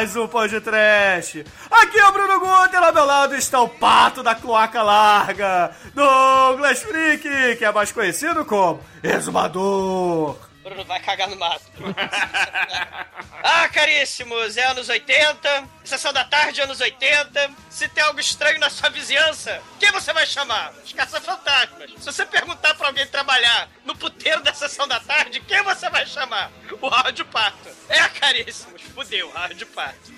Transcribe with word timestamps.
Mais 0.00 0.16
um 0.16 0.26
Pão 0.26 0.48
de 0.48 0.58
Trash. 0.62 1.44
Aqui 1.70 1.98
é 1.98 2.08
o 2.08 2.12
Bruno 2.12 2.40
Guter, 2.40 2.82
ao 2.82 2.90
meu 2.90 3.04
lado 3.04 3.34
está 3.34 3.60
o 3.60 3.68
pato 3.68 4.22
da 4.22 4.34
cloaca 4.34 4.82
larga, 4.82 5.72
Douglas 5.94 6.82
Freak, 6.82 7.56
que 7.56 7.64
é 7.66 7.70
mais 7.70 7.92
conhecido 7.92 8.42
como 8.46 8.80
Exumador. 9.02 10.49
Bruno 10.70 10.84
vai 10.84 11.00
cagar 11.00 11.28
no 11.28 11.34
mato. 11.34 11.64
ah, 13.42 13.68
caríssimos, 13.70 14.56
é 14.56 14.64
anos 14.66 14.88
80, 14.88 15.68
sessão 15.82 16.12
da 16.12 16.22
tarde, 16.22 16.60
anos 16.60 16.80
80. 16.80 17.50
Se 17.68 17.88
tem 17.88 18.04
algo 18.04 18.20
estranho 18.20 18.60
na 18.60 18.70
sua 18.70 18.88
vizinhança, 18.88 19.60
quem 19.80 19.90
você 19.90 20.12
vai 20.12 20.24
chamar? 20.24 20.72
Os 20.84 20.92
caça-fantasmas. 20.92 21.90
Se 21.98 22.04
você 22.04 22.24
perguntar 22.24 22.74
pra 22.76 22.86
alguém 22.86 23.04
trabalhar 23.08 23.68
no 23.84 23.96
puteiro 23.96 24.44
da 24.44 24.54
sessão 24.54 24.86
da 24.86 25.00
tarde, 25.00 25.40
quem 25.40 25.60
você 25.64 25.90
vai 25.90 26.06
chamar? 26.06 26.52
O 26.80 26.86
Rádio 26.86 27.24
Pato. 27.24 27.68
É, 27.88 28.08
caríssimos, 28.08 28.80
fudeu, 28.94 29.28
Rádio 29.32 29.66
Pato. 29.66 30.12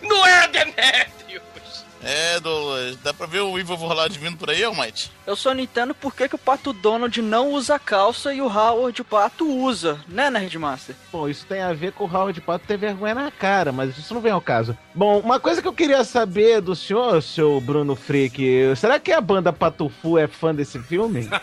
Não 0.00 0.24
é, 0.24 0.46
Demetrius? 0.46 1.87
É, 2.02 2.38
Douglas, 2.40 2.96
dá 3.02 3.12
pra 3.12 3.26
ver 3.26 3.40
o 3.40 3.58
Ivo 3.58 3.76
Vorlad 3.76 4.16
vindo 4.16 4.36
por 4.36 4.50
aí, 4.50 4.62
Almighty? 4.62 5.10
Eu 5.26 5.34
só 5.36 5.52
não 5.52 5.60
entendo 5.60 5.94
por 5.94 6.14
que, 6.14 6.28
que 6.28 6.34
o 6.34 6.38
Pato 6.38 6.72
Donald 6.72 7.20
não 7.20 7.48
usa 7.50 7.78
calça 7.78 8.32
e 8.32 8.40
o 8.40 8.46
Howard 8.46 9.02
Pato 9.04 9.46
usa, 9.46 9.98
né, 10.08 10.30
Nerdmaster? 10.30 10.94
Bom, 11.12 11.28
isso 11.28 11.44
tem 11.46 11.60
a 11.60 11.72
ver 11.72 11.92
com 11.92 12.04
o 12.04 12.06
Howard 12.06 12.40
Pato 12.40 12.66
ter 12.66 12.76
vergonha 12.76 13.14
na 13.14 13.30
cara, 13.30 13.72
mas 13.72 13.96
isso 13.98 14.14
não 14.14 14.20
vem 14.20 14.32
ao 14.32 14.40
caso. 14.40 14.76
Bom, 14.94 15.18
uma 15.20 15.40
coisa 15.40 15.60
que 15.60 15.68
eu 15.68 15.72
queria 15.72 16.04
saber 16.04 16.60
do 16.60 16.74
senhor, 16.76 17.22
seu 17.22 17.60
Bruno 17.60 17.94
Freak, 17.96 18.74
será 18.76 18.98
que 18.98 19.12
a 19.12 19.20
banda 19.20 19.52
Patufu 19.52 20.16
é 20.18 20.26
fã 20.26 20.54
desse 20.54 20.78
filme? 20.78 21.28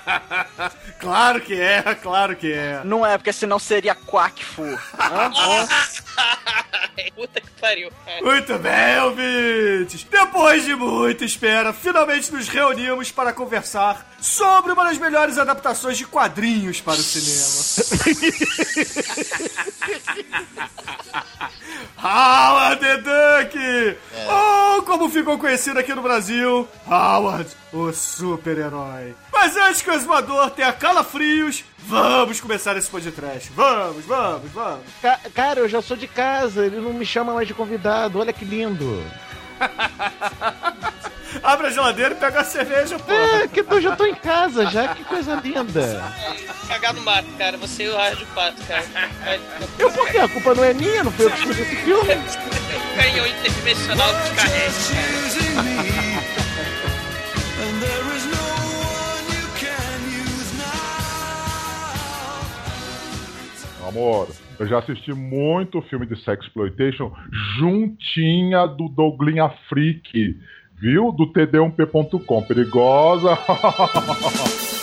Claro 1.00 1.42
que 1.42 1.54
é, 1.60 1.82
claro 2.02 2.36
que 2.36 2.52
é. 2.52 2.82
Não 2.84 3.06
é, 3.06 3.16
porque 3.18 3.32
senão 3.32 3.60
seria 3.60 3.94
Quackfu. 3.94 4.64
Puta 7.16 7.42
que 7.42 7.50
pariu, 7.62 7.92
cara. 8.06 8.22
Muito 8.24 8.58
bem, 8.60 9.00
ouvintes! 9.02 10.04
Depois 10.04 10.45
de 10.54 10.76
muita 10.76 11.26
espera, 11.26 11.74
finalmente 11.74 12.32
nos 12.32 12.48
reunimos 12.48 13.12
para 13.12 13.34
conversar 13.34 14.16
sobre 14.20 14.72
uma 14.72 14.84
das 14.86 14.98
melhores 14.98 15.38
adaptações 15.38 15.98
de 15.98 16.06
quadrinhos 16.06 16.80
para 16.82 16.94
o 16.94 17.04
cinema. 17.04 18.36
Howard 22.04 22.80
the 22.80 22.98
Duck! 22.98 23.98
Ou 24.30 24.84
como 24.84 25.10
ficou 25.10 25.38
conhecido 25.38 25.80
aqui 25.80 25.94
no 25.94 26.02
Brasil, 26.02 26.68
Howard, 26.88 27.50
o 27.74 27.92
super-herói. 27.92 29.16
Mas 29.32 29.56
antes 29.58 29.82
que 29.82 29.90
o 29.90 29.94
exumador 29.94 30.52
tenha 30.52 30.72
calafrios, 30.74 31.64
vamos 31.80 32.40
começar 32.40 32.76
esse 32.78 32.90
podcast. 32.90 33.52
Vamos, 33.56 34.06
vamos, 34.06 34.52
vamos. 34.52 34.82
Ca- 35.02 35.20
cara, 35.34 35.60
eu 35.62 35.70
já 35.70 35.82
sou 35.82 35.98
de 35.98 36.08
casa, 36.08 36.66
ele 36.66 36.80
não 36.80 36.94
me 36.94 37.06
chama 37.06 37.34
mais 37.34 37.48
de 37.48 37.54
convidado, 37.54 38.20
olha 38.20 38.34
que 38.34 38.46
lindo. 38.46 39.04
Abre 41.44 41.68
a 41.68 41.70
geladeira 41.70 42.14
e 42.14 42.18
pega 42.18 42.40
a 42.42 42.44
cerveja, 42.44 42.98
pô. 42.98 43.12
É, 43.12 43.48
que 43.48 43.60
eu 43.60 43.82
já 43.82 43.96
tô 43.96 44.06
em 44.06 44.16
casa 44.16 44.66
já, 44.68 44.88
que 44.96 45.04
coisa 45.04 45.36
linda. 45.36 46.12
Cagar 46.68 46.94
no 46.94 47.02
mato, 47.02 47.28
cara. 47.38 47.58
Você 47.58 47.84
e 47.84 47.90
o 47.90 47.96
Rádio 47.96 48.26
Pato, 48.34 48.62
cara. 48.64 48.84
Eu 49.78 49.92
por 49.92 50.08
quê? 50.10 50.18
A 50.18 50.28
culpa 50.28 50.56
não 50.56 50.64
é 50.64 50.74
minha, 50.74 51.04
não 51.04 51.12
foi 51.12 51.26
eu 51.26 51.32
que 51.32 51.38
escolhi 51.40 51.62
esse 51.62 51.76
filme. 51.76 52.16
Canhão 52.96 53.28
interdimensional 53.28 54.12
de 54.14 54.32
carrega. 54.32 54.72
choosing 54.72 55.56
me. 55.64 55.90
And 57.58 57.82
there 57.82 58.06
is 58.16 58.26
no 58.26 58.46
one 58.96 59.26
you 59.36 59.48
can 59.60 60.00
use 60.24 60.52
now. 60.58 60.66
Amor, 63.90 64.28
eu 64.60 64.68
já 64.68 64.80
assisti 64.80 65.14
muito 65.14 65.82
filme 65.84 66.06
de 66.06 66.16
sexploitation 66.24 67.12
juntinha 67.58 68.66
do 68.66 68.88
Douglinha 68.88 69.50
Freak, 69.68 70.40
viu? 70.80 71.12
Do 71.12 71.32
td1p.com. 71.34 72.42
Perigosa. 72.44 73.38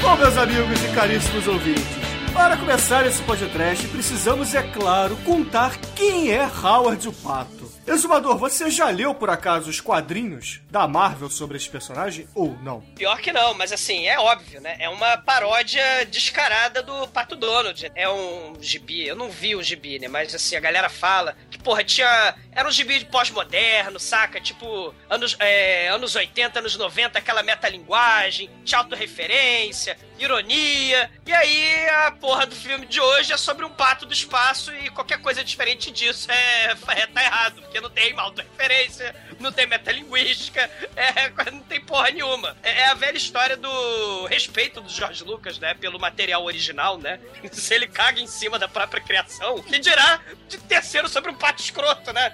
Bom, 0.00 0.16
meus 0.16 0.38
amigos 0.38 0.84
e 0.84 0.94
caríssimos 0.94 1.46
ouvintes, 1.46 1.84
para 2.32 2.56
começar 2.56 3.06
esse 3.06 3.22
podcast, 3.24 3.86
precisamos, 3.88 4.54
é 4.54 4.62
claro, 4.62 5.14
contar 5.18 5.76
quem 5.94 6.30
é 6.30 6.44
Howard 6.44 7.06
o 7.06 7.12
Pato. 7.12 7.57
Exumador, 7.88 8.36
você 8.36 8.70
já 8.70 8.90
leu 8.90 9.14
por 9.14 9.30
acaso 9.30 9.70
os 9.70 9.80
quadrinhos 9.80 10.60
da 10.70 10.86
Marvel 10.86 11.30
sobre 11.30 11.56
esse 11.56 11.68
personagem 11.70 12.28
ou 12.34 12.56
não? 12.62 12.82
Pior 12.94 13.18
que 13.18 13.32
não, 13.32 13.54
mas 13.54 13.72
assim, 13.72 14.06
é 14.06 14.18
óbvio, 14.18 14.60
né? 14.60 14.76
É 14.78 14.90
uma 14.90 15.16
paródia 15.16 16.04
descarada 16.04 16.82
do 16.82 17.08
Pato 17.08 17.34
Donald. 17.34 17.90
É 17.94 18.06
um 18.08 18.56
gibi, 18.60 19.06
eu 19.06 19.16
não 19.16 19.30
vi 19.30 19.56
o 19.56 19.62
gibi, 19.62 19.98
né? 19.98 20.06
Mas 20.06 20.34
assim, 20.34 20.54
a 20.54 20.60
galera 20.60 20.90
fala 20.90 21.34
que, 21.50 21.58
porra, 21.58 21.82
tinha. 21.82 22.34
Era 22.52 22.68
um 22.68 22.72
gibi 22.72 22.98
de 22.98 23.06
pós-moderno, 23.06 23.98
saca? 23.98 24.38
Tipo, 24.38 24.94
anos, 25.08 25.34
é, 25.38 25.88
anos 25.88 26.14
80, 26.14 26.58
anos 26.58 26.76
90, 26.76 27.18
aquela 27.18 27.42
metalinguagem, 27.42 28.50
tinha 28.64 28.80
autorreferência, 28.80 29.96
ironia. 30.18 31.10
E 31.26 31.32
aí 31.32 31.88
a 31.88 32.10
porra 32.10 32.46
do 32.46 32.54
filme 32.54 32.86
de 32.86 33.00
hoje 33.00 33.32
é 33.32 33.36
sobre 33.36 33.64
um 33.64 33.70
pato 33.70 34.06
do 34.06 34.12
espaço 34.12 34.74
e 34.74 34.90
qualquer 34.90 35.20
coisa 35.20 35.44
diferente 35.44 35.90
disso 35.90 36.30
é, 36.30 36.76
é 36.88 37.06
tá 37.06 37.22
errado, 37.22 37.62
porque 37.62 37.80
não 37.80 37.90
tem 37.90 38.12
autorreferência, 38.18 39.14
não 39.38 39.52
tem 39.52 39.66
metalinguística, 39.66 40.70
é, 40.96 41.50
não 41.50 41.60
tem 41.60 41.80
porra 41.80 42.10
nenhuma. 42.10 42.56
É, 42.62 42.80
é 42.80 42.86
a 42.86 42.94
velha 42.94 43.16
história 43.16 43.56
do 43.56 44.26
respeito 44.26 44.80
do 44.80 44.88
George 44.88 45.24
Lucas, 45.24 45.58
né, 45.58 45.74
pelo 45.74 45.98
material 45.98 46.44
original, 46.44 46.98
né? 46.98 47.20
Se 47.52 47.74
ele 47.74 47.86
caga 47.86 48.20
em 48.20 48.26
cima 48.26 48.58
da 48.58 48.68
própria 48.68 49.02
criação, 49.02 49.62
que 49.62 49.78
dirá 49.78 50.20
de 50.48 50.58
terceiro 50.58 51.08
sobre 51.08 51.30
um 51.30 51.34
pato 51.34 51.62
escroto, 51.62 52.12
né? 52.12 52.32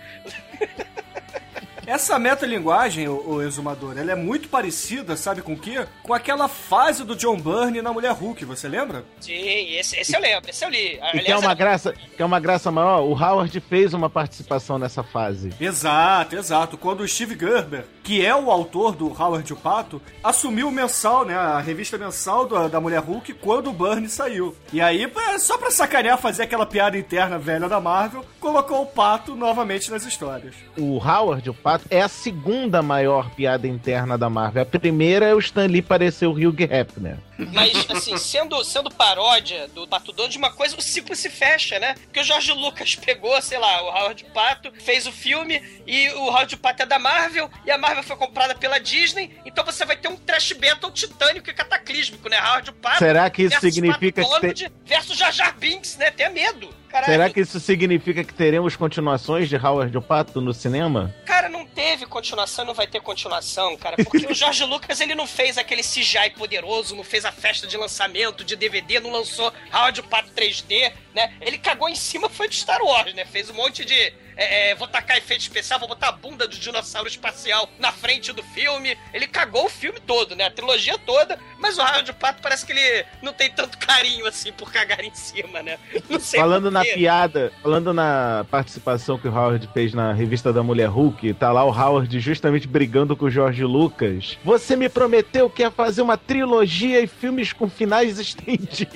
Essa 1.87 2.19
metalinguagem, 2.19 3.09
o, 3.09 3.35
o 3.35 3.43
exumador, 3.43 3.99
ela 3.99 4.13
é 4.13 4.15
muito 4.15 4.49
parecida, 4.49 5.17
sabe 5.17 5.43
com 5.43 5.53
o 5.53 5.59
quê? 5.59 5.87
Com 6.03 6.15
aquela 6.15 6.49
fase 6.49 7.05
do 7.05 7.15
John 7.15 7.37
Byrne 7.37 7.83
na 7.83 7.93
Mulher 7.93 8.13
Hulk, 8.13 8.45
você 8.45 8.69
lembra? 8.69 9.05
Sim, 9.21 9.33
esse, 9.77 9.97
esse 9.99 10.17
eu 10.17 10.21
lembro, 10.21 10.51
esse 10.51 10.65
eu 10.65 10.71
li. 10.71 10.99
E 11.15 11.21
que 11.21 11.33
é 11.33 11.37
uma 11.37 11.55
graça, 11.55 11.93
que 11.93 12.23
é 12.23 12.25
uma 12.25 12.41
graça 12.41 12.71
maior, 12.71 13.03
o 13.03 13.13
Howard 13.13 13.59
fez 13.61 13.93
uma 13.95 14.09
participação 14.09 14.79
nessa 14.79 15.03
fase. 15.03 15.53
Exato, 15.61 16.37
exato. 16.37 16.79
Quando 16.79 17.01
o 17.01 17.09
Steve 17.09 17.39
Gerber, 17.39 17.85
que 18.03 18.25
é 18.25 18.35
o 18.35 18.51
autor 18.51 18.95
do 18.95 19.09
Howard 19.09 19.53
o 19.53 19.57
Pato, 19.57 20.01
assumiu 20.23 20.69
o 20.69 20.73
mensal, 20.73 21.25
né, 21.25 21.37
a 21.37 21.59
revista 21.59 21.99
mensal 21.99 22.47
da, 22.47 22.69
da 22.69 22.81
Mulher 22.81 23.01
Hulk 23.01 23.35
quando 23.35 23.71
o 23.71 23.73
Byrne 23.73 24.09
saiu. 24.09 24.55
E 24.73 24.81
aí, 24.81 25.11
só 25.39 25.57
pra 25.59 25.71
sacanear, 25.71 26.19
fazer 26.19 26.43
aquela 26.45 26.67
piada 26.67 26.99
interna 26.99 27.39
velha 27.39 27.69
da 27.69 27.81
Marvel, 27.81 28.25
colocou 28.39 28.83
o 28.83 28.87
Pato 28.87 29.35
novamente 29.35 29.91
nas 29.91 30.05
histórias. 30.05 30.55
O 30.77 30.99
Howard, 30.99 31.49
o 31.49 31.55
Pato, 31.55 31.74
É 31.91 32.01
a 32.01 32.09
segunda 32.09 32.83
maior 32.83 33.31
piada 33.31 33.67
interna 33.67 34.17
da 34.19 34.29
Marvel. 34.31 34.63
A 34.63 34.67
primeira 34.67 35.27
é 35.27 35.35
o 35.35 35.39
Stan 35.39 35.67
Lee 35.67 35.83
parecer 35.83 36.27
o 36.27 36.33
Hugh 36.33 36.63
Hefner. 36.63 37.19
Mas, 37.53 37.73
assim, 37.91 38.17
sendo, 38.17 38.63
sendo 38.65 38.91
paródia 38.91 39.67
do 39.69 39.87
Pato 39.89 40.13
Donald, 40.13 40.37
uma 40.39 40.53
coisa, 40.53 40.77
o 40.77 40.83
ciclo 40.83 41.17
se 41.17 41.29
fecha, 41.29 41.79
né? 41.79 41.95
Porque 42.05 42.21
o 42.21 42.25
Jorge 42.25 42.53
Lucas 42.53 42.95
pegou, 42.95 43.41
sei 43.43 43.59
lá, 43.59 43.83
o 43.83 43.87
Howard 43.87 44.25
Pato, 44.33 44.73
fez 44.81 45.07
o 45.07 45.13
filme, 45.13 45.61
e 45.87 46.09
o 46.11 46.29
Howard 46.29 46.57
Pato 46.57 46.83
é 46.83 46.87
da 46.87 46.99
Marvel, 46.99 47.51
e 47.67 47.71
a 47.71 47.79
Marvel 47.79 48.05
foi 48.05 48.17
comprada 48.17 48.55
pela 48.55 48.79
Disney, 48.79 49.37
então 49.45 49.65
você 49.65 49.85
vai 49.85 49.97
ter 49.97 50.09
um 50.09 50.17
trash 50.17 50.53
battle 50.53 50.93
titânico 50.93 51.51
e 51.51 51.55
cataclísmico, 51.55 52.29
né? 52.29 52.39
Howard 52.41 52.73
Pato 52.73 52.99
Será 52.99 53.29
que 53.29 53.43
isso 53.43 53.61
significa 53.61 54.23
Pato 54.23 54.41
que 54.41 54.55
te- 54.55 54.69
Donald 54.69 54.73
versus 54.87 55.19
Jar 55.19 55.33
Jar 55.33 55.57
Binks, 55.59 55.97
né? 55.97 56.11
Tenha 56.13 56.31
medo. 56.31 56.73
Será 57.03 57.31
que 57.31 57.41
isso 57.41 57.59
significa 57.59 58.23
que 58.23 58.33
teremos 58.33 58.77
continuações 58.77 59.49
de 59.49 59.57
Howard 59.57 59.97
o 59.97 60.03
Pato 60.03 60.41
no 60.41 60.55
cinema? 60.55 61.15
Cara, 61.25 61.49
não 61.49 61.67
teve 61.67 62.07
continuação, 62.07 62.65
não 62.65 62.75
vai 62.75 62.87
ter 62.87 63.01
continuação, 63.01 63.77
cara. 63.77 63.97
Porque 63.97 64.27
o 64.27 64.35
Jorge 64.35 64.63
Lucas, 64.67 65.01
ele 65.01 65.15
não 65.15 65.27
fez 65.27 65.59
aquele 65.59 65.83
CGI 65.83 66.31
poderoso, 66.37 66.95
não 66.95 67.05
fez 67.05 67.25
a 67.25 67.33
festa 67.33 67.67
de 67.67 67.77
lançamento 67.77 68.45
de 68.45 68.55
DVD, 68.55 69.01
não 69.01 69.11
lançou 69.11 69.53
Howard 69.73 70.01
o 70.01 70.05
Pato 70.05 70.31
3D, 70.31 70.93
né? 71.15 71.33
Ele 71.41 71.59
cagou 71.59 71.89
em 71.89 71.95
cima, 71.95 72.29
foi 72.29 72.49
de 72.49 72.57
Star 72.57 72.83
Wars, 72.83 73.13
né? 73.15 73.25
Fez 73.25 73.51
um 73.51 73.55
monte 73.55 73.85
de... 73.85 74.13
é, 74.37 74.71
é, 74.71 74.75
vou 74.75 74.89
tacar 74.89 75.17
efeito 75.17 75.41
especial, 75.41 75.79
vou 75.79 75.89
botar 75.89 76.09
a 76.09 76.13
bunda 76.13 76.47
do 76.47 76.57
dinossauro 76.57 77.09
espacial 77.09 77.69
na 77.79 77.93
frente 77.93 78.33
do 78.33 78.43
filme. 78.43 78.97
Ele 79.13 79.27
cagou 79.27 79.67
o 79.67 79.69
filme 79.69 80.01
todo, 80.01 80.35
né? 80.35 80.45
A 80.45 80.51
trilogia 80.51 80.99
toda. 80.99 81.39
Mas 81.59 81.79
o 81.79 81.83
Howard 81.83 82.13
Pato 82.15 82.43
parece 82.43 82.67
que 82.67 82.73
ele 82.73 83.05
não 83.23 83.33
tem 83.33 83.51
tanto 83.51 83.79
carinho, 83.79 84.27
assim, 84.27 84.53
por 84.53 84.73
cagar 84.73 85.03
em 85.05 85.15
cima, 85.15 85.63
né? 85.63 85.79
Não 86.09 86.21
sei 86.21 86.41
Falando 86.41 86.71
na 86.71 86.83
piada, 86.83 87.53
falando 87.63 87.93
na 87.93 88.45
participação 88.51 89.19
que 89.19 89.29
o 89.29 89.35
Howard 89.35 89.69
fez 89.73 89.95
na 89.95 90.13
revista 90.13 90.53
da 90.53 90.63
Mulher 90.63 90.89
Hulk, 90.89 91.35
tá 91.35 91.53
lá 91.53 91.65
o 91.65 91.71
Howard 91.71 92.21
justamente 92.21 92.67
brigando 92.67 93.17
com 93.17 93.27
o 93.27 93.31
Jorge 93.31 93.65
Lucas. 93.65 94.39
Você 94.45 94.77
me 94.77 94.89
prometeu 94.89 95.49
que 95.49 95.63
ia 95.63 95.71
fazer 95.71 96.03
uma 96.03 96.17
trilogia 96.17 97.01
e 97.01 97.07
filmes 97.07 97.53
com 97.53 97.69
finais 97.69 98.19
estendidos. 98.21 98.95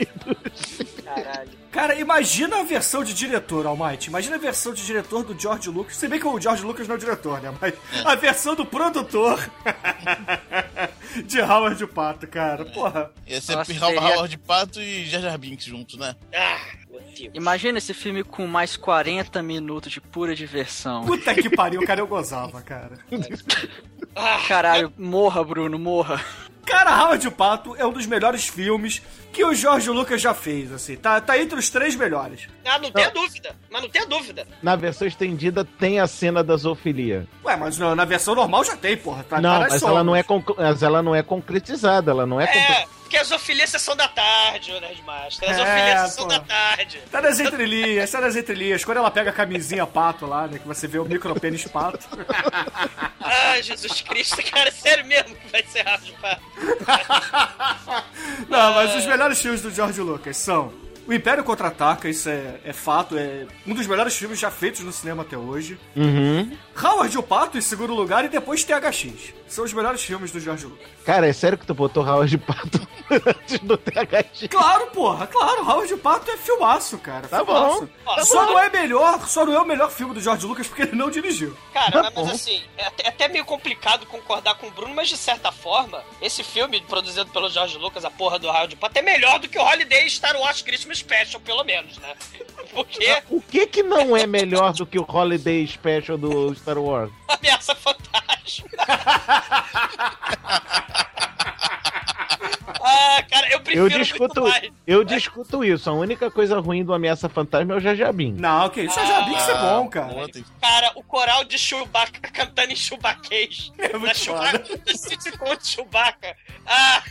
Caralho. 1.05 1.68
Cara, 1.79 1.95
imagina 1.95 2.59
a 2.59 2.65
versão 2.65 3.05
de 3.05 3.15
diretor, 3.15 3.65
Almighty. 3.65 4.09
Imagina 4.09 4.35
a 4.35 4.39
versão 4.41 4.75
de 4.75 4.85
diretor 4.85 5.23
do 5.23 5.41
George 5.41 5.71
Lucas. 5.71 5.97
Se 5.97 6.09
bem 6.09 6.19
que 6.19 6.27
o 6.27 6.41
George 6.41 6.65
Lucas 6.65 6.89
não 6.89 6.97
é 6.97 6.99
o 6.99 7.01
diretor, 7.01 7.41
né? 7.41 7.55
Mas 7.61 7.73
a 8.05 8.17
versão 8.17 8.57
do 8.57 8.67
produtor 8.67 9.39
de 11.25 11.41
Howard 11.41 11.87
Pato, 11.87 12.27
cara. 12.27 12.65
Porra. 12.65 13.13
Ia 13.25 13.41
ser 13.41 13.55
Nossa, 13.55 13.73
Howard 13.73 13.95
seria- 14.01 14.17
Howard 14.17 14.39
Pato 14.39 14.81
e 14.83 15.07
Jar 15.07 15.23
Jar 15.23 15.39
Binks 15.39 15.67
juntos, 15.67 15.97
né? 15.97 16.17
Ah. 16.35 16.59
Imagina 17.33 17.79
esse 17.79 17.95
filme 17.95 18.25
com 18.25 18.45
mais 18.49 18.77
40 18.77 19.41
minutos 19.41 19.93
de 19.93 20.01
pura 20.01 20.35
diversão. 20.35 21.05
Puta 21.05 21.33
que 21.33 21.49
pariu, 21.49 21.85
cara. 21.87 22.01
Eu 22.01 22.09
gozava, 22.09 22.61
cara. 22.61 22.99
Ah, 24.17 24.41
Caralho, 24.49 24.93
morra, 24.99 25.45
Bruno, 25.45 25.79
morra. 25.79 26.21
Cara, 26.69 27.03
Howard 27.03 27.27
o 27.27 27.33
Pato 27.33 27.75
é 27.77 27.87
um 27.87 27.93
dos 27.93 28.05
melhores 28.07 28.47
filmes 28.47 29.01
que 29.33 29.45
o 29.45 29.55
George 29.55 29.89
Lucas 29.91 30.21
já 30.21 30.35
fez, 30.35 30.71
assim. 30.73 30.97
Tá, 30.97 31.21
tá 31.21 31.39
entre 31.41 31.59
os 31.59 31.71
três 31.71 31.95
melhores. 31.97 32.49
Ah, 32.65 32.79
não 32.79 32.91
tenha 32.91 33.11
dúvida. 33.11 33.57
Mas 33.71 33.83
não 33.83 33.89
tenha 33.89 34.07
dúvida. 34.07 34.47
Na 34.63 34.77
versão 34.77 35.07
estendida 35.09 35.65
tem 35.65 35.99
a 36.01 36.07
cena 36.07 36.43
da 36.45 36.57
zoofilia. 36.57 37.27
Ué, 37.45 37.57
mas 37.57 37.79
na, 37.79 37.95
na 37.95 38.05
versão 38.05 38.35
normal 38.35 38.65
já 38.65 38.77
tem, 38.77 38.97
porra. 38.97 39.25
Tá, 39.25 39.41
não, 39.41 39.61
nas 39.61 39.73
mas 39.73 39.83
ela 39.83 40.05
não, 40.05 40.15
é 40.15 40.25
mas 40.57 40.83
ela 40.83 41.03
não 41.03 41.15
é 41.15 41.23
concretizada, 41.23 42.11
ela 42.11 42.27
não 42.27 42.41
é, 42.41 42.47
concre- 42.47 42.61
É, 42.75 42.87
porque 43.09 43.17
a 43.17 43.25
zoofilia 43.25 43.65
é 43.65 43.67
sessão 43.67 43.97
da 43.97 44.07
tarde, 44.07 44.71
ô 44.71 44.79
Nerdmaster. 44.79 45.49
A 45.49 45.55
zoofilia 45.55 45.83
é 45.83 46.07
sessão 46.07 46.25
pô. 46.25 46.29
da 46.29 46.41
tarde. 46.41 47.01
Tá 47.11 47.23
nas 47.23 47.41
entrelinhas, 47.41 48.11
tá 48.11 48.21
nas 48.21 48.37
entrelinhas. 48.37 48.85
Quando 48.85 48.99
ela 48.99 49.11
pega 49.11 49.31
a 49.31 49.33
camisinha 49.33 49.87
pato 49.87 50.27
lá, 50.27 50.47
né? 50.47 50.59
Que 50.59 50.69
você 50.69 50.87
vê 50.87 50.99
o 50.99 51.07
micropênis 51.07 51.65
pato. 51.65 52.07
Ai, 53.19 53.63
Jesus 53.63 54.03
Cristo, 54.03 54.37
cara, 54.51 54.71
sério 54.71 55.07
mesmo 55.07 55.35
que 55.35 55.49
vai 55.49 55.63
ser 55.63 55.83
rápido, 55.83 56.13
pá. 56.21 56.39
Não, 58.47 58.75
mas 58.75 58.95
os 58.95 59.07
melhores 59.07 59.41
filmes 59.41 59.63
do 59.63 59.71
George 59.71 60.01
Lucas 60.03 60.37
são 60.37 60.71
O 61.07 61.13
Império 61.13 61.43
Contra-Ataca, 61.43 62.11
isso 62.11 62.29
é, 62.29 62.61
é 62.63 62.73
fato, 62.75 63.17
é 63.17 63.47
um 63.67 63.73
dos 63.73 63.87
melhores 63.87 64.15
filmes 64.15 64.39
já 64.39 64.51
feitos 64.51 64.81
no 64.81 64.93
cinema 64.93 65.23
até 65.23 65.39
hoje. 65.39 65.79
Uhum. 65.97 66.55
Howard 66.83 67.17
o 67.19 67.23
Pato 67.23 67.59
em 67.59 67.61
segundo 67.61 67.95
lugar 67.95 68.25
e 68.25 68.29
depois 68.29 68.65
THX. 68.65 69.35
São 69.49 69.65
os 69.65 69.73
melhores 69.73 70.03
filmes 70.03 70.31
do 70.31 70.39
George 70.39 70.67
Lucas. 70.67 70.87
Cara, 71.05 71.27
é 71.27 71.33
sério 71.33 71.57
que 71.57 71.67
tu 71.67 71.73
botou 71.75 72.05
Howard 72.07 72.37
Pato 72.39 72.87
antes 73.11 73.59
do 73.61 73.77
THX? 73.79 74.47
Claro, 74.51 74.87
porra, 74.89 75.27
claro, 75.27 75.63
Howard 75.63 75.95
o 75.95 75.99
Pato 75.99 76.31
é 76.31 76.37
filmaço, 76.37 76.99
cara. 76.99 77.27
Tá 77.27 77.45
filmaço. 77.45 77.89
bom, 78.05 78.15
tá 78.15 78.25
Só 78.25 78.45
bom. 78.45 78.53
não 78.53 78.59
é 78.59 78.69
melhor, 78.71 79.27
só 79.27 79.47
não 79.47 79.55
é 79.55 79.59
o 79.61 79.65
melhor 79.65 79.91
filme 79.91 80.13
do 80.15 80.21
George 80.21 80.45
Lucas 80.47 80.67
porque 80.67 80.83
ele 80.83 80.95
não 80.97 81.11
dirigiu. 81.11 81.57
Cara, 81.73 82.03
mas, 82.03 82.15
mas 82.15 82.31
assim, 82.31 82.63
é 82.77 82.87
até, 82.87 83.03
é 83.05 83.09
até 83.09 83.29
meio 83.29 83.45
complicado 83.47 84.05
concordar 84.07 84.55
com 84.57 84.67
o 84.67 84.71
Bruno, 84.71 84.95
mas 84.95 85.09
de 85.09 85.17
certa 85.17 85.51
forma, 85.51 86.03
esse 86.21 86.45
filme 86.45 86.81
produzido 86.83 87.27
pelo 87.31 87.49
George 87.49 87.79
Lucas, 87.79 88.05
a 88.05 88.11
porra 88.11 88.39
do 88.39 88.47
Howard 88.49 88.77
Pato, 88.77 88.99
é 88.99 89.03
melhor 89.03 89.39
do 89.39 89.49
que 89.49 89.59
o 89.59 89.63
Holiday 89.63 90.09
Star 90.11 90.37
Wars 90.39 90.61
Christmas 90.61 90.99
Special, 90.99 91.41
pelo 91.41 91.65
menos, 91.65 91.97
né? 91.99 92.15
Porque 92.75 93.23
O 93.31 93.41
que 93.41 93.67
que 93.67 93.83
não 93.83 94.15
é 94.15 94.27
melhor 94.27 94.75
do 94.75 94.85
que 94.85 94.99
o 94.99 95.07
Holiday 95.09 95.67
Special 95.67 96.19
do 96.19 96.55
Star 96.55 96.68
Wars? 96.77 97.11
ameaça 97.29 97.75
fantasma. 97.75 98.69
ah, 102.89 103.23
cara, 103.31 103.51
eu 103.53 103.61
prefiro 103.61 103.85
Eu 103.85 103.89
discuto, 103.89 104.41
muito 104.41 104.53
mais. 104.61 104.73
eu 104.87 105.05
discuto 105.05 105.65
isso. 105.65 105.91
A 105.91 105.93
única 105.93 106.31
coisa 106.31 106.59
ruim 106.61 106.85
do 106.85 106.93
Ameaça 106.95 107.29
Fantasma 107.29 107.75
é 107.75 107.77
o 107.77 107.81
Jajabim. 107.81 108.33
Não, 108.39 108.69
que 108.71 108.83
isso, 108.83 108.95
já 108.95 109.25
vi 109.25 109.33
que 109.35 109.41
isso 109.41 109.51
é 109.51 109.59
bom, 109.61 109.89
cara. 109.89 110.13
Ontem. 110.15 110.45
Cara, 110.61 110.93
o 110.95 111.03
coral 111.03 111.45
de 111.45 111.59
Chewbacca 111.59 112.21
cantando 112.33 112.73
em 112.73 112.77
Chewbaquês. 112.77 113.73
É 113.79 113.89
muito 113.93 114.07
Na 114.07 114.15
Chewbacca, 114.15 114.65
sitcom 114.97 115.55
de 115.57 115.67
Chewbacca. 115.67 116.37
Ah, 116.67 117.03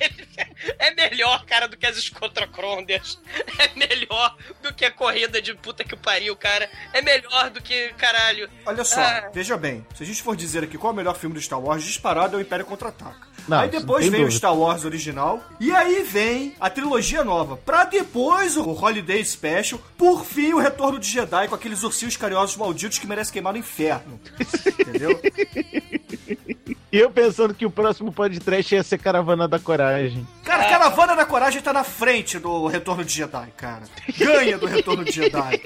é 0.78 0.94
melhor, 0.94 1.44
cara, 1.44 1.66
do 1.68 1.76
que 1.76 1.86
as 1.86 1.96
escotrocrôndias. 1.96 3.18
É 3.58 3.70
melhor 3.78 4.36
do 4.62 4.72
que 4.74 4.84
a 4.84 4.90
corrida 4.90 5.40
de 5.40 5.54
puta 5.54 5.84
que 5.84 5.96
pariu, 5.96 6.36
cara. 6.36 6.68
É 6.92 7.00
melhor 7.02 7.50
do 7.50 7.62
que, 7.62 7.88
caralho. 7.94 8.48
Olha 8.66 8.84
só, 8.84 9.00
Ah. 9.00 9.30
veja 9.32 9.56
bem, 9.56 9.86
se 9.94 10.02
a 10.02 10.06
gente 10.06 10.22
for 10.22 10.36
dizer 10.36 10.64
aqui 10.64 10.76
qual 10.78 10.90
é 10.90 10.94
o 10.94 10.96
melhor 10.96 11.16
filme 11.16 11.34
do 11.34 11.40
Star 11.40 11.60
Wars, 11.60 11.84
disparado 11.84 12.36
é 12.36 12.38
o 12.38 12.42
Império 12.42 12.64
Contra-Ataca. 12.66 13.33
Não, 13.46 13.58
aí 13.60 13.68
depois 13.68 14.06
vem 14.06 14.20
o 14.20 14.24
dúvida. 14.24 14.38
Star 14.38 14.56
Wars 14.56 14.84
original, 14.84 15.42
e 15.60 15.70
aí 15.70 16.02
vem 16.02 16.54
a 16.58 16.70
trilogia 16.70 17.22
nova, 17.22 17.56
pra 17.56 17.84
depois 17.84 18.56
o 18.56 18.62
Holiday 18.70 19.24
Special, 19.24 19.80
por 19.96 20.24
fim 20.24 20.52
o 20.52 20.58
Retorno 20.58 20.98
de 20.98 21.08
Jedi 21.08 21.48
com 21.48 21.54
aqueles 21.54 21.82
ursinhos 21.82 22.16
carinhosos 22.16 22.56
malditos 22.56 22.98
que 22.98 23.06
merecem 23.06 23.32
queimar 23.32 23.52
no 23.52 23.58
inferno. 23.58 24.20
Entendeu? 24.80 25.20
E 26.94 26.98
eu 27.00 27.10
pensando 27.10 27.52
que 27.52 27.66
o 27.66 27.70
próximo 27.72 28.12
podcast 28.12 28.72
ia 28.72 28.80
ser 28.84 28.98
Caravana 28.98 29.48
da 29.48 29.58
Coragem. 29.58 30.24
Cara, 30.44 30.68
Caravana 30.68 31.16
da 31.16 31.26
Coragem 31.26 31.60
tá 31.60 31.72
na 31.72 31.82
frente 31.82 32.38
do 32.38 32.68
Retorno 32.68 33.04
de 33.04 33.12
Jedi, 33.12 33.48
cara. 33.56 33.82
Ganha 34.16 34.56
do 34.56 34.66
Retorno 34.66 35.04
de 35.04 35.10
Jedi. 35.10 35.60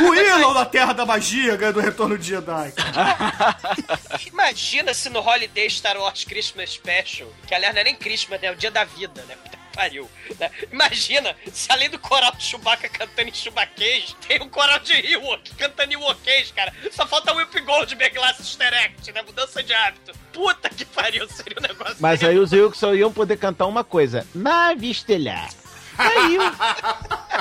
O 0.00 0.08
Willow 0.08 0.52
da 0.52 0.66
Terra 0.66 0.92
da 0.92 1.06
Magia 1.06 1.54
ganha 1.54 1.72
do 1.72 1.78
Retorno 1.78 2.18
de 2.18 2.26
Jedi, 2.26 2.72
cara. 2.72 3.56
Imagina 4.26 4.92
se 4.92 5.08
no 5.08 5.20
Holiday 5.20 5.70
Star 5.70 5.96
Wars 5.96 6.24
Christmas 6.24 6.70
Special, 6.70 7.28
que 7.46 7.54
aliás 7.54 7.72
não 7.72 7.82
é 7.82 7.84
nem 7.84 7.94
Christmas, 7.94 8.40
né? 8.40 8.48
É 8.48 8.50
o 8.50 8.56
dia 8.56 8.72
da 8.72 8.82
vida, 8.82 9.22
né? 9.28 9.36
Pariu. 9.74 10.10
né? 10.38 10.50
Imagina 10.70 11.36
se 11.52 11.70
além 11.70 11.90
do 11.90 11.98
coral 11.98 12.32
de 12.32 12.44
Chewbacca 12.44 12.88
cantando 12.88 13.28
em 13.28 13.34
Chewbaquês, 13.34 14.16
tem 14.26 14.40
um 14.40 14.48
coral 14.48 14.78
de 14.78 14.92
Ewok 14.92 15.54
cantando 15.56 15.92
em 15.92 15.94
Ewokês, 15.94 16.50
cara. 16.52 16.72
Só 16.92 17.06
falta 17.06 17.32
o 17.32 17.36
Whip 17.36 17.60
Goldberg 17.60 18.18
lá, 18.18 18.28
Act, 18.28 19.12
né? 19.12 19.22
Mudança 19.22 19.62
de 19.62 19.74
hábito. 19.74 20.12
Puta 20.32 20.68
que 20.68 20.84
pariu, 20.84 21.28
seria 21.28 21.56
um 21.58 21.62
negócio... 21.62 21.96
Mas 21.98 22.22
aí 22.22 22.38
os 22.38 22.52
Wilkes 22.52 22.78
só 22.78 22.94
iam 22.94 23.12
poder 23.12 23.36
cantar 23.36 23.66
uma 23.66 23.84
coisa: 23.84 24.26
Nave 24.34 24.90
estelar. 24.90 25.50
Aí, 25.96 26.38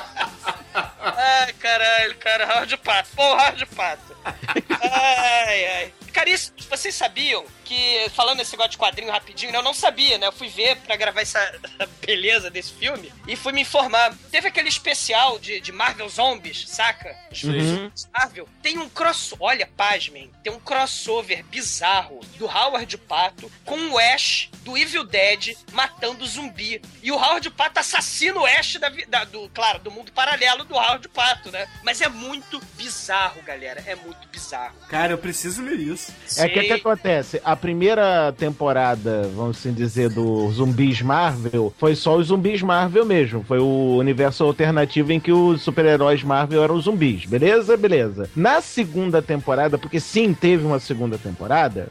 Ai, 0.73 1.53
caralho, 1.53 2.15
cara, 2.17 2.45
Hard 2.45 2.77
Pato. 2.77 3.09
Pô, 3.15 3.35
Hard 3.35 3.63
Pato. 3.75 4.15
Ai, 4.25 5.65
ai. 5.67 5.93
Caríssimos, 6.11 6.65
vocês 6.67 6.93
sabiam 6.93 7.43
que, 7.65 8.07
falando 8.15 8.39
esse 8.39 8.51
negócio 8.51 8.71
de 8.71 8.77
quadrinho 8.77 9.11
rapidinho, 9.11 9.51
né, 9.51 9.57
eu 9.57 9.63
não 9.63 9.73
sabia, 9.73 10.17
né? 10.19 10.27
Eu 10.27 10.31
fui 10.31 10.47
ver 10.47 10.77
pra 10.77 10.95
gravar 10.95 11.21
essa 11.21 11.39
beleza 12.05 12.51
desse 12.51 12.71
filme 12.73 13.11
e 13.27 13.35
fui 13.35 13.51
me 13.51 13.61
informar. 13.61 14.15
Teve 14.31 14.47
aquele 14.47 14.69
especial 14.69 15.39
de, 15.39 15.59
de 15.59 15.71
Marvel 15.71 16.07
Zombies, 16.07 16.65
saca? 16.69 17.15
Filmes 17.31 18.07
Marvel. 18.13 18.47
Tem 18.61 18.77
um 18.77 18.87
cross... 18.89 19.33
Olha, 19.39 19.65
pasmem. 19.75 20.31
Tem 20.43 20.53
um 20.53 20.59
crossover 20.59 21.43
bizarro 21.45 22.19
do 22.37 22.45
Howard 22.45 22.95
Pato 22.99 23.51
com 23.65 23.89
o 23.89 23.97
Ash 23.97 24.49
do 24.61 24.77
Evil 24.77 25.03
Dead 25.03 25.55
matando 25.71 26.25
zumbi. 26.27 26.79
E 27.01 27.11
o 27.11 27.15
Howard 27.15 27.49
Pato 27.49 27.79
assassina 27.79 28.39
o 28.39 28.45
Ash 28.45 28.75
da, 28.75 28.89
da- 29.07 29.23
do, 29.23 29.49
claro, 29.49 29.79
do 29.79 29.89
mundo 29.89 30.11
paralelo 30.11 30.63
do 30.63 30.75
Howard 30.75 31.09
Pato, 31.09 31.49
né? 31.51 31.67
Mas 31.81 32.01
é 32.01 32.07
muito 32.07 32.59
bizarro, 32.77 33.41
galera. 33.41 33.83
É 33.87 33.95
muito 33.95 34.12
bizarro. 34.32 34.74
Cara, 34.89 35.13
eu 35.13 35.17
preciso 35.17 35.62
ler 35.62 35.79
isso. 35.79 36.12
é 36.38 36.46
o 36.46 36.50
que, 36.50 36.60
que 36.62 36.67
Sei. 36.67 36.72
acontece? 36.77 37.41
A 37.46 37.55
primeira 37.55 38.32
temporada, 38.38 39.29
vamos 39.36 39.58
assim 39.58 39.72
dizer, 39.74 40.10
do 40.10 40.50
Zumbis 40.51 41.01
Marvel, 41.01 41.74
foi 41.77 41.96
só 41.96 42.15
os 42.17 42.27
zumbis 42.27 42.62
Marvel 42.62 43.05
mesmo. 43.05 43.43
Foi 43.43 43.60
o 43.60 43.98
universo 43.98 44.43
alternativo 44.43 45.12
em 45.12 45.20
que 45.20 45.32
os 45.32 45.62
super-heróis 45.62 46.24
Marvel 46.24 46.63
eram 46.63 46.79
zumbis. 46.79 47.25
Beleza? 47.25 47.75
Beleza. 47.77 48.29
Na 48.36 48.62
segunda 48.62 49.22
temporada, 49.22 49.77
porque 49.77 50.00
sim, 50.00 50.34
teve 50.34 50.65
uma 50.65 50.79
segunda 50.79 51.17
temporada, 51.17 51.89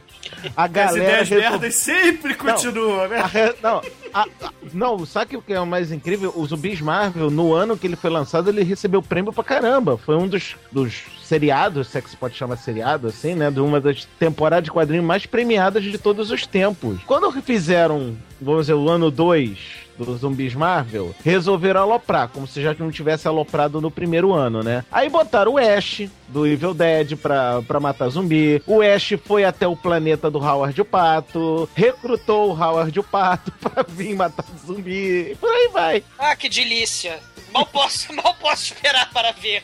a 0.56 0.64
As 0.64 0.70
galera. 0.72 0.98
ideias 1.04 1.28
resolveu- 1.28 1.50
merdas 1.50 1.74
sempre 1.76 2.34
continuam, 2.34 3.08
né? 3.08 3.22
re- 3.30 3.54
Não, 3.62 3.82
a- 4.12 4.26
a- 4.42 4.50
não, 4.72 5.04
sabe 5.06 5.36
o 5.36 5.42
que 5.42 5.52
é 5.52 5.60
o 5.60 5.66
mais 5.66 5.92
incrível? 5.92 6.32
O 6.34 6.44
Zumbis 6.46 6.80
Marvel, 6.80 7.30
no 7.30 7.52
ano 7.54 7.76
que 7.76 7.86
ele 7.86 7.96
foi 7.96 8.10
lançado, 8.10 8.48
ele 8.48 8.62
recebeu 8.64 9.02
prêmio 9.02 9.32
pra 9.32 9.44
caramba. 9.44 9.96
Foi 9.96 10.16
um 10.16 10.26
dos, 10.26 10.56
dos 10.70 11.02
seriados, 11.32 11.88
se 11.88 11.96
é 11.96 12.02
que 12.02 12.10
se 12.10 12.16
pode 12.16 12.36
chamar 12.36 12.58
seriado, 12.58 13.08
assim, 13.08 13.34
né? 13.34 13.50
De 13.50 13.58
uma 13.58 13.80
das 13.80 14.04
temporadas 14.18 14.64
de 14.64 14.70
quadrinhos 14.70 15.06
mais 15.06 15.24
premiadas 15.24 15.82
de 15.82 15.96
todos 15.96 16.30
os 16.30 16.46
tempos. 16.46 16.98
Quando 17.06 17.32
fizeram, 17.40 18.14
vamos 18.38 18.62
dizer, 18.62 18.74
o 18.74 18.86
ano 18.90 19.10
2 19.10 19.58
do 19.98 20.14
Zumbis 20.16 20.54
Marvel, 20.54 21.14
resolveram 21.24 21.80
aloprar, 21.80 22.28
como 22.28 22.46
se 22.46 22.60
já 22.60 22.74
não 22.78 22.90
tivesse 22.90 23.26
aloprado 23.26 23.80
no 23.80 23.90
primeiro 23.90 24.34
ano, 24.34 24.62
né? 24.62 24.84
Aí 24.92 25.08
botaram 25.08 25.52
o 25.52 25.58
Ash, 25.58 26.02
do 26.32 26.46
Evil 26.46 26.72
Dead, 26.74 27.16
pra, 27.16 27.62
pra 27.62 27.78
matar 27.78 28.08
zumbi. 28.08 28.62
O 28.66 28.80
Ash 28.80 29.12
foi 29.24 29.44
até 29.44 29.66
o 29.66 29.76
planeta 29.76 30.30
do 30.30 30.38
Howard 30.38 30.80
o 30.80 30.84
Pato, 30.84 31.68
recrutou 31.74 32.50
o 32.50 32.60
Howard 32.60 32.98
o 32.98 33.02
Pato 33.04 33.52
pra 33.60 33.84
vir 33.86 34.14
matar 34.16 34.44
zumbi. 34.66 35.32
E 35.32 35.36
por 35.36 35.50
aí 35.50 35.68
vai. 35.72 36.04
Ah, 36.18 36.34
que 36.34 36.48
delícia. 36.48 37.20
Mal 37.52 37.66
posso, 37.66 38.12
mal 38.16 38.34
posso 38.34 38.72
esperar 38.72 39.10
para 39.12 39.32
ver. 39.32 39.62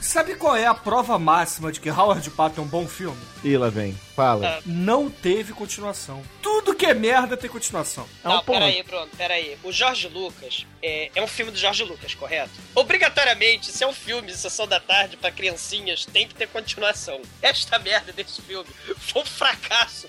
Sabe 0.00 0.36
qual 0.36 0.56
é 0.56 0.66
a 0.66 0.74
prova 0.74 1.18
máxima 1.18 1.72
de 1.72 1.80
que 1.80 1.90
Howard 1.90 2.30
Pato 2.30 2.60
é 2.60 2.64
um 2.64 2.66
bom 2.66 2.86
filme? 2.86 3.20
E 3.42 3.56
lá 3.56 3.68
vem, 3.68 3.92
fala. 4.14 4.60
Não 4.64 5.10
teve 5.10 5.52
continuação. 5.52 6.22
Tudo 6.40 6.74
que 6.74 6.86
é 6.86 6.94
merda 6.94 7.36
tem 7.36 7.50
continuação. 7.50 8.06
É 8.24 8.28
um 8.28 8.32
Não, 8.32 8.42
ponto. 8.42 8.58
peraí, 8.58 8.82
Bruno, 8.82 9.08
peraí. 9.16 9.56
O 9.64 9.72
Jorge 9.72 10.08
Lucas 10.08 10.66
é, 10.82 11.10
é 11.14 11.22
um 11.22 11.26
filme 11.26 11.50
do 11.52 11.58
Jorge 11.58 11.82
Lucas, 11.84 12.14
correto? 12.14 12.50
Obrigatoriamente, 12.74 13.66
se 13.66 13.82
é 13.84 13.86
um 13.86 13.92
filme 13.92 14.28
de 14.28 14.36
sessão 14.36 14.66
da 14.66 14.80
tarde 14.80 15.16
criancinhas, 15.30 16.04
tem 16.04 16.26
que 16.26 16.34
ter 16.34 16.48
continuação. 16.48 17.20
Esta 17.42 17.78
merda 17.78 18.12
desse 18.12 18.42
filme 18.42 18.68
foi 18.98 19.22
um 19.22 19.26
fracasso 19.26 20.08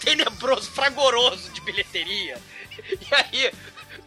tenebroso, 0.00 0.70
fragoroso 0.70 1.50
de 1.50 1.60
bilheteria. 1.62 2.40
E 2.88 3.14
aí. 3.14 3.52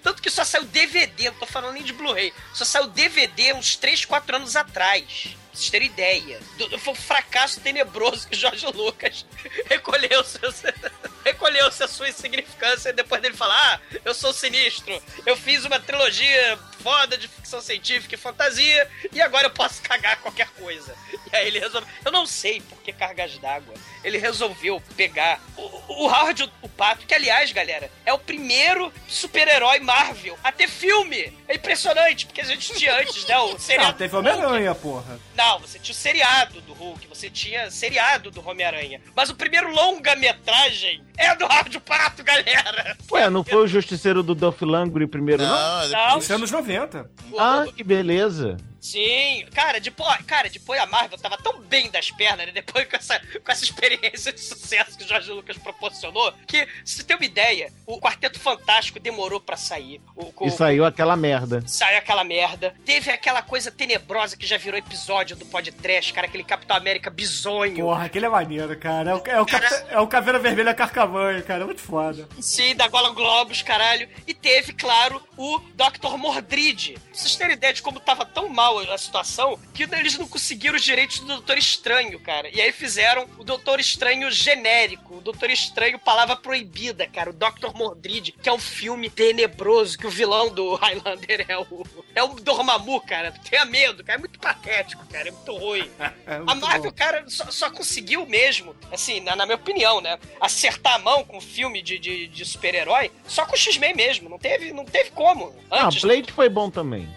Tanto 0.03 0.21
que 0.21 0.29
só 0.29 0.45
saiu 0.45 0.63
DVD, 0.65 1.31
não 1.31 1.39
tô 1.39 1.45
falando 1.45 1.73
nem 1.73 1.83
de 1.83 1.91
Blu-ray. 1.91 2.33
Só 2.53 2.63
saiu 2.63 2.87
DVD 2.87 3.53
uns 3.53 3.75
3, 3.75 4.05
4 4.05 4.35
anos 4.37 4.55
atrás. 4.55 5.35
Vocês 5.57 5.69
terem 5.71 5.87
ideia. 5.87 6.39
Do- 6.57 6.77
Foi 6.79 6.93
um 6.93 6.95
fracasso 6.95 7.59
tenebroso 7.61 8.27
que 8.27 8.35
Jorge 8.35 8.65
Lucas 8.67 9.25
recolheu 9.69 10.23
seus, 10.23 10.61
recolheu-se 11.25 11.83
a 11.83 11.87
sua 11.87 12.09
insignificância 12.09 12.93
depois 12.93 13.21
dele 13.21 13.35
falar: 13.35 13.55
Ah, 13.91 13.97
eu 14.05 14.13
sou 14.13 14.31
sinistro, 14.31 15.01
eu 15.25 15.35
fiz 15.35 15.65
uma 15.65 15.79
trilogia 15.79 16.59
foda 16.83 17.17
de 17.17 17.27
ficção 17.27 17.59
científica 17.59 18.13
e 18.15 18.17
fantasia 18.17 18.89
e 19.11 19.19
agora 19.19 19.47
eu 19.47 19.51
posso 19.51 19.81
cagar 19.81 20.17
qualquer 20.21 20.47
coisa. 20.51 20.95
E 21.31 21.35
aí 21.35 21.47
ele 21.47 21.59
resolveu. 21.59 21.89
Eu 22.05 22.11
não 22.11 22.25
sei 22.27 22.61
por 22.61 22.79
que 22.81 22.93
cargas 22.93 23.37
d'água. 23.39 23.73
Ele 24.07 24.17
resolveu 24.17 24.81
pegar 24.95 25.39
o, 25.57 25.61
o 26.05 26.07
Howard 26.07 26.43
o, 26.43 26.49
o 26.61 26.69
Pato, 26.69 27.05
que 27.05 27.13
aliás, 27.13 27.51
galera, 27.51 27.91
é 28.05 28.13
o 28.13 28.17
primeiro 28.17 28.91
super-herói 29.05 29.79
Marvel 29.79 30.37
a 30.41 30.49
ter 30.51 30.69
filme. 30.69 31.33
É 31.45 31.55
impressionante, 31.55 32.25
porque 32.25 32.39
a 32.39 32.45
gente 32.45 32.73
tinha 32.73 32.95
antes, 33.01 33.25
né? 33.27 33.37
O 33.37 33.51
Não, 33.51 33.59
seriado 33.59 33.97
teve 33.97 34.09
do 34.11 34.15
Hulk. 34.21 34.29
Homem-Aranha, 34.29 34.75
porra. 34.75 35.19
Não, 35.35 35.59
você 35.59 35.77
tinha 35.77 35.91
o 35.93 35.97
seriado 35.97 36.61
do 36.61 36.73
Hulk, 36.73 37.05
você 37.07 37.29
tinha 37.29 37.69
seriado 37.69 38.31
do 38.31 38.47
Homem-Aranha. 38.47 39.01
Mas 39.13 39.29
o 39.29 39.35
primeiro 39.35 39.69
longa-metragem 39.71 41.03
é 41.17 41.35
do 41.35 41.43
Howard 41.45 41.79
Pato, 41.81 42.23
galera. 42.23 42.95
Ué, 43.11 43.29
não 43.29 43.43
foi 43.43 43.57
o 43.63 43.67
Justiceiro 43.67 44.23
do 44.23 44.33
Dolph 44.33 44.61
Lundgren 44.61 45.07
primeiro, 45.07 45.43
não? 45.43 45.49
Não, 45.49 45.89
Não, 45.89 46.17
Isso 46.19 46.31
é 46.31 46.35
anos 46.35 46.51
90. 46.51 47.09
o- 47.31 47.39
Ah, 47.39 47.65
o- 47.67 47.73
que 47.73 47.83
beleza. 47.83 48.55
Sim, 48.91 49.45
cara, 49.53 49.79
depois, 49.79 50.17
cara, 50.25 50.49
depois 50.49 50.79
a 50.81 50.85
Marvel 50.85 51.17
tava 51.17 51.37
tão 51.37 51.59
bem 51.59 51.89
das 51.91 52.09
pernas, 52.11 52.45
né? 52.47 52.51
Depois 52.53 52.87
com 52.87 52.95
essa, 52.95 53.19
com 53.43 53.51
essa 53.51 53.63
experiência 53.65 54.31
de 54.31 54.39
sucesso 54.39 54.97
que 54.97 55.03
o 55.03 55.07
Jorge 55.07 55.29
Lucas 55.31 55.57
proporcionou, 55.57 56.33
que, 56.47 56.65
se 56.85 56.95
você 56.97 57.03
tem 57.03 57.17
uma 57.17 57.25
ideia, 57.25 57.71
o 57.85 57.99
Quarteto 57.99 58.39
Fantástico 58.39 58.99
demorou 58.99 59.41
pra 59.41 59.57
sair. 59.57 59.99
O, 60.15 60.31
o- 60.37 60.47
E 60.47 60.51
saiu 60.51 60.85
aquela 60.85 61.15
merda. 61.17 61.61
Saiu 61.67 61.97
aquela 61.97 62.23
merda. 62.23 62.73
Teve 62.85 63.11
aquela 63.11 63.41
coisa 63.41 63.69
tenebrosa 63.71 64.37
que 64.37 64.45
já 64.47 64.57
virou 64.57 64.77
episódio 64.79 65.35
do 65.35 65.45
podcast, 65.45 66.13
cara, 66.13 66.27
aquele 66.27 66.43
Capitão 66.45 66.77
América 66.77 67.09
bizonho. 67.09 67.75
Porra, 67.85 68.05
aquele 68.05 68.25
é 68.25 68.29
maneiro, 68.29 68.77
cara. 68.79 69.11
É 69.11 69.15
o, 69.15 69.23
é 69.25 69.41
o, 69.41 69.45
Capitã- 69.45 69.85
é 69.89 69.99
o 69.99 70.07
Caveira 70.07 70.39
Vermelha 70.39 70.73
Carcavanho, 70.73 71.43
cara. 71.43 71.63
É 71.63 71.65
muito 71.65 71.81
foda. 71.81 72.27
Sim, 72.39 72.75
da 72.75 72.87
Gola 72.87 73.09
Globos, 73.11 73.61
caralho. 73.61 74.07
E 74.25 74.33
teve, 74.33 74.71
claro, 74.73 75.21
o 75.35 75.59
Dr. 75.75 76.17
Mordrid. 76.17 76.93
Pra 76.93 77.01
vocês 77.13 77.35
terem 77.35 77.53
ideia 77.55 77.73
de 77.73 77.81
como 77.81 77.99
tava 77.99 78.25
tão 78.25 78.47
mal 78.47 78.76
a 78.81 78.97
situação, 78.97 79.59
que 79.73 79.83
eles 79.83 80.17
não 80.17 80.27
conseguiram 80.27 80.75
os 80.75 80.83
direitos 80.83 81.19
do 81.19 81.27
Doutor 81.27 81.57
Estranho, 81.57 82.19
cara. 82.19 82.49
E 82.49 82.61
aí 82.61 82.71
fizeram 82.71 83.27
o 83.37 83.43
Doutor 83.43 83.79
Estranho 83.79 84.31
genérico, 84.31 85.17
o 85.17 85.21
Doutor 85.21 85.49
Estranho 85.49 85.99
palavra 85.99 86.35
proibida, 86.35 87.07
cara. 87.07 87.29
O 87.29 87.33
Dr. 87.33 87.75
Mordrid, 87.75 88.31
que 88.31 88.49
é 88.49 88.53
um 88.53 88.59
filme 88.59 89.09
tenebroso, 89.09 89.97
que 89.97 90.07
o 90.07 90.09
vilão 90.09 90.49
do 90.53 90.75
Highlander 90.75 91.45
é 91.47 91.57
o, 91.57 91.85
é 92.15 92.23
o 92.23 92.27
Dormammu, 92.35 93.01
cara. 93.01 93.31
Tenha 93.49 93.65
medo, 93.65 94.03
cara. 94.03 94.17
É 94.17 94.19
muito 94.19 94.39
patético, 94.39 95.05
cara. 95.07 95.29
É 95.29 95.31
muito 95.31 95.55
ruim. 95.55 95.89
É 96.27 96.35
A 96.35 96.39
muito 96.39 96.59
Marvel, 96.59 96.91
bom. 96.91 96.97
cara, 96.97 97.23
só, 97.27 97.49
só 97.49 97.69
conseguiu 97.69 98.25
mesmo, 98.25 98.75
assim, 98.91 99.21
na, 99.21 99.33
na 99.35 99.45
minha 99.45 99.55
opinião, 99.55 100.01
né? 100.01 100.19
Acertar 100.41 100.95
a 100.95 100.99
mão 100.99 101.23
com 101.23 101.39
filme 101.39 101.81
de, 101.81 101.97
de, 101.97 102.27
de 102.27 102.45
super-herói 102.45 103.11
só 103.25 103.45
com 103.45 103.53
o 103.53 103.57
X-Men 103.57 103.95
mesmo. 103.95 104.29
Não 104.29 104.37
teve, 104.37 104.73
não 104.73 104.83
teve 104.83 105.11
como. 105.11 105.55
Ah, 105.71 105.85
Antes, 105.85 106.01
Blade 106.01 106.31
foi 106.31 106.49
bom 106.49 106.69
também. 106.69 107.07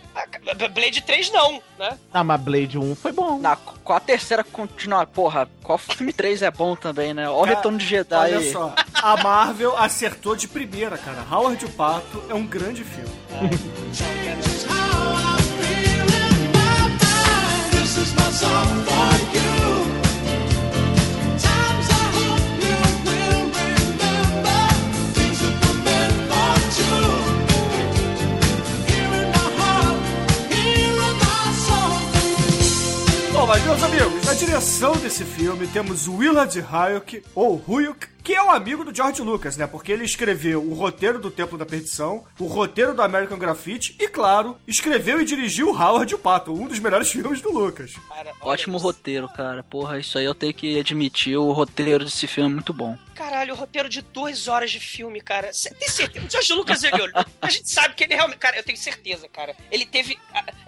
Blade 0.72 1.02
3 1.02 1.30
não, 1.32 1.62
né? 1.78 1.98
Ah, 2.12 2.24
mas 2.24 2.40
Blade 2.40 2.78
1 2.78 2.94
foi 2.94 3.12
bom. 3.12 3.38
Na, 3.38 3.56
qual 3.56 3.96
a 3.96 4.00
terceira 4.00 4.44
continua? 4.44 5.06
Porra, 5.06 5.48
qual 5.62 5.78
filme 5.78 6.12
3 6.12 6.42
é 6.42 6.50
bom 6.50 6.74
também, 6.76 7.14
né? 7.14 7.28
Olha 7.28 7.52
o 7.52 7.54
Retorno 7.56 7.78
de 7.78 7.86
Jedi. 7.86 8.14
Olha 8.16 8.52
só, 8.52 8.74
a 8.94 9.16
Marvel 9.22 9.76
acertou 9.76 10.36
de 10.36 10.48
primeira, 10.48 10.96
cara. 10.98 11.24
Howard 11.30 11.64
o 11.64 11.70
Pato 11.70 12.22
é 12.28 12.34
um 12.34 12.46
grande 12.46 12.84
filme. 12.84 13.10
This 17.72 17.96
is 17.96 18.12
my 18.14 18.30
song 18.30 18.84
for 18.84 19.34
you. 19.34 19.59
Bom, 33.40 33.46
mas 33.46 33.64
meus 33.64 33.82
amigos, 33.82 34.26
na 34.26 34.34
direção 34.34 34.92
desse 34.96 35.24
filme 35.24 35.66
temos 35.66 36.06
Willard 36.06 36.60
Huyck, 36.60 37.22
ou 37.34 37.58
Huyck, 37.66 38.06
que 38.22 38.34
é 38.34 38.42
um 38.42 38.50
amigo 38.50 38.84
do 38.84 38.94
George 38.94 39.22
Lucas, 39.22 39.56
né? 39.56 39.66
Porque 39.66 39.92
ele 39.92 40.04
escreveu 40.04 40.62
o 40.62 40.74
roteiro 40.74 41.18
do 41.18 41.30
Templo 41.30 41.56
da 41.58 41.66
Perdição, 41.66 42.24
o 42.38 42.46
roteiro 42.46 42.94
do 42.94 43.02
American 43.02 43.38
Graffiti 43.38 43.96
e, 43.98 44.08
claro, 44.08 44.56
escreveu 44.66 45.20
e 45.20 45.24
dirigiu 45.24 45.70
Howard 45.70 46.14
o 46.14 46.18
Pato, 46.18 46.52
um 46.52 46.66
dos 46.66 46.78
melhores 46.78 47.10
filmes 47.12 47.40
do 47.40 47.50
Lucas. 47.50 47.94
Cara, 48.08 48.32
Ótimo 48.40 48.76
isso. 48.76 48.84
roteiro, 48.86 49.28
cara. 49.28 49.62
Porra, 49.62 49.98
isso 49.98 50.18
aí 50.18 50.24
eu 50.24 50.34
tenho 50.34 50.54
que 50.54 50.78
admitir. 50.78 51.36
O 51.36 51.52
roteiro 51.52 52.04
desse 52.04 52.26
filme 52.26 52.50
é 52.50 52.54
muito 52.54 52.72
bom. 52.72 52.96
Caralho, 53.14 53.52
o 53.52 53.56
roteiro 53.56 53.88
de 53.88 54.00
duas 54.00 54.48
horas 54.48 54.70
de 54.70 54.80
filme, 54.80 55.20
cara. 55.20 55.52
Cê 55.52 55.74
tem 55.74 55.88
certeza? 55.88 56.26
O 56.26 56.30
George 56.30 56.52
Lucas, 56.54 56.82
ele, 56.82 56.96
a 57.42 57.50
gente 57.50 57.70
sabe 57.70 57.94
que 57.94 58.04
ele 58.04 58.14
realmente. 58.14 58.38
Cara, 58.38 58.56
eu 58.56 58.62
tenho 58.62 58.78
certeza, 58.78 59.28
cara. 59.28 59.54
Ele 59.70 59.84
teve, 59.84 60.18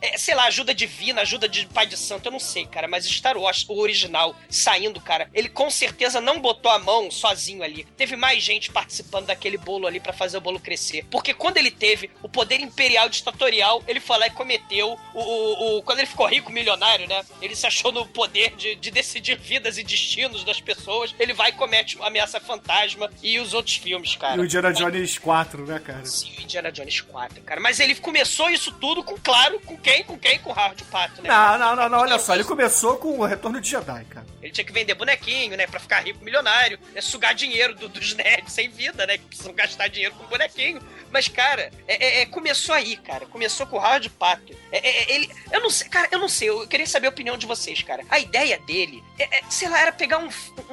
é, 0.03 0.19
sei 0.19 0.35
lá, 0.35 0.45
ajuda 0.45 0.75
divina, 0.75 1.23
ajuda 1.23 1.49
de 1.49 1.67
pai 1.67 1.87
de 1.87 1.97
santo, 1.97 2.27
eu 2.27 2.33
não 2.33 2.39
sei, 2.39 2.67
cara. 2.67 2.87
Mas 2.87 3.07
Star 3.07 3.39
Wars, 3.39 3.65
o 3.69 3.79
original, 3.81 4.37
saindo, 4.51 5.01
cara, 5.01 5.31
ele 5.33 5.49
com 5.49 5.71
certeza 5.71 6.21
não 6.21 6.41
botou 6.41 6.71
a 6.71 6.79
mão 6.79 7.11
sozinho 7.11 7.42
ali. 7.63 7.85
Teve 7.97 8.15
mais 8.17 8.43
gente 8.43 8.71
participando 8.71 9.27
daquele 9.27 9.57
bolo 9.59 9.87
ali 9.87 9.99
pra 10.01 10.13
fazer 10.13 10.37
o 10.37 10.41
bolo 10.41 10.61
crescer. 10.61 11.05
Porque 11.11 11.35
quando 11.35 11.57
ele 11.57 11.71
teve 11.71 12.11
o 12.23 12.29
poder 12.29 12.61
imperial 12.61 13.09
ditatorial, 13.09 13.83
ele 13.89 14.01
foi 14.01 14.19
lá 14.19 14.27
e 14.27 14.31
cometeu 14.31 14.99
o. 15.15 15.21
o- 15.21 15.79
o- 15.79 15.83
quando 15.83 15.99
ele 15.99 16.07
ficou 16.09 16.27
rico, 16.27 16.53
milionário, 16.53 17.07
né? 17.09 17.25
Ele 17.41 17.57
se 17.57 17.67
achou 17.67 17.91
no 17.93 18.07
poder 18.07 18.55
de, 18.57 18.75
de 18.77 18.91
decidir 18.91 19.39
vidas 19.39 19.79
e 19.79 19.83
destinos 19.83 20.45
das 20.45 20.61
pessoas. 20.61 21.15
Ele 21.19 21.33
vai 21.33 21.51
e 21.51 21.53
comete 21.53 21.97
uma 21.97 22.07
ameaça 22.09 22.39
fantasma 22.41 23.11
e 23.23 23.39
os 23.41 23.55
outros 23.55 23.77
filmes, 23.77 24.15
cara. 24.17 24.37
E 24.37 24.41
o 24.41 24.45
Indiana 24.45 24.73
Jones 24.73 25.19
4, 25.19 25.67
né, 25.67 25.79
cara? 25.79 26.05
Sim, 26.05 26.33
o 26.39 26.43
Indiana 26.43 26.71
Jones 26.71 27.01
4, 27.01 27.41
cara. 27.43 27.61
Mas 27.61 27.81
ele 27.81 27.95
começou 27.95 28.51
isso 28.51 28.73
tudo 28.73 29.03
com, 29.03 29.17
claro, 29.19 29.59
com 29.61 29.77
quem? 29.77 30.05
Com 30.05 30.19
quem? 30.19 30.39
Com 30.39 30.51
o 30.51 30.53
Howard 30.53 30.83
Pato, 30.85 31.23
né? 31.23 31.29
Não, 31.29 31.59
não, 31.59 31.77
não, 31.77 31.89
não, 31.89 31.99
olha 32.01 32.19
só, 32.19 32.35
ele 32.35 32.45
começou 32.45 32.97
com 32.97 33.19
o 33.19 33.25
Retorno 33.25 33.61
de 33.61 33.69
Jedi, 33.71 34.05
cara. 34.07 34.27
Ele 34.43 34.53
tinha 34.53 34.65
que 34.65 34.73
vender 34.73 34.95
bonequinho, 34.95 35.57
né? 35.57 35.67
Pra 35.67 35.79
ficar 35.81 36.01
rico, 36.01 36.23
milionário, 36.25 36.79
né, 36.93 37.01
sugar 37.01 37.32
dinheiro 37.33 37.75
do- 37.75 37.89
dos 37.89 38.15
nerds 38.15 38.53
sem 38.53 38.69
vida, 38.69 39.07
né? 39.07 39.19
Que 39.19 39.25
precisam 39.27 39.53
gastar 39.53 39.89
dinheiro 39.89 40.15
com 40.15 40.25
bonequinho. 40.27 40.81
Mas, 41.11 41.29
cara, 41.29 41.71
é- 41.87 42.05
é- 42.05 42.21
é, 42.23 42.27
começou 42.27 42.75
aí, 42.75 42.97
cara. 42.97 43.27
Começou 43.27 43.67
com 43.67 43.77
o 43.77 43.81
Howard 43.81 44.09
Pato. 44.11 44.57
É, 44.71 44.79
é, 44.79 45.13
ele, 45.15 45.31
eu 45.53 45.61
não 45.61 45.69
sei, 45.71 45.89
cara, 45.89 46.09
eu 46.11 46.19
não 46.19 46.29
sei. 46.29 46.49
Eu 46.49 46.67
queria 46.67 46.87
saber 46.87 47.07
a 47.07 47.11
opinião 47.11 47.37
de 47.37 47.47
vocês, 47.47 47.83
cara. 47.83 48.03
A 48.09 48.19
ideia 48.19 48.59
dele, 48.61 49.03
sei 49.51 49.69
lá, 49.69 49.81
era 49.81 49.93
pegar 49.93 50.19
um, 50.19 50.29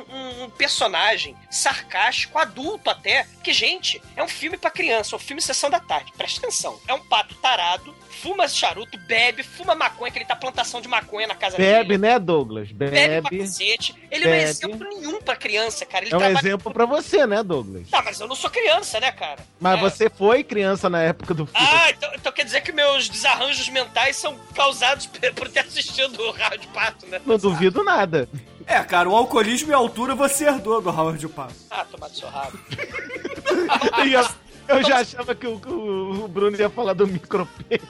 um- 0.09 0.43
um 0.45 0.49
personagem 0.49 1.35
sarcástico, 1.49 2.37
adulto 2.39 2.89
até. 2.89 3.25
Que, 3.43 3.51
gente, 3.53 4.01
é 4.15 4.23
um 4.23 4.27
filme 4.27 4.57
pra 4.57 4.69
criança, 4.69 5.15
um 5.15 5.19
filme 5.19 5.41
Sessão 5.41 5.69
da 5.69 5.79
Tarde. 5.79 6.11
Presta 6.17 6.39
atenção. 6.39 6.79
É 6.87 6.93
um 6.93 6.99
pato 7.05 7.35
tarado, 7.35 7.95
fuma 8.21 8.47
charuto, 8.47 8.97
bebe, 9.07 9.43
fuma 9.43 9.75
maconha, 9.75 10.11
que 10.11 10.17
ele 10.17 10.25
tá 10.25 10.35
plantação 10.35 10.81
de 10.81 10.87
maconha 10.87 11.27
na 11.27 11.35
casa 11.35 11.57
Bebe, 11.57 11.89
dele. 11.89 11.97
né, 11.99 12.19
Douglas? 12.19 12.71
Bebe 12.71 13.21
pra 13.21 13.29
Bebe. 13.29 13.43
cacete. 13.43 13.95
Ele 14.11 14.25
não 14.25 14.31
é 14.33 14.37
Bebe. 14.39 14.49
exemplo 14.49 14.87
nenhum 14.89 15.21
pra 15.21 15.35
criança, 15.35 15.85
cara. 15.85 16.05
Ele 16.05 16.13
É 16.13 16.17
um 16.17 16.19
trabalha- 16.19 16.39
exemplo 16.49 16.73
pra 16.73 16.85
você, 16.85 17.25
né, 17.25 17.43
Douglas? 17.43 17.89
Tá, 17.89 18.01
mas 18.03 18.19
eu 18.19 18.27
não 18.27 18.35
sou 18.35 18.49
criança, 18.49 18.99
né, 18.99 19.11
cara? 19.11 19.39
Mas 19.59 19.77
É. 19.77 19.81
você 19.81 20.09
foi 20.09 20.43
criança 20.43 20.89
na 20.89 21.01
época 21.01 21.33
do 21.33 21.45
filme. 21.45 21.67
Ah, 21.71 21.89
então, 21.91 22.09
então 22.15 22.31
quer 22.31 22.43
dizer 22.43 22.61
que 22.61 22.71
meus 22.71 23.07
desarranjos 23.07 23.69
mentais 23.69 24.15
são 24.17 24.35
causados 24.55 25.05
por 25.35 25.47
ter 25.49 25.59
assistido 25.61 26.19
o 26.21 26.31
Raio 26.31 26.59
de 26.59 26.67
Pato, 26.67 27.05
né? 27.07 27.21
Não 27.25 27.37
duvido 27.37 27.83
nada. 27.83 28.27
É, 28.65 28.83
cara, 28.83 29.09
o 29.09 29.15
alcoolismo 29.15 29.71
e 29.71 29.73
a 29.73 29.77
altura 29.77 30.13
você 30.13 30.45
herdou 30.45 30.81
do 30.81 30.89
Howard 30.89 31.27
Pato. 31.29 31.55
Ah, 31.71 31.85
tomar 31.85 32.09
do 32.09 32.17
seu 32.17 32.27
rabo. 32.29 32.57
E 34.05 34.13
eu, 34.13 34.27
eu 34.69 34.83
já 34.83 34.97
achava 34.99 35.35
que 35.35 35.47
o, 35.47 35.59
que 35.59 35.69
o 35.69 36.27
Bruno 36.27 36.55
ia 36.57 36.69
falar 36.69 36.93
do 36.93 37.07
micropênis. 37.07 37.81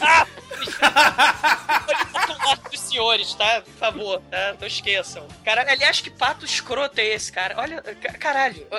Ah! 0.00 0.26
Olha 2.46 2.56
dos 2.70 2.80
senhores, 2.80 3.34
tá? 3.34 3.60
Por 3.62 3.74
favor, 3.74 4.22
tá? 4.30 4.56
Não 4.60 4.66
esqueçam. 4.66 5.26
Caralho, 5.44 5.70
aliás, 5.70 6.00
que 6.00 6.10
pato 6.10 6.44
escroto 6.44 6.98
é 7.00 7.06
esse, 7.06 7.30
cara? 7.32 7.54
Olha, 7.58 7.82
ca- 7.82 8.14
caralho. 8.14 8.66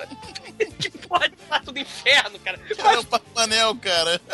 Que 0.78 0.90
porra 0.90 1.30
de 1.30 1.38
pato 1.38 1.72
do 1.72 1.80
inferno, 1.80 2.38
cara. 2.40 2.60
Olha 2.84 3.00
o 3.00 3.06
Papanel, 3.06 3.76
cara. 3.76 4.20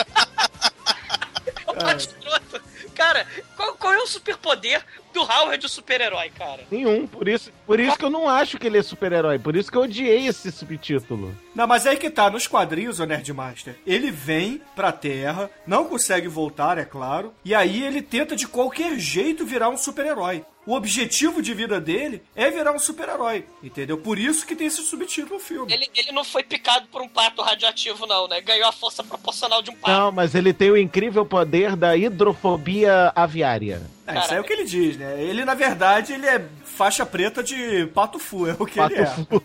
É 1.67 1.71
um 1.71 1.75
pato 1.75 1.97
escroto. 1.97 2.61
Cara, 2.95 3.27
qual, 3.55 3.75
qual 3.75 3.93
é 3.93 3.97
o 3.97 4.07
superpoder 4.07 4.83
do 5.15 5.21
Howard, 5.21 5.65
o 5.65 5.69
super-herói, 5.69 6.29
cara? 6.29 6.63
Nenhum. 6.69 7.07
Por 7.07 7.27
isso, 7.27 7.51
por 7.65 7.79
isso 7.79 7.97
que 7.97 8.03
eu 8.03 8.09
não 8.09 8.27
acho 8.27 8.59
que 8.59 8.67
ele 8.67 8.77
é 8.77 8.83
super-herói. 8.83 9.39
Por 9.39 9.55
isso 9.55 9.71
que 9.71 9.77
eu 9.77 9.83
odiei 9.83 10.27
esse 10.27 10.51
subtítulo. 10.51 11.35
Não, 11.55 11.65
mas 11.65 11.87
aí 11.87 11.95
que 11.95 12.09
tá, 12.09 12.29
nos 12.29 12.45
quadrinhos, 12.45 12.99
o 12.99 13.05
Nerdmaster, 13.05 13.77
ele 13.87 14.11
vem 14.11 14.61
pra 14.75 14.91
Terra, 14.91 15.49
não 15.65 15.85
consegue 15.85 16.27
voltar, 16.27 16.77
é 16.77 16.85
claro, 16.85 17.33
e 17.45 17.55
aí 17.55 17.83
ele 17.83 18.01
tenta 18.01 18.35
de 18.35 18.45
qualquer 18.45 18.99
jeito 18.99 19.45
virar 19.45 19.69
um 19.69 19.77
super-herói. 19.77 20.43
O 20.65 20.73
objetivo 20.73 21.43
de 21.43 21.53
vida 21.53 21.79
dele 21.79 22.23
é 22.35 22.49
virar 22.49 22.71
um 22.71 22.79
super-herói, 22.79 23.45
entendeu? 23.61 23.99
Por 23.99 24.17
isso 24.17 24.47
que 24.47 24.55
tem 24.55 24.65
esse 24.65 24.81
subtítulo 24.81 25.35
no 25.35 25.39
filme. 25.39 25.71
Ele, 25.71 25.87
ele 25.95 26.11
não 26.11 26.23
foi 26.23 26.43
picado 26.43 26.87
por 26.87 27.03
um 27.03 27.07
pato 27.07 27.43
radioativo, 27.43 28.07
não, 28.07 28.27
né? 28.27 28.41
Ganhou 28.41 28.67
a 28.67 28.71
força 28.71 29.03
proporcional 29.03 29.61
de 29.61 29.69
um 29.69 29.75
pato. 29.75 29.91
Não, 29.91 30.11
mas 30.11 30.33
ele 30.33 30.51
tem 30.53 30.71
o 30.71 30.77
incrível 30.77 31.23
poder 31.23 31.75
da 31.75 31.95
hidrofobia 31.95 33.13
aviária. 33.15 33.94
É, 34.07 34.19
isso 34.19 34.33
é 34.33 34.39
o 34.39 34.43
que 34.43 34.53
ele 34.53 34.65
diz, 34.65 34.97
né? 34.97 35.19
Ele, 35.21 35.43
na 35.43 35.55
verdade, 35.55 36.13
ele 36.13 36.27
é 36.27 36.45
faixa 36.75 37.05
preta 37.05 37.41
de 37.41 37.87
pato 37.93 38.19
fu, 38.19 38.47
é 38.47 38.55
o 38.59 38.65
que 38.65 38.79
ele 38.79 38.95
é. 38.95 39.05
Pato 39.05 39.25
fu. 39.25 39.43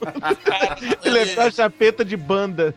ele 1.04 1.18
é 1.20 1.26
faixa 1.26 1.70
preta 1.70 2.04
de 2.04 2.16
banda. 2.16 2.74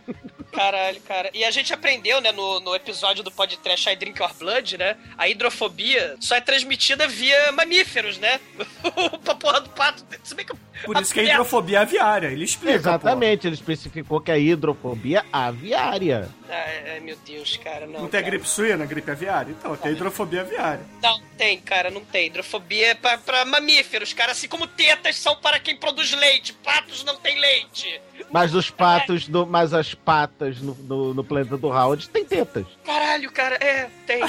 Caralho, 0.54 1.02
cara. 1.02 1.32
E 1.34 1.44
a 1.44 1.50
gente 1.50 1.74
aprendeu, 1.74 2.22
né, 2.22 2.32
no, 2.32 2.60
no 2.60 2.76
episódio 2.76 3.24
do 3.24 3.32
podcast 3.32 3.90
I 3.90 3.96
Drink 3.96 4.22
Your 4.22 4.34
Blood, 4.36 4.78
né? 4.78 4.96
A 5.18 5.28
hidrofobia 5.28 6.16
só 6.20 6.36
é 6.36 6.42
transmitida 6.42 7.08
via 7.08 7.52
mamíferos, 7.52 8.20
né? 8.20 8.40
pra 9.26 9.36
porra 9.36 9.62
do 9.62 9.70
pato. 9.72 10.06
Se 10.24 10.36
bem 10.36 10.46
que. 10.46 10.54
Por 10.86 11.02
isso 11.02 11.14
que 11.14 11.22
é 11.22 11.26
hidrofobia 11.26 11.82
aviária, 11.82 12.28
ele 12.28 12.44
explica. 12.44 12.76
Exatamente, 12.76 13.48
ele 13.48 13.56
especificou 13.56 14.20
que 14.20 14.32
é 14.32 14.36
a 14.36 14.38
hidrofobia 14.38 15.26
aviária. 15.32 16.30
Ai, 16.50 16.92
ai, 16.92 17.00
meu 17.00 17.18
Deus, 17.26 17.58
cara, 17.58 17.88
não. 17.88 18.02
Não 18.02 18.08
tem 18.08 18.20
cara. 18.20 18.32
gripe 18.32 18.48
suína, 18.48 18.86
gripe 18.86 19.10
aviária? 19.10 19.52
Então, 19.52 19.76
tem 19.76 19.94
hidrofobia 19.94 20.42
aviária. 20.42 20.82
Não, 21.02 21.22
tem, 21.38 21.60
cara, 21.60 21.90
não 21.90 22.04
tem. 22.04 22.28
Hidrofobia 22.28 22.88
é 22.88 22.94
pra, 22.94 23.18
pra 23.18 23.46
mamíferos, 23.46 24.14
cara. 24.14 24.34
Assim 24.44 24.50
como 24.50 24.68
tetas 24.68 25.16
são 25.16 25.38
para 25.38 25.58
quem 25.58 25.78
produz 25.78 26.12
leite. 26.12 26.52
Patos 26.52 27.02
não 27.06 27.16
tem 27.16 27.40
leite. 27.40 28.02
Mas 28.30 28.54
os 28.54 28.70
patos, 28.70 29.26
do, 29.26 29.48
mas 29.48 29.74
as 29.74 29.94
patas 29.94 30.60
no, 30.60 30.76
no, 30.76 31.14
no 31.14 31.24
planeta 31.24 31.56
do 31.56 31.68
Howard 31.68 32.10
tem 32.10 32.26
tetas. 32.26 32.66
Caralho, 32.84 33.32
cara, 33.32 33.56
é, 33.56 33.90
tem. 34.06 34.22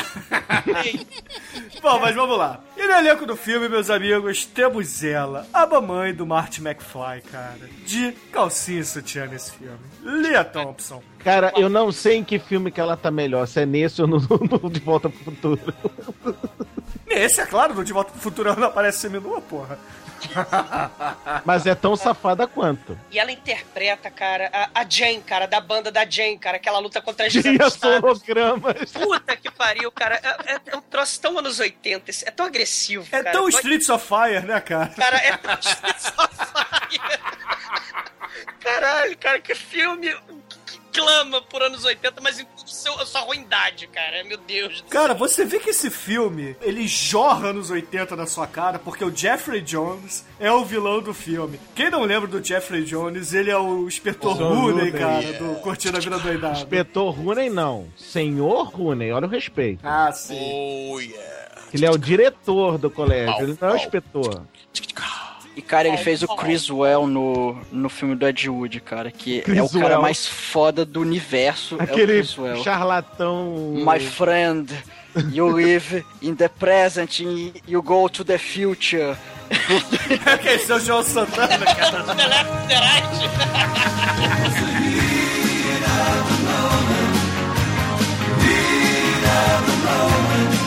tem. 0.82 1.06
Bom, 1.82 1.98
mas 1.98 2.14
vamos 2.14 2.38
lá. 2.38 2.60
E 2.76 2.86
no 2.86 2.92
elenco 2.92 3.26
do 3.26 3.36
filme, 3.36 3.68
meus 3.68 3.90
amigos, 3.90 4.44
temos 4.44 5.02
ela, 5.02 5.48
a 5.52 5.66
mamãe 5.66 6.14
do 6.14 6.24
Marty 6.24 6.60
McFly, 6.60 7.20
cara. 7.32 7.68
De 7.84 8.12
calcinha 8.30 8.82
e 8.82 8.84
sutiã 8.84 9.26
nesse 9.26 9.50
filme. 9.50 9.80
Lia 10.00 10.44
Thompson. 10.44 11.02
Cara, 11.24 11.52
eu 11.56 11.68
não 11.68 11.90
sei 11.90 12.18
em 12.18 12.24
que 12.24 12.38
filme 12.38 12.70
que 12.70 12.80
ela 12.80 12.96
tá 12.96 13.10
melhor, 13.10 13.48
se 13.48 13.62
é 13.62 13.66
nesse 13.66 14.00
ou 14.00 14.06
no, 14.06 14.18
no 14.18 14.70
De 14.70 14.78
Volta 14.78 15.10
pro 15.10 15.24
Futuro. 15.24 15.74
Esse, 17.08 17.40
é 17.40 17.46
claro, 17.46 17.74
no 17.74 17.84
De 17.84 17.92
Volta 17.92 18.12
pro 18.12 18.20
Futuro 18.20 18.50
ela 18.50 18.60
não 18.60 18.68
aparece 18.68 18.98
seminua, 18.98 19.40
porra. 19.40 19.76
Mas 21.44 21.66
é 21.66 21.74
tão 21.74 21.96
safada 21.96 22.46
quanto. 22.46 22.98
E 23.10 23.18
ela 23.18 23.30
interpreta, 23.32 24.10
cara, 24.10 24.50
a, 24.52 24.80
a 24.80 24.86
Jane, 24.88 25.20
cara, 25.22 25.46
da 25.46 25.60
banda 25.60 25.90
da 25.90 26.08
Jane, 26.08 26.38
cara, 26.38 26.58
que 26.58 26.68
ela 26.68 26.78
luta 26.78 27.00
contra 27.00 27.26
as 27.26 27.34
as 27.36 27.42
desajustadas. 27.42 28.02
hologramas. 28.02 28.92
Puta 28.92 29.36
que 29.36 29.50
pariu, 29.50 29.90
cara. 29.92 30.20
É, 30.46 30.60
é- 30.72 30.76
um 30.76 30.80
troço 30.80 31.20
tão 31.20 31.38
anos 31.38 31.58
80, 31.60 32.10
esse- 32.10 32.26
é 32.26 32.30
tão 32.30 32.46
agressivo, 32.46 33.06
É 33.12 33.22
cara. 33.22 33.32
tão 33.32 33.48
Streets 33.48 33.88
of 33.88 34.06
Fire, 34.06 34.40
né, 34.46 34.60
cara? 34.60 34.86
Cara, 34.88 35.16
é 35.18 35.36
tão 35.36 35.54
Streets 35.60 36.12
of 36.18 36.34
Fire. 36.36 37.00
Caralho, 38.60 39.16
cara, 39.18 39.40
que 39.40 39.54
filme 39.54 40.14
clama 40.94 41.42
por 41.42 41.60
anos 41.60 41.84
80, 41.84 42.20
mas 42.20 42.38
em 42.38 42.44
tudo 42.56 42.70
seu, 42.70 42.92
a 43.00 43.04
sua 43.04 43.22
ruindade, 43.22 43.88
cara. 43.88 44.22
Meu 44.24 44.38
Deus 44.38 44.80
do 44.80 44.88
Cara, 44.88 45.12
você 45.12 45.44
vê 45.44 45.58
que 45.58 45.70
esse 45.70 45.90
filme, 45.90 46.56
ele 46.62 46.86
jorra 46.86 47.48
anos 47.48 47.68
80 47.68 48.14
na 48.14 48.26
sua 48.26 48.46
cara, 48.46 48.78
porque 48.78 49.04
o 49.04 49.14
Jeffrey 49.14 49.60
Jones 49.60 50.24
é 50.38 50.50
o 50.50 50.64
vilão 50.64 51.02
do 51.02 51.12
filme. 51.12 51.60
Quem 51.74 51.90
não 51.90 52.04
lembra 52.04 52.28
do 52.28 52.42
Jeffrey 52.42 52.84
Jones, 52.84 53.34
ele 53.34 53.50
é 53.50 53.58
o 53.58 53.86
inspetor 53.88 54.36
Rooney, 54.36 54.90
Rooney, 54.90 54.92
cara, 54.92 55.32
do 55.34 55.56
Curtindo 55.56 55.96
a 55.96 56.00
Vida 56.00 56.18
Doidada. 56.18 56.56
Inspetor 56.56 57.10
Rooney, 57.10 57.50
não. 57.50 57.88
Senhor 57.96 58.68
Rooney, 58.68 59.10
olha 59.10 59.26
o 59.26 59.30
respeito. 59.30 59.80
Ah, 59.82 60.12
sim. 60.12 60.38
Oh, 60.40 61.00
yeah. 61.00 61.44
Ele 61.72 61.84
é 61.84 61.90
o 61.90 61.98
diretor 61.98 62.78
do 62.78 62.88
colégio, 62.88 63.42
ele 63.42 63.58
não 63.60 63.70
é 63.70 63.72
o 63.72 63.76
inspetor. 63.76 64.42
E, 65.56 65.62
cara, 65.62 65.86
ele 65.86 65.96
fez 65.98 66.22
o 66.22 66.28
Criswell 66.34 67.06
no, 67.06 67.56
no 67.70 67.88
filme 67.88 68.16
do 68.16 68.26
Ed 68.26 68.50
Wood, 68.50 68.80
cara, 68.80 69.10
que 69.12 69.38
é 69.38 69.40
o 69.40 69.44
Criswell. 69.68 69.82
cara 69.82 70.00
mais 70.00 70.26
foda 70.26 70.84
do 70.84 71.00
universo. 71.00 71.76
é 71.76 71.78
o 71.78 71.82
Aquele 71.82 72.12
Criswell. 72.18 72.62
charlatão. 72.64 73.54
My 73.76 74.00
friend, 74.00 74.72
you 75.32 75.46
live 75.48 76.04
in 76.20 76.34
the 76.34 76.48
present 76.48 77.20
and 77.20 77.52
you 77.68 77.80
go 77.82 78.08
to 78.08 78.24
the 78.24 78.36
future. 78.38 79.16
que 80.42 80.48
esse 80.48 80.72
é 80.72 80.74
o 80.74 80.80
João 80.80 81.02
Santana, 81.04 81.58
cara. 81.58 82.02
The 82.02 82.26
Left, 82.26 82.50
the 82.68 82.74
Right. 82.80 83.04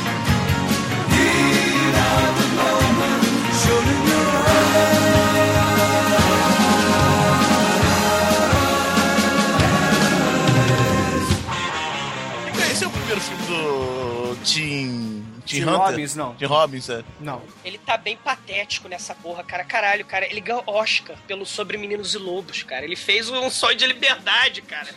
Tim... 14.44 15.26
Tim? 15.46 15.62
Robbins, 15.64 16.14
não. 16.14 16.36
Tim 16.36 16.46
Robbins, 16.46 16.90
é. 16.90 17.04
Não. 17.22 17.42
Ele 17.64 17.78
tá 17.78 17.98
bem 17.98 18.18
patético 18.18 18.90
nessa 18.90 19.16
porra, 19.16 19.44
cara. 19.44 19.64
Caralho, 19.64 20.06
cara. 20.06 20.30
Ele 20.30 20.42
ganhou 20.42 20.62
Oscar 20.68 21.16
pelo 21.26 21.46
Sobre 21.46 21.78
Meninos 21.78 22.14
e 22.14 22.18
Lobos, 22.18 22.64
cara. 22.64 22.84
Ele 22.84 22.98
fez 22.98 23.30
um 23.30 23.50
sonho 23.50 23.78
de 23.78 23.88
liberdade, 23.88 24.62
cara. 24.62 24.90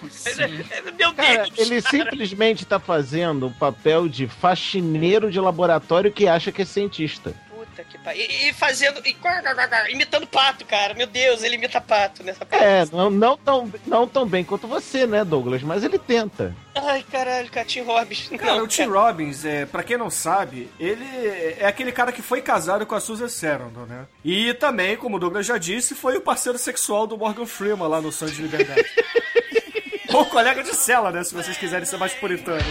Meu 0.98 1.14
Cara, 1.14 1.44
Deus, 1.44 1.58
ele 1.58 1.80
cara. 1.80 2.04
simplesmente 2.04 2.64
tá 2.64 2.80
fazendo 2.80 3.46
o 3.46 3.54
papel 3.54 4.08
de 4.08 4.26
faxineiro 4.26 5.30
de 5.30 5.38
laboratório 5.38 6.10
que 6.10 6.26
acha 6.26 6.50
que 6.50 6.62
é 6.62 6.64
cientista. 6.64 7.34
Puta 7.70 7.84
que 7.84 7.98
pariu. 7.98 8.22
E, 8.22 8.48
e 8.48 8.52
fazendo. 8.52 9.00
e- 9.04 9.16
imitando 9.92 10.26
pato, 10.26 10.64
cara. 10.64 10.94
Meu 10.94 11.06
Deus, 11.06 11.42
ele 11.42 11.54
imita 11.54 11.80
pato 11.80 12.22
nessa 12.22 12.46
É, 12.50 12.84
não, 12.92 13.08
não, 13.10 13.36
tão, 13.36 13.72
não 13.86 14.06
tão 14.08 14.26
bem 14.26 14.44
quanto 14.44 14.66
você, 14.66 15.06
né, 15.06 15.24
Douglas? 15.24 15.62
Mas 15.62 15.84
ele 15.84 15.98
tenta. 15.98 16.54
Ai, 16.74 17.04
caralho, 17.10 17.50
cara, 17.50 17.66
Tim 17.66 17.82
Robbins. 17.82 18.28
Cara, 18.28 18.56
Não, 18.56 18.64
o 18.64 18.68
Tim 18.68 18.86
Robbins, 18.86 19.44
é, 19.44 19.66
pra 19.66 19.82
quem 19.82 19.96
não 19.96 20.10
sabe, 20.10 20.68
ele 20.78 21.04
é 21.58 21.66
aquele 21.66 21.92
cara 21.92 22.12
que 22.12 22.22
foi 22.22 22.40
casado 22.40 22.86
com 22.86 22.94
a 22.94 23.00
Susan 23.00 23.28
Sarandon, 23.28 23.86
né? 23.86 24.06
E 24.24 24.54
também, 24.54 24.96
como 24.96 25.16
o 25.16 25.20
Douglas 25.20 25.46
já 25.46 25.58
disse, 25.58 25.94
foi 25.94 26.16
o 26.16 26.20
parceiro 26.20 26.58
sexual 26.58 27.06
do 27.06 27.16
Morgan 27.18 27.46
Freeman 27.46 27.88
lá 27.88 28.00
no 28.00 28.12
Sonho 28.12 28.32
de 28.32 28.42
Liberdade. 28.42 28.84
Ou 30.12 30.26
colega 30.26 30.62
de 30.62 30.74
cela, 30.74 31.12
né? 31.12 31.22
Se 31.22 31.34
vocês 31.34 31.56
quiserem 31.56 31.86
ser 31.86 31.96
mais 31.96 32.12
puritanos. 32.14 32.64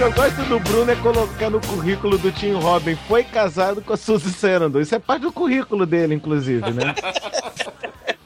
Eu 0.00 0.12
gosto 0.12 0.42
do 0.44 0.58
Bruno 0.60 0.90
é 0.90 0.96
colocar 0.96 1.50
no 1.50 1.60
currículo 1.60 2.16
do 2.16 2.32
Tim 2.32 2.54
Robin. 2.54 2.96
Foi 3.06 3.22
casado 3.22 3.82
com 3.82 3.92
a 3.92 3.96
Suzy 3.98 4.32
Sarandon. 4.32 4.80
Isso 4.80 4.94
é 4.94 4.98
parte 4.98 5.22
do 5.22 5.32
currículo 5.32 5.84
dele, 5.84 6.14
inclusive, 6.14 6.70
né? 6.70 6.94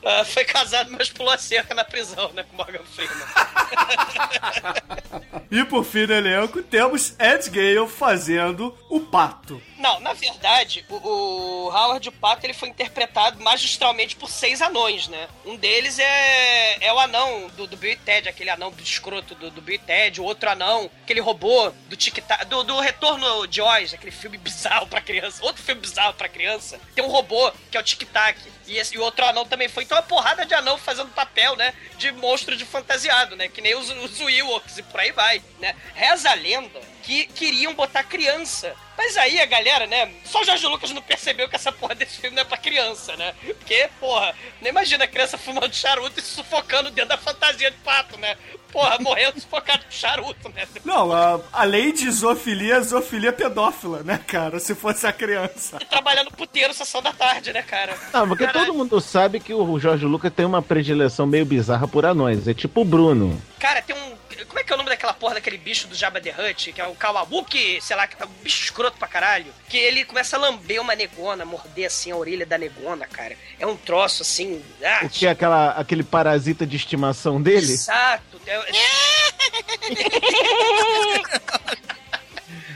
Ah, 0.06 0.22
foi 0.22 0.44
casado, 0.44 0.90
mas 0.92 1.08
pulou 1.08 1.32
a 1.32 1.38
cerca 1.38 1.74
na 1.74 1.82
prisão, 1.82 2.30
né? 2.34 2.44
Com 2.44 2.58
Morgan 2.58 2.82
Freeman. 2.84 3.16
E 5.50 5.64
por 5.64 5.84
fim 5.84 6.06
no 6.06 6.12
elenco, 6.12 6.62
temos 6.62 7.14
Ed 7.18 7.48
Gale 7.48 7.88
fazendo 7.88 8.74
o 8.90 9.00
pato. 9.00 9.60
Não, 9.84 10.00
na 10.00 10.14
verdade, 10.14 10.82
o, 10.88 10.94
o 10.94 11.68
Howard 11.68 12.08
o 12.08 12.12
Pato 12.12 12.46
ele 12.46 12.54
foi 12.54 12.70
interpretado 12.70 13.38
magistralmente 13.44 14.16
por 14.16 14.30
seis 14.30 14.62
anões, 14.62 15.08
né? 15.08 15.28
Um 15.44 15.56
deles 15.56 15.98
é, 15.98 16.86
é 16.86 16.90
o 16.90 16.98
anão 16.98 17.48
do, 17.48 17.66
do 17.66 17.76
Bill 17.76 17.92
e 17.92 17.96
Ted, 17.96 18.26
aquele 18.26 18.48
anão 18.48 18.72
escroto 18.78 19.34
do, 19.34 19.50
do 19.50 19.60
Bill 19.60 19.74
e 19.74 19.78
Ted, 19.78 20.22
o 20.22 20.24
outro 20.24 20.48
anão, 20.48 20.90
aquele 21.02 21.20
robô 21.20 21.70
do 21.86 21.96
Tic 21.98 22.16
Tac, 22.26 22.46
do, 22.46 22.64
do 22.64 22.80
Retorno 22.80 23.46
de 23.46 23.60
Oz, 23.60 23.92
aquele 23.92 24.10
filme 24.10 24.38
bizarro 24.44 24.86
pra 24.86 25.02
criança. 25.02 25.44
Outro 25.44 25.62
filme 25.62 25.82
bizarro 25.82 26.14
pra 26.14 26.30
criança. 26.30 26.80
Tem 26.94 27.04
um 27.04 27.08
robô 27.08 27.52
que 27.70 27.76
é 27.76 27.80
o 27.80 27.84
Tic 27.84 28.04
Tac. 28.10 28.38
E, 28.66 28.78
esse, 28.78 28.94
e 28.94 28.98
o 28.98 29.02
outro 29.02 29.24
anão 29.24 29.44
também 29.44 29.68
foi. 29.68 29.84
Então, 29.84 29.96
uma 29.96 30.02
porrada 30.02 30.44
de 30.44 30.54
anão 30.54 30.78
fazendo 30.78 31.10
papel, 31.10 31.56
né? 31.56 31.74
De 31.98 32.10
monstro 32.12 32.56
de 32.56 32.64
fantasiado, 32.64 33.36
né? 33.36 33.48
Que 33.48 33.60
nem 33.60 33.74
os, 33.74 33.90
os 33.90 34.20
Ewoks 34.20 34.78
e 34.78 34.82
por 34.82 35.00
aí 35.00 35.12
vai, 35.12 35.42
né? 35.58 35.76
Reza 35.94 36.30
a 36.30 36.34
lenda 36.34 36.80
que 37.02 37.26
queriam 37.26 37.74
botar 37.74 38.02
criança. 38.02 38.74
Mas 38.96 39.16
aí 39.16 39.40
a 39.40 39.46
galera, 39.46 39.86
né? 39.86 40.10
Só 40.24 40.40
o 40.40 40.44
Jorge 40.44 40.66
Lucas 40.66 40.90
não 40.90 41.02
percebeu 41.02 41.48
que 41.48 41.56
essa 41.56 41.70
porra 41.70 41.94
desse 41.94 42.18
filme 42.18 42.34
não 42.34 42.42
é 42.42 42.44
pra 42.46 42.56
criança, 42.56 43.16
né? 43.16 43.34
Porque, 43.44 43.88
porra, 44.00 44.34
não 44.60 44.68
imagina 44.68 45.04
a 45.04 45.08
criança 45.08 45.36
fumando 45.36 45.74
charuto 45.74 46.18
e 46.18 46.22
sufocando 46.22 46.90
dentro 46.90 47.10
da 47.10 47.18
fantasia 47.18 47.70
de 47.70 47.76
pato, 47.78 48.18
né? 48.18 48.36
Porra, 48.74 48.98
morrendo 48.98 49.40
sufocado 49.40 49.84
com 49.84 49.90
charuto, 49.92 50.48
né? 50.48 50.66
Não, 50.84 51.12
a, 51.12 51.38
além 51.52 51.92
de 51.92 52.10
zoofilia, 52.10 52.80
zoofilia 52.82 53.32
pedófila, 53.32 54.02
né, 54.02 54.18
cara? 54.26 54.58
Se 54.58 54.74
fosse 54.74 55.06
a 55.06 55.12
criança. 55.12 55.78
E 55.80 55.84
trabalhando 55.84 56.32
puteiro 56.32 56.74
sessão 56.74 57.00
da 57.00 57.12
tarde, 57.12 57.52
né, 57.52 57.62
cara? 57.62 57.96
Não, 58.12 58.26
porque 58.26 58.44
Caralho. 58.44 58.66
todo 58.66 58.76
mundo 58.76 59.00
sabe 59.00 59.38
que 59.38 59.54
o 59.54 59.78
Jorge 59.78 60.04
Lucas 60.04 60.32
tem 60.34 60.44
uma 60.44 60.60
predileção 60.60 61.24
meio 61.24 61.46
bizarra 61.46 61.86
por 61.86 62.04
anões. 62.04 62.48
É 62.48 62.52
tipo 62.52 62.80
o 62.80 62.84
Bruno. 62.84 63.40
Cara, 63.60 63.80
tem 63.80 63.94
um. 63.94 64.23
Como 64.54 64.60
é 64.60 64.64
que 64.64 64.72
é 64.72 64.76
o 64.76 64.78
nome 64.78 64.88
daquela 64.88 65.12
porra 65.12 65.34
daquele 65.34 65.58
bicho 65.58 65.88
do 65.88 65.96
Jabba 65.96 66.20
the 66.20 66.30
Hutt? 66.30 66.72
Que 66.72 66.80
é 66.80 66.86
o 66.86 66.94
Kawabuki, 66.94 67.80
sei 67.82 67.96
lá, 67.96 68.06
que 68.06 68.16
tá 68.16 68.24
um 68.24 68.30
bicho 68.40 68.62
escroto 68.62 68.96
pra 68.96 69.08
caralho. 69.08 69.52
Que 69.68 69.76
ele 69.76 70.04
começa 70.04 70.36
a 70.36 70.38
lamber 70.38 70.80
uma 70.80 70.94
negona, 70.94 71.44
morder 71.44 71.86
assim 71.86 72.12
a 72.12 72.16
orelha 72.16 72.46
da 72.46 72.56
negona, 72.56 73.04
cara. 73.04 73.36
É 73.58 73.66
um 73.66 73.76
troço 73.76 74.22
assim. 74.22 74.64
Ah, 74.80 75.06
O 75.06 75.08
que 75.08 75.26
é 75.26 75.30
aquela, 75.30 75.70
aquele 75.70 76.04
parasita 76.04 76.64
de 76.64 76.76
estimação 76.76 77.42
dele? 77.42 77.72
Exato. 77.72 78.40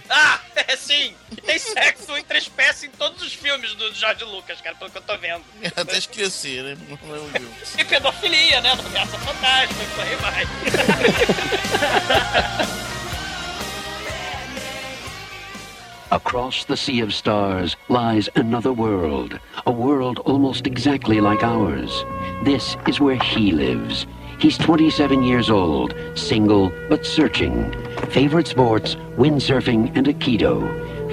Ah, 0.08 0.40
é 0.54 0.76
sim. 0.76 1.14
E 1.32 1.40
tem 1.40 1.58
sexo 1.58 2.16
entre 2.16 2.38
espécies 2.38 2.84
em 2.84 2.90
todos 2.90 3.22
os 3.22 3.32
filmes 3.34 3.74
do 3.74 3.94
Jorge 3.94 4.24
Lucas, 4.24 4.60
cara, 4.60 4.74
pelo 4.76 4.90
que 4.90 4.98
eu 4.98 5.02
tô 5.02 5.16
vendo. 5.18 5.44
Até 5.76 5.98
esqueci, 5.98 6.60
né? 6.62 6.76
Meu 7.02 7.28
Deus. 7.30 7.74
E 7.78 7.84
pedofilia, 7.84 8.60
né? 8.60 8.74
Do 8.74 8.86
Ameaça 8.86 9.18
Fantástica, 9.18 9.82
e 9.82 9.86
por 9.94 10.04
aí 10.04 10.16
vai. 10.16 10.46
Across 16.10 16.64
the 16.64 16.76
sea 16.76 17.02
of 17.02 17.12
stars 17.12 17.76
lies 17.90 18.30
another 18.34 18.72
world, 18.72 19.38
a 19.66 19.70
world 19.70 20.18
almost 20.20 20.66
exactly 20.66 21.20
like 21.20 21.44
ours. 21.44 22.02
This 22.44 22.78
is 22.86 22.98
where 22.98 23.22
he 23.22 23.52
lives. 23.52 24.06
He's 24.38 24.56
27 24.56 25.24
years 25.24 25.50
old, 25.50 25.94
single 26.14 26.72
but 26.88 27.04
searching. 27.04 27.72
Favorite 28.10 28.46
sports, 28.46 28.94
windsurfing 29.16 29.96
and 29.96 30.06
Aikido. 30.06 30.62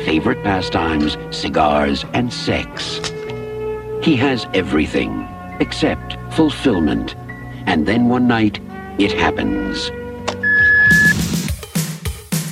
Favorite 0.06 0.44
pastimes, 0.44 1.18
cigars 1.32 2.06
and 2.14 2.32
sex. 2.32 3.02
He 4.04 4.16
has 4.18 4.46
everything 4.54 5.28
except 5.60 6.18
fulfillment. 6.36 7.16
And 7.66 7.88
then 7.88 8.10
one 8.10 8.28
night, 8.28 8.60
it 9.00 9.12
happens. 9.12 9.92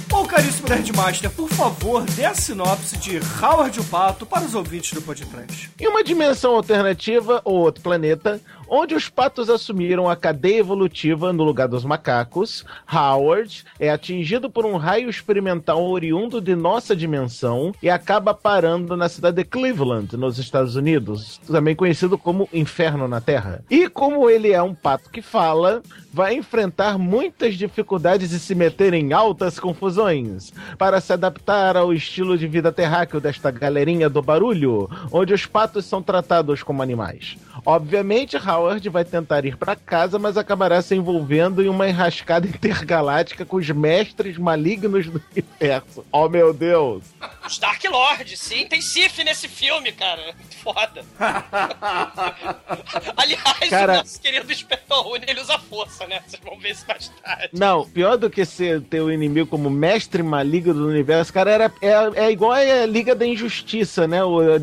Bom, 0.10 0.26
caríssimo 0.26 0.68
Nerdmaster, 0.70 1.30
por 1.30 1.50
favor, 1.50 2.04
dê 2.16 2.26
a 2.26 2.34
sinopse 2.34 2.98
de 2.98 3.20
Howard 3.42 3.80
o 3.80 3.84
Pato 3.84 4.26
para 4.26 4.44
os 4.44 4.56
ouvintes 4.56 4.94
do 4.94 5.02
podcast. 5.02 5.70
Em 5.80 5.88
uma 5.88 6.04
dimensão 6.04 6.56
alternativa 6.56 7.42
ou 7.44 7.60
outro 7.60 7.84
planeta, 7.84 8.42
onde 8.76 8.96
os 8.96 9.08
patos 9.08 9.52
assumiram 9.52 10.10
a 10.10 10.16
cadeia 10.16 10.58
evolutiva 10.58 11.32
no 11.32 11.44
lugar 11.44 11.68
dos 11.68 11.86
macacos, 11.86 12.66
Howard 12.92 13.64
é 13.80 13.92
atingido 13.92 14.50
por 14.50 14.66
um 14.66 14.78
raio 14.78 15.12
experimental 15.12 15.86
oriundo 15.86 16.42
de 16.42 16.56
nossa 16.56 16.96
dimensão 16.96 17.72
e 17.84 17.88
acaba 17.88 18.34
parando 18.34 18.98
na 18.98 19.08
cidade 19.08 19.38
de 19.38 19.44
Cleveland, 19.44 20.18
nos 20.18 20.40
Estados 20.40 20.76
Unidos, 20.76 21.40
também 21.46 21.76
conhecido 21.76 22.18
como 22.18 22.50
Inferno 22.52 23.08
na 23.08 23.22
Terra. 23.22 23.64
E 23.70 23.88
como 23.88 24.28
ele 24.28 24.52
é 24.52 24.62
um 24.62 24.74
pato 24.74 25.12
que 25.12 25.22
fala, 25.22 25.84
vai 26.12 26.34
enfrentar 26.34 26.98
muitas 26.98 27.54
dificuldades 27.54 28.32
e 28.32 28.40
se 28.40 28.56
meter 28.56 28.96
em 28.96 29.14
altas 29.14 29.60
confusões 29.60 30.52
para 30.80 31.00
se 31.00 31.14
adaptar 31.14 31.78
ao 31.78 31.94
estilo 31.94 32.36
de 32.36 32.48
vida 32.48 32.72
terráqueo 32.72 33.22
desta 33.22 33.52
galerinha 33.52 34.10
do 34.10 34.22
barulho, 34.24 34.90
onde 35.12 35.32
os 35.32 35.46
patos 35.46 35.86
são 35.86 36.02
tratados 36.02 36.64
como 36.64 36.82
animais. 36.82 37.38
Obviamente, 37.66 38.36
Howard 38.36 38.62
vai 38.89 39.04
tentar 39.06 39.45
ir 39.45 39.58
para 39.58 39.76
casa, 39.76 40.17
mas 40.19 40.38
acabará 40.38 40.82
se 40.82 40.95
envolvendo 40.95 41.62
em 41.63 41.69
uma 41.69 41.88
enrascada 41.88 42.45
intergaláctica 42.47 43.45
com 43.45 43.58
os 43.58 43.69
mestres 43.69 44.38
malignos 44.38 45.08
do 45.08 45.21
universo. 45.32 46.06
Oh 46.12 46.28
meu 46.30 46.54
Deus! 46.54 47.04
Os 47.45 47.58
Dark 47.58 47.84
Lord, 47.86 48.36
sim, 48.38 48.65
tem 48.67 48.82
Sif 48.82 49.23
nesse 49.23 49.47
filme, 49.47 49.91
cara. 49.91 50.21
É 50.21 50.34
Muito 50.34 50.56
foda. 50.58 51.04
Aliás, 53.17 53.69
Cara- 53.69 53.93
o 53.93 53.97
nosso 53.97 54.21
querido 54.21 54.52
Espetor 54.52 55.04
Rune, 55.04 55.26
ele 55.28 55.41
usa 55.41 55.58
força, 55.58 56.06
né? 56.08 56.21
Vocês 56.26 56.41
vão 56.43 56.58
ver 56.58 56.71
isso 56.71 56.86
mais 56.88 57.10
tarde. 57.10 57.49
Não, 57.54 57.86
pior 57.88 58.17
do 58.17 58.30
que 58.30 58.45
ser 58.45 58.82
ter 58.82 59.02
o 59.02 59.12
inimigo 59.12 59.47
como 59.47 59.69
mestre 59.69 60.23
maligno 60.23 60.73
do 60.73 60.88
universo, 60.88 61.34
cara, 61.34 61.52
era, 61.52 61.71
é, 61.82 62.26
é 62.26 62.32
igual 62.32 62.52
a 62.54 62.86
Liga 62.86 63.15
da 63.15 63.26
Injustiça, 63.26 64.08
né? 64.08 64.23
O, 64.23 64.39
a, 64.41 64.58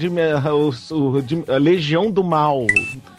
a 1.54 1.58
Legião 1.58 2.10
do 2.10 2.24
Mal. 2.24 2.66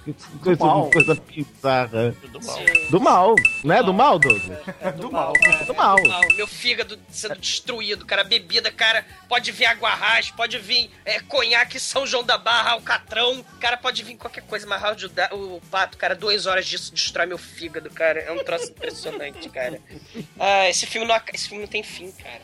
Que 0.03 0.15
Coisa, 0.43 0.65
mal. 0.65 0.89
coisa 0.89 1.13
bizarra. 1.15 2.15
Tudo 2.21 2.41
mal. 2.43 2.59
Do 2.89 2.99
mal, 2.99 3.35
não 3.63 3.75
é 3.75 3.83
do 3.83 3.93
mal, 3.93 4.17
Douglas? 4.17 4.59
Do 4.97 5.11
mal. 5.11 5.33
Do 5.67 5.75
mal. 5.75 5.95
Não, 6.01 6.21
meu 6.35 6.47
fígado 6.47 6.97
sendo 7.09 7.35
destruído, 7.37 8.03
cara. 8.05 8.23
Bebida, 8.23 8.71
cara, 8.71 9.05
pode 9.29 9.51
vir 9.51 9.65
aguarrás, 9.67 10.31
pode 10.31 10.57
vir 10.57 10.89
é, 11.05 11.19
conhaque 11.19 11.79
São 11.79 12.07
João 12.07 12.23
da 12.23 12.37
Barra, 12.37 12.71
alcatrão. 12.71 13.45
Cara, 13.59 13.77
pode 13.77 14.01
vir 14.03 14.15
qualquer 14.17 14.41
coisa, 14.43 14.65
mas 14.65 14.81
Raul 14.81 14.97
Juda- 14.97 15.29
o 15.35 15.61
pato, 15.69 15.97
cara, 15.97 16.15
duas 16.15 16.47
horas 16.47 16.65
disso 16.65 16.91
destrói 16.93 17.27
meu 17.27 17.37
fígado, 17.37 17.89
cara. 17.91 18.19
É 18.21 18.31
um 18.31 18.43
troço 18.43 18.71
impressionante, 18.71 19.47
cara. 19.49 19.79
Ah, 20.39 20.67
esse 20.67 20.87
filme 20.87 21.05
não, 21.07 21.21
esse 21.31 21.47
filme 21.47 21.63
não 21.63 21.69
tem 21.71 21.83
fim, 21.83 22.11
cara. 22.11 22.41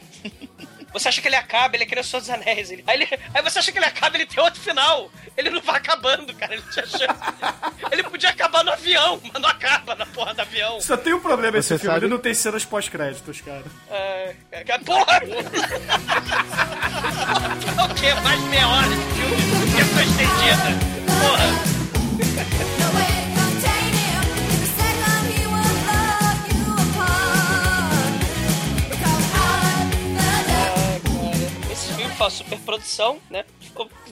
Você 0.99 1.09
acha 1.09 1.21
que 1.21 1.27
ele 1.27 1.35
acaba, 1.35 1.75
ele 1.75 1.83
é 1.83 1.85
que 1.85 1.93
nem 1.95 2.01
o 2.01 2.05
Senhor 2.07 2.21
dos 2.21 2.29
Anéis. 2.29 2.71
Ele, 2.71 2.83
aí, 2.87 2.95
ele- 3.01 3.09
aí 3.33 3.41
você 3.43 3.59
acha 3.59 3.71
que 3.71 3.77
ele 3.77 3.85
acaba, 3.85 4.15
ele 4.17 4.25
tem 4.25 4.43
outro 4.43 4.59
final. 4.61 5.11
Ele 5.35 5.49
não 5.51 5.61
vai 5.61 5.75
acabando, 5.77 6.33
cara. 6.33 6.53
Ele 6.55 6.63
tinha 6.71 6.85
chance. 6.85 7.05
Ele 7.91 8.03
podia 8.03 8.29
acabar 8.29 8.63
no 8.63 8.71
avião, 8.71 9.21
mas 9.31 9.41
não 9.41 9.49
acaba 9.49 9.93
na 9.95 10.05
porra 10.07 10.33
do 10.33 10.41
avião. 10.41 10.81
Só 10.81 10.97
tem 10.97 11.13
um 11.13 11.19
problema 11.19 11.57
esse 11.59 11.67
Você 11.69 11.77
filme, 11.77 11.93
sabe- 11.93 12.05
ele 12.05 12.13
não 12.13 12.19
tem 12.19 12.33
cenas 12.33 12.65
pós-créditos, 12.65 13.41
cara. 13.41 13.63
Ah, 13.91 14.31
que- 14.63 14.79
porra! 14.85 15.21
o 17.85 17.93
quê? 17.95 18.13
Mais 18.23 18.39
meia 18.45 18.67
hora 18.67 18.87
de 18.87 18.95
filme? 18.95 19.35
Que 19.75 19.83
foi 19.83 20.03
estendida? 20.03 20.77
Porra! 21.21 21.47
Uma 32.23 32.29
superprodução, 32.29 33.19
né? 33.29 33.45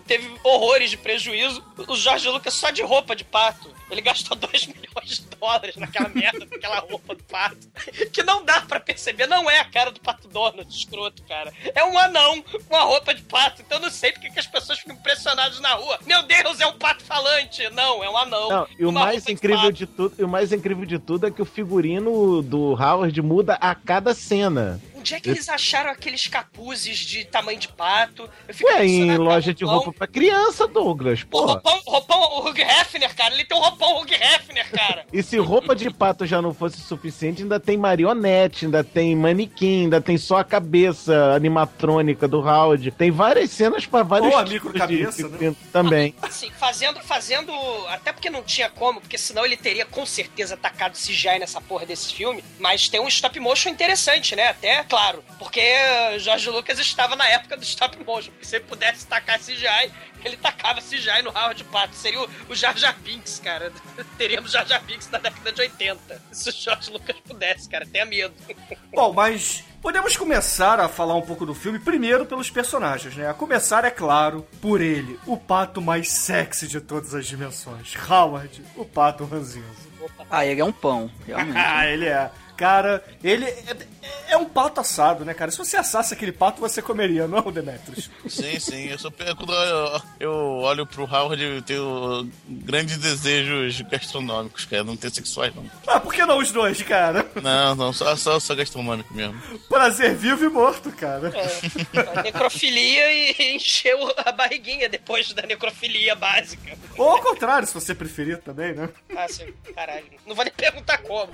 Teve 0.05 0.31
horrores 0.43 0.91
de 0.91 0.97
prejuízo. 0.97 1.63
O 1.87 1.95
Jorge 1.95 2.29
Lucas 2.29 2.53
só 2.53 2.69
de 2.69 2.81
roupa 2.81 3.15
de 3.15 3.23
pato. 3.23 3.73
Ele 3.89 4.01
gastou 4.01 4.35
2 4.37 4.67
milhões 4.67 5.09
de 5.09 5.21
dólares 5.39 5.75
naquela 5.75 6.09
merda, 6.09 6.45
naquela 6.49 6.79
roupa 6.79 7.15
do 7.15 7.23
pato. 7.23 7.57
Que 8.11 8.23
não 8.23 8.43
dá 8.43 8.61
pra 8.61 8.79
perceber, 8.79 9.27
não 9.27 9.49
é 9.49 9.59
a 9.59 9.65
cara 9.65 9.91
do 9.91 9.99
pato 9.99 10.27
Donald, 10.27 10.67
escroto, 10.69 11.23
cara. 11.23 11.51
É 11.73 11.83
um 11.83 11.97
anão 11.97 12.41
com 12.41 12.75
a 12.75 12.83
roupa 12.83 13.13
de 13.13 13.21
pato. 13.23 13.61
Então 13.61 13.77
eu 13.77 13.83
não 13.83 13.91
sei 13.91 14.11
porque 14.11 14.29
que 14.29 14.39
as 14.39 14.47
pessoas 14.47 14.79
ficam 14.79 14.95
impressionadas 14.95 15.59
na 15.59 15.73
rua. 15.73 15.99
Meu 16.05 16.23
Deus, 16.23 16.59
é 16.59 16.67
um 16.67 16.77
pato 16.77 17.03
falante. 17.03 17.67
Não, 17.71 18.03
é 18.03 18.09
um 18.09 18.17
anão. 18.17 18.49
Não, 18.49 18.67
e 18.77 18.85
o 18.85 18.91
mais 18.91 19.27
incrível 19.27 19.63
pato. 19.63 19.73
de 19.73 19.85
tudo, 19.87 20.15
e 20.17 20.23
o 20.23 20.27
mais 20.27 20.51
incrível 20.51 20.85
de 20.85 20.99
tudo 20.99 21.27
é 21.27 21.31
que 21.31 21.41
o 21.41 21.45
figurino 21.45 22.41
do 22.41 22.73
Howard 22.73 23.19
muda 23.21 23.55
a 23.55 23.73
cada 23.73 24.13
cena. 24.13 24.79
Onde 25.05 25.13
é 25.13 25.19
que 25.19 25.29
eles 25.29 25.47
acharam 25.49 25.91
aqueles 25.91 26.25
capuzes 26.25 26.97
de 26.97 27.25
tamanho 27.25 27.59
de 27.59 27.67
pato? 27.67 28.27
Eu 28.47 28.53
fico 28.55 28.67
Ué, 28.71 28.83
em 28.87 29.15
loja 29.17 29.53
de 29.53 29.63
roupa 29.63 29.93
pra 29.93 30.07
criança, 30.07 30.67
Douglas, 30.67 31.21
O 31.21 31.27
pô. 31.27 31.45
roupão, 31.45 31.79
roupão, 31.85 32.19
o 32.39 32.39
Hugh 32.49 32.57
Hefner, 32.59 33.15
cara, 33.15 33.31
ele 33.35 33.45
tem 33.45 33.55
um 33.55 33.61
roupão 33.61 34.01
Hugh 34.01 34.11
Hefner, 34.11 34.67
cara. 34.71 35.05
E 35.13 35.21
se 35.21 35.37
roupa 35.37 35.75
de 35.75 35.91
pato 35.91 36.25
já 36.25 36.41
não 36.41 36.53
fosse 36.55 36.79
suficiente, 36.81 37.43
ainda 37.43 37.59
tem 37.59 37.77
marionete, 37.77 38.65
ainda 38.65 38.83
tem 38.83 39.15
manequim, 39.15 39.83
ainda 39.83 40.01
tem 40.01 40.17
só 40.17 40.37
a 40.37 40.43
cabeça 40.43 41.33
animatrônica 41.35 42.27
do 42.27 42.39
Howard. 42.39 42.89
Tem 42.91 43.11
várias 43.11 43.51
cenas 43.51 43.85
pra 43.85 44.01
vários 44.01 44.33
a 44.33 44.43
tipos 44.43 44.51
microcabeça, 44.73 45.29
de- 45.29 45.49
né? 45.49 45.55
Também. 45.71 46.15
Assim, 46.21 46.49
fazendo, 46.57 46.99
fazendo. 47.01 47.51
Até 47.89 48.11
porque 48.11 48.29
não 48.29 48.41
tinha 48.43 48.69
como, 48.71 48.99
porque 48.99 49.17
senão 49.17 49.45
ele 49.45 49.55
teria 49.55 49.85
com 49.85 50.05
certeza 50.05 50.55
atacado 50.55 50.97
CGI 50.97 51.37
nessa 51.39 51.61
porra 51.61 51.85
desse 51.85 52.11
filme. 52.13 52.43
Mas 52.59 52.89
tem 52.89 52.99
um 52.99 53.07
stop 53.07 53.39
motion 53.39 53.69
interessante, 53.69 54.35
né? 54.35 54.47
Até, 54.49 54.83
claro. 54.95 55.21
Porque 55.37 55.61
Jorge 56.19 56.49
Lucas 56.49 56.79
estava 56.79 57.17
na 57.17 57.27
época 57.27 57.57
do 57.57 57.63
stop 57.63 58.01
motion. 58.05 58.31
Porque 58.31 58.45
se 58.45 58.55
ele 58.55 58.63
pudesse 58.63 59.05
tacar 59.05 59.37
CGI, 59.37 59.91
ele 60.23 60.37
tacava 60.37 60.79
CGI 60.79 61.21
no 61.21 61.31
Howard 61.31 61.61
Pato. 61.65 61.93
Seria 61.95 62.21
o, 62.21 62.29
o 62.47 62.55
Jar 62.55 62.77
Jar 62.77 62.97
Binks, 62.99 63.39
cara. 63.39 63.73
Teríamos 64.17 64.51
Jar 64.51 64.65
Jar 64.65 64.81
Binks 64.83 65.09
na 65.09 65.17
década 65.17 65.51
de 65.51 65.61
80. 65.61 66.21
Se 66.31 66.49
o 66.49 66.53
Jorge 66.53 66.91
Lucas 66.91 67.17
pudesse, 67.27 67.67
cara. 67.67 67.85
Tenha 67.85 68.05
medo. 68.05 68.33
Bom, 68.93 69.11
mas 69.11 69.65
podemos 69.81 70.15
começar 70.15 70.79
a 70.79 70.87
falar 70.87 71.15
um 71.15 71.21
pouco 71.21 71.45
do 71.45 71.53
filme, 71.53 71.77
primeiro 71.77 72.25
pelos 72.25 72.49
personagens, 72.49 73.17
né? 73.17 73.29
A 73.29 73.33
começar, 73.33 73.83
é 73.83 73.91
claro, 73.91 74.47
por 74.61 74.79
ele, 74.79 75.19
o 75.27 75.35
pato 75.35 75.81
mais 75.81 76.09
sexy 76.09 76.69
de 76.69 76.79
todas 76.79 77.13
as 77.13 77.27
dimensões. 77.27 77.93
Howard, 78.09 78.63
o 78.77 78.85
pato 78.85 79.25
ranzinza. 79.25 79.85
Ah, 80.29 80.45
ele 80.45 80.61
é 80.61 80.65
um 80.65 80.71
pão, 80.71 81.11
realmente. 81.27 81.57
Ah, 81.57 81.85
ele 81.85 82.05
é. 82.05 82.31
Cara, 82.55 83.03
ele 83.21 83.45
é, 84.27 84.33
é 84.33 84.37
um 84.37 84.45
pato 84.45 84.81
assado, 84.81 85.25
né, 85.25 85.33
cara? 85.33 85.51
Se 85.51 85.57
você 85.57 85.77
assasse 85.77 86.13
aquele 86.13 86.31
pato, 86.31 86.59
você 86.59 86.81
comeria, 86.81 87.27
não, 87.27 87.51
Demetrius? 87.51 88.09
Sim, 88.27 88.59
sim. 88.59 88.87
Eu 88.89 88.99
só 88.99 89.11
quando 89.11 89.53
eu, 89.53 90.01
eu 90.19 90.33
olho 90.59 90.85
pro 90.85 91.03
Howard, 91.03 91.41
eu 91.41 91.61
tenho 91.61 92.29
grandes 92.47 92.97
desejos 92.97 93.81
gastronômicos, 93.81 94.65
cara. 94.65 94.83
Não 94.83 94.97
tenho 94.97 95.13
sexuais, 95.13 95.53
não. 95.55 95.69
Ah, 95.87 95.99
por 95.99 96.13
que 96.13 96.25
não 96.25 96.39
os 96.39 96.51
dois, 96.51 96.81
cara? 96.81 97.25
Não, 97.41 97.75
não, 97.75 97.93
só, 97.93 98.15
só, 98.15 98.39
só 98.39 98.55
gastronômico 98.55 99.13
mesmo. 99.13 99.39
Prazer 99.69 100.15
vivo 100.15 100.45
e 100.45 100.49
morto, 100.49 100.91
cara. 100.91 101.31
A 102.15 102.21
necrofilia 102.23 103.11
e 103.11 103.55
encheu 103.55 104.13
a 104.25 104.31
barriguinha 104.31 104.89
depois 104.89 105.31
da 105.33 105.43
necrofilia 105.43 106.15
básica. 106.15 106.77
Ou 106.97 107.09
ao 107.09 107.21
contrário, 107.21 107.67
se 107.67 107.73
você 107.73 107.93
preferir 107.93 108.39
também, 108.39 108.73
né? 108.73 108.89
Ah, 109.15 109.27
sim, 109.27 109.53
caralho. 109.73 110.05
Não 110.25 110.35
vou 110.35 110.43
nem 110.43 110.53
perguntar 110.53 110.97
como. 110.99 111.31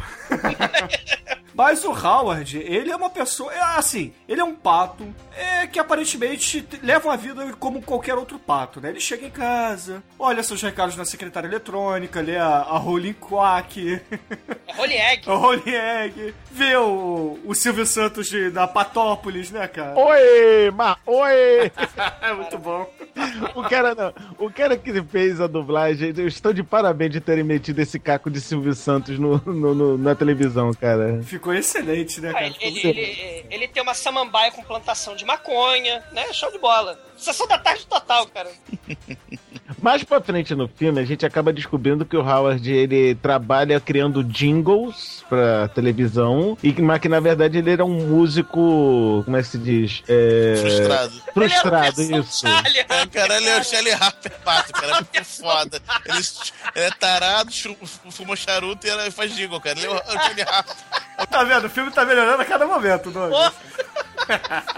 Mas 1.54 1.84
o 1.84 1.92
Howard, 1.92 2.58
ele 2.68 2.92
é 2.92 2.96
uma 2.96 3.10
pessoa. 3.10 3.54
É 3.54 3.60
assim, 3.78 4.14
ele 4.28 4.42
é 4.42 4.44
um 4.44 4.54
pato 4.56 5.06
é, 5.36 5.68
que 5.68 5.80
aparentemente 5.80 6.62
te- 6.62 6.80
leva 6.84 7.10
uma 7.10 7.18
vida 7.18 7.54
como 7.60 7.82
qualquer 7.82 8.16
outro 8.16 8.38
pato, 8.40 8.80
né? 8.82 8.90
Ele 8.90 9.00
chega 9.00 9.26
em 9.26 9.30
casa, 9.32 10.04
olha 10.20 10.44
seus 10.44 10.62
recados 10.62 10.96
na 10.96 11.06
secretária 11.06 11.48
eletrônica, 11.48 12.22
lê 12.22 12.38
a, 12.38 12.48
a 12.48 12.78
Rolling 12.78 13.14
Quack, 13.14 14.02
Holy 14.78 14.94
Egg. 14.96 15.24
a 15.30 15.34
Rolling 15.34 15.70
Egg, 15.76 16.34
vê 16.52 16.76
o, 16.78 17.40
o 17.46 17.54
Silvio 17.56 17.86
Santos 17.86 18.28
de, 18.28 18.50
da 18.50 18.68
Patópolis, 18.68 19.52
né, 19.52 19.68
cara? 19.68 19.98
Oi, 19.98 20.72
ma, 20.72 20.98
oi! 21.06 21.72
É 22.22 22.34
muito 22.34 22.58
bom. 22.58 22.90
O 23.56 23.64
cara 23.64 23.94
não. 23.94 24.14
O 24.38 24.50
cara 24.52 24.78
que 24.78 25.02
fez 25.04 25.42
a 25.42 25.48
dublagem, 25.48 26.14
eu 26.18 26.28
estou 26.28 26.54
de 26.54 26.64
parabéns 26.64 27.12
de 27.12 27.20
terem 27.20 27.44
metido 27.44 27.80
esse 27.80 28.00
caco 28.00 28.30
de 28.30 28.40
Silvio 28.40 28.74
Santos 28.74 29.20
no, 29.20 29.38
no- 29.46 29.76
no- 29.76 29.98
na 29.98 30.16
televisão, 30.16 30.72
cara. 30.74 31.22
Ficou 31.24 31.54
excelente, 31.54 32.22
né, 32.22 32.32
cara? 32.32 32.46
Ele, 32.60 32.80
ele, 32.80 33.00
ele- 33.02 33.46
ele 33.50 33.68
tem 33.68 33.82
uma 33.84 33.94
samambaia 33.94 34.52
com 34.52 34.64
plantação 34.64 35.16
de 35.16 35.24
maconha, 35.26 36.04
né? 36.12 36.32
Show 36.34 36.52
de 36.52 36.58
bola. 36.60 37.00
Sessão 37.18 37.48
da 37.48 37.58
tarde 37.58 37.86
total, 37.86 38.26
cara. 38.28 38.50
Mais 39.82 40.04
pra 40.04 40.22
frente 40.22 40.54
no 40.54 40.68
filme, 40.68 41.00
a 41.00 41.06
gente 41.06 41.26
acaba 41.26 41.52
descobrindo 41.52 42.06
que 42.06 42.16
o 42.16 42.22
Howard 42.22 42.72
ele 42.72 43.16
trabalha 43.16 43.80
criando 43.80 44.24
jingles 44.24 45.24
pra 45.28 45.70
televisão 45.70 46.56
e 46.62 46.72
que, 46.72 46.82
mas 46.84 47.00
que 47.00 47.10
na 47.10 47.20
verdade 47.20 47.58
ele 47.58 47.72
era 47.72 47.84
um 47.84 48.08
músico, 48.08 49.22
como 49.26 49.38
é 49.38 49.42
que 49.42 49.48
se 49.48 49.58
diz? 49.58 50.04
É... 50.08 50.56
Frustrado. 50.62 51.22
Frustrado, 51.34 52.02
Ele 52.02 52.14
é 52.14 52.18
o 52.18 52.22
isso. 52.22 52.46
Ah, 52.48 53.08
cara, 53.12 53.38
ele 53.38 53.50
é 53.50 53.60
o 53.60 53.64
Shelly 53.64 53.92
Harper 53.92 54.40
Pato, 54.44 54.74
cara. 54.74 55.08
É 55.14 55.24
foda. 55.24 55.82
Ele, 56.06 56.18
ele 56.76 56.86
é 56.86 56.92
tarado, 56.92 57.50
fuma 58.12 58.36
charuto 58.36 58.86
e 58.86 59.12
faz 59.12 59.36
jingle, 59.36 59.60
cara. 59.62 59.80
Ele 59.80 59.88
é 59.88 59.90
o 59.90 59.96
o 59.96 60.00
Shelly 60.28 60.42
Harper. 60.42 60.76
Tá 61.30 61.44
vendo? 61.44 61.66
O 61.66 61.70
filme 61.70 61.92
tá 61.92 62.04
melhorando 62.06 62.42
a 62.42 62.46
cada 62.46 62.66
momento, 62.66 63.10
Douglas. 63.12 63.54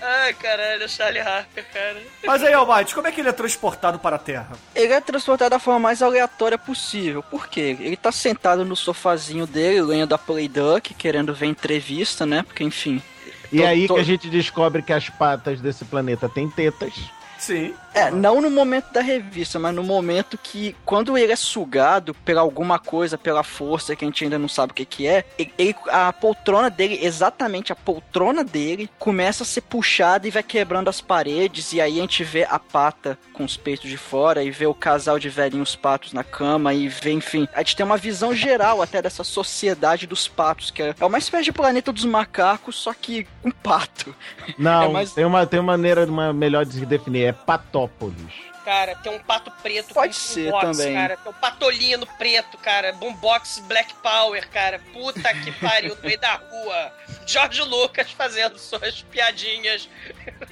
Ai, 0.00 0.32
caralho, 0.34 0.84
o 0.84 0.88
Charlie 0.88 1.20
Harper, 1.20 1.64
cara. 1.72 1.96
Mas 2.24 2.42
aí, 2.42 2.52
Almighty, 2.52 2.94
como 2.94 3.06
é 3.06 3.12
que 3.12 3.20
ele 3.20 3.28
é 3.28 3.32
transportado 3.32 3.98
para 3.98 4.16
a 4.16 4.18
Terra? 4.18 4.52
Ele 4.74 4.92
é 4.92 5.00
transportado 5.00 5.50
da 5.50 5.58
forma 5.58 5.80
mais 5.80 6.02
aleatória 6.02 6.56
possível. 6.58 7.22
Por 7.22 7.48
quê? 7.48 7.76
Ele 7.80 7.96
tá 7.96 8.12
sentado 8.12 8.64
no 8.64 8.76
sofazinho 8.76 9.46
dele, 9.46 9.82
lendo 9.82 10.14
a 10.14 10.18
Playduck, 10.18 10.94
querendo 10.94 11.34
ver 11.34 11.46
entrevista, 11.46 12.24
né? 12.26 12.42
Porque, 12.42 12.64
enfim. 12.64 13.02
E 13.50 13.58
tô- 13.58 13.66
aí 13.66 13.86
tô- 13.88 13.94
que 13.94 14.00
a 14.00 14.04
gente 14.04 14.28
descobre 14.28 14.82
que 14.82 14.92
as 14.92 15.08
patas 15.10 15.60
desse 15.60 15.84
planeta 15.84 16.28
têm 16.28 16.48
tetas. 16.48 16.94
Sim. 17.42 17.74
É, 17.92 18.08
não 18.10 18.40
no 18.40 18.48
momento 18.50 18.90
da 18.92 19.02
revista, 19.02 19.58
mas 19.58 19.74
no 19.74 19.82
momento 19.82 20.38
que, 20.38 20.74
quando 20.84 21.18
ele 21.18 21.32
é 21.32 21.36
sugado 21.36 22.14
por 22.14 22.38
alguma 22.38 22.78
coisa, 22.78 23.18
pela 23.18 23.42
força 23.42 23.94
que 23.96 24.04
a 24.04 24.08
gente 24.08 24.22
ainda 24.24 24.38
não 24.38 24.48
sabe 24.48 24.70
o 24.70 24.74
que 24.74 24.84
que 24.84 25.06
é, 25.06 25.24
ele- 25.58 25.74
a 25.88 26.10
poltrona 26.12 26.70
dele, 26.70 27.00
exatamente 27.02 27.72
a 27.72 27.76
poltrona 27.76 28.44
dele, 28.44 28.88
começa 28.98 29.42
a 29.42 29.46
ser 29.46 29.60
puxada 29.62 30.26
e 30.26 30.30
vai 30.30 30.42
quebrando 30.42 30.88
as 30.88 31.00
paredes, 31.00 31.72
e 31.72 31.80
aí 31.80 31.98
a 31.98 32.00
gente 32.02 32.22
vê 32.24 32.44
a 32.48 32.58
pata 32.60 33.18
com 33.32 33.44
os 33.44 33.56
peitos 33.56 33.90
de 33.90 33.96
fora, 33.98 34.42
e 34.44 34.50
vê 34.50 34.64
o 34.66 34.72
casal 34.74 35.18
de 35.18 35.28
velhinhos 35.28 35.74
patos 35.76 36.12
na 36.12 36.22
cama, 36.24 36.72
e 36.72 36.88
vê, 36.88 37.10
enfim, 37.12 37.46
a 37.52 37.58
gente 37.58 37.74
tem 37.76 37.84
uma 37.84 37.96
visão 37.98 38.32
geral 38.34 38.80
até 38.80 39.02
dessa 39.02 39.24
sociedade 39.24 40.06
dos 40.06 40.28
patos, 40.28 40.70
que 40.70 40.80
é 40.82 40.94
é 40.98 41.04
uma 41.04 41.18
espécie 41.18 41.44
de 41.44 41.52
planeta 41.52 41.92
dos 41.92 42.04
macacos, 42.04 42.76
só 42.76 42.94
que 42.94 43.26
com 43.42 43.50
pato. 43.50 44.14
Não, 44.56 44.84
É 44.88 44.88
mais- 44.92 45.12
tem, 45.12 45.24
uma, 45.24 45.44
tem 45.44 45.58
uma 45.60 45.72
maneira 45.72 46.04
uma 46.06 46.32
melhor 46.32 46.64
de 46.64 46.74
se 46.74 46.86
definir, 46.86 47.24
é 47.24 47.31
patópolis. 47.32 48.32
Cara, 48.64 48.94
tem 48.94 49.10
um 49.12 49.18
pato 49.18 49.50
preto 49.60 49.92
Pode 49.92 50.14
com 50.14 50.20
ser 50.20 50.44
boombox, 50.52 50.78
também. 50.78 50.94
cara. 50.94 51.16
Tem 51.16 51.32
um 51.32 51.34
patolino 51.34 52.06
preto, 52.06 52.56
cara. 52.58 52.92
Boombox 52.92 53.58
Black 53.66 53.92
Power, 53.94 54.48
cara. 54.50 54.78
Puta 54.92 55.34
que 55.34 55.50
pariu, 55.58 55.96
no 55.96 56.02
meio 56.02 56.20
da 56.20 56.34
rua. 56.34 56.92
George 57.26 57.60
Lucas 57.62 58.12
fazendo 58.12 58.56
suas 58.60 59.02
piadinhas 59.02 59.88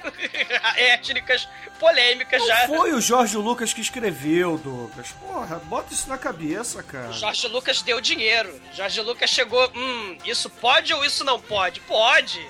étnicas, 0.75 1.47
polêmicas 1.79 2.45
já. 2.45 2.67
Não 2.67 2.77
foi 2.77 2.93
o 2.93 2.99
Jorge 3.01 3.37
Lucas 3.37 3.73
que 3.73 3.79
escreveu, 3.81 4.57
Douglas. 4.57 5.11
Porra, 5.13 5.59
bota 5.65 5.93
isso 5.93 6.09
na 6.09 6.17
cabeça, 6.17 6.83
cara. 6.83 7.11
Jorge 7.13 7.47
Lucas 7.47 7.81
deu 7.81 8.01
dinheiro. 8.01 8.61
Jorge 8.73 8.99
Lucas 9.01 9.29
chegou, 9.29 9.71
hum, 9.73 10.17
isso 10.25 10.49
pode 10.49 10.93
ou 10.93 11.05
isso 11.05 11.23
não 11.23 11.39
pode? 11.39 11.79
Pode. 11.81 12.45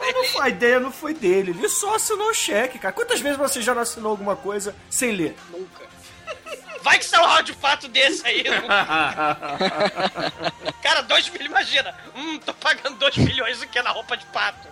Mas 0.00 0.14
não 0.14 0.24
foi, 0.24 0.42
a 0.42 0.48
ideia 0.48 0.80
não 0.80 0.92
foi 0.92 1.14
dele, 1.14 1.50
ele 1.50 1.68
só 1.68 1.94
assinou 1.94 2.28
o 2.28 2.34
cheque, 2.34 2.78
cara. 2.78 2.92
Quantas 2.92 3.20
vezes 3.20 3.36
você 3.38 3.60
já 3.62 3.74
não 3.74 3.82
assinou 3.82 4.10
alguma 4.10 4.36
coisa 4.36 4.74
sem 4.88 5.12
ler? 5.12 5.36
Nunca. 5.50 5.84
Vai 6.82 6.98
que 6.98 7.04
sai 7.06 7.20
um 7.20 7.24
áudio 7.24 7.54
fato 7.54 7.88
desse 7.88 8.26
aí. 8.26 8.44
Cara, 10.82 11.00
2 11.02 11.28
milhões, 11.30 11.50
imagina. 11.50 11.96
Hum, 12.14 12.38
tô 12.38 12.52
pagando 12.52 12.98
2 12.98 13.16
milhões 13.16 13.62
o 13.62 13.66
que 13.66 13.80
na 13.80 13.90
roupa 13.90 14.18
de 14.18 14.26
pato. 14.26 14.68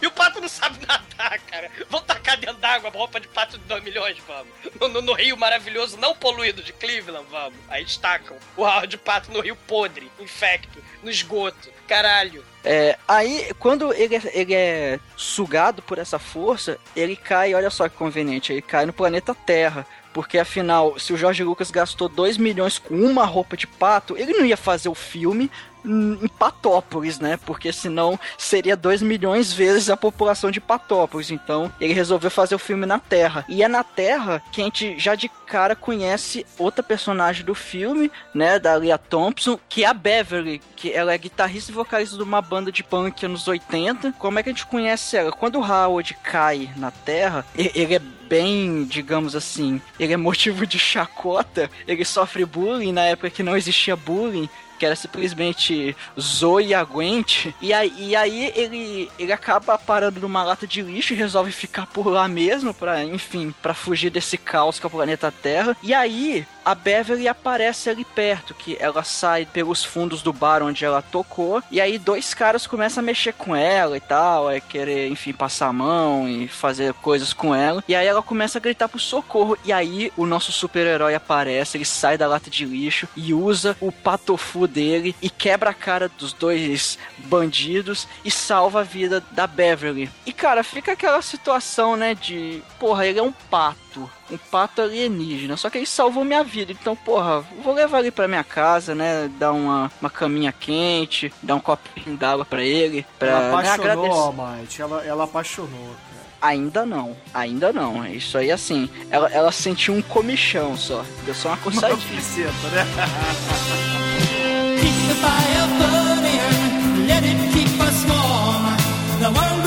E 0.00 0.06
o 0.06 0.10
pato 0.10 0.40
não 0.40 0.48
sabe 0.48 0.78
nadar, 0.86 1.38
cara. 1.40 1.70
Vamos 1.90 2.06
tacar 2.06 2.36
dentro 2.36 2.56
d'água 2.56 2.90
roupa 2.90 3.18
de 3.20 3.28
pato 3.28 3.58
de 3.58 3.64
2 3.64 3.82
milhões, 3.82 4.16
vamos. 4.26 4.48
No, 4.80 4.88
no- 4.88 5.02
no 5.02 5.12
rio 5.12 5.36
maravilhoso, 5.36 5.96
não 5.96 6.14
poluído 6.14 6.62
de 6.62 6.72
Cleveland, 6.72 7.26
vamos. 7.30 7.58
Aí 7.68 7.84
destacam 7.84 8.36
o 8.56 8.64
áudio 8.64 8.88
de 8.88 8.96
pato 8.98 9.30
no 9.32 9.40
rio 9.40 9.56
podre, 9.66 10.10
infecto, 10.20 10.82
no 11.02 11.10
esgoto. 11.10 11.70
Caralho. 11.86 12.44
É, 12.64 12.98
aí, 13.08 13.50
quando 13.58 13.92
ele 13.94 14.16
é, 14.16 14.22
ele 14.34 14.54
é 14.54 15.00
sugado 15.16 15.80
por 15.82 15.98
essa 15.98 16.18
força, 16.18 16.78
ele 16.94 17.16
cai, 17.16 17.54
olha 17.54 17.70
só 17.70 17.88
que 17.88 17.96
conveniente, 17.96 18.52
ele 18.52 18.60
cai 18.62 18.84
no 18.84 18.92
planeta 18.92 19.34
Terra. 19.34 19.86
Porque 20.12 20.38
afinal, 20.38 20.98
se 20.98 21.12
o 21.12 21.16
Jorge 21.16 21.44
Lucas 21.44 21.70
gastou 21.70 22.08
2 22.08 22.38
milhões 22.38 22.78
com 22.78 22.94
uma 22.94 23.24
roupa 23.24 23.56
de 23.56 23.66
pato, 23.66 24.16
ele 24.16 24.32
não 24.32 24.44
ia 24.44 24.56
fazer 24.56 24.88
o 24.88 24.94
filme 24.94 25.50
em 25.84 26.28
Patópolis, 26.38 27.18
né? 27.18 27.38
Porque 27.44 27.72
senão 27.72 28.18
seria 28.36 28.76
2 28.76 29.02
milhões 29.02 29.52
vezes 29.52 29.90
a 29.90 29.96
população 29.96 30.50
de 30.50 30.60
Patópolis. 30.60 31.30
Então 31.30 31.72
ele 31.80 31.92
resolveu 31.92 32.30
fazer 32.30 32.54
o 32.54 32.58
filme 32.58 32.86
na 32.86 32.98
Terra. 32.98 33.44
E 33.48 33.62
é 33.62 33.68
na 33.68 33.84
Terra 33.84 34.42
que 34.52 34.60
a 34.60 34.64
gente 34.64 34.98
já 34.98 35.14
de 35.14 35.28
cara 35.46 35.74
conhece 35.74 36.44
outra 36.58 36.82
personagem 36.82 37.44
do 37.44 37.54
filme, 37.54 38.10
né? 38.34 38.58
Da 38.58 38.74
Leah 38.74 38.98
Thompson, 38.98 39.58
que 39.68 39.84
é 39.84 39.86
a 39.86 39.94
Beverly, 39.94 40.60
que 40.76 40.92
ela 40.92 41.12
é 41.12 41.18
guitarrista 41.18 41.70
e 41.70 41.74
vocalista 41.74 42.16
de 42.16 42.22
uma 42.22 42.42
banda 42.42 42.70
de 42.70 42.84
punk 42.84 43.24
anos 43.24 43.48
80. 43.48 44.12
Como 44.12 44.38
é 44.38 44.42
que 44.42 44.50
a 44.50 44.52
gente 44.52 44.66
conhece 44.66 45.16
ela? 45.16 45.32
Quando 45.32 45.58
o 45.58 45.64
Howard 45.64 46.14
cai 46.22 46.70
na 46.76 46.90
Terra, 46.90 47.44
ele 47.56 47.94
é 47.94 47.98
bem, 47.98 48.84
digamos 48.84 49.34
assim, 49.34 49.80
ele 49.98 50.12
é 50.12 50.16
motivo 50.16 50.66
de 50.66 50.78
chacota, 50.78 51.70
ele 51.86 52.04
sofre 52.04 52.44
bullying 52.44 52.92
na 52.92 53.04
época 53.04 53.30
que 53.30 53.42
não 53.42 53.56
existia 53.56 53.96
bullying, 53.96 54.48
que 54.78 54.86
era 54.86 54.96
simplesmente 54.96 55.96
Zoe 56.18 56.74
e. 56.74 57.54
E 57.60 57.72
aí, 57.72 57.92
e 57.98 58.16
aí 58.16 58.52
ele, 58.54 59.10
ele 59.18 59.32
acaba 59.32 59.76
parando 59.76 60.20
numa 60.20 60.44
lata 60.44 60.66
de 60.66 60.80
lixo 60.80 61.12
e 61.12 61.16
resolve 61.16 61.50
ficar 61.52 61.86
por 61.86 62.06
lá 62.06 62.28
mesmo, 62.28 62.72
pra, 62.72 63.04
enfim, 63.04 63.54
pra 63.60 63.74
fugir 63.74 64.10
desse 64.10 64.38
caos 64.38 64.78
que 64.78 64.86
é 64.86 64.88
o 64.88 64.90
planeta 64.90 65.32
Terra. 65.32 65.76
E 65.82 65.92
aí 65.92 66.46
a 66.68 66.74
Beverly 66.74 67.26
aparece 67.26 67.88
ali 67.88 68.04
perto, 68.04 68.52
que 68.52 68.76
ela 68.78 69.02
sai 69.02 69.46
pelos 69.46 69.82
fundos 69.82 70.20
do 70.20 70.34
bar 70.34 70.62
onde 70.62 70.84
ela 70.84 71.00
tocou, 71.00 71.62
e 71.70 71.80
aí 71.80 71.98
dois 71.98 72.34
caras 72.34 72.66
começam 72.66 73.02
a 73.02 73.06
mexer 73.06 73.32
com 73.32 73.56
ela 73.56 73.96
e 73.96 74.00
tal, 74.00 74.50
é 74.50 74.60
querer, 74.60 75.08
enfim, 75.08 75.32
passar 75.32 75.68
a 75.68 75.72
mão 75.72 76.28
e 76.28 76.46
fazer 76.46 76.92
coisas 76.92 77.32
com 77.32 77.54
ela. 77.54 77.82
E 77.88 77.94
aí 77.94 78.06
ela 78.06 78.22
começa 78.22 78.58
a 78.58 78.60
gritar 78.60 78.86
por 78.86 79.00
socorro, 79.00 79.56
e 79.64 79.72
aí 79.72 80.12
o 80.14 80.26
nosso 80.26 80.52
super-herói 80.52 81.14
aparece, 81.14 81.78
ele 81.78 81.86
sai 81.86 82.18
da 82.18 82.28
lata 82.28 82.50
de 82.50 82.66
lixo 82.66 83.08
e 83.16 83.32
usa 83.32 83.74
o 83.80 83.90
patofu 83.90 84.66
dele 84.66 85.16
e 85.22 85.30
quebra 85.30 85.70
a 85.70 85.74
cara 85.74 86.10
dos 86.18 86.34
dois 86.34 86.98
bandidos 87.16 88.06
e 88.22 88.30
salva 88.30 88.80
a 88.80 88.84
vida 88.84 89.24
da 89.30 89.46
Beverly. 89.46 90.10
E 90.26 90.34
cara, 90.34 90.62
fica 90.62 90.92
aquela 90.92 91.22
situação, 91.22 91.96
né, 91.96 92.14
de, 92.14 92.62
porra, 92.78 93.06
ele 93.06 93.20
é 93.20 93.22
um 93.22 93.32
pato 93.32 93.87
um 94.30 94.36
pato 94.50 94.82
alienígena. 94.82 95.56
Só 95.56 95.68
que 95.70 95.78
ele 95.78 95.86
salvou 95.86 96.24
minha 96.24 96.44
vida. 96.44 96.72
Então, 96.72 96.94
porra, 96.96 97.44
vou 97.62 97.74
levar 97.74 98.00
ele 98.00 98.10
pra 98.10 98.28
minha 98.28 98.44
casa, 98.44 98.94
né? 98.94 99.30
Dar 99.38 99.52
uma, 99.52 99.90
uma 100.00 100.10
caminha 100.10 100.52
quente, 100.52 101.32
dar 101.42 101.54
um 101.56 101.60
copinho 101.60 102.16
d'água 102.16 102.44
pra 102.44 102.62
ele. 102.62 103.04
Pra 103.18 103.28
Ela 103.28 103.40
né, 103.62 103.70
apaixonou. 103.70 104.12
Almighty. 104.12 104.82
Ela, 104.82 105.04
ela 105.04 105.24
apaixonou. 105.24 105.68
cara. 105.70 106.18
Ainda 106.40 106.86
não, 106.86 107.16
ainda 107.34 107.72
não. 107.72 108.06
Isso 108.06 108.38
aí, 108.38 108.52
assim, 108.52 108.88
ela, 109.10 109.28
ela 109.32 109.50
sentiu 109.50 109.92
um 109.94 110.00
comichão 110.02 110.76
só. 110.76 111.04
Deu 111.24 111.34
só 111.34 111.48
uma 111.48 111.54
Uma 111.56 111.62
coçadinha. 111.64 111.96
buceta, 112.16 112.68
né? 112.68 112.86
Keep 114.80 115.08
the 115.08 115.14
fire 115.14 115.66
burning, 115.78 117.06
let 117.08 117.24
it 117.24 117.52
keep 117.52 117.80
us 117.80 118.04
warm. 118.06 118.76
The 119.20 119.30
world 119.30 119.57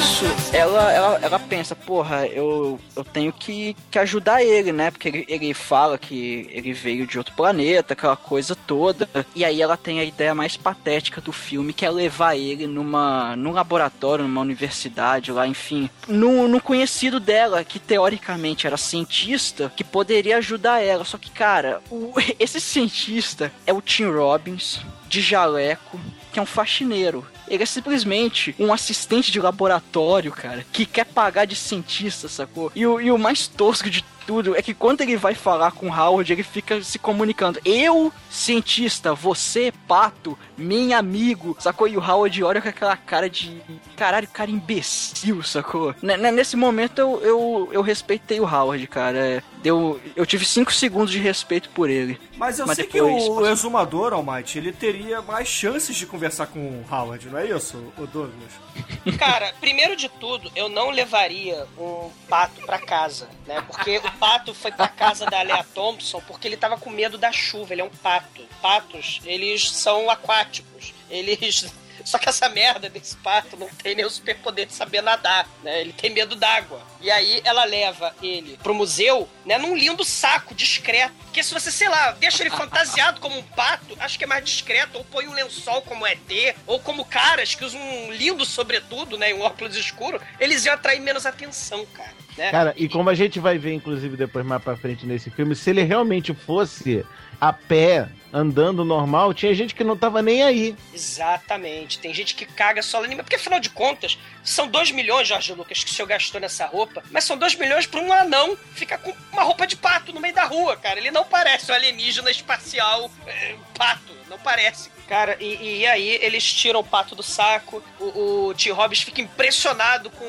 Isso, 0.00 0.24
ela, 0.54 0.90
ela, 0.92 1.18
ela 1.22 1.38
pensa, 1.38 1.76
porra, 1.76 2.26
eu, 2.26 2.80
eu 2.96 3.04
tenho 3.04 3.30
que, 3.32 3.76
que 3.90 3.98
ajudar 3.98 4.42
ele, 4.42 4.72
né? 4.72 4.90
Porque 4.90 5.08
ele, 5.08 5.24
ele 5.28 5.52
fala 5.54 5.98
que 5.98 6.48
ele 6.50 6.72
veio 6.72 7.06
de 7.06 7.18
outro 7.18 7.34
planeta, 7.34 7.92
aquela 7.92 8.16
coisa 8.16 8.56
toda. 8.56 9.08
E 9.34 9.44
aí 9.44 9.60
ela 9.60 9.76
tem 9.76 10.00
a 10.00 10.04
ideia 10.04 10.34
mais 10.34 10.56
patética 10.56 11.20
do 11.20 11.32
filme, 11.32 11.72
que 11.74 11.84
é 11.84 11.90
levar 11.90 12.34
ele 12.34 12.66
numa, 12.66 13.36
num 13.36 13.52
laboratório, 13.52 14.24
numa 14.26 14.40
universidade 14.40 15.30
lá, 15.32 15.46
enfim. 15.46 15.90
No, 16.08 16.48
no 16.48 16.60
conhecido 16.62 17.20
dela, 17.20 17.62
que 17.62 17.78
teoricamente 17.78 18.66
era 18.66 18.78
cientista, 18.78 19.70
que 19.76 19.84
poderia 19.84 20.38
ajudar 20.38 20.80
ela. 20.82 21.04
Só 21.04 21.18
que, 21.18 21.30
cara, 21.30 21.82
o- 21.90 22.14
esse 22.40 22.58
cientista 22.60 23.52
é 23.66 23.72
o 23.72 23.82
Tim 23.82 24.06
Robbins, 24.10 24.80
de 25.08 25.20
jaleco, 25.20 26.00
que 26.32 26.38
é 26.38 26.42
um 26.42 26.46
faxineiro. 26.46 27.26
Ele 27.50 27.62
é 27.64 27.66
simplesmente 27.66 28.54
um 28.58 28.72
assistente 28.72 29.30
de 29.32 29.40
laboratório, 29.40 30.30
cara, 30.32 30.64
que 30.72 30.86
quer 30.86 31.04
pagar 31.04 31.44
de 31.44 31.56
cientista, 31.56 32.28
sacou? 32.28 32.70
E 32.74 32.86
o, 32.86 33.00
e 33.00 33.10
o 33.10 33.18
mais 33.18 33.46
tosco 33.48 33.90
de 33.90 34.04
tudo 34.26 34.54
é 34.56 34.62
que 34.62 34.72
quando 34.72 35.00
ele 35.00 35.16
vai 35.16 35.34
falar 35.34 35.72
com 35.72 35.88
o 35.88 35.92
Howard, 35.92 36.32
ele 36.32 36.44
fica 36.44 36.80
se 36.82 36.98
comunicando. 37.00 37.58
Eu, 37.64 38.12
cientista, 38.30 39.12
você, 39.14 39.72
pato, 39.88 40.38
meu 40.56 40.96
amigo, 40.96 41.56
sacou? 41.58 41.88
E 41.88 41.96
o 41.96 42.00
Howard 42.00 42.44
olha 42.44 42.60
com 42.62 42.68
aquela 42.68 42.96
cara 42.96 43.28
de. 43.28 43.60
Caralho, 43.96 44.28
cara 44.28 44.50
imbecil, 44.50 45.42
sacou? 45.42 45.94
N- 46.02 46.30
Nesse 46.30 46.56
momento 46.56 46.98
eu, 47.00 47.20
eu, 47.22 47.68
eu 47.72 47.82
respeitei 47.82 48.38
o 48.40 48.44
Howard, 48.44 48.86
cara. 48.86 49.42
Deu, 49.62 50.00
eu 50.16 50.24
tive 50.24 50.44
5 50.44 50.72
segundos 50.72 51.10
de 51.10 51.18
respeito 51.18 51.68
por 51.70 51.90
ele. 51.90 52.18
Mas 52.36 52.58
eu 52.58 52.66
Mas 52.66 52.76
sei 52.76 52.86
depois- 52.86 53.24
que 53.24 53.30
o 53.30 53.46
exumador, 53.46 54.12
Almighty, 54.14 54.56
ele 54.58 54.72
teria 54.72 55.20
mais 55.20 55.48
chances 55.48 55.94
de 55.96 56.06
conversar 56.06 56.46
com 56.46 56.58
o 56.60 56.84
Howard, 56.90 57.28
não 57.28 57.38
é 57.38 57.39
isso, 57.46 57.92
o 57.96 58.06
Douglas? 58.06 58.52
Cara, 59.18 59.54
primeiro 59.60 59.96
de 59.96 60.08
tudo, 60.08 60.50
eu 60.54 60.68
não 60.68 60.90
levaria 60.90 61.66
um 61.78 62.10
pato 62.28 62.60
pra 62.62 62.78
casa, 62.78 63.28
né? 63.46 63.60
Porque 63.66 63.98
o 63.98 64.12
pato 64.12 64.54
foi 64.54 64.72
pra 64.72 64.88
casa 64.88 65.26
da 65.26 65.42
Lea 65.42 65.64
Thompson 65.74 66.20
porque 66.26 66.48
ele 66.48 66.56
tava 66.56 66.76
com 66.76 66.90
medo 66.90 67.18
da 67.18 67.32
chuva. 67.32 67.72
Ele 67.72 67.82
é 67.82 67.84
um 67.84 67.90
pato. 67.90 68.42
Patos, 68.60 69.20
eles 69.24 69.70
são 69.70 70.10
aquáticos. 70.10 70.92
Eles. 71.08 71.72
Só 72.04 72.18
que 72.18 72.28
essa 72.28 72.48
merda 72.48 72.88
desse 72.88 73.16
pato 73.16 73.56
não 73.56 73.68
tem 73.68 73.94
nem 73.94 74.04
o 74.04 74.10
superpoder 74.10 74.66
de 74.66 74.72
saber 74.72 75.02
nadar, 75.02 75.48
né? 75.62 75.80
Ele 75.80 75.92
tem 75.92 76.10
medo 76.10 76.36
d'água. 76.36 76.82
E 77.00 77.10
aí 77.10 77.40
ela 77.44 77.64
leva 77.64 78.14
ele 78.22 78.58
pro 78.62 78.74
museu, 78.74 79.28
né? 79.44 79.58
Num 79.58 79.76
lindo 79.76 80.04
saco 80.04 80.54
discreto. 80.54 81.14
Porque 81.24 81.42
se 81.42 81.54
você, 81.54 81.70
sei 81.70 81.88
lá, 81.88 82.12
deixa 82.12 82.42
ele 82.42 82.50
fantasiado 82.50 83.20
como 83.20 83.38
um 83.38 83.42
pato, 83.42 83.96
acho 84.00 84.18
que 84.18 84.24
é 84.24 84.26
mais 84.26 84.44
discreto. 84.44 84.98
Ou 84.98 85.04
põe 85.04 85.28
um 85.28 85.32
lençol 85.32 85.82
como 85.82 86.06
ET, 86.06 86.56
ou 86.66 86.80
como 86.80 87.04
caras 87.04 87.54
que 87.54 87.64
usam 87.64 87.80
um 87.80 88.12
lindo 88.12 88.44
sobretudo, 88.44 89.16
né? 89.16 89.32
Um 89.32 89.42
óculos 89.42 89.76
escuro, 89.76 90.20
eles 90.38 90.64
iam 90.64 90.74
atrair 90.74 91.00
menos 91.00 91.26
atenção, 91.26 91.86
cara. 91.86 92.14
Né? 92.40 92.50
Cara, 92.50 92.72
e 92.74 92.88
como 92.88 93.10
a 93.10 93.14
gente 93.14 93.38
vai 93.38 93.58
ver, 93.58 93.74
inclusive, 93.74 94.16
depois 94.16 94.46
mais 94.46 94.62
pra 94.62 94.74
frente 94.74 95.04
nesse 95.04 95.30
filme, 95.30 95.54
se 95.54 95.68
ele 95.68 95.82
realmente 95.82 96.32
fosse 96.32 97.04
a 97.38 97.52
pé, 97.52 98.08
andando 98.32 98.82
normal, 98.82 99.34
tinha 99.34 99.52
gente 99.52 99.74
que 99.74 99.84
não 99.84 99.94
tava 99.94 100.22
nem 100.22 100.42
aí. 100.42 100.74
Exatamente. 100.94 101.98
Tem 101.98 102.14
gente 102.14 102.34
que 102.34 102.46
caga 102.46 102.80
só 102.80 103.04
em 103.04 103.14
Porque 103.16 103.36
afinal 103.36 103.60
de 103.60 103.68
contas, 103.68 104.18
são 104.42 104.66
2 104.66 104.90
milhões, 104.92 105.28
Jorge 105.28 105.52
Lucas, 105.52 105.84
que 105.84 105.90
o 105.90 105.94
senhor 105.94 106.08
gastou 106.08 106.40
nessa 106.40 106.64
roupa. 106.64 107.02
Mas 107.10 107.24
são 107.24 107.36
2 107.36 107.56
milhões 107.56 107.86
pra 107.86 108.00
um 108.00 108.10
anão 108.10 108.56
ficar 108.72 108.96
com 108.96 109.14
uma 109.30 109.42
roupa 109.42 109.66
de 109.66 109.76
pato 109.76 110.10
no 110.10 110.20
meio 110.20 110.34
da 110.34 110.44
rua, 110.44 110.78
cara. 110.78 110.98
Ele 110.98 111.10
não 111.10 111.24
parece 111.24 111.70
um 111.70 111.74
alienígena 111.74 112.30
espacial 112.30 113.10
é, 113.26 113.54
pato. 113.76 114.19
Não 114.30 114.38
parece. 114.38 114.90
Cara, 115.08 115.36
e, 115.40 115.80
e 115.80 115.86
aí 115.88 116.08
eles 116.22 116.44
tiram 116.54 116.78
o 116.78 116.84
pato 116.84 117.16
do 117.16 117.22
saco. 117.22 117.82
O, 117.98 118.46
o 118.50 118.54
T. 118.54 118.70
Hobbs 118.70 119.00
fica 119.02 119.20
impressionado 119.20 120.08
com 120.08 120.24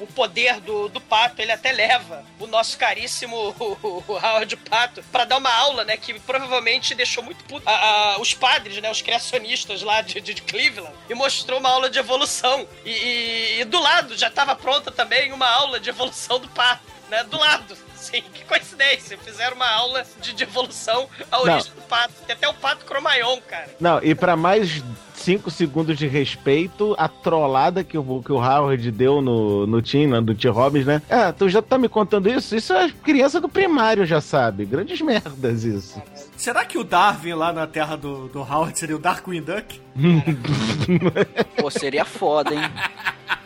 o 0.00 0.06
poder 0.14 0.58
do, 0.60 0.88
do 0.88 1.02
pato. 1.02 1.42
Ele 1.42 1.52
até 1.52 1.70
leva 1.70 2.24
o 2.40 2.46
nosso 2.46 2.78
caríssimo 2.78 3.36
o, 3.60 4.02
o 4.08 4.12
Howard 4.16 4.56
Pato 4.56 5.04
pra 5.12 5.26
dar 5.26 5.36
uma 5.36 5.52
aula, 5.54 5.84
né? 5.84 5.98
Que 5.98 6.18
provavelmente 6.20 6.94
deixou 6.94 7.22
muito 7.22 7.44
puto 7.44 7.68
a- 7.68 8.14
a- 8.14 8.18
os 8.20 8.32
padres, 8.32 8.78
né? 8.80 8.90
Os 8.90 9.02
criacionistas 9.02 9.82
lá 9.82 10.00
de, 10.00 10.18
de 10.22 10.34
Cleveland. 10.40 10.94
E 11.10 11.14
mostrou 11.14 11.60
uma 11.60 11.68
aula 11.68 11.90
de 11.90 11.98
evolução. 11.98 12.66
E, 12.86 12.90
e- 12.90 13.60
e 13.60 13.64
do 13.66 13.78
lado 13.80 14.16
já 14.16 14.30
tava 14.30 14.56
pronta 14.56 14.90
também 14.90 15.30
uma 15.30 15.46
aula 15.48 15.78
de 15.78 15.90
evolução 15.90 16.38
do 16.40 16.48
pato, 16.48 16.82
né? 17.12 17.22
Do 17.24 17.38
lado. 17.38 17.76
Sim, 17.94 18.22
que 18.32 18.44
coincidência. 18.46 19.18
Fizeram 19.18 19.54
uma 19.54 19.70
aula 19.70 20.02
de, 20.20 20.32
de 20.32 20.42
evolução 20.42 21.06
à 21.30 21.40
origem 21.42 21.70
do 21.74 21.82
pato. 21.82 22.14
Tem 22.26 22.34
até 22.34 22.48
o 22.48 22.54
pato 22.54 22.86
Cromayon, 22.86 23.38
cara. 23.46 23.68
Não, 23.78 24.00
e 24.02 24.14
pra 24.14 24.34
mais 24.34 24.82
5 25.14 25.50
segundos 25.50 25.96
de 25.98 26.08
respeito, 26.08 26.96
a 26.98 27.06
trollada 27.06 27.84
que 27.84 27.96
o, 27.98 28.22
que 28.22 28.32
o 28.32 28.36
Howard 28.36 28.90
deu 28.90 29.20
no, 29.20 29.66
no 29.66 29.82
Tim, 29.82 30.06
né, 30.06 30.20
do 30.20 30.34
T. 30.34 30.48
Robbins, 30.48 30.86
né? 30.86 31.02
Ah, 31.08 31.32
tu 31.32 31.48
já 31.48 31.60
tá 31.60 31.78
me 31.78 31.88
contando 31.88 32.28
isso? 32.28 32.56
Isso 32.56 32.72
a 32.72 32.88
criança 32.88 33.40
do 33.40 33.48
primário 33.48 34.06
já 34.06 34.20
sabe. 34.20 34.64
Grandes 34.64 35.00
merdas 35.00 35.64
isso. 35.64 36.02
Será 36.34 36.64
que 36.64 36.78
o 36.78 36.82
Darwin 36.82 37.34
lá 37.34 37.52
na 37.52 37.66
terra 37.66 37.94
do, 37.94 38.26
do 38.28 38.40
Howard 38.40 38.76
seria 38.76 38.96
o 38.96 38.98
Darkwing 38.98 39.42
Duck? 39.42 39.80
Pô, 41.60 41.70
seria 41.70 42.06
foda, 42.06 42.54
hein? 42.54 42.62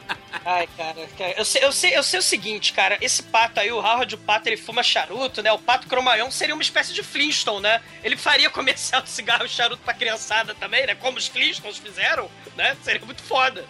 Ai, 0.49 0.69
cara, 0.77 1.09
cara, 1.19 1.35
eu, 1.37 1.45
sei, 1.45 1.65
eu, 1.65 1.73
sei, 1.73 1.97
eu 1.97 2.03
sei 2.05 2.21
o 2.21 2.23
seguinte, 2.23 2.73
cara. 2.73 2.97
Esse 3.01 3.21
pato 3.21 3.59
aí, 3.59 3.73
o 3.73 3.79
Howard, 3.79 4.15
o 4.15 4.19
pato, 4.19 4.49
ele 4.49 4.57
fuma 4.57 4.81
charuto, 4.81 5.43
né? 5.43 5.51
O 5.51 5.59
pato 5.59 5.89
cromayon 5.89 6.31
seria 6.31 6.55
uma 6.55 6.63
espécie 6.63 6.95
de 6.95 7.03
Flintstone, 7.03 7.63
né? 7.63 7.83
Ele 8.05 8.17
faria 8.17 8.49
comercial 8.49 9.03
de 9.03 9.11
cigarro 9.11 9.45
e 9.45 9.49
charuto 9.49 9.83
pra 9.83 9.93
criançada 9.93 10.55
também, 10.55 10.87
né? 10.87 10.95
Como 10.95 11.19
os 11.19 11.27
Flintstones 11.27 11.79
fizeram, 11.79 12.31
né? 12.57 12.77
Seria 12.85 13.05
muito 13.05 13.25
foda. 13.25 13.65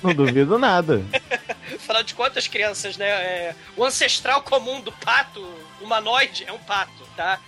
Não 0.00 0.14
duvido 0.14 0.56
nada. 0.56 1.02
Afinal 1.74 2.04
de 2.04 2.14
contas, 2.14 2.46
crianças, 2.46 2.96
né? 2.96 3.08
é, 3.08 3.54
o 3.76 3.84
ancestral 3.84 4.40
comum 4.42 4.80
do 4.80 4.92
pato 4.92 5.44
humanoide 5.80 6.44
é 6.46 6.52
um 6.52 6.58
pato, 6.60 7.08
tá? 7.16 7.40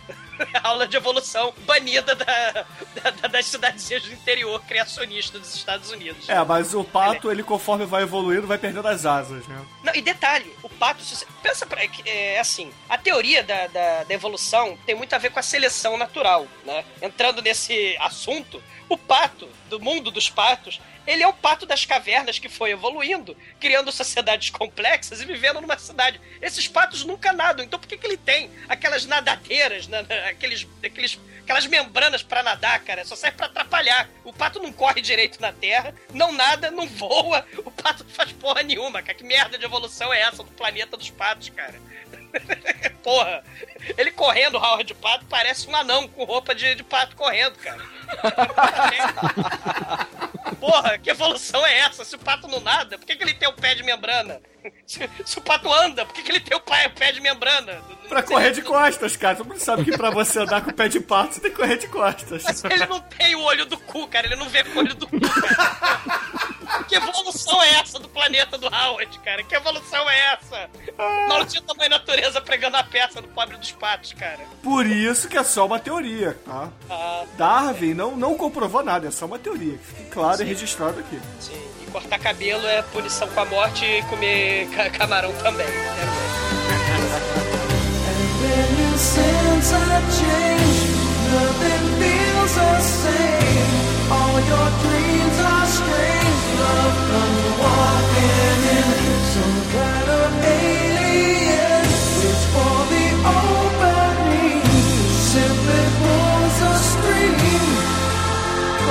Aula 0.63 0.87
de 0.87 0.97
evolução 0.97 1.53
banida 1.67 2.15
da, 2.15 2.65
da- 3.11 3.29
das 3.29 3.47
cidadezinhas 3.47 4.03
do 4.05 4.13
interior 4.13 4.61
criacionista 4.63 5.39
dos 5.39 5.55
Estados 5.55 5.91
Unidos. 5.91 6.29
É, 6.29 6.43
mas 6.45 6.75
o 6.75 6.83
pato, 6.85 7.31
ele 7.31 7.43
conforme 7.43 7.85
vai 7.85 8.03
evoluindo, 8.03 8.47
vai 8.47 8.59
perdendo 8.59 8.87
as 8.89 9.05
asas, 9.07 9.47
né? 9.47 9.61
Não, 9.83 9.95
e 9.95 10.01
detalhe, 10.03 10.53
o 10.63 10.69
pato, 10.69 11.03
se 11.03 11.17
você 11.17 11.27
pensa 11.43 11.67
pra, 11.67 11.87
que, 11.89 12.09
é 12.09 12.39
assim, 12.41 12.73
a 12.89 12.97
teoria 12.99 13.43
da, 13.43 13.67
da, 13.67 14.05
da 14.05 14.15
evolução 14.15 14.79
tem 14.87 14.95
muito 14.95 15.15
a 15.15 15.19
ver 15.19 15.31
com 15.31 15.39
a 15.39 15.43
seleção 15.43 15.97
natural, 15.97 16.47
né? 16.65 16.85
Entrando 17.03 17.43
nesse 17.43 17.97
assunto, 18.01 18.63
o 18.89 18.97
pato, 18.99 19.49
do 19.69 19.79
mundo 19.79 20.11
dos 20.11 20.29
patos, 20.29 20.81
ele 21.07 21.23
é 21.23 21.29
o 21.29 21.33
pato 21.33 21.67
das 21.67 21.85
cavernas 21.85 22.39
que 22.39 22.49
foi 22.49 22.71
evoluindo, 22.71 23.37
criando 23.59 23.91
sociedades 23.93 24.51
complexas 24.51 25.21
e 25.21 25.25
vivendo 25.25 25.61
numa 25.61 25.79
cidade. 25.79 26.21
Esses 26.41 26.69
patos 26.69 27.05
nunca 27.05 27.33
nadam, 27.33 27.65
então 27.65 27.79
por 27.79 27.89
que, 27.89 27.97
que 27.97 28.07
ele 28.07 28.17
tem 28.17 28.51
aquelas 28.69 29.07
nadadeiras, 29.07 29.87
né, 29.89 30.03
né, 30.03 30.29
aqueles, 30.29 30.67
aqueles, 30.85 31.19
aquelas 31.43 31.67
membranas 31.67 32.23
pra 32.23 32.43
nadar, 32.43 32.81
cara? 32.81 33.05
Só 33.05 33.17
serve 33.17 33.37
pra 33.37 33.47
atrapalhar. 33.47 34.09
O 34.25 34.33
pato 34.33 34.61
não 34.61 34.73
corre 34.73 35.01
direito 35.01 35.41
na 35.41 35.53
terra, 35.53 35.95
não 36.13 36.33
nada, 36.33 36.71
não 36.71 36.87
voa, 36.87 37.45
o 37.59 37.71
pato 37.71 38.05
não 38.05 38.11
faz 38.11 38.33
porra 38.33 38.63
nenhuma, 38.63 39.03
cara. 39.03 39.15
Que 39.15 39.25
merda 39.25 39.59
de 39.59 39.65
evolução 39.65 40.13
é 40.13 40.21
essa 40.21 40.43
do 40.43 40.51
planeta 40.53 40.97
dos 40.97 41.11
patos, 41.11 41.49
cara? 41.51 41.81
Porra, 43.03 43.43
ele 43.97 44.11
correndo, 44.13 44.57
Howard 44.59 44.85
de 44.85 44.95
Pato, 44.95 45.25
parece 45.27 45.69
um 45.69 45.75
anão 45.75 46.07
com 46.09 46.25
roupa 46.25 46.55
de, 46.55 46.75
de 46.75 46.83
pato 46.83 47.17
correndo, 47.17 47.57
cara. 47.57 47.81
Porra, 50.59 50.99
que 50.99 51.11
evolução 51.11 51.65
é 51.67 51.79
essa? 51.81 52.05
Se 52.05 52.15
o 52.15 52.19
pato 52.19 52.49
não 52.49 52.61
nada, 52.61 52.99
por 52.99 53.07
que, 53.07 53.17
que 53.17 53.23
ele 53.23 53.35
tem 53.35 53.49
o 53.49 53.53
pé 53.53 53.75
de 53.75 53.83
membrana? 53.83 54.41
Se, 54.87 55.09
se 55.25 55.39
o 55.39 55.41
pato 55.41 55.73
anda, 55.73 56.05
por 56.05 56.15
que, 56.15 56.23
que 56.23 56.31
ele 56.31 56.41
tem 56.41 56.57
o 56.57 56.61
pé, 56.61 56.87
o 56.87 56.91
pé 56.91 57.13
de 57.13 57.21
membrana? 57.21 57.81
Pra 58.09 58.23
correr 58.23 58.53
de 58.53 58.63
costas, 58.63 59.17
cara. 59.17 59.37
Todo 59.37 59.49
mundo 59.49 59.61
sabe 59.61 59.85
que 59.85 59.97
pra 59.97 60.11
você 60.11 60.41
andar 60.41 60.63
com 60.63 60.71
o 60.71 60.75
pé 60.75 60.89
de 60.89 61.01
pato, 61.01 61.35
você 61.35 61.41
tem 61.41 61.51
que 61.51 61.57
correr 61.57 61.79
de 61.79 61.89
costas. 61.89 62.43
Mas 62.43 62.65
ele 62.65 62.87
não 62.87 63.01
tem 63.01 63.35
o 63.35 63.43
olho 63.43 63.65
do 63.67 63.79
cu, 63.79 64.07
cara. 64.09 64.27
Ele 64.27 64.37
não 64.37 64.49
vê 64.49 64.65
com 64.65 64.79
o 64.79 64.83
olho 64.83 64.95
do 64.95 65.07
cu, 65.07 65.21
cara. 65.21 66.01
Que 66.89 66.95
evolução 66.97 67.63
é 67.63 67.75
essa 67.81 67.99
do 67.99 68.09
planeta 68.09 68.59
do 68.59 68.67
Howard, 68.67 69.19
cara? 69.21 69.43
Que 69.43 69.55
evolução 69.55 70.09
é 70.11 70.33
essa? 70.35 70.71
Não 71.29 71.45
tinha 71.45 71.63
tamanho 71.63 71.91
natureza 71.91 72.41
pregando 72.41 72.77
a 72.77 72.83
peça 72.83 73.21
do 73.23 73.29
pobre 73.29 73.57
dos 73.57 73.73
patos, 73.73 74.13
cara. 74.13 74.41
Por 74.63 74.87
isso 74.87 75.29
que 75.29 75.37
é 75.39 75.45
só 75.45 75.67
uma 75.67 75.79
teoria, 75.79 76.37
tá? 76.45 76.69
Ah, 76.91 77.25
Darwin 77.37 77.95
não, 77.95 78.17
não 78.17 78.37
comprovou 78.37 78.83
nada, 78.83 79.09
é 79.09 79.11
só 79.11 79.27
uma 79.27 79.39
teoria. 79.39 79.77
Que 79.79 79.85
fique 79.85 80.11
claro 80.11 80.43
e 80.43 80.47
registrado 80.47 81.01
aqui. 81.01 81.21
sim. 81.39 81.53
E 81.87 81.91
cortar 81.91 82.19
cabelo 82.19 82.67
é 82.67 82.83
punição 82.83 83.29
com 83.29 83.41
a 83.41 83.45
morte 83.45 83.85
e 83.85 84.03
comer 84.05 84.69
ca- 84.75 84.91
camarão 84.91 85.33
também. 85.35 85.67
Quero 85.67 86.11
ver. 86.13 87.41
Nothing 91.31 91.87
feels 92.01 92.55
the 92.55 92.81
same. 92.81 94.11
All 94.11 94.41
your 94.41 94.71
dreams 94.83 95.39
are 95.41 95.67
strange. 95.67 96.30
Walking 97.63 98.63
in 98.77 99.21
some 99.33 99.59
kind 99.73 100.09
of 100.11 100.45
alien. 100.45 100.80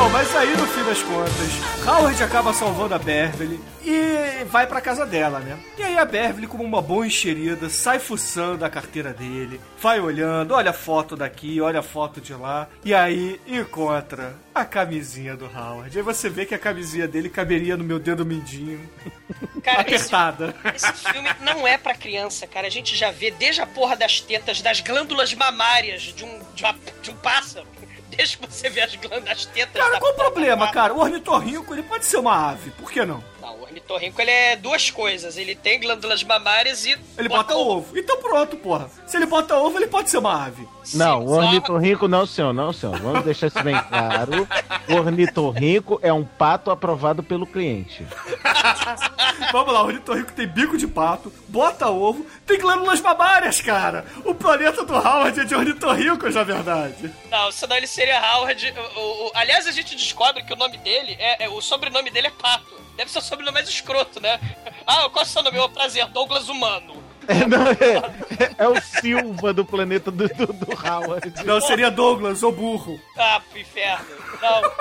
Bom, 0.10 0.14
mas 0.14 0.36
aí 0.36 0.55
no 0.57 0.66
fim 0.68 0.84
das 0.84 1.01
contas, 1.03 1.86
Howard 1.88 2.24
acaba 2.24 2.51
salvando 2.53 2.95
a 2.95 2.99
Beverly 2.99 3.60
e 3.84 4.43
vai 4.45 4.66
pra 4.66 4.82
casa 4.82 5.05
dela, 5.05 5.39
né? 5.39 5.57
E 5.78 5.84
aí 5.84 5.97
a 5.97 6.05
Beverly, 6.05 6.47
como 6.47 6.64
uma 6.64 6.82
boa 6.82 7.05
enxerida, 7.05 7.70
sai 7.70 7.99
fuçando 7.99 8.66
a 8.66 8.70
carteira 8.70 9.14
dele, 9.14 9.60
vai 9.80 9.99
olhando, 9.99 10.53
olha 10.55 10.72
a 10.72 10.74
foto 10.74 11.16
daqui, 11.16 11.62
olha 11.62 11.80
a 11.80 11.84
foto 11.84 12.20
de 12.20 12.34
lá, 12.34 12.68
e 12.84 12.93
aí 12.93 13.39
encontra 13.47 14.36
a 14.53 14.66
camisinha 14.66 15.36
do 15.38 15.45
Howard. 15.45 15.95
Aí 15.95 16.03
você 16.03 16.28
vê 16.30 16.45
que 16.45 16.55
a 16.55 16.60
camisinha 16.60 17.07
dele 17.07 17.30
caberia 17.30 17.78
no 17.78 17.84
meu 17.84 17.99
dedo 17.99 18.26
mindinho, 18.26 18.80
Cara, 19.64 19.82
esse, 19.93 20.14
apertada. 20.16 20.55
esse 20.74 20.91
filme 21.12 21.30
não 21.41 21.68
é 21.68 21.78
pra 21.78 21.93
criança, 21.93 22.47
cara. 22.47 22.66
A 22.68 22.72
gente 22.72 22.95
já 22.95 23.12
vê 23.12 23.30
desde 23.30 23.62
a 23.62 23.68
porra 23.68 23.95
das 23.95 24.20
tetas, 24.22 24.62
das 24.62 24.80
glândulas 24.80 25.34
mamárias 25.34 26.01
de 26.01 26.24
um, 26.24 26.39
de 26.55 26.64
uma- 26.64 26.76
de 27.01 27.12
um 27.12 27.16
pássaro. 27.16 27.68
Que 28.12 28.47
você 28.47 28.70
vê 28.70 28.82
as 28.82 28.95
glândulas, 28.95 29.45
tetas 29.45 29.82
Cara, 29.82 29.99
qual 29.99 30.12
o 30.12 30.16
problema, 30.16 30.72
cara? 30.72 30.93
O 30.93 30.99
ornitorrinco, 30.99 31.74
ele 31.74 31.84
pode 31.84 32.05
ser 32.05 32.18
uma 32.18 32.49
ave, 32.51 32.72
por 32.72 32.91
que 32.91 33.05
não? 33.05 33.24
Não, 33.50 33.56
o 33.58 33.62
ornitorrinco 33.64 34.22
ele 34.22 34.30
é 34.32 34.56
duas 34.56 34.91
coisas. 34.91 35.36
Ele 35.38 35.56
tem 35.56 35.80
glândulas 35.80 36.24
mamárias 36.24 36.86
e. 36.86 36.95
Ele 37.18 37.28
bota 37.30 37.56
ovo. 37.56 37.97
Então 37.97 38.22
pronto, 38.22 38.56
porra. 38.58 38.89
Se 39.08 39.18
ele 39.18 39.26
bota 39.26 39.56
ovo, 39.58 39.78
ele 39.78 39.88
pode 39.88 40.10
ser 40.10 40.18
uma 40.18 40.45
ave. 40.45 40.68
Não, 40.93 41.20
Sim, 41.20 41.26
o 41.26 41.30
só- 41.30 41.36
ornitorrinco 41.41 42.08
não, 42.08 42.26
senhor, 42.26 42.54
não, 42.54 42.72
senhor. 42.74 42.97
Vamos 43.00 43.24
deixar 43.24 43.47
isso 43.47 43.64
bem 43.64 43.76
claro. 43.89 44.47
O 44.89 44.95
ornitorrinco 44.95 46.00
é 46.04 46.12
um 46.14 46.24
pato 46.24 46.70
aprovado 46.72 47.24
pelo 47.24 47.45
cliente. 47.47 48.06
Vamos 49.52 49.74
lá, 49.74 49.82
o 49.84 49.86
ornitorrinco 49.88 50.32
tem 50.34 50.47
bico 50.47 50.78
de 50.78 50.88
pato, 50.88 51.32
bota 51.47 51.89
ovo, 51.89 52.26
tem 52.45 52.60
glândulas 52.60 53.02
mamárias, 53.02 53.62
cara. 53.62 54.06
O 54.26 54.34
planeta 54.36 54.84
do 54.86 54.93
Howard 54.93 55.39
é 55.39 55.43
de 55.43 55.56
ornitorrincos, 55.56 56.36
na 56.36 56.43
verdade. 56.43 57.12
Não, 57.32 57.52
senão 57.52 57.76
ele 57.76 57.88
seria 57.88 58.20
Howard. 58.36 58.74
o- 58.95 59.00
o- 59.00 59.28
o- 59.28 59.32
aliás, 59.34 59.66
a 59.68 59.72
gente 59.72 59.95
descobre 59.95 60.43
que 60.43 60.54
o 60.54 60.58
nome 60.58 60.78
dele 60.78 61.16
é, 61.20 61.45
é- 61.45 61.50
O 61.50 61.62
sobrenome 61.62 62.10
dele 62.12 62.28
é 62.28 62.32
Pato. 62.32 62.80
Deve 63.00 63.10
ser 63.10 63.20
o 63.20 63.22
sobrenome 63.22 63.54
mais 63.54 63.70
escroto, 63.70 64.20
né? 64.20 64.38
Ah, 64.86 65.10
qual 65.10 65.24
é 65.24 65.26
o 65.26 65.26
seu 65.26 65.41
nome? 65.41 65.58
Ô, 65.58 65.70
prazer, 65.70 66.06
Douglas 66.08 66.50
Humano. 66.50 67.02
É, 67.30 67.46
não, 67.46 67.68
é, 67.68 68.52
é 68.58 68.68
o 68.68 68.82
Silva 68.82 69.54
do 69.54 69.64
planeta 69.64 70.10
do, 70.10 70.28
do, 70.28 70.48
do 70.48 70.72
Howard. 70.88 71.46
Não, 71.46 71.62
seria 71.62 71.92
Douglas, 71.92 72.42
o 72.42 72.52
burro. 72.52 73.00
Ah, 73.16 73.40
pro 73.50 73.60
inferno. 73.60 74.06
Não. 74.42 74.72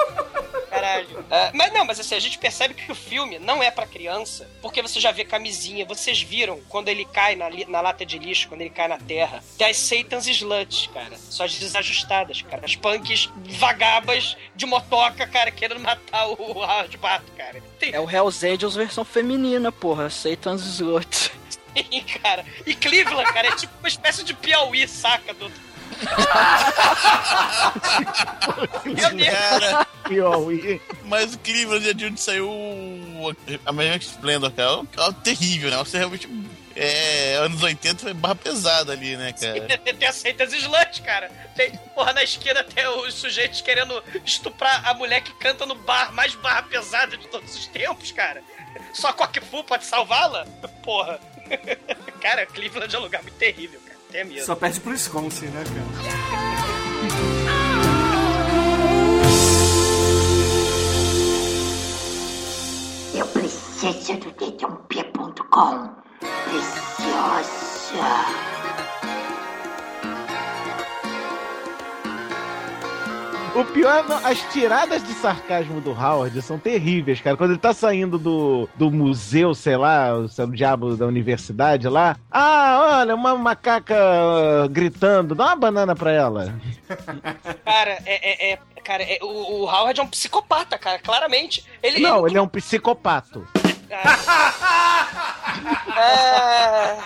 Caralho. 0.71 1.25
Ah, 1.31 1.51
mas 1.55 1.73
não, 1.73 1.85
mas 1.85 2.01
assim, 2.01 2.15
a 2.15 2.21
gente 2.21 2.39
percebe 2.39 2.75
que 2.75 2.91
o 2.91 2.95
filme 2.95 3.39
não 3.39 3.63
é 3.63 3.71
pra 3.71 3.87
criança, 3.87 4.49
porque 4.63 4.81
você 4.83 4.99
já 5.01 5.11
vê 5.11 5.25
camisinha. 5.25 5.85
Vocês 5.85 6.21
viram 6.23 6.61
quando 6.69 6.89
ele 6.89 7.05
cai 7.05 7.37
na, 7.37 7.49
na 7.69 7.81
lata 7.81 8.05
de 8.05 8.19
lixo, 8.19 8.49
quando 8.49 8.61
ele 8.63 8.71
cai 8.71 8.89
na 8.89 8.99
terra. 8.99 9.43
Tem 9.57 9.69
as 9.69 9.77
Satan's 9.77 10.27
Sluts, 10.27 10.89
cara. 10.93 11.17
Só 11.19 11.45
as 11.45 11.55
desajustadas, 11.55 12.43
cara. 12.43 12.65
As 12.65 12.77
punks 12.77 13.29
vagabas 13.59 14.37
de 14.55 14.67
motoca, 14.67 15.27
cara, 15.27 15.51
querendo 15.51 15.81
matar 15.81 16.29
o 16.29 16.35
Howard 16.63 16.97
Bato, 16.97 17.31
cara. 17.37 17.63
Tem, 17.79 17.95
É 17.95 18.01
o 18.01 18.09
Hells 18.11 18.47
Angels 18.47 18.75
versão 18.75 19.05
feminina, 19.05 19.71
porra. 19.73 20.09
Satan's 20.11 20.63
Slut. 20.65 21.18
Sim, 21.91 22.03
cara. 22.23 22.45
E 22.67 22.75
Cleveland, 22.75 23.33
cara, 23.33 23.49
é 23.49 23.57
tipo 23.57 23.73
uma 23.79 23.89
espécie 23.89 24.25
de 24.25 24.35
Piauí, 24.35 24.87
saca? 24.89 25.35
Do... 25.35 25.51
Meu 28.85 29.11
Deus. 29.15 29.29
Cara, 29.29 29.87
Piauí. 30.09 30.81
mas 31.05 31.35
o 31.35 31.39
Cleveland 31.39 31.89
é 31.89 31.95
de 31.95 32.07
onde 32.07 32.21
saiu 32.21 32.49
o 32.49 33.35
American 33.67 33.99
Splendor, 33.99 34.51
cara. 34.53 34.71
É 34.71 34.77
um 34.77 34.87
carro 34.87 35.13
terrível, 35.15 35.71
né? 35.71 35.77
Você 35.79 35.99
realmente. 35.99 36.29
É, 36.81 37.35
anos 37.43 37.61
80 37.61 38.03
foi 38.03 38.15
barra 38.15 38.37
pesada 38.37 38.93
ali, 38.93 39.17
né, 39.17 39.33
cara? 39.33 39.79
Tem 39.99 40.09
aceitas 40.09 40.53
sluts, 40.53 41.01
cara. 41.01 41.29
Tem, 41.57 41.73
porra, 41.93 42.13
na 42.13 42.23
esquina 42.23 42.63
tem 42.63 42.87
os 42.87 43.15
sujeitos 43.15 43.61
querendo 43.61 44.01
estuprar 44.25 44.89
a 44.89 44.95
mulher 44.95 45.21
que 45.23 45.33
canta 45.35 45.67
no 45.67 45.75
bar, 45.75 46.13
mais 46.15 46.37
barra 46.37 46.63
pesada 46.63 47.17
de 47.17 47.27
todos 47.27 47.53
os 47.53 47.67
tempos, 47.67 48.13
cara. 48.13 48.45
Só 48.93 49.13
Coque 49.13 49.41
Fu 49.41 49.63
pode 49.65 49.85
salvá-la? 49.85 50.47
Porra. 50.83 51.19
Cara, 52.21 52.47
Cleveland 52.47 52.95
é 52.95 52.99
um 52.99 53.03
lugar 53.03 53.23
muito 53.23 53.37
terrível, 53.37 53.81
cara. 53.81 53.99
Tem 54.11 54.25
medo. 54.25 54.45
Só 54.45 54.55
perde 54.55 54.81
pro 54.81 54.91
Wisconsin, 54.93 55.47
né, 55.47 55.65
cara? 55.65 56.89
Eu 63.15 63.27
preciso 63.29 64.17
do 64.19 64.31
dedãopia.com. 64.33 65.89
Preciosa. 66.45 67.89
O 73.55 73.65
pior, 73.65 74.05
não, 74.09 74.17
as 74.25 74.41
tiradas 74.53 75.03
de 75.03 75.13
sarcasmo 75.15 75.81
do 75.81 75.91
Howard 75.91 76.41
são 76.43 76.59
terríveis, 76.59 77.21
cara. 77.21 77.37
Quando 77.37 77.51
ele 77.51 77.59
tá 77.59 77.73
saindo 77.73 78.19
do, 78.19 78.69
do 78.77 78.91
museu, 78.91 79.55
sei 79.55 79.77
lá, 79.77 80.15
o 80.15 80.29
seu 80.29 80.47
diabo 80.47 80.97
da 80.97 81.07
universidade 81.07 81.89
lá. 81.89 82.17
Ah, 82.31 82.99
olha, 83.01 83.15
uma 83.15 83.35
macaca 83.37 83.97
ah, 83.97 84.69
gritando, 84.69 85.35
dá 85.35 85.47
uma 85.47 85.57
banana 85.57 85.95
pra 85.97 86.13
ela. 86.13 86.55
Cara, 87.65 87.99
é. 88.07 88.51
é- 88.51 88.53
é- 88.53 88.59
cara, 88.85 89.03
é- 89.03 89.19
o, 89.23 89.27
o 89.27 89.65
Howard 89.65 89.99
é 90.01 90.03
um 90.03 90.07
psicopata, 90.09 90.79
cara, 90.79 90.99
claramente. 90.99 91.65
Ele, 91.83 92.01
Não, 92.01 92.27
ele 92.27 92.39
é 92.39 92.43
um 92.43 92.49
psicopato. 92.49 93.47
É, 95.97 96.97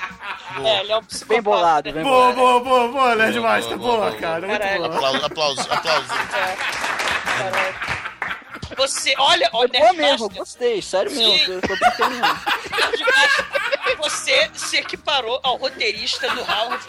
é, 0.64 0.80
ele 0.80 0.92
é 0.92 0.96
um 0.96 1.02
psicopata. 1.04 1.34
Bem 1.34 1.42
bolado, 1.42 1.92
bem 1.92 2.02
Boa, 2.02 2.32
bolado. 2.32 2.36
boa, 2.36 2.60
boa, 2.60 2.88
boa, 2.88 3.14
Nerd 3.16 3.38
Boa, 3.38 3.48
Master. 3.48 3.78
boa, 3.78 3.96
Boa, 3.96 4.10
boa, 4.10 4.20
cara. 4.20 4.46
Muito 4.46 4.66
boa. 4.76 4.96
Aplauso, 4.96 5.24
aplauso, 5.26 5.60
aplauso. 5.72 6.08
Caralho. 7.38 8.01
Você, 8.76 9.14
olha, 9.18 9.48
Foi 9.50 9.60
olha, 9.60 9.78
boa 9.80 9.92
mesmo, 9.92 10.28
Nerdmaster, 10.28 10.38
gostei, 10.38 10.82
sério 10.82 11.12
mesmo, 11.12 11.38
Sim. 11.38 11.60
tô. 11.60 11.76
Nerdmaster, 12.08 13.44
Você 13.98 14.50
se 14.54 14.76
equiparou 14.78 15.38
ao 15.42 15.56
roteirista 15.56 16.28
do 16.30 16.40
Howard. 16.40 16.84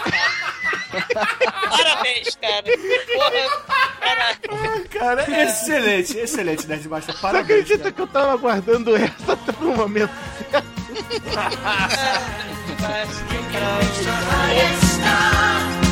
Parabéns, 1.70 2.36
cara. 2.36 2.64
Porra, 3.14 3.64
caralho. 4.00 4.40
Ah, 4.50 4.88
Cara, 4.90 5.44
excelente, 5.44 6.18
excelente, 6.18 6.68
Nerd 6.68 6.88
Master. 6.88 7.14
Você 7.16 7.22
Parabéns, 7.22 7.50
acredita 7.62 7.78
cara. 7.80 7.92
que 7.92 8.02
eu 8.02 8.08
tava 8.08 8.34
aguardando 8.34 8.96
essa 8.98 9.34
até 9.34 9.52
no 9.60 9.76
momento? 9.76 10.12
Aí, 14.42 14.58
no 15.78 15.83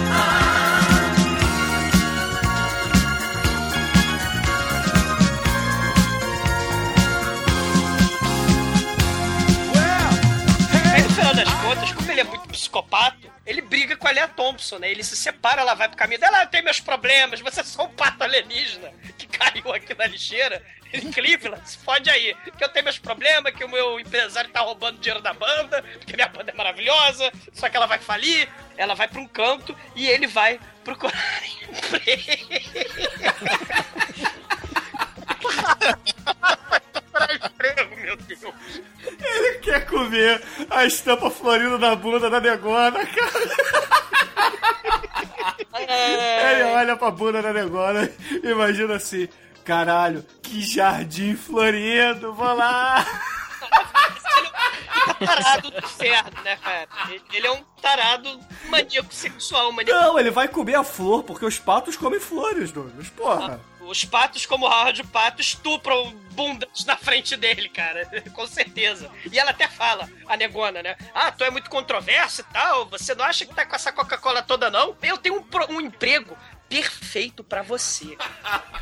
psicopata, 12.71 13.17
ele 13.45 13.61
briga 13.61 13.97
com 13.97 14.07
a 14.07 14.11
Lea 14.11 14.27
Thompson, 14.29 14.79
né? 14.79 14.89
Ele 14.89 15.03
se 15.03 15.17
separa, 15.17 15.61
ela 15.61 15.73
vai 15.73 15.89
pro 15.89 15.97
caminho 15.97 16.19
dela, 16.19 16.37
ah, 16.39 16.43
eu 16.43 16.47
tenho 16.47 16.63
meus 16.63 16.79
problemas, 16.79 17.41
você 17.41 17.59
é 17.59 17.63
só 17.63 17.83
um 17.83 17.89
pato 17.89 18.23
alienígena 18.23 18.93
que 19.17 19.27
caiu 19.27 19.73
aqui 19.73 19.93
na 19.93 20.07
lixeira. 20.07 20.63
Cleveland, 21.13 21.61
se 21.69 21.77
fode 21.77 22.09
aí. 22.09 22.35
Que 22.57 22.63
eu 22.63 22.67
tenho 22.67 22.83
meus 22.83 22.99
problemas, 22.99 23.53
que 23.53 23.63
o 23.63 23.69
meu 23.69 23.97
empresário 23.97 24.49
tá 24.49 24.59
roubando 24.59 24.99
dinheiro 24.99 25.21
da 25.21 25.33
banda, 25.33 25.81
porque 25.97 26.15
minha 26.15 26.27
banda 26.27 26.51
é 26.51 26.55
maravilhosa, 26.55 27.31
só 27.53 27.69
que 27.69 27.77
ela 27.77 27.85
vai 27.85 27.97
falir, 27.97 28.49
ela 28.75 28.93
vai 28.93 29.07
pra 29.07 29.21
um 29.21 29.27
canto 29.27 29.77
e 29.95 30.07
ele 30.07 30.27
vai 30.27 30.59
procurar 30.83 31.13
emprego. 31.63 32.21
procurar 36.91 37.35
emprego, 37.35 37.95
meu 37.95 38.17
Deus. 38.17 38.41
Ele 39.03 39.59
quer 39.59 39.85
comer 39.85 40.41
a 40.71 40.85
estampa 40.85 41.29
florida 41.29 41.77
da 41.77 41.95
bunda 41.95 42.29
da 42.29 42.39
negona, 42.39 43.05
cara. 43.05 43.51
Ele 46.53 46.63
olha 46.73 46.97
pra 46.97 47.11
bunda 47.11 47.41
da 47.41 47.53
negona 47.53 48.09
e 48.43 48.47
imagina 48.49 48.95
assim: 48.95 49.27
caralho, 49.63 50.25
que 50.41 50.61
jardim 50.61 51.35
florido, 51.35 52.33
vou 52.33 52.53
lá. 52.55 53.05
tarado 55.25 55.71
do 55.71 55.77
inferno, 55.79 56.41
né, 56.43 56.55
cara? 56.57 56.87
Ele- 57.31 57.47
é 57.47 57.51
um 57.51 57.63
tarado 57.81 58.39
maníaco 58.69 59.13
sexual, 59.13 59.71
maníaco. 59.71 59.99
Não, 59.99 60.19
ele 60.19 60.31
vai 60.31 60.47
comer 60.47 60.75
a 60.75 60.83
flor, 60.83 61.23
porque 61.23 61.45
os 61.45 61.59
patos 61.59 61.95
comem 61.95 62.19
flores, 62.19 62.71
Douglas. 62.71 63.09
Porra. 63.09 63.59
Os 63.81 64.05
patos, 64.05 64.45
como 64.45 64.65
Howard 64.65 65.03
Pato, 65.05 65.41
estupram 65.41 66.13
bundas 66.31 66.85
na 66.85 66.95
frente 66.95 67.35
dele, 67.35 67.67
cara. 67.69 68.05
Com 68.33 68.47
certeza. 68.47 69.11
E 69.31 69.37
ela 69.37 69.51
até 69.51 69.67
fala, 69.67 70.09
a 70.27 70.37
negona, 70.37 70.81
né? 70.81 70.95
Ah, 71.13 71.31
tu 71.31 71.43
é 71.43 71.49
muito 71.49 71.69
controverso 71.69 72.41
e 72.41 72.43
tal. 72.45 72.85
Você 72.87 73.13
não 73.15 73.25
acha 73.25 73.45
que 73.45 73.53
tá 73.53 73.65
com 73.65 73.75
essa 73.75 73.91
Coca-Cola 73.91 74.41
toda, 74.41 74.69
não? 74.69 74.95
Eu 75.01 75.17
tenho 75.17 75.39
um, 75.39 75.73
um 75.73 75.81
emprego 75.81 76.37
perfeito 76.71 77.43
pra 77.43 77.61
você. 77.61 78.17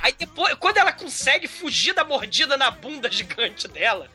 Aí 0.03 0.13
depois, 0.13 0.53
quando 0.59 0.77
ela 0.77 0.91
consegue 0.91 1.47
fugir 1.47 1.93
da 1.93 2.05
mordida 2.05 2.55
na 2.55 2.69
bunda 2.69 3.09
gigante 3.11 3.67
dela, 3.67 4.07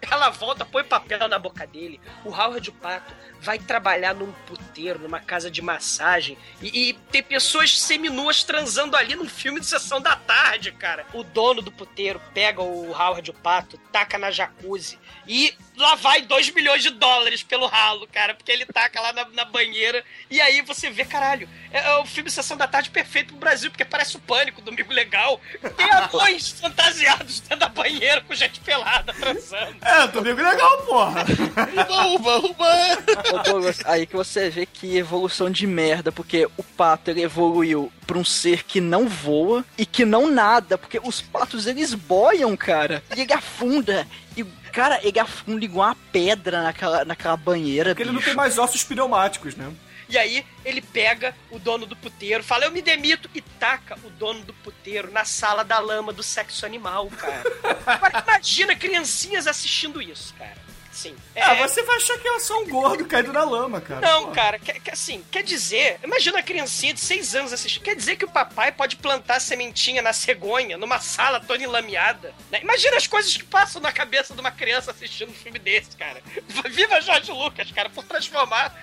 ela 0.00 0.30
volta, 0.30 0.64
põe 0.64 0.84
papel 0.84 1.26
na 1.26 1.36
boca 1.36 1.66
dele. 1.66 2.00
O 2.24 2.30
Howard 2.30 2.70
Pato 2.70 3.12
vai 3.40 3.58
trabalhar 3.58 4.14
num 4.14 4.32
puteiro, 4.46 5.00
numa 5.00 5.18
casa 5.18 5.50
de 5.50 5.60
massagem. 5.60 6.38
E, 6.62 6.90
e 6.90 6.92
tem 7.10 7.22
pessoas 7.22 7.78
seminuas 7.80 8.44
transando 8.44 8.96
ali 8.96 9.16
num 9.16 9.28
filme 9.28 9.58
de 9.58 9.66
sessão 9.66 10.00
da 10.00 10.14
tarde, 10.14 10.70
cara. 10.70 11.04
O 11.12 11.24
dono 11.24 11.60
do 11.60 11.72
puteiro 11.72 12.20
pega 12.32 12.62
o 12.62 12.92
Howard 12.92 13.32
Pato, 13.32 13.76
taca 13.92 14.16
na 14.18 14.30
jacuzzi 14.30 14.98
e 15.28 15.52
lá 15.76 15.94
vai 15.96 16.22
2 16.22 16.50
milhões 16.50 16.82
de 16.82 16.90
dólares 16.90 17.42
pelo 17.42 17.66
ralo, 17.66 18.06
cara, 18.12 18.34
porque 18.34 18.52
ele 18.52 18.64
taca 18.66 19.00
lá 19.00 19.12
na, 19.12 19.24
na 19.30 19.44
banheira. 19.44 20.04
E 20.30 20.40
aí 20.40 20.62
você 20.62 20.90
vê, 20.90 21.04
caralho, 21.04 21.48
é, 21.70 21.78
é 21.78 21.96
o 21.96 22.06
filme 22.06 22.30
Sessão 22.30 22.56
da 22.56 22.68
Tarde 22.68 22.90
perfeito 22.90 23.15
pro 23.24 23.36
Brasil, 23.36 23.70
porque 23.70 23.84
parece 23.84 24.16
o 24.16 24.20
pânico, 24.20 24.60
Domingo 24.62 24.92
Legal. 24.92 25.40
Tem 25.76 25.90
anões 25.90 26.50
fantasiados 26.50 27.40
dentro 27.40 27.58
da 27.58 27.68
banheira 27.68 28.20
com 28.20 28.34
gente 28.34 28.60
pelada 28.60 29.12
transando. 29.12 29.76
É, 29.82 30.06
domingo 30.08 30.42
legal, 30.42 30.82
porra. 30.82 31.24
Uba, 31.72 32.06
uba, 32.06 32.38
uba. 32.38 33.42
Douglas, 33.44 33.80
aí 33.84 34.06
que 34.06 34.16
você 34.16 34.50
vê 34.50 34.66
que 34.66 34.96
evolução 34.96 35.50
de 35.50 35.66
merda, 35.66 36.10
porque 36.12 36.48
o 36.56 36.62
pato 36.62 37.10
ele 37.10 37.22
evoluiu 37.22 37.92
pra 38.06 38.18
um 38.18 38.24
ser 38.24 38.62
que 38.64 38.80
não 38.80 39.08
voa 39.08 39.64
e 39.76 39.84
que 39.84 40.04
não 40.04 40.30
nada, 40.30 40.78
porque 40.78 41.00
os 41.02 41.20
patos 41.20 41.66
eles 41.66 41.94
boiam, 41.94 42.56
cara, 42.56 43.02
e 43.16 43.20
ele 43.22 43.32
afunda. 43.32 44.06
E, 44.36 44.44
cara, 44.72 45.00
ele 45.02 45.18
afunda 45.18 45.64
igual 45.64 45.88
uma 45.88 45.96
pedra 46.12 46.62
naquela, 46.62 47.04
naquela 47.04 47.36
banheira. 47.36 47.90
Porque 47.90 48.02
ele 48.02 48.10
não 48.10 48.18
bicho. 48.18 48.28
tem 48.28 48.36
mais 48.36 48.58
ossos 48.58 48.84
pneumáticos, 48.84 49.56
né? 49.56 49.70
E 50.08 50.16
aí 50.16 50.46
ele 50.64 50.80
pega 50.80 51.34
o 51.50 51.58
dono 51.58 51.86
do 51.86 51.96
puteiro, 51.96 52.44
fala, 52.44 52.64
eu 52.64 52.70
me 52.70 52.80
demito, 52.80 53.28
e 53.34 53.40
taca 53.40 53.98
o 54.04 54.10
dono 54.10 54.42
do 54.44 54.54
puteiro 54.54 55.10
na 55.10 55.24
sala 55.24 55.64
da 55.64 55.78
lama 55.78 56.12
do 56.12 56.22
sexo 56.22 56.64
animal, 56.64 57.08
cara. 57.08 57.42
Agora 57.84 58.22
imagina 58.22 58.76
criancinhas 58.76 59.46
assistindo 59.46 60.00
isso, 60.00 60.34
cara. 60.34 60.65
Sim. 60.96 61.14
Ah, 61.36 61.54
você 61.56 61.82
vai 61.82 61.96
achar 61.96 62.16
que 62.18 62.26
é 62.26 62.38
só 62.40 62.58
um 62.62 62.68
gordo 62.68 63.04
caído 63.04 63.32
na 63.32 63.44
lama, 63.44 63.80
cara. 63.82 64.00
Não, 64.00 64.22
Porra. 64.22 64.34
cara, 64.34 64.58
quer, 64.58 64.80
quer- 64.80 64.92
assim, 64.94 65.22
quer 65.30 65.42
dizer, 65.42 66.00
imagina 66.02 66.38
a 66.38 66.42
criancinha 66.42 66.94
de 66.94 67.00
seis 67.00 67.34
anos 67.34 67.52
assistindo, 67.52 67.82
quer 67.82 67.94
dizer 67.94 68.16
que 68.16 68.24
o 68.24 68.30
papai 68.30 68.72
pode 68.72 68.96
plantar 68.96 69.38
sementinha 69.40 70.00
na 70.00 70.14
cegonha, 70.14 70.78
numa 70.78 70.98
sala 70.98 71.38
toda 71.38 71.62
enlameada, 71.62 72.34
né? 72.50 72.60
Imagina 72.62 72.96
as 72.96 73.06
coisas 73.06 73.36
que 73.36 73.44
passam 73.44 73.80
na 73.82 73.92
cabeça 73.92 74.32
de 74.32 74.40
uma 74.40 74.50
criança 74.50 74.90
assistindo 74.90 75.28
um 75.30 75.34
filme 75.34 75.58
desse, 75.58 75.96
cara. 75.96 76.22
Viva 76.70 77.00
Jorge 77.02 77.30
Lucas, 77.30 77.70
cara, 77.72 77.90
por 77.90 78.02
transformar 78.04 78.74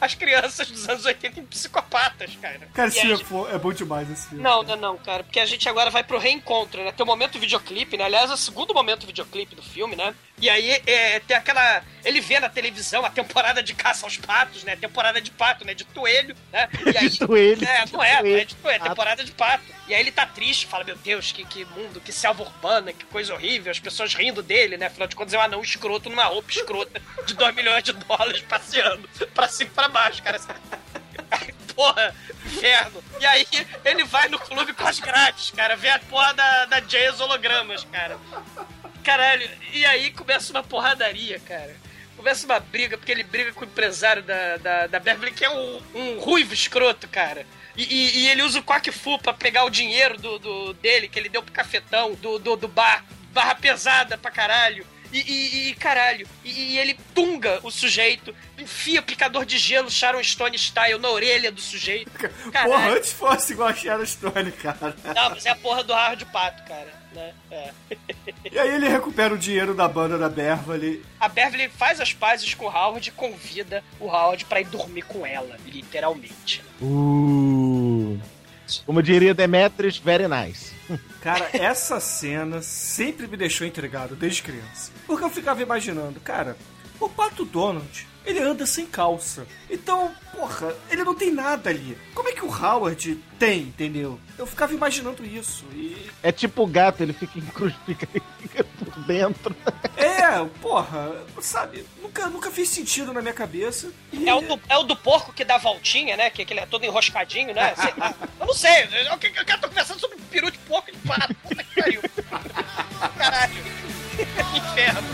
as 0.00 0.14
crianças 0.14 0.68
dos 0.68 0.88
anos 0.88 1.04
80 1.04 1.38
em 1.40 1.46
psicopatas, 1.46 2.36
cara. 2.42 2.68
Cara, 2.74 2.88
esse 2.88 2.98
é 2.98 3.06
gente- 3.06 3.24
fo- 3.24 3.46
é 3.48 3.56
bom 3.58 3.72
demais 3.72 4.10
esse 4.10 4.28
filme. 4.28 4.42
não, 4.42 4.62
não, 4.64 4.76
não, 4.76 4.98
cara, 4.98 5.22
porque 5.22 5.38
a 5.38 5.46
gente 5.46 5.68
agora 5.68 5.88
vai 5.90 6.02
pro 6.02 6.18
reencontro, 6.18 6.82
né? 6.84 6.90
Tem 6.92 7.04
o 7.04 7.06
momento 7.06 7.38
videoclipe, 7.38 7.96
né? 7.96 8.04
Aliás, 8.04 8.28
é 8.30 8.34
o 8.34 8.36
segundo 8.36 8.74
momento 8.74 9.06
videoclipe 9.06 9.54
do 9.54 9.62
filme, 9.62 9.94
né? 9.96 10.14
E 10.40 10.48
aí 10.48 10.82
é, 10.86 11.20
tem 11.20 11.36
aquela. 11.36 11.82
Ele 12.02 12.20
vê 12.20 12.40
na 12.40 12.48
televisão 12.48 13.04
a 13.04 13.10
temporada 13.10 13.62
de 13.62 13.74
caça 13.74 14.06
aos 14.06 14.16
patos, 14.16 14.64
né? 14.64 14.74
Temporada 14.74 15.20
de 15.20 15.30
pato, 15.30 15.66
né? 15.66 15.74
De 15.74 15.84
toelho, 15.84 16.34
né? 16.50 16.68
E 16.86 16.96
aí, 16.96 17.08
De 17.10 17.18
toelho, 17.18 17.62
É, 17.62 17.84
não 17.92 18.02
é, 18.02 18.22
não 18.22 18.30
é 18.30 18.44
de 18.44 18.54
toelho, 18.54 18.82
é 18.82 18.88
temporada 18.88 19.22
de 19.22 19.32
pato. 19.32 19.64
E 19.86 19.94
aí 19.94 20.00
ele 20.00 20.10
tá 20.10 20.24
triste, 20.24 20.66
fala: 20.66 20.82
Meu 20.82 20.96
Deus, 20.96 21.30
que, 21.30 21.44
que 21.44 21.64
mundo, 21.66 22.00
que 22.00 22.10
selva 22.10 22.42
urbana, 22.42 22.92
que 22.92 23.04
coisa 23.04 23.34
horrível, 23.34 23.70
as 23.70 23.78
pessoas 23.78 24.14
rindo 24.14 24.42
dele, 24.42 24.78
né? 24.78 24.86
Afinal 24.86 25.08
de 25.08 25.14
contas, 25.14 25.34
é 25.34 25.38
um 25.38 25.42
anão 25.42 25.60
escroto 25.60 26.08
numa 26.08 26.24
roupa 26.24 26.50
escrota 26.50 27.02
de 27.26 27.34
2 27.34 27.54
milhões 27.54 27.84
de 27.84 27.92
dólares 27.92 28.40
passeando 28.40 29.08
pra 29.34 29.46
cima 29.46 29.70
e 29.70 29.74
pra 29.74 29.88
baixo, 29.88 30.22
cara. 30.22 30.40
Porra, 31.74 32.14
inferno. 32.44 33.02
E 33.20 33.26
aí 33.26 33.46
ele 33.84 34.04
vai 34.04 34.28
no 34.28 34.38
clube 34.38 34.72
com 34.72 34.86
as 34.86 34.98
grades, 34.98 35.50
cara. 35.50 35.76
Vê 35.76 35.88
a 35.88 35.98
porra 35.98 36.34
da, 36.34 36.66
da 36.66 36.80
Jazz 36.80 37.20
hologramas, 37.20 37.84
cara. 37.84 38.18
Caralho, 39.04 39.48
e 39.72 39.84
aí 39.86 40.10
começa 40.12 40.52
uma 40.52 40.62
porradaria, 40.62 41.38
cara. 41.40 41.74
Começa 42.16 42.44
uma 42.44 42.60
briga, 42.60 42.98
porque 42.98 43.10
ele 43.12 43.22
briga 43.24 43.52
com 43.52 43.62
o 43.62 43.64
empresário 43.64 44.22
da, 44.22 44.56
da, 44.58 44.86
da 44.86 45.00
Beverly, 45.00 45.32
que 45.32 45.44
é 45.44 45.50
um, 45.50 45.82
um 45.94 46.18
ruivo 46.18 46.52
escroto, 46.52 47.08
cara. 47.08 47.46
E, 47.76 47.82
e- 47.84 48.18
e 48.24 48.28
ele 48.28 48.42
usa 48.42 48.58
o 48.58 48.62
coque 48.62 48.92
fu 48.92 49.18
pra 49.18 49.32
pegar 49.32 49.64
o 49.64 49.70
dinheiro 49.70 50.18
do, 50.18 50.38
do- 50.38 50.74
dele, 50.74 51.08
que 51.08 51.18
ele 51.18 51.28
deu 51.30 51.42
pro 51.42 51.52
cafetão, 51.52 52.14
do, 52.14 52.38
do, 52.38 52.56
do 52.56 52.68
bar. 52.68 53.04
Barra 53.32 53.54
pesada 53.54 54.18
pra 54.18 54.30
caralho. 54.30 54.86
E, 55.12 55.18
e- 55.20 55.70
e, 55.70 55.74
caralho, 55.74 56.28
e, 56.44 56.50
e 56.74 56.78
ele 56.78 56.96
tunga 57.14 57.58
o 57.64 57.70
sujeito, 57.70 58.36
enfia 58.58 59.00
picador 59.02 59.44
de 59.44 59.56
gelo 59.58 59.90
Sharon 59.90 60.22
Stone 60.22 60.56
style 60.56 60.98
na 61.00 61.08
orelha 61.08 61.50
do 61.50 61.60
sujeito. 61.60 62.10
Caralho. 62.52 62.70
Porra, 62.72 62.88
antes 62.90 63.12
fosse 63.12 63.52
igual 63.54 63.68
a 63.70 63.74
Sharon 63.74 64.06
Stone, 64.06 64.52
cara. 64.52 64.94
Não, 65.14 65.30
mas 65.30 65.46
é 65.46 65.50
a 65.50 65.56
porra 65.56 65.82
do 65.82 65.92
Howard 65.92 66.24
Pato, 66.26 66.62
cara. 66.64 66.99
Né? 67.12 67.34
É. 67.50 67.72
E 68.52 68.58
aí 68.58 68.74
ele 68.74 68.88
recupera 68.88 69.34
o 69.34 69.38
dinheiro 69.38 69.74
da 69.74 69.88
banda 69.88 70.16
da 70.16 70.28
Beverly. 70.28 71.04
A 71.18 71.28
Beverly 71.28 71.68
faz 71.68 72.00
as 72.00 72.12
pazes 72.12 72.54
com 72.54 72.66
o 72.66 72.68
Howard 72.68 73.08
e 73.08 73.12
convida 73.12 73.82
o 73.98 74.06
Howard 74.06 74.44
pra 74.44 74.60
ir 74.60 74.66
dormir 74.66 75.02
com 75.02 75.26
ela, 75.26 75.56
literalmente. 75.66 76.62
Uh, 76.80 78.18
como 78.86 79.02
diria 79.02 79.34
Demetrius, 79.34 79.98
very 79.98 80.28
nice. 80.28 80.72
Cara, 81.20 81.50
essa 81.52 82.00
cena 82.00 82.62
sempre 82.62 83.26
me 83.26 83.36
deixou 83.36 83.66
intrigado 83.66 84.16
desde 84.16 84.42
criança. 84.42 84.92
Porque 85.06 85.24
eu 85.24 85.30
ficava 85.30 85.62
imaginando, 85.62 86.20
cara, 86.20 86.56
o 86.98 87.08
Pato 87.08 87.44
Donald, 87.44 88.06
ele 88.24 88.40
anda 88.40 88.66
sem 88.66 88.86
calça. 88.86 89.46
Então, 89.68 90.12
porra, 90.32 90.74
ele 90.90 91.04
não 91.04 91.14
tem 91.14 91.30
nada 91.30 91.70
ali. 91.70 91.96
Como 92.14 92.28
é 92.28 92.32
que 92.32 92.44
o 92.44 92.48
Howard 92.48 93.14
tem, 93.38 93.62
entendeu? 93.62 94.18
Eu 94.38 94.46
ficava 94.46 94.74
imaginando 94.74 95.24
isso. 95.24 95.64
E. 95.72 96.10
É 96.22 96.30
tipo 96.30 96.62
o 96.62 96.66
gato, 96.66 97.02
ele 97.02 97.12
fica, 97.12 97.32
fica 98.38 98.64
por 98.64 99.04
dentro. 99.04 99.54
É, 99.96 100.44
porra, 100.60 101.14
sabe? 101.40 101.84
Nunca, 102.02 102.28
nunca 102.28 102.50
fez 102.50 102.68
sentido 102.68 103.12
na 103.12 103.22
minha 103.22 103.34
cabeça. 103.34 103.90
E... 104.12 104.28
É 104.28 104.34
o, 104.34 104.40
do, 104.40 104.60
é 104.68 104.76
o 104.76 104.82
do 104.82 104.96
porco 104.96 105.32
que 105.32 105.44
dá 105.44 105.58
voltinha, 105.58 106.16
né? 106.16 106.30
Que, 106.30 106.44
que 106.44 106.52
ele 106.52 106.60
é 106.60 106.66
todo 106.66 106.84
enroscadinho, 106.84 107.54
né? 107.54 107.74
Sei 107.76 107.92
lá. 107.96 108.14
eu 108.40 108.46
não 108.46 108.54
sei, 108.54 108.84
eu, 108.84 109.04
eu, 109.04 109.12
eu 109.12 109.18
quero 109.18 109.60
tô 109.60 109.68
conversando 109.68 110.00
sobre 110.00 110.18
peru 110.30 110.50
de 110.50 110.58
porco 110.58 110.90
de 110.90 110.98
pato. 110.98 111.34
Puta 111.34 111.64
que 111.64 111.74
pariu. 111.74 112.02
Caralho. 113.16 113.54
Inferno. 114.54 115.08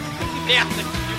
Merda. 0.47 1.16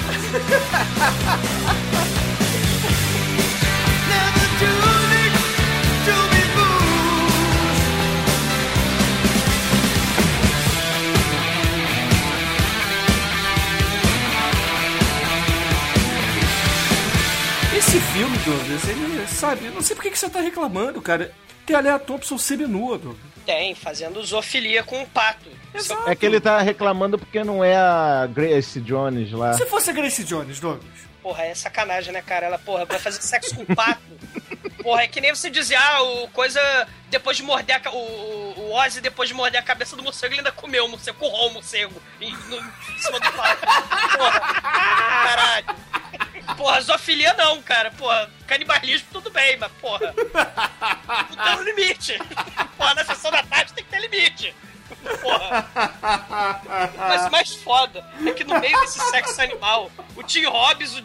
Esse 17.77 17.99
filme, 17.99 18.37
Douglas, 18.39 18.87
ele, 18.89 19.27
sabe, 19.27 19.65
eu 19.65 19.71
não 19.71 19.81
sei 19.81 19.95
por 19.95 20.03
que 20.03 20.17
você 20.17 20.29
tá 20.29 20.41
reclamando, 20.41 21.01
cara. 21.01 21.31
Tem 21.65 21.75
a 21.75 21.79
Lea 21.79 21.99
Thompson 21.99 22.37
seminua, 22.37 22.97
Douglas. 22.97 23.36
Tem, 23.47 23.73
fazendo 23.73 24.23
zoofilia 24.25 24.83
com 24.83 24.99
um 24.99 25.05
pato. 25.05 25.49
Exato. 25.73 26.09
É 26.09 26.15
que 26.15 26.25
ele 26.25 26.39
tá 26.41 26.59
reclamando 26.59 27.17
porque 27.17 27.43
não 27.45 27.63
é 27.63 27.75
a 27.77 28.27
Grace 28.29 28.79
Jones 28.81 29.31
lá. 29.31 29.53
Se 29.53 29.65
fosse 29.65 29.89
a 29.89 29.93
Grace 29.93 30.21
Jones, 30.23 30.59
Douglas. 30.59 30.85
Porra, 31.23 31.45
é 31.45 31.55
sacanagem, 31.55 32.11
né, 32.13 32.21
cara? 32.21 32.45
Ela, 32.47 32.57
porra, 32.59 32.83
vai 32.85 32.99
fazer 32.99 33.21
sexo 33.21 33.55
com 33.55 33.65
pato. 33.73 34.01
Porra, 34.83 35.03
é 35.03 35.07
que 35.07 35.19
nem 35.21 35.33
você 35.33 35.49
dizer, 35.49 35.75
ah, 35.75 36.01
o 36.03 36.27
coisa. 36.29 36.59
Depois 37.09 37.37
de 37.37 37.43
morder 37.43 37.81
a, 37.85 37.89
o, 37.91 38.53
o, 38.59 38.73
Ozzy, 38.73 38.99
depois 38.99 39.29
de 39.29 39.35
morder 39.35 39.61
a 39.61 39.63
cabeça 39.63 39.95
do 39.95 40.03
morcego, 40.03 40.33
ele 40.33 40.41
ainda 40.41 40.51
comeu 40.51 40.85
o 40.85 40.89
morcego, 40.89 41.17
currou 41.17 41.47
o 41.49 41.53
morcego 41.53 42.01
em, 42.19 42.31
no- 42.31 42.57
em 42.57 42.99
cima 42.99 43.17
do 43.19 43.31
palco. 43.31 43.65
Porra, 44.17 44.39
caralho. 44.61 45.65
Porra, 46.57 46.81
zoofilia 46.81 47.33
não, 47.33 47.61
cara. 47.61 47.91
Porra, 47.91 48.29
canibalismo 48.45 49.07
tudo 49.11 49.29
bem, 49.31 49.57
mas 49.57 49.71
porra. 49.81 50.13
Não 51.35 51.43
tem 51.45 51.55
um 51.55 51.63
limite. 51.63 52.17
Porra, 52.77 52.93
na 52.95 53.03
limite. 54.17 54.55
Porra. 55.21 55.69
Mas 56.97 57.25
o 57.25 57.31
mais 57.31 57.55
foda 57.55 58.05
é 58.25 58.31
que 58.31 58.43
no 58.43 58.59
meio 58.59 58.79
desse 58.81 58.99
sexo 59.09 59.41
animal, 59.41 59.91
o 60.15 60.23
Tim 60.23 60.45
Hobbs, 60.45 60.93
o, 60.93 61.01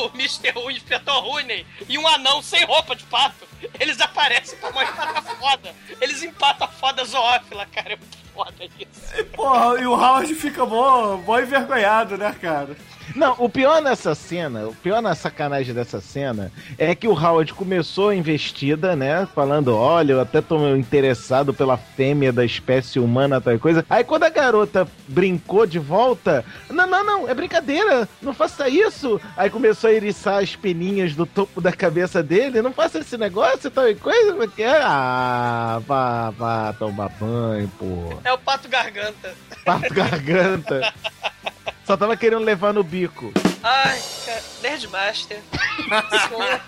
o, 0.00 0.10
Mr. 0.14 0.52
o 0.56 0.70
Inspetor 0.70 1.24
Rooney 1.24 1.66
e 1.88 1.98
um 1.98 2.06
anão 2.06 2.40
sem 2.40 2.64
roupa 2.64 2.94
de 2.94 3.04
pato, 3.04 3.46
eles 3.78 4.00
aparecem 4.00 4.58
pra 4.58 4.70
uma 4.70 4.84
empata 4.84 5.22
foda. 5.22 5.74
Eles 6.00 6.22
empatam 6.22 6.68
a 6.68 6.70
foda 6.70 7.04
zoófila, 7.04 7.66
cara. 7.66 7.94
É 7.94 7.96
muito 7.96 8.18
foda 8.32 8.64
isso. 8.78 9.24
Porra, 9.34 9.80
e 9.80 9.86
o 9.86 9.92
Howard 9.92 10.34
fica 10.34 10.64
mó, 10.64 11.16
mó 11.16 11.38
envergonhado, 11.38 12.16
né, 12.16 12.34
cara? 12.40 12.76
Não, 13.16 13.34
o 13.38 13.48
pior 13.48 13.80
nessa 13.80 14.14
cena, 14.14 14.66
o 14.66 14.74
pior 14.74 15.00
na 15.00 15.14
sacanagem 15.14 15.72
dessa 15.74 16.02
cena 16.02 16.52
é 16.76 16.94
que 16.94 17.08
o 17.08 17.12
Howard 17.12 17.54
começou 17.54 18.10
a 18.10 18.14
investida, 18.14 18.94
né? 18.94 19.26
Falando, 19.34 19.74
olha, 19.74 20.12
eu 20.12 20.20
até 20.20 20.42
tô 20.42 20.76
interessado 20.76 21.54
pela 21.54 21.78
fêmea 21.78 22.30
da 22.30 22.44
espécie 22.44 22.98
humana, 22.98 23.40
tal 23.40 23.58
coisa. 23.58 23.86
Aí 23.88 24.04
quando 24.04 24.24
a 24.24 24.28
garota 24.28 24.86
brincou 25.08 25.64
de 25.64 25.78
volta, 25.78 26.44
não, 26.68 26.86
não, 26.86 27.02
não, 27.02 27.28
é 27.28 27.32
brincadeira, 27.32 28.06
não 28.20 28.34
faça 28.34 28.68
isso. 28.68 29.18
Aí 29.34 29.48
começou 29.48 29.88
a 29.88 29.94
eriçar 29.94 30.42
as 30.42 30.54
peninhas 30.54 31.14
do 31.14 31.24
topo 31.24 31.58
da 31.58 31.72
cabeça 31.72 32.22
dele, 32.22 32.60
não 32.60 32.72
faça 32.72 32.98
esse 32.98 33.16
negócio, 33.16 33.70
tal 33.70 33.86
coisa. 33.96 34.32
como 34.32 34.42
é 34.42 34.48
que 34.48 34.62
é? 34.62 34.82
Ah, 34.82 35.80
vá, 35.86 36.28
vá 36.30 36.74
tomar 36.74 37.08
banho, 37.18 37.72
pô. 37.78 38.18
É 38.22 38.32
o 38.34 38.38
pato 38.38 38.68
garganta. 38.68 39.34
Pato 39.64 39.94
garganta. 39.94 40.92
Só 41.86 41.96
tava 41.96 42.16
querendo 42.16 42.42
levar 42.44 42.72
no 42.72 42.82
bico. 42.82 43.32
Ai, 43.62 44.02
cara, 44.24 44.42
Nerdmaster. 44.62 45.40
O 45.52 46.18
senhor, 46.28 46.60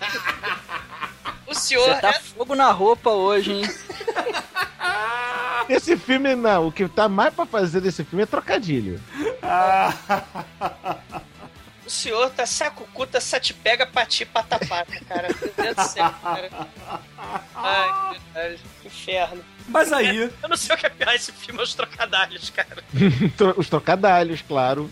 o 1.47 1.53
senhor 1.55 1.95
Você 1.95 2.01
tá 2.01 2.09
é- 2.11 2.19
fogo 2.19 2.55
na 2.55 2.71
roupa 2.71 3.09
hoje, 3.09 3.51
hein? 3.53 3.63
Esse 5.67 5.97
filme, 5.97 6.35
não. 6.35 6.67
O 6.67 6.71
que 6.71 6.87
tá 6.87 7.07
mais 7.09 7.33
pra 7.33 7.45
fazer 7.45 7.81
desse 7.81 8.03
filme 8.03 8.23
é 8.23 8.25
trocadilho. 8.25 8.99
O 11.85 11.89
senhor 11.89 12.29
tá 12.31 12.45
saco 12.45 12.87
cuta, 12.93 13.19
sete 13.19 13.53
pega, 13.53 13.85
pati, 13.85 14.25
patapata, 14.25 14.93
cara. 15.07 15.27
Meu 15.41 15.53
Deus 15.55 15.75
do 15.75 15.83
céu, 15.83 16.13
cara. 16.23 16.49
Ai, 17.55 18.19
verdade. 18.33 18.61
Inferno. 18.85 19.43
Mas 19.69 19.93
aí, 19.93 20.31
Eu 20.41 20.49
não 20.49 20.57
sei 20.57 20.75
o 20.75 20.79
que 20.79 20.85
é 20.85 20.89
pior 20.89 21.13
esse 21.13 21.31
filme, 21.31 21.59
é 21.59 21.63
os 21.63 21.73
trocadilhos, 21.75 22.49
cara. 22.49 22.83
Os 23.57 23.69
trocadalhos, 23.69 24.41
claro. 24.41 24.89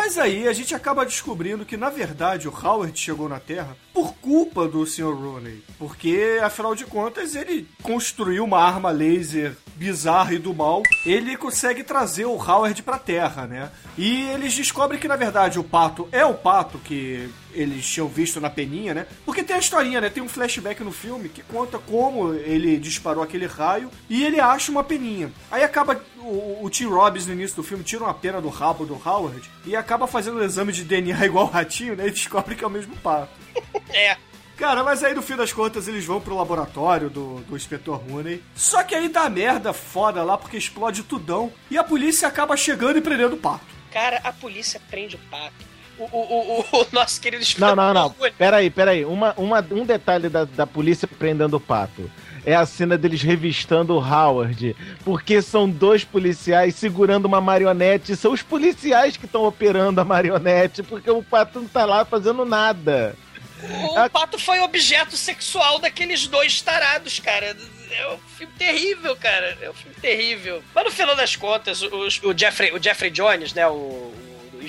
Mas 0.00 0.16
aí 0.16 0.48
a 0.48 0.52
gente 0.54 0.74
acaba 0.74 1.04
descobrindo 1.04 1.66
que, 1.66 1.76
na 1.76 1.90
verdade, 1.90 2.48
o 2.48 2.50
Howard 2.50 2.98
chegou 2.98 3.28
na 3.28 3.38
Terra 3.38 3.76
por 3.92 4.14
culpa 4.14 4.66
do 4.66 4.86
Sr. 4.86 5.12
Rooney. 5.14 5.62
Porque, 5.78 6.40
afinal 6.42 6.74
de 6.74 6.86
contas, 6.86 7.34
ele 7.34 7.68
construiu 7.82 8.44
uma 8.44 8.58
arma 8.58 8.90
laser 8.90 9.54
bizarra 9.76 10.32
e 10.32 10.38
do 10.38 10.54
mal. 10.54 10.82
Ele 11.04 11.36
consegue 11.36 11.84
trazer 11.84 12.24
o 12.24 12.36
Howard 12.36 12.82
pra 12.82 12.98
Terra, 12.98 13.46
né? 13.46 13.70
E 13.98 14.22
eles 14.30 14.54
descobrem 14.54 14.98
que, 14.98 15.06
na 15.06 15.16
verdade, 15.16 15.58
o 15.58 15.64
pato 15.64 16.08
é 16.10 16.24
o 16.24 16.32
pato 16.32 16.78
que 16.78 17.28
eles 17.52 17.86
tinham 17.86 18.08
visto 18.08 18.40
na 18.40 18.48
peninha, 18.48 18.94
né? 18.94 19.06
Porque 19.24 19.42
tem 19.42 19.56
a 19.56 19.58
historinha, 19.58 20.00
né? 20.00 20.08
Tem 20.08 20.22
um 20.22 20.28
flashback 20.28 20.82
no 20.82 20.92
filme 20.92 21.28
que 21.28 21.42
conta 21.42 21.78
como 21.78 22.32
ele 22.34 22.76
disparou 22.78 23.22
aquele 23.22 23.46
raio 23.46 23.90
e 24.08 24.24
ele 24.24 24.40
acha 24.40 24.70
uma 24.70 24.84
peninha. 24.84 25.32
Aí 25.50 25.62
acaba 25.62 26.00
o, 26.30 26.64
o 26.64 26.70
Tim 26.70 26.86
Robbins 26.86 27.26
no 27.26 27.32
início 27.32 27.56
do 27.56 27.62
filme 27.62 27.82
tira 27.84 28.04
uma 28.04 28.14
pena 28.14 28.40
do 28.40 28.48
rabo 28.48 28.84
do 28.86 28.94
Howard 28.94 29.48
e 29.66 29.74
acaba 29.76 30.06
fazendo 30.06 30.38
um 30.38 30.42
exame 30.44 30.72
de 30.72 30.84
DNA 30.84 31.24
igual 31.26 31.46
o 31.46 31.50
ratinho, 31.50 31.96
né? 31.96 32.06
E 32.06 32.10
descobre 32.10 32.54
que 32.54 32.64
é 32.64 32.66
o 32.66 32.70
mesmo 32.70 32.96
pato. 32.96 33.28
É. 33.92 34.16
Cara, 34.56 34.84
mas 34.84 35.02
aí 35.02 35.14
no 35.14 35.22
fim 35.22 35.36
das 35.36 35.52
contas 35.54 35.88
eles 35.88 36.04
vão 36.04 36.20
pro 36.20 36.36
laboratório 36.36 37.08
do, 37.08 37.36
do 37.48 37.56
inspetor 37.56 37.96
Rooney. 37.96 38.42
Só 38.54 38.82
que 38.84 38.94
aí 38.94 39.08
dá 39.08 39.28
merda 39.30 39.72
foda 39.72 40.22
lá 40.22 40.36
porque 40.36 40.56
explode 40.58 41.02
tudão 41.02 41.50
e 41.70 41.78
a 41.78 41.82
polícia 41.82 42.28
acaba 42.28 42.56
chegando 42.58 42.98
e 42.98 43.00
prendendo 43.00 43.34
o 43.36 43.38
pato. 43.38 43.64
Cara, 43.90 44.20
a 44.22 44.30
polícia 44.32 44.78
prende 44.90 45.16
o 45.16 45.18
pato. 45.30 45.54
O, 45.98 46.04
o, 46.04 46.18
o, 46.18 46.60
o- 46.60 46.82
o 46.82 46.86
nosso 46.92 47.20
querido 47.20 47.42
Não, 47.58 47.74
não, 47.74 47.92
não. 47.94 48.06
inspetor- 48.08 48.32
Peraí, 48.36 48.70
peraí. 48.70 49.04
Uma, 49.04 49.34
uma, 49.36 49.66
um 49.70 49.84
detalhe 49.84 50.28
da, 50.28 50.44
da 50.44 50.66
polícia 50.66 51.08
prendendo 51.08 51.56
o 51.56 51.60
pato. 51.60 52.10
É 52.44 52.54
a 52.54 52.64
cena 52.66 52.96
deles 52.96 53.22
revistando 53.22 53.94
o 53.94 53.98
Howard. 53.98 54.76
Porque 55.04 55.42
são 55.42 55.68
dois 55.68 56.04
policiais 56.04 56.74
segurando 56.74 57.26
uma 57.26 57.40
marionete. 57.40 58.16
São 58.16 58.32
os 58.32 58.42
policiais 58.42 59.16
que 59.16 59.26
estão 59.26 59.44
operando 59.44 60.00
a 60.00 60.04
marionete. 60.04 60.82
Porque 60.82 61.10
o 61.10 61.22
pato 61.22 61.60
não 61.60 61.68
tá 61.68 61.84
lá 61.84 62.04
fazendo 62.04 62.44
nada. 62.44 63.16
O 63.62 64.10
pato 64.10 64.38
foi 64.38 64.60
objeto 64.60 65.16
sexual 65.16 65.78
daqueles 65.78 66.26
dois 66.26 66.60
tarados, 66.62 67.18
cara. 67.20 67.56
É 67.90 68.08
um 68.08 68.18
filme 68.36 68.52
terrível, 68.56 69.16
cara. 69.16 69.58
É 69.60 69.68
um 69.68 69.74
filme 69.74 69.96
terrível. 70.00 70.62
Mas 70.74 70.84
no 70.84 70.90
final 70.90 71.14
das 71.14 71.36
contas, 71.36 71.82
o, 71.82 72.08
o 72.24 72.38
Jeffrey, 72.38 72.72
o 72.72 72.82
Jeffrey 72.82 73.10
Jones, 73.10 73.52
né? 73.52 73.66
O 73.66 74.12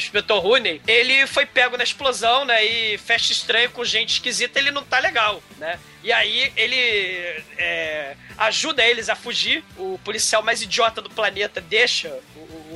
inspetor 0.05 0.41
Rooney, 0.41 0.81
ele 0.87 1.25
foi 1.27 1.45
pego 1.45 1.77
na 1.77 1.83
explosão, 1.83 2.45
né? 2.45 2.63
E 2.63 2.97
festa 2.97 3.31
estranha 3.31 3.69
com 3.69 3.83
gente 3.83 4.13
esquisita, 4.13 4.59
ele 4.59 4.71
não 4.71 4.83
tá 4.83 4.99
legal, 4.99 5.41
né? 5.57 5.79
E 6.03 6.11
aí 6.11 6.51
ele 6.55 6.75
é, 7.57 8.15
ajuda 8.37 8.83
eles 8.83 9.09
a 9.09 9.15
fugir. 9.15 9.63
O 9.77 9.99
policial 10.03 10.41
mais 10.41 10.61
idiota 10.61 11.01
do 11.01 11.09
planeta 11.09 11.61
deixa 11.61 12.19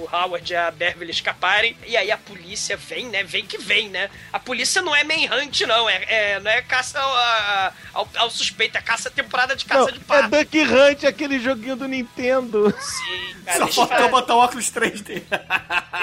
o, 0.06 0.16
o 0.16 0.16
Howard 0.16 0.51
e 0.51 0.56
a 0.56 0.72
Beverly 0.72 1.12
escaparem. 1.12 1.78
E 1.86 1.95
aí 1.97 2.12
a 2.12 2.18
polícia 2.18 2.76
vem, 2.78 3.08
né? 3.08 3.24
Vem 3.24 3.45
que 3.45 3.58
vem, 3.58 3.89
né? 3.89 4.10
A 4.32 4.39
polícia 4.39 4.82
não 4.82 4.95
é 4.95 5.03
manhunt, 5.03 5.62
não. 5.62 5.89
É, 5.89 6.03
é- 6.08 6.39
não 6.39 6.51
é 6.51 6.62
caça 6.62 6.99
ao, 6.99 7.14
a- 7.16 7.74
ao, 7.93 8.10
ao 8.16 8.30
suspeito, 8.30 8.78
é 8.78 8.82
caça 8.82 9.10
temporada 9.10 9.56
de 9.56 9.66
caça 9.66 9.86
Não, 9.86 9.91
de 9.91 9.99
é 9.99 10.03
pato. 10.03 10.30
Duck 10.30 10.60
Hunt, 10.62 11.03
aquele 11.06 11.39
joguinho 11.39 11.76
do 11.76 11.88
Nintendo. 11.88 12.72
Sim, 12.80 13.36
cara. 13.45 13.60
Só 13.60 13.68
faltou 13.68 13.88
fazem, 13.97 14.12
botar 14.12 14.36
óculos 14.36 14.72
3D. 14.72 15.24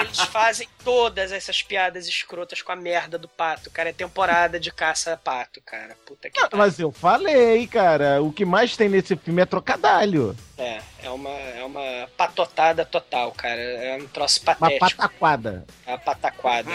eles 0.01 0.19
fazem 0.31 0.67
todas 0.83 1.31
essas 1.31 1.61
piadas 1.61 2.07
escrotas 2.07 2.61
com 2.61 2.71
a 2.71 2.75
merda 2.75 3.17
do 3.17 3.27
pato, 3.27 3.69
cara. 3.69 3.89
É 3.89 3.93
temporada 3.93 4.59
de 4.59 4.71
caça 4.71 5.13
a 5.13 5.17
pato, 5.17 5.61
cara. 5.61 5.95
Puta 6.05 6.29
que 6.29 6.39
pariu. 6.39 6.57
Mas 6.57 6.79
eu 6.79 6.91
falei, 6.91 7.65
cara. 7.67 8.21
O 8.21 8.31
que 8.31 8.45
mais 8.45 8.75
tem 8.75 8.89
nesse 8.89 9.15
filme 9.15 9.41
é 9.41 9.45
trocadalho. 9.45 10.35
É, 10.57 10.81
é 11.03 11.09
uma, 11.09 11.29
é 11.31 11.63
uma 11.63 12.07
patotada 12.15 12.85
total, 12.85 13.31
cara. 13.31 13.59
É 13.59 13.97
um 13.97 14.07
troço 14.07 14.39
Uma 14.43 14.55
patético. 14.55 15.01
pataquada. 15.01 15.65
É 15.85 15.91
uma 15.91 15.97
pataquada. 15.97 16.69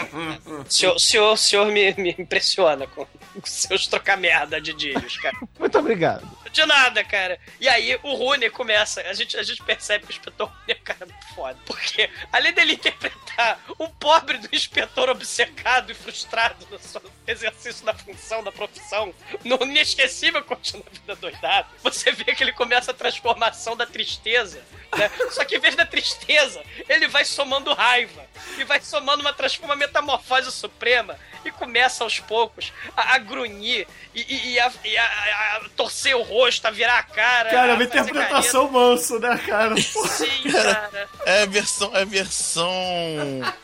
O 0.67 0.69
senhor, 0.69 0.95
o 0.95 0.99
senhor, 0.99 1.33
o 1.33 1.37
senhor 1.37 1.65
me, 1.67 1.93
me 1.93 2.15
impressiona 2.17 2.85
com 2.87 3.07
os 3.41 3.49
seus 3.49 3.87
troca-merda 3.87 4.59
de 4.59 4.73
dílios, 4.73 5.17
cara. 5.17 5.37
Muito 5.57 5.77
obrigado. 5.79 6.27
De 6.51 6.65
nada, 6.65 7.03
cara. 7.03 7.39
E 7.59 7.69
aí 7.69 7.97
o 8.03 8.15
Rune 8.15 8.49
começa. 8.49 9.01
A 9.01 9.13
gente, 9.13 9.37
a 9.37 9.43
gente 9.43 9.63
percebe 9.63 10.05
que 10.07 10.11
o 10.11 10.15
inspetor 10.15 10.47
Rune 10.47 10.63
é 10.67 10.73
um 10.73 10.83
cara 10.83 11.05
muito 11.05 11.35
foda. 11.35 11.57
Porque, 11.65 12.09
além 12.33 12.51
dele 12.53 12.73
interpretar 12.73 13.59
um 13.79 13.87
pobre 13.87 14.39
do 14.39 14.49
inspetor 14.53 15.09
obcecado 15.09 15.91
e 15.91 15.95
frustrado 15.95 16.67
no 16.71 16.79
seu 16.79 17.01
exercício 17.27 17.85
da 17.85 17.93
função, 17.93 18.43
da 18.43 18.51
profissão, 18.51 19.13
no 19.45 19.57
inesquecível 19.63 20.43
Continua 20.43 20.83
a 20.87 20.89
Vida 20.91 21.15
Doidado, 21.15 21.69
você 21.83 22.11
vê 22.11 22.33
que 22.33 22.43
ele 22.43 22.53
começa 22.53 22.89
a 22.89 22.95
transformação 22.95 23.68
da 23.75 23.85
tristeza. 23.85 24.61
Né? 24.97 25.09
Só 25.31 25.45
que 25.45 25.55
em 25.55 25.59
vez 25.59 25.75
da 25.75 25.85
tristeza, 25.85 26.63
ele 26.87 27.07
vai 27.07 27.23
somando 27.25 27.73
raiva. 27.73 28.25
E 28.57 28.63
vai 28.63 28.81
somando 28.81 29.21
uma, 29.21 29.33
transforma- 29.33 29.75
metamorfose 29.75 30.51
suprema. 30.51 31.17
E 31.45 31.51
começa 31.51 32.03
aos 32.03 32.19
poucos 32.19 32.71
a, 32.95 33.15
a 33.15 33.17
grunhir 33.17 33.87
e, 34.13 34.21
e- 34.21 34.49
e 34.53 34.59
a, 34.59 34.71
e 34.83 34.97
a- 34.97 35.03
a- 35.03 35.57
a 35.57 35.69
torcer 35.75 36.15
o 36.15 36.21
rosto, 36.21 36.65
a 36.65 36.71
virar 36.71 36.99
a 36.99 37.03
cara. 37.03 37.49
Cara, 37.49 37.71
a 37.73 37.75
uma 37.75 37.83
interpretação 37.83 38.69
manso, 38.69 39.19
né, 39.19 39.37
cara? 39.45 39.75
Sim, 39.77 40.43
cara. 40.51 41.09
É 41.25 41.43
a 41.43 41.45
versão, 41.45 41.95
é 41.95 42.01
a 42.01 42.05
versão 42.05 42.69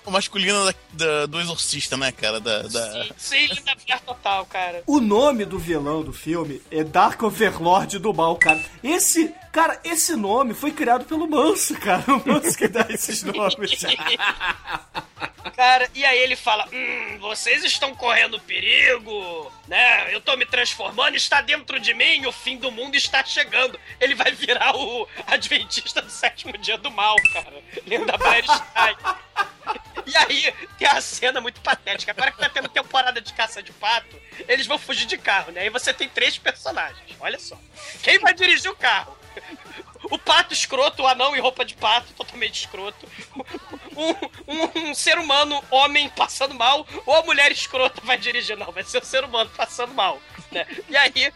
masculina 0.08 0.66
da- 0.66 0.74
da- 0.94 1.26
do 1.26 1.40
exorcista, 1.42 1.98
né, 1.98 2.12
cara? 2.12 2.40
Da, 2.40 2.62
da- 2.64 3.04
Sim, 3.04 3.10
sim, 3.18 3.46
linda 3.48 3.76
mulher 3.76 4.00
total, 4.02 4.46
cara. 4.46 4.84
O 4.88 5.00
nome 5.00 5.44
do 5.46 5.60
vilão 5.60 6.04
do 6.04 6.14
filme 6.14 6.62
é 6.72 6.84
Dark 6.84 7.22
Overlord 7.24 8.00
do 8.00 8.14
Mal, 8.14 8.36
cara. 8.38 8.62
Esse, 8.84 9.34
cara, 9.52 9.80
esse 9.84 10.16
nome 10.16 10.54
foi 10.54 10.72
criado 10.72 11.06
pelo 11.06 11.28
Manso, 11.28 11.76
cara. 11.80 12.04
O 12.08 12.24
Manso 12.28 12.58
que 12.58 12.68
dá 12.68 12.86
esses 12.90 13.22
nomes. 13.26 13.72
Cara, 15.56 15.90
e 15.94 16.04
aí 16.04 16.18
ele 16.20 16.36
fala: 16.36 16.68
Hum, 16.74 17.18
vocês 17.20 17.64
estão 17.66 17.96
correndo 17.96 18.40
perigo, 18.40 19.52
né? 19.68 20.14
Eu 20.14 20.22
tô 20.22 20.36
me 20.38 20.46
transformando, 20.46 21.16
está 21.16 21.42
dentro 21.42 21.80
de 21.80 21.94
mim, 21.94 22.26
o 22.26 22.32
fim 22.32 22.58
do 22.58 22.72
mundo 22.72 22.96
está 22.96 23.24
chegando. 23.24 23.80
Ele 24.00 24.16
vai 24.16 24.32
virar 24.32 24.76
o 24.76 25.08
Adventista 25.28 26.02
do 26.02 26.10
sétimo 26.10 26.58
dia 26.58 26.78
do 26.78 26.92
mal, 26.92 27.16
cara. 27.34 27.62
Lenda 27.86 28.18
Bernstein. 28.18 28.96
E 30.06 30.16
aí 30.18 30.54
tem 30.78 30.88
a 30.88 31.02
cena 31.02 31.42
muito 31.42 31.60
patética. 31.62 32.12
Agora 32.12 32.32
que 32.32 32.38
tá 32.38 32.50
tendo 32.50 32.70
temporada 32.70 33.20
de 33.20 33.34
caça 33.34 33.62
de 33.62 33.72
pato, 33.74 34.20
eles 34.48 34.68
vão 34.68 34.78
fugir 34.78 35.06
de 35.06 35.18
carro, 35.18 35.52
né? 35.52 35.62
Aí 35.62 35.70
você 35.70 35.94
tem 35.94 36.08
três 36.08 36.38
personagens. 36.38 37.16
Olha 37.20 37.40
só. 37.40 37.58
Quem 38.04 38.20
vai 38.20 38.34
dirigir 38.34 38.70
o 38.72 38.76
carro? 38.76 39.18
O 40.12 40.18
pato 40.18 40.54
escroto, 40.54 41.04
o 41.04 41.08
anão 41.08 41.36
em 41.36 41.40
roupa 41.40 41.64
de 41.66 41.76
pato, 41.76 42.14
totalmente 42.14 42.62
escroto. 42.62 43.08
Um, 43.96 44.10
um- 44.54 44.90
um 44.90 44.94
ser 44.96 45.18
humano, 45.18 45.64
homem, 45.72 46.10
passando 46.10 46.54
mal, 46.54 46.86
ou 47.06 47.16
a 47.16 47.24
mulher 47.24 47.52
escrota 47.52 48.02
vai 48.04 48.18
dirigir. 48.18 48.58
Não, 48.58 48.72
vai 48.72 48.84
ser 48.84 49.02
o 49.02 49.06
ser 49.06 49.24
humano 49.24 49.50
passando 49.56 49.94
mal. 49.94 50.22
Né? 50.52 50.66
E 50.90 50.96
aí, 50.96 51.34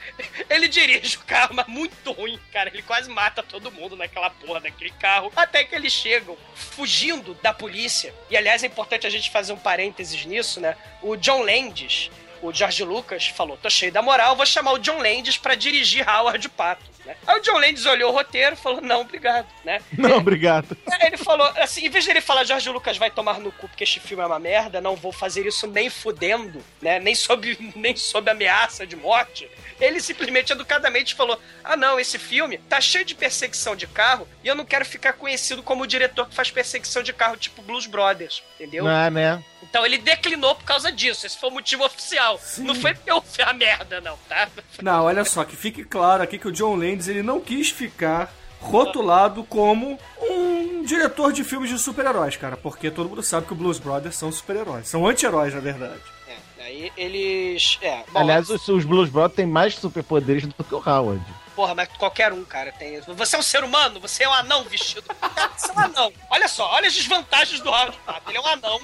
ele 0.50 0.68
dirige 0.68 1.18
o 1.18 1.22
carro, 1.22 1.54
mas 1.54 1.68
muito 1.68 2.12
ruim, 2.12 2.40
cara. 2.52 2.70
Ele 2.70 2.82
quase 2.84 3.10
mata 3.10 3.42
todo 3.44 3.72
mundo 3.72 3.96
naquela 3.96 4.30
porra 4.30 4.60
daquele 4.62 4.92
carro. 4.92 5.32
Até 5.36 5.64
que 5.64 5.76
eles 5.76 5.92
chegam 5.94 6.38
fugindo 6.56 7.34
da 7.36 7.54
polícia. 7.54 8.14
E 8.30 8.38
aliás, 8.38 8.64
é 8.64 8.68
importante 8.68 9.08
a 9.08 9.10
gente 9.10 9.30
fazer 9.32 9.54
um 9.54 9.58
parênteses 9.58 10.26
nisso, 10.26 10.60
né? 10.60 10.76
O 11.02 11.16
John 11.16 11.42
Landis, 11.44 12.10
o 12.42 12.54
George 12.54 12.84
Lucas, 12.84 13.28
falou: 13.28 13.58
tô 13.58 13.70
cheio 13.70 13.92
da 13.92 14.02
moral, 14.02 14.36
vou 14.36 14.46
chamar 14.46 14.72
o 14.74 14.80
John 14.80 14.98
Landis 15.02 15.38
pra 15.38 15.56
dirigir 15.56 16.08
Howard 16.08 16.48
Pato. 16.50 16.84
Né? 17.10 17.16
Aí 17.26 17.40
o 17.40 17.42
John 17.42 17.58
Landis 17.58 17.86
olhou 17.88 18.12
o 18.12 18.14
roteiro 18.14 18.54
e 18.54 18.58
falou: 18.58 18.82
não, 18.82 19.02
obrigado, 19.02 19.48
né? 19.66 19.82
Não, 19.98 20.18
obrigado. 20.18 20.78
Aí 20.92 21.08
ele 21.08 21.18
falou, 21.18 21.48
assim, 21.58 21.86
em 21.86 21.90
vez 21.90 22.06
dele 22.06 22.22
falar, 22.22 22.44
Jorge 22.44 22.70
Lucas 22.70 22.98
vai 22.98 23.10
tomar 23.10 23.40
no 23.40 23.52
cu 23.52 23.68
porque 23.68 23.84
este 23.84 24.00
filme 24.00 24.24
é 24.24 24.26
uma 24.26 24.40
merda, 24.40 24.80
não 24.80 24.96
vou 24.96 25.12
fazer 25.12 25.46
isso 25.46 25.66
nem 25.68 25.90
fudendo, 25.90 26.64
né? 26.82 27.00
Nem 27.00 27.16
sob, 27.16 27.58
nem 27.76 27.96
sob 27.96 28.30
ameaça 28.30 28.86
de 28.86 28.96
morte. 28.96 29.50
Ele 29.80 30.00
simplesmente, 30.00 30.52
educadamente, 30.52 31.16
falou: 31.16 31.40
Ah, 31.64 31.76
não, 31.76 32.00
esse 32.00 32.20
filme 32.20 32.58
tá 32.58 32.80
cheio 32.80 33.06
de 33.06 33.16
perseguição 33.16 33.76
de 33.76 33.88
carro 33.88 34.28
e 34.44 34.48
eu 34.48 34.56
não 34.56 34.66
quero 34.66 34.86
ficar 34.86 35.14
conhecido 35.14 35.64
como 35.64 35.84
o 35.84 35.88
diretor 35.88 36.28
que 36.30 36.36
faz 36.36 36.52
perseguição 36.52 37.02
de 37.02 37.14
carro 37.14 37.38
tipo 37.38 37.62
Blues 37.62 37.88
Brothers, 37.88 38.44
entendeu? 38.56 38.88
Ah, 38.88 39.10
né? 39.10 39.44
Então 39.62 39.86
ele 39.86 39.98
declinou 39.98 40.56
por 40.56 40.64
causa 40.64 40.92
disso. 40.92 41.26
Esse 41.26 41.38
foi 41.38 41.50
o 41.50 41.54
motivo 41.54 41.86
oficial. 41.86 42.40
Não 42.60 42.74
foi 42.74 42.94
porque 42.94 43.12
eu 43.12 43.22
fiz 43.22 43.46
a 43.46 43.54
merda, 43.54 44.02
não, 44.02 44.18
tá? 44.28 44.50
Não, 44.82 45.04
olha 45.04 45.24
só, 45.24 45.44
que 45.44 45.56
fique 45.56 45.84
claro 45.84 46.24
aqui 46.24 46.40
que 46.40 46.48
o 46.48 46.52
John 46.52 46.76
Landis 47.00 47.08
ele 47.08 47.24
não 47.24 47.40
quis 47.40 47.70
ficar 47.70 48.32
rotulado 48.60 49.44
como 49.46 49.98
um 50.20 50.84
diretor 50.84 51.32
de 51.32 51.46
filmes 51.46 51.70
de 51.70 51.80
super-heróis, 51.80 52.36
cara, 52.36 52.58
porque 52.58 52.92
todo 52.92 53.08
mundo 53.08 53.24
sabe 53.24 53.48
que 53.48 53.54
o 53.54 53.56
Blues 53.56 53.80
Brothers 53.80 54.18
são 54.18 54.32
super-heróis, 54.32 54.90
são 54.90 55.08
anti-heróis, 55.08 55.54
na 55.54 55.62
verdade. 55.62 56.02
É, 56.28 56.64
aí 56.64 56.92
eles. 56.98 57.80
É, 57.82 58.04
bom, 58.12 58.20
Aliás, 58.20 58.50
os, 58.50 58.68
os 58.68 58.84
Blues 58.84 59.10
Brothers 59.10 59.36
têm 59.36 59.46
mais 59.46 59.76
superpoderes 59.76 60.46
do 60.46 60.64
que 60.64 60.76
o 60.76 60.84
Howard. 60.86 61.24
Porra, 61.56 61.74
mas 61.74 61.88
qualquer 61.98 62.34
um, 62.34 62.44
cara, 62.44 62.72
tem. 62.74 63.00
Você 63.02 63.36
é 63.36 63.40
um 63.40 63.44
ser 63.44 63.64
humano, 63.64 64.00
você 64.00 64.24
é 64.24 64.30
um 64.30 64.34
anão 64.34 64.64
vestido. 64.64 65.04
Você 65.58 65.72
é 65.72 65.74
um 65.74 65.80
anão. 65.80 66.14
Olha 66.30 66.48
só, 66.48 66.66
olha 66.72 66.88
as 66.88 66.94
desvantagens 66.94 67.60
do 67.60 67.68
Howard 67.70 67.98
Pato. 68.06 68.30
Ele 68.30 68.38
é 68.38 68.42
um 68.42 68.48
anão, 68.48 68.80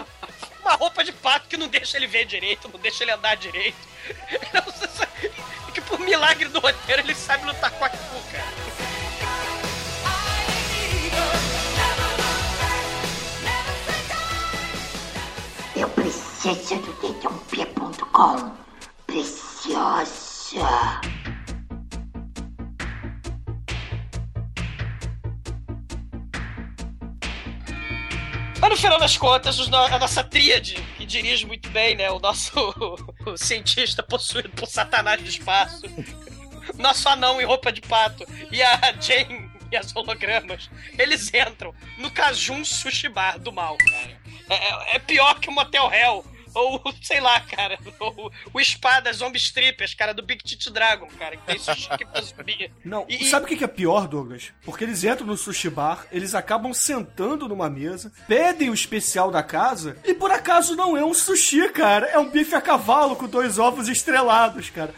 uma 0.61 0.74
roupa 0.74 1.05
de 1.05 1.13
pato 1.13 1.47
que 1.47 1.55
não 1.55 1.70
deixa 1.70 1.95
ele 1.95 2.05
ver 2.05 2.26
direito, 2.26 2.68
não 2.68 2.78
deixa 2.80 3.05
ele 3.05 3.11
andar 3.11 3.36
direito. 3.36 3.78
Que 5.76 5.82
por 5.82 6.00
milagre 6.00 6.48
do 6.48 6.62
roteiro 6.62 7.02
ele 7.02 7.14
sabe 7.14 7.46
lutar 7.46 7.70
com 7.70 7.84
a 7.84 7.90
cu, 7.90 7.98
cara. 8.32 8.46
Eu 15.76 15.90
preciso 15.90 16.78
do 16.78 16.94
dedãopia.com. 17.02 18.56
Preciosa. 19.06 21.02
Mas 28.66 28.72
no 28.72 28.78
final 28.78 28.97
das 28.97 29.16
contas, 29.16 29.59
a 29.72 29.99
nossa 29.99 30.24
tríade, 30.24 30.74
que 30.97 31.05
dirige 31.05 31.45
muito 31.45 31.70
bem, 31.70 31.95
né? 31.95 32.09
O 32.09 32.18
nosso 32.18 32.51
o 33.24 33.38
cientista 33.38 34.01
possuído 34.01 34.49
por 34.49 34.66
Satanás 34.68 35.22
do 35.22 35.30
espaço, 35.30 35.84
nosso 36.74 37.07
anão 37.07 37.39
em 37.39 37.45
roupa 37.45 37.72
de 37.72 37.80
pato 37.82 38.26
e 38.51 38.63
a 38.63 38.80
Jane 38.99 39.51
e 39.72 39.78
as 39.78 39.95
hologramas, 39.95 40.68
eles 40.97 41.32
entram 41.32 41.76
no 41.99 42.09
Cajun 42.09 42.66
Sushi 42.66 43.07
Bar 43.07 43.38
do 43.38 43.51
mal, 43.51 43.78
cara. 43.78 44.20
É, 44.49 44.55
é- 44.55 44.95
é 44.95 44.99
pior 44.99 45.39
que 45.39 45.47
o 45.47 45.51
Motel 45.51 45.93
Hell. 45.93 46.26
Ou, 46.56 46.82
sei 47.01 47.20
lá, 47.20 47.39
cara, 47.41 47.78
ou 47.99 48.32
o 48.53 48.60
Espada 48.60 49.12
Zombie 49.14 49.38
Strippers, 49.38 49.93
cara, 49.93 50.14
do 50.14 50.24
Big 50.24 50.43
Tit 50.43 50.70
Dragon, 50.72 51.08
cara, 51.20 51.36
que 51.38 51.45
tem 51.45 51.60
sushi 51.60 51.89
que 51.97 52.06
pra 52.06 52.22
zumbi. 52.22 52.72
Não, 52.84 53.06
E- 53.10 53.26
sabe 53.26 53.45
o 53.45 53.47
que 53.49 53.58
que 53.58 53.64
é 53.64 53.68
pior, 53.68 54.08
Douglas? 54.08 54.53
Porque 54.64 54.84
eles 54.86 55.03
entram 55.03 55.28
no 55.28 55.36
sushi 55.38 55.70
bar, 55.70 56.06
eles 56.12 56.34
acabam 56.34 56.74
sentando 56.74 57.47
numa 57.47 57.70
mesa, 57.70 58.12
pedem 58.28 58.70
o 58.70 58.74
especial 58.74 59.30
da 59.30 59.43
casa, 59.43 59.97
e 60.06 60.14
por 60.14 60.32
acaso 60.32 60.76
não 60.76 60.95
é 60.95 61.03
um 61.03 61.14
sushi, 61.14 61.70
cara. 61.70 62.06
É 62.08 62.18
um 62.18 62.30
bife 62.30 62.56
a 62.56 62.62
cavalo 62.62 63.16
com 63.16 63.28
dois 63.28 63.60
ovos 63.60 63.88
estrelados, 63.89 64.70
cara. 64.70 64.93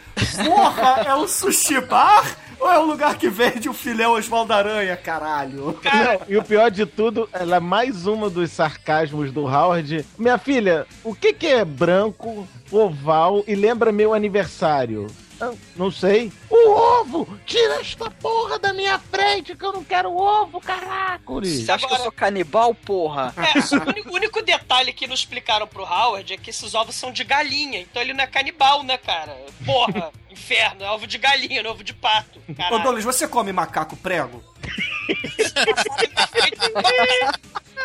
Porra, 0.45 1.03
é 1.07 1.15
um 1.15 1.27
sushi 1.27 1.81
bar? 1.81 2.37
Ou 2.59 2.69
é 2.69 2.79
um 2.79 2.85
lugar 2.85 3.17
que 3.17 3.29
vende 3.29 3.69
o 3.69 3.73
filé 3.73 4.07
Oswaldo 4.07 4.51
Aranha, 4.53 4.97
caralho? 4.97 5.79
Não, 5.83 6.21
e 6.27 6.37
o 6.37 6.43
pior 6.43 6.71
de 6.71 6.85
tudo, 6.85 7.29
ela 7.31 7.57
é 7.57 7.59
mais 7.59 8.07
uma 8.07 8.29
dos 8.29 8.51
sarcasmos 8.51 9.31
do 9.31 9.41
Howard. 9.45 10.03
Minha 10.17 10.37
filha, 10.37 10.85
o 11.03 11.13
que, 11.13 11.33
que 11.33 11.47
é 11.47 11.63
branco, 11.63 12.47
oval 12.71 13.43
e 13.47 13.53
lembra 13.55 13.91
meu 13.91 14.13
aniversário? 14.13 15.07
Ah, 15.39 15.51
Não 15.75 15.91
sei. 15.91 16.31
O 16.67 16.99
ovo! 17.01 17.39
Tira 17.45 17.79
esta 17.79 18.11
porra 18.11 18.59
da 18.59 18.73
minha 18.73 18.99
frente 18.99 19.55
que 19.55 19.63
eu 19.63 19.71
não 19.71 19.83
quero 19.83 20.13
ovo, 20.13 20.59
caracoles! 20.59 21.65
Você 21.65 21.71
acha 21.71 21.87
que 21.87 21.93
eu 21.93 21.97
sou 21.99 22.11
canibal, 22.11 22.75
porra? 22.75 23.33
É, 23.37 24.09
o 24.09 24.13
único, 24.13 24.41
detalhe 24.41 24.91
que 24.91 25.07
não 25.07 25.15
explicaram 25.15 25.65
pro 25.65 25.83
Howard 25.83 26.33
é 26.33 26.37
que 26.37 26.49
esses 26.49 26.75
ovos 26.75 26.95
são 26.95 27.11
de 27.11 27.23
galinha, 27.23 27.79
então 27.79 28.01
ele 28.01 28.13
não 28.13 28.23
é 28.23 28.27
canibal, 28.27 28.83
né, 28.83 28.97
cara? 28.97 29.37
Porra, 29.65 30.11
inferno, 30.29 30.83
é 30.83 30.91
ovo 30.91 31.07
de 31.07 31.17
galinha, 31.17 31.63
não 31.63 31.69
é 31.69 31.73
ovo 31.73 31.83
de 31.83 31.93
pato. 31.93 32.41
Ô. 32.71 32.79
Douglas, 32.79 33.05
você 33.05 33.27
come 33.27 33.53
macaco 33.53 33.95
prego? 33.95 34.43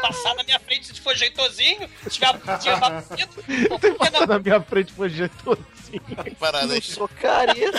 Passar 0.00 0.34
na 0.34 0.42
minha 0.42 0.58
frente 0.60 0.86
se 0.86 1.00
for 1.00 1.14
jeitosinho, 1.16 1.88
se 2.02 2.10
tiver 2.10 2.26
a 2.26 2.32
bundinha 2.32 2.76
batida, 2.76 3.28
pô, 3.68 3.78
Tem 3.78 3.94
passado 3.94 4.26
na 4.26 4.38
minha 4.38 4.60
frente 4.60 4.92
por 4.92 5.08
jeito 5.08 5.52
assim. 5.52 6.00
Parada 6.38 6.72
aí. 6.72 6.78
Eu 6.78 6.82
sou 6.82 7.08
careta. 7.08 7.78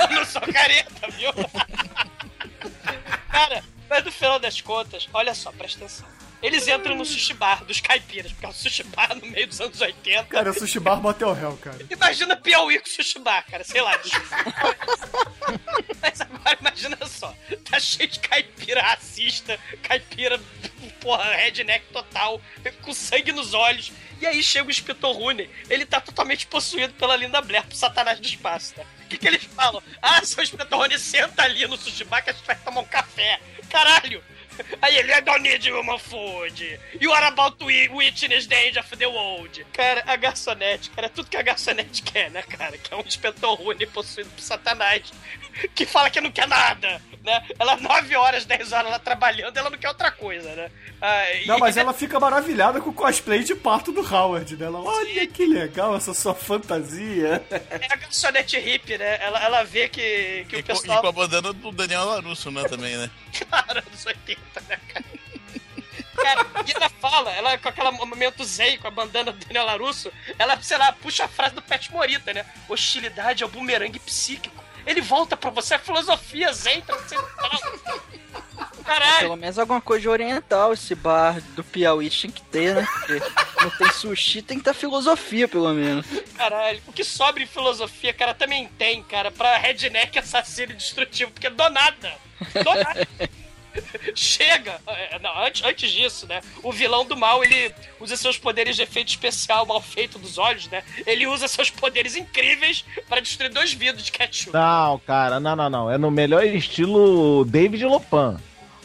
Eu 0.00 0.08
não 0.14 0.24
sou 0.24 0.42
careta, 0.42 1.10
viu? 1.10 1.32
Cara, 3.30 3.64
mas 3.88 4.04
no 4.04 4.12
final 4.12 4.38
das 4.38 4.60
contas, 4.60 5.08
olha 5.12 5.34
só, 5.34 5.50
presta 5.52 5.84
atenção. 5.84 6.17
Eles 6.42 6.68
entram 6.68 6.94
no 6.94 7.04
sushi 7.04 7.34
bar 7.34 7.64
dos 7.64 7.80
caipiras, 7.80 8.30
porque 8.32 8.46
é 8.46 8.48
um 8.48 8.52
sushi 8.52 8.84
bar 8.84 9.14
no 9.14 9.26
meio 9.26 9.46
dos 9.46 9.60
anos 9.60 9.80
80. 9.80 10.24
Cara, 10.26 10.50
é 10.50 10.52
sushi 10.52 10.78
bar 10.78 11.00
motel 11.00 11.36
hell, 11.36 11.56
cara. 11.60 11.78
Imagina 11.90 12.36
Piauí 12.36 12.78
com 12.78 12.86
sushi 12.86 13.18
bar, 13.18 13.44
cara, 13.50 13.64
sei 13.64 13.80
lá. 13.80 13.98
Mas 16.00 16.20
agora 16.20 16.56
imagina 16.60 16.96
só, 17.06 17.34
tá 17.68 17.80
cheio 17.80 18.08
de 18.08 18.20
caipira 18.20 18.80
racista, 18.82 19.58
caipira, 19.82 20.40
porra, 21.00 21.24
redneck 21.34 21.86
total, 21.92 22.40
com 22.82 22.94
sangue 22.94 23.32
nos 23.32 23.52
olhos. 23.52 23.90
E 24.20 24.26
aí 24.26 24.42
chega 24.42 24.66
o 24.66 24.70
inspetor 24.70 25.16
Rooney, 25.16 25.48
ele 25.70 25.86
tá 25.86 26.00
totalmente 26.00 26.46
possuído 26.46 26.92
pela 26.94 27.16
Linda 27.16 27.40
Blair, 27.40 27.64
pro 27.64 27.76
satanás 27.76 28.18
do 28.18 28.26
espaço, 28.26 28.74
né? 28.76 28.84
O 29.04 29.08
que 29.08 29.16
que 29.16 29.26
eles 29.26 29.44
falam? 29.44 29.82
Ah, 30.02 30.24
seu 30.24 30.42
inspetor 30.42 30.78
Rooney, 30.78 30.98
senta 30.98 31.42
ali 31.42 31.66
no 31.66 31.76
sushi 31.76 32.04
bar 32.04 32.22
que 32.22 32.30
a 32.30 32.32
gente 32.32 32.44
vai 32.44 32.56
tomar 32.56 32.80
um 32.80 32.84
café. 32.84 33.40
Caralho! 33.70 34.22
Aí 34.82 34.96
ele, 34.96 35.12
I 35.12 35.20
don't 35.20 35.40
need 35.42 35.68
human 35.70 35.98
food. 35.98 36.80
You 37.00 37.12
are 37.12 37.26
about 37.26 37.56
to 37.58 37.64
wi- 37.66 37.88
witness 37.88 38.46
the 38.46 38.54
end 38.68 38.78
of 38.78 38.96
the 38.96 39.06
world. 39.06 39.64
Cara, 39.72 40.02
a 40.06 40.16
garçonete, 40.16 40.90
cara, 40.90 41.06
é 41.06 41.10
tudo 41.10 41.28
que 41.30 41.36
a 41.36 41.42
garçonete 41.42 42.02
quer, 42.02 42.30
né, 42.30 42.42
cara? 42.42 42.76
Que 42.78 42.92
é 42.92 42.96
um 42.96 43.00
inspetor 43.00 43.54
Rooney 43.54 43.86
possuído 43.86 44.30
por 44.30 44.40
satanás. 44.42 45.12
Que 45.74 45.84
fala 45.86 46.10
que 46.10 46.20
não 46.20 46.30
quer 46.30 46.46
nada, 46.46 47.00
né? 47.24 47.44
Ela 47.58 47.76
9 47.76 48.16
horas, 48.16 48.44
10 48.44 48.72
horas 48.72 48.90
lá 48.90 48.98
trabalhando, 48.98 49.56
ela 49.56 49.70
não 49.70 49.78
quer 49.78 49.88
outra 49.88 50.10
coisa, 50.10 50.54
né? 50.54 50.70
Ah, 51.00 51.32
e- 51.32 51.46
Não, 51.46 51.58
mas 51.58 51.76
ela 51.76 51.92
fica 51.92 52.18
maravilhada 52.18 52.80
com 52.80 52.90
o 52.90 52.94
cosplay 52.94 53.42
de 53.44 53.54
parto 53.54 53.92
do 53.92 54.00
Howard, 54.00 54.56
né? 54.56 54.66
Ela, 54.66 54.80
olha 54.80 55.26
que 55.26 55.44
legal 55.46 55.96
essa 55.96 56.14
sua 56.14 56.34
fantasia. 56.34 57.44
É 57.50 57.92
a 57.92 57.96
garçonete 57.96 58.58
hippie, 58.58 58.98
né? 58.98 59.18
Ela, 59.20 59.42
ela 59.44 59.64
vê 59.64 59.88
que, 59.88 60.46
que 60.48 60.56
E 60.56 60.60
o 60.60 60.64
com, 60.64 60.72
e 60.72 60.74
pessoal... 60.74 61.00
com 61.00 61.06
a 61.08 61.12
bandana 61.12 61.52
do 61.52 61.70
Daniel 61.72 62.04
Larusso, 62.04 62.50
né, 62.50 62.64
também, 62.64 62.96
né? 62.96 63.10
Cara, 63.50 63.82
dos 63.82 64.06
80, 64.06 64.40
né, 64.68 64.78
cara? 64.92 65.04
Cara, 66.16 66.46
e 66.66 66.72
ela 66.72 66.88
fala, 67.00 67.30
ela 67.32 67.56
com 67.58 67.68
aquele 67.68 67.90
momento 67.92 68.44
zen, 68.44 68.76
com 68.78 68.88
a 68.88 68.90
bandana 68.90 69.30
do 69.30 69.44
Daniel 69.46 69.64
Larusso, 69.66 70.10
ela, 70.36 70.60
sei 70.60 70.76
lá, 70.76 70.90
puxa 70.92 71.24
a 71.24 71.28
frase 71.28 71.54
do 71.54 71.62
Pet 71.62 71.92
Morita, 71.92 72.32
né? 72.34 72.44
Hostilidade 72.68 73.42
é 73.44 73.46
o 73.46 73.48
bumerangue 73.48 74.00
psíquico. 74.00 74.64
Ele 74.88 75.02
volta 75.02 75.36
pra 75.36 75.50
você, 75.50 75.74
a 75.74 75.78
filosofia 75.78 76.50
zen 76.52 76.80
transcendental. 76.80 77.50
Caralho, 78.84 79.18
Pelo 79.18 79.36
menos 79.36 79.58
alguma 79.58 79.82
coisa 79.82 80.08
oriental 80.08 80.72
esse 80.72 80.94
bar 80.94 81.38
do 81.54 81.62
Piauí 81.62 82.08
tinha 82.08 82.32
que 82.32 82.40
ter, 82.40 82.74
né? 82.74 82.88
Porque 82.90 83.22
não 83.62 83.70
tem 83.70 83.92
sushi, 83.92 84.40
tem 84.40 84.56
que 84.56 84.64
ter 84.64 84.72
filosofia, 84.72 85.46
pelo 85.46 85.74
menos. 85.74 86.06
caralho. 86.34 86.80
O 86.86 86.92
que 86.92 87.04
sobra 87.04 87.42
em 87.42 87.46
filosofia, 87.46 88.14
cara, 88.14 88.32
também 88.32 88.66
tem, 88.78 89.02
cara, 89.02 89.30
pra 89.30 89.58
redneck 89.58 90.18
assassino 90.18 90.72
e 90.72 90.76
destrutivo, 90.76 91.30
porque 91.32 91.50
do 91.50 91.68
nada. 91.68 92.14
Do 92.54 92.74
nada. 92.74 93.06
Chega! 94.14 94.80
É, 94.86 95.18
Não, 95.18 95.44
antes, 95.44 95.62
antes 95.64 95.90
disso, 95.90 96.26
né? 96.26 96.40
O 96.62 96.72
vilão 96.72 97.04
do 97.04 97.16
mal, 97.16 97.42
ele 97.44 97.74
usa 98.00 98.16
seus 98.16 98.38
poderes 98.38 98.76
de 98.76 98.82
efeito 98.82 99.08
especial 99.08 99.66
mal 99.66 99.80
feito 99.80 100.18
dos 100.18 100.38
olhos, 100.38 100.66
né? 100.68 100.82
Ele 101.06 101.26
usa 101.26 101.48
seus 101.48 101.70
poderes 101.70 102.16
incríveis 102.16 102.84
para 103.08 103.20
destruir 103.20 103.50
dois 103.50 103.72
vidros 103.72 104.04
de 104.04 104.12
ketchup. 104.12 104.52
Não, 104.52 104.98
cara, 105.00 105.38
não, 105.40 105.54
não, 105.56 105.70
não. 105.70 105.90
É 105.90 105.98
no 105.98 106.10
melhor 106.10 106.44
estilo 106.44 107.44
David 107.44 107.84
Lopan. 107.84 108.40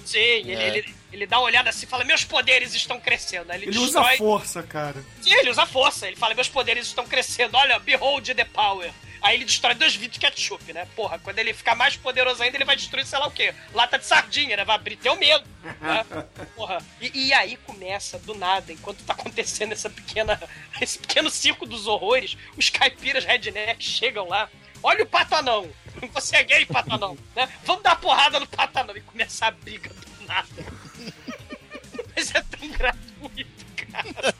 Sim, 0.05 0.19
ele, 0.19 0.53
É. 0.53 0.67
ele, 0.67 0.95
ele 1.13 1.25
dá 1.25 1.37
uma 1.39 1.45
olhada 1.45 1.69
assim 1.69 1.85
e 1.85 1.89
fala: 1.89 2.03
Meus 2.03 2.23
poderes 2.25 2.73
estão 2.73 2.99
crescendo. 2.99 3.51
Ele, 3.53 3.67
Ele 3.67 3.77
usa 3.77 3.99
destrói. 3.99 4.17
força, 4.17 4.61
cara. 4.63 5.03
Sim, 5.21 5.33
ele 5.33 5.49
usa 5.49 5.65
força. 5.65 6.07
Ele 6.07 6.15
fala: 6.17 6.33
Meus 6.33 6.49
poderes 6.49 6.85
estão 6.87 7.05
crescendo. 7.07 7.55
Olha, 7.55 7.79
behold 7.79 8.25
the 8.33 8.43
power. 8.45 8.91
Aí 9.23 9.37
ele 9.37 9.45
destrói 9.45 9.73
dois 9.73 9.95
vidros 9.95 10.15
de 10.15 10.19
ketchup, 10.19 10.73
né? 10.73 10.85
Porra, 10.97 11.17
quando 11.17 11.39
ele 11.39 11.53
ficar 11.53 11.75
mais 11.75 11.95
poderoso 11.95 12.43
ainda, 12.43 12.57
ele 12.57 12.65
vai 12.65 12.75
destruir 12.75 13.05
sei 13.05 13.17
lá 13.17 13.27
o 13.27 13.31
quê. 13.31 13.55
Lata 13.73 13.97
de 13.97 14.05
sardinha, 14.05 14.57
né? 14.57 14.65
Vai 14.65 14.75
abrir 14.75 14.97
teu 14.97 15.15
medo. 15.15 15.45
Né? 15.63 16.05
Porra. 16.53 16.83
E, 16.99 17.27
e 17.27 17.33
aí 17.33 17.55
começa, 17.55 18.19
do 18.19 18.35
nada, 18.35 18.73
enquanto 18.73 19.01
tá 19.05 19.13
acontecendo 19.13 19.71
essa 19.71 19.89
pequena, 19.89 20.37
esse 20.81 20.99
pequeno 20.99 21.29
circo 21.29 21.65
dos 21.65 21.87
horrores, 21.87 22.37
os 22.57 22.69
caipiras 22.69 23.23
redneck 23.23 23.81
chegam 23.81 24.27
lá. 24.27 24.49
Olha 24.83 25.05
o 25.05 25.07
pato 25.07 25.35
anão. 25.35 25.71
Você 26.13 26.35
é 26.35 26.43
gay, 26.43 26.65
pato 26.65 26.93
anão. 26.93 27.17
Né? 27.33 27.47
Vamos 27.63 27.81
dar 27.81 27.95
porrada 27.95 28.41
no 28.41 28.47
pato 28.47 28.77
anão. 28.77 28.97
E 28.97 29.01
começar 29.01 29.47
a 29.47 29.51
briga 29.51 29.89
do 29.89 30.25
nada. 30.27 30.49
Mas 32.13 32.35
é 32.35 32.41
tão 32.41 32.69
gratuito, 32.71 33.65
cara. 33.89 34.35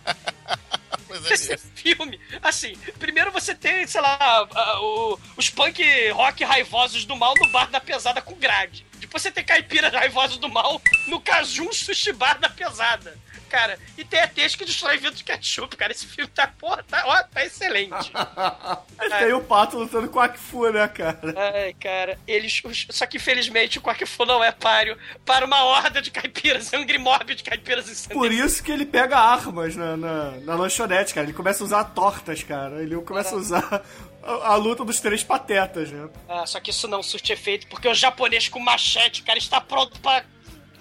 Pois 1.28 1.50
é, 1.50 1.54
Esse 1.54 1.68
filme, 1.76 2.20
assim, 2.42 2.76
primeiro 3.00 3.32
você 3.32 3.54
tem, 3.54 3.86
sei 3.88 4.02
lá, 4.02 4.18
a- 4.54 4.82
o- 4.82 5.20
os 5.38 5.50
punk 5.50 5.82
rock 6.12 6.44
raivosos 6.44 7.06
do 7.06 7.16
mal 7.16 7.34
no 7.40 7.48
bar 7.50 7.70
da 7.70 7.80
pesada 7.80 8.22
com 8.22 8.34
grade. 8.36 8.86
Você 9.14 9.32
tem 9.32 9.44
caipiras 9.44 9.94
raivosos 9.94 10.38
do 10.38 10.50
mal 10.50 10.82
no 11.08 11.22
Cajun 11.22 11.72
Sushi 11.72 12.12
Bar 12.12 12.40
da 12.40 12.50
pesada. 12.50 13.16
Cara, 13.54 13.78
e 13.96 14.04
tem 14.04 14.20
ETs 14.20 14.56
que 14.56 14.66
destrói 14.66 14.98
vidro 14.98 15.14
de 15.14 15.24
ketchup, 15.24 15.78
cara. 15.78 15.92
Esse 15.92 16.08
filme 16.08 16.28
tá, 16.34 16.48
porra, 16.48 16.84
tá, 16.90 17.04
ó, 17.06 17.22
tá 17.22 17.46
excelente. 17.46 18.12
Tem 19.20 19.32
o 19.32 19.42
pato 19.42 19.78
lutando 19.78 20.08
com 20.08 20.18
o 20.18 20.22
Akfu, 20.22 20.72
né, 20.72 20.88
cara? 20.88 21.20
Ai, 21.38 21.76
cara, 21.80 22.18
eles. 22.28 22.64
Só 22.90 23.06
que 23.06 23.18
infelizmente 23.18 23.78
o 23.78 23.82
Quackfu 23.82 24.26
não 24.26 24.44
é 24.44 24.52
páreo 24.52 24.98
para 25.24 25.46
uma 25.46 25.64
horda 25.66 26.02
de 26.02 26.10
caipiras, 26.10 26.74
Angry 26.74 26.98
Mob 26.98 27.36
de 27.36 27.44
caipiras 27.44 27.88
insanos. 27.88 28.18
Por 28.18 28.32
isso 28.32 28.64
que 28.64 28.72
ele 28.72 28.88
pega 28.88 29.20
armas 29.20 29.76
na, 29.76 29.96
na, 29.96 30.32
na 30.32 30.56
lanchonete, 30.56 31.14
cara. 31.14 31.28
Ele 31.28 31.34
começa 31.34 31.64
a 31.64 31.66
usar 31.66 31.84
tortas, 31.84 32.42
cara. 32.42 32.82
Ele 32.82 32.96
começa 33.02 33.36
a 33.36 33.38
usar 33.38 33.86
a, 34.26 34.56
luta 34.56 34.86
dos 34.86 35.00
três 35.00 35.24
patetas, 35.24 35.92
né? 35.92 36.10
Ah, 36.28 36.46
só 36.46 36.60
que 36.60 36.72
isso 36.72 36.88
não 36.88 37.04
surte 37.04 37.34
efeito, 37.34 37.68
porque 37.68 37.88
o 37.88 37.94
japonês 37.94 38.48
com 38.48 38.60
machete, 38.60 39.24
cara, 39.24 39.38
está 39.38 39.60
pronto 39.60 40.00
pra 40.00 40.24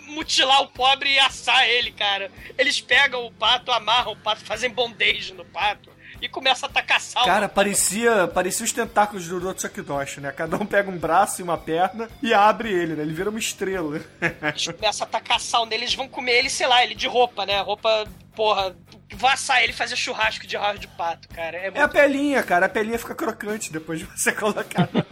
mutilar 0.08 0.62
o 0.62 0.68
pobre 0.68 1.10
e 1.10 1.18
assar 1.18 1.68
ele, 1.68 1.90
cara. 1.92 2.30
Eles 2.56 2.80
pegam 2.80 3.26
o 3.26 3.32
pato, 3.32 3.72
amarram 3.72 4.12
o 4.12 4.16
pato, 4.16 4.44
fazem 4.44 4.70
bondage 4.70 5.32
no 5.32 5.44
pato 5.44 5.90
e 6.22 6.28
começam 6.28 6.68
a 6.68 6.70
atacar 6.70 7.00
sal. 7.00 7.24
Cara, 7.24 7.48
parecia, 7.48 8.28
parecia 8.28 8.64
os 8.64 8.72
tentáculos 8.72 9.26
do 9.28 9.38
Rotsukidoshi, 9.40 10.20
né? 10.20 10.30
Cada 10.32 10.56
um 10.56 10.64
pega 10.64 10.88
um 10.88 10.96
braço 10.96 11.40
e 11.40 11.44
uma 11.44 11.58
perna 11.58 12.08
e 12.22 12.32
abre 12.32 12.72
ele, 12.72 12.94
né? 12.94 13.02
Ele 13.02 13.12
vira 13.12 13.28
uma 13.28 13.38
estrela. 13.38 14.00
Eles 14.40 14.68
começam 14.68 15.04
a 15.04 15.08
atacar 15.08 15.40
sal 15.40 15.66
nele, 15.66 15.82
eles 15.82 15.94
vão 15.94 16.08
comer 16.08 16.38
ele, 16.38 16.48
sei 16.48 16.66
lá, 16.66 16.82
ele 16.84 16.94
de 16.94 17.08
roupa, 17.08 17.44
né? 17.44 17.60
Roupa, 17.60 18.06
porra, 18.36 18.74
vão 19.14 19.28
assar 19.28 19.62
ele 19.62 19.72
e 19.72 19.76
fazer 19.76 19.96
churrasco 19.96 20.46
de 20.46 20.56
raios 20.56 20.78
de 20.80 20.86
pato, 20.86 21.28
cara. 21.28 21.56
É 21.56 21.64
É 21.66 21.68
a 21.68 21.70
muito... 21.72 21.88
pelinha, 21.92 22.42
cara. 22.42 22.66
A 22.66 22.68
pelinha 22.68 22.98
fica 22.98 23.14
crocante 23.14 23.72
depois 23.72 23.98
de 23.98 24.04
você 24.06 24.30
colocar 24.32 24.88
no, 24.92 25.04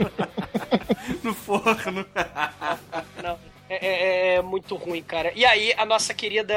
no 1.24 1.34
forno. 1.34 2.06
Não, 3.22 3.38
é, 3.70 3.86
é- 3.86 4.34
é 4.36 4.42
muito 4.42 4.74
ruim, 4.76 5.02
cara. 5.02 5.32
E 5.34 5.44
aí, 5.46 5.72
a 5.76 5.86
nossa 5.86 6.12
querida 6.12 6.54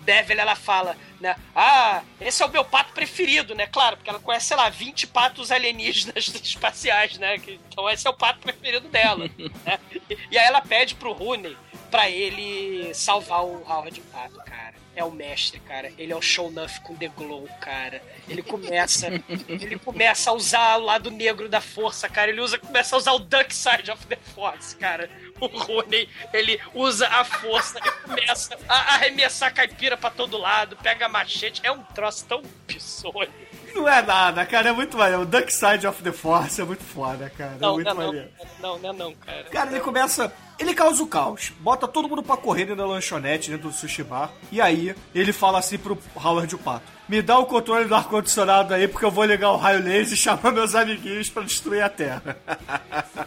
Beverly, 0.00 0.40
ela 0.40 0.54
fala, 0.54 0.96
né? 1.20 1.34
Ah, 1.54 2.02
esse 2.20 2.42
é 2.42 2.46
o 2.46 2.50
meu 2.50 2.64
pato 2.64 2.92
preferido, 2.92 3.54
né? 3.54 3.66
Claro, 3.66 3.96
porque 3.96 4.08
ela 4.10 4.20
conhece, 4.20 4.46
sei 4.46 4.56
lá, 4.56 4.68
20 4.68 5.06
patos 5.08 5.50
alienígenas 5.50 6.28
espaciais, 6.44 7.18
né? 7.18 7.36
Então 7.36 7.88
esse 7.90 8.06
é 8.06 8.10
o 8.10 8.14
pato 8.14 8.38
preferido 8.40 8.88
dela, 8.88 9.28
né? 9.64 9.78
E, 10.30 10.38
aí 10.38 10.46
ela 10.46 10.60
pede 10.60 10.94
pro 10.94 11.12
Rooney 11.12 11.56
pra 11.90 12.08
ele 12.10 12.92
salvar 12.94 13.44
o 13.44 13.62
Howard 13.68 14.00
Pato, 14.12 14.36
cara. 14.44 14.74
É 14.94 15.04
o 15.04 15.10
mestre, 15.10 15.60
cara. 15.60 15.92
Ele 15.98 16.10
é 16.12 16.16
o 16.16 16.22
show 16.22 16.50
enough 16.50 16.80
com 16.82 16.94
The 16.96 17.08
Glow, 17.08 17.46
cara. 17.60 18.02
Ele 18.28 18.42
começa, 18.42 19.08
ele 19.48 19.78
começa 19.78 20.30
a 20.30 20.32
usar 20.32 20.78
o 20.78 20.84
lado 20.84 21.10
negro 21.10 21.48
da 21.50 21.60
força, 21.60 22.08
cara. 22.08 22.30
Ele 22.30 22.40
usa, 22.40 22.58
começa 22.58 22.96
a 22.96 22.98
usar 22.98 23.12
o 23.12 23.18
Dark 23.18 23.52
Side 23.52 23.90
of 23.90 24.06
the 24.06 24.16
Force, 24.34 24.74
cara. 24.76 25.10
O 25.40 25.46
Rooney, 25.46 26.08
ele 26.32 26.60
usa 26.74 27.06
a 27.08 27.24
força 27.24 27.78
e 27.78 27.90
começa 28.08 28.56
a 28.68 28.94
arremessar 28.94 29.52
caipira 29.52 29.96
pra 29.96 30.10
todo 30.10 30.36
lado, 30.38 30.76
pega 30.76 31.08
machete. 31.08 31.60
É 31.64 31.70
um 31.70 31.82
troço 31.82 32.24
tão 32.26 32.42
bizonho. 32.66 33.28
Não 33.74 33.86
é 33.86 34.00
nada, 34.00 34.46
cara. 34.46 34.70
É 34.70 34.72
muito 34.72 34.96
maneiro. 34.96 35.22
O 35.22 35.26
Duck 35.26 35.52
Side 35.52 35.86
of 35.86 36.02
the 36.02 36.10
Force 36.12 36.58
é 36.60 36.64
muito 36.64 36.82
foda, 36.82 37.30
cara. 37.36 37.52
é 37.56 37.58
Não, 37.60 37.74
muito 37.74 37.86
não, 37.86 37.94
não, 37.94 38.06
maneiro. 38.06 38.28
não, 38.58 38.78
não, 38.78 38.92
não, 38.94 39.14
cara. 39.14 39.44
Cara, 39.44 39.70
ele 39.70 39.80
começa. 39.80 40.32
Ele 40.58 40.72
causa 40.72 41.02
o 41.02 41.06
caos, 41.06 41.52
bota 41.60 41.86
todo 41.86 42.08
mundo 42.08 42.22
pra 42.22 42.34
correr 42.34 42.64
dentro 42.64 42.76
da 42.82 42.86
lanchonete, 42.86 43.50
dentro 43.50 43.68
do 43.68 43.74
sushi 43.74 44.02
bar. 44.02 44.32
E 44.50 44.58
aí, 44.58 44.94
ele 45.14 45.30
fala 45.30 45.58
assim 45.58 45.76
pro 45.76 45.98
Howard 46.14 46.54
o 46.54 46.58
Pato: 46.58 46.86
Me 47.06 47.20
dá 47.20 47.38
o 47.38 47.44
controle 47.44 47.84
do 47.84 47.94
ar-condicionado 47.94 48.72
aí, 48.72 48.88
porque 48.88 49.04
eu 49.04 49.10
vou 49.10 49.24
ligar 49.26 49.50
o 49.50 49.58
raio 49.58 49.82
laser 49.84 50.14
e 50.14 50.16
chamar 50.16 50.52
meus 50.52 50.74
amiguinhos 50.74 51.28
pra 51.28 51.42
destruir 51.42 51.82
a 51.82 51.90
Terra. 51.90 52.38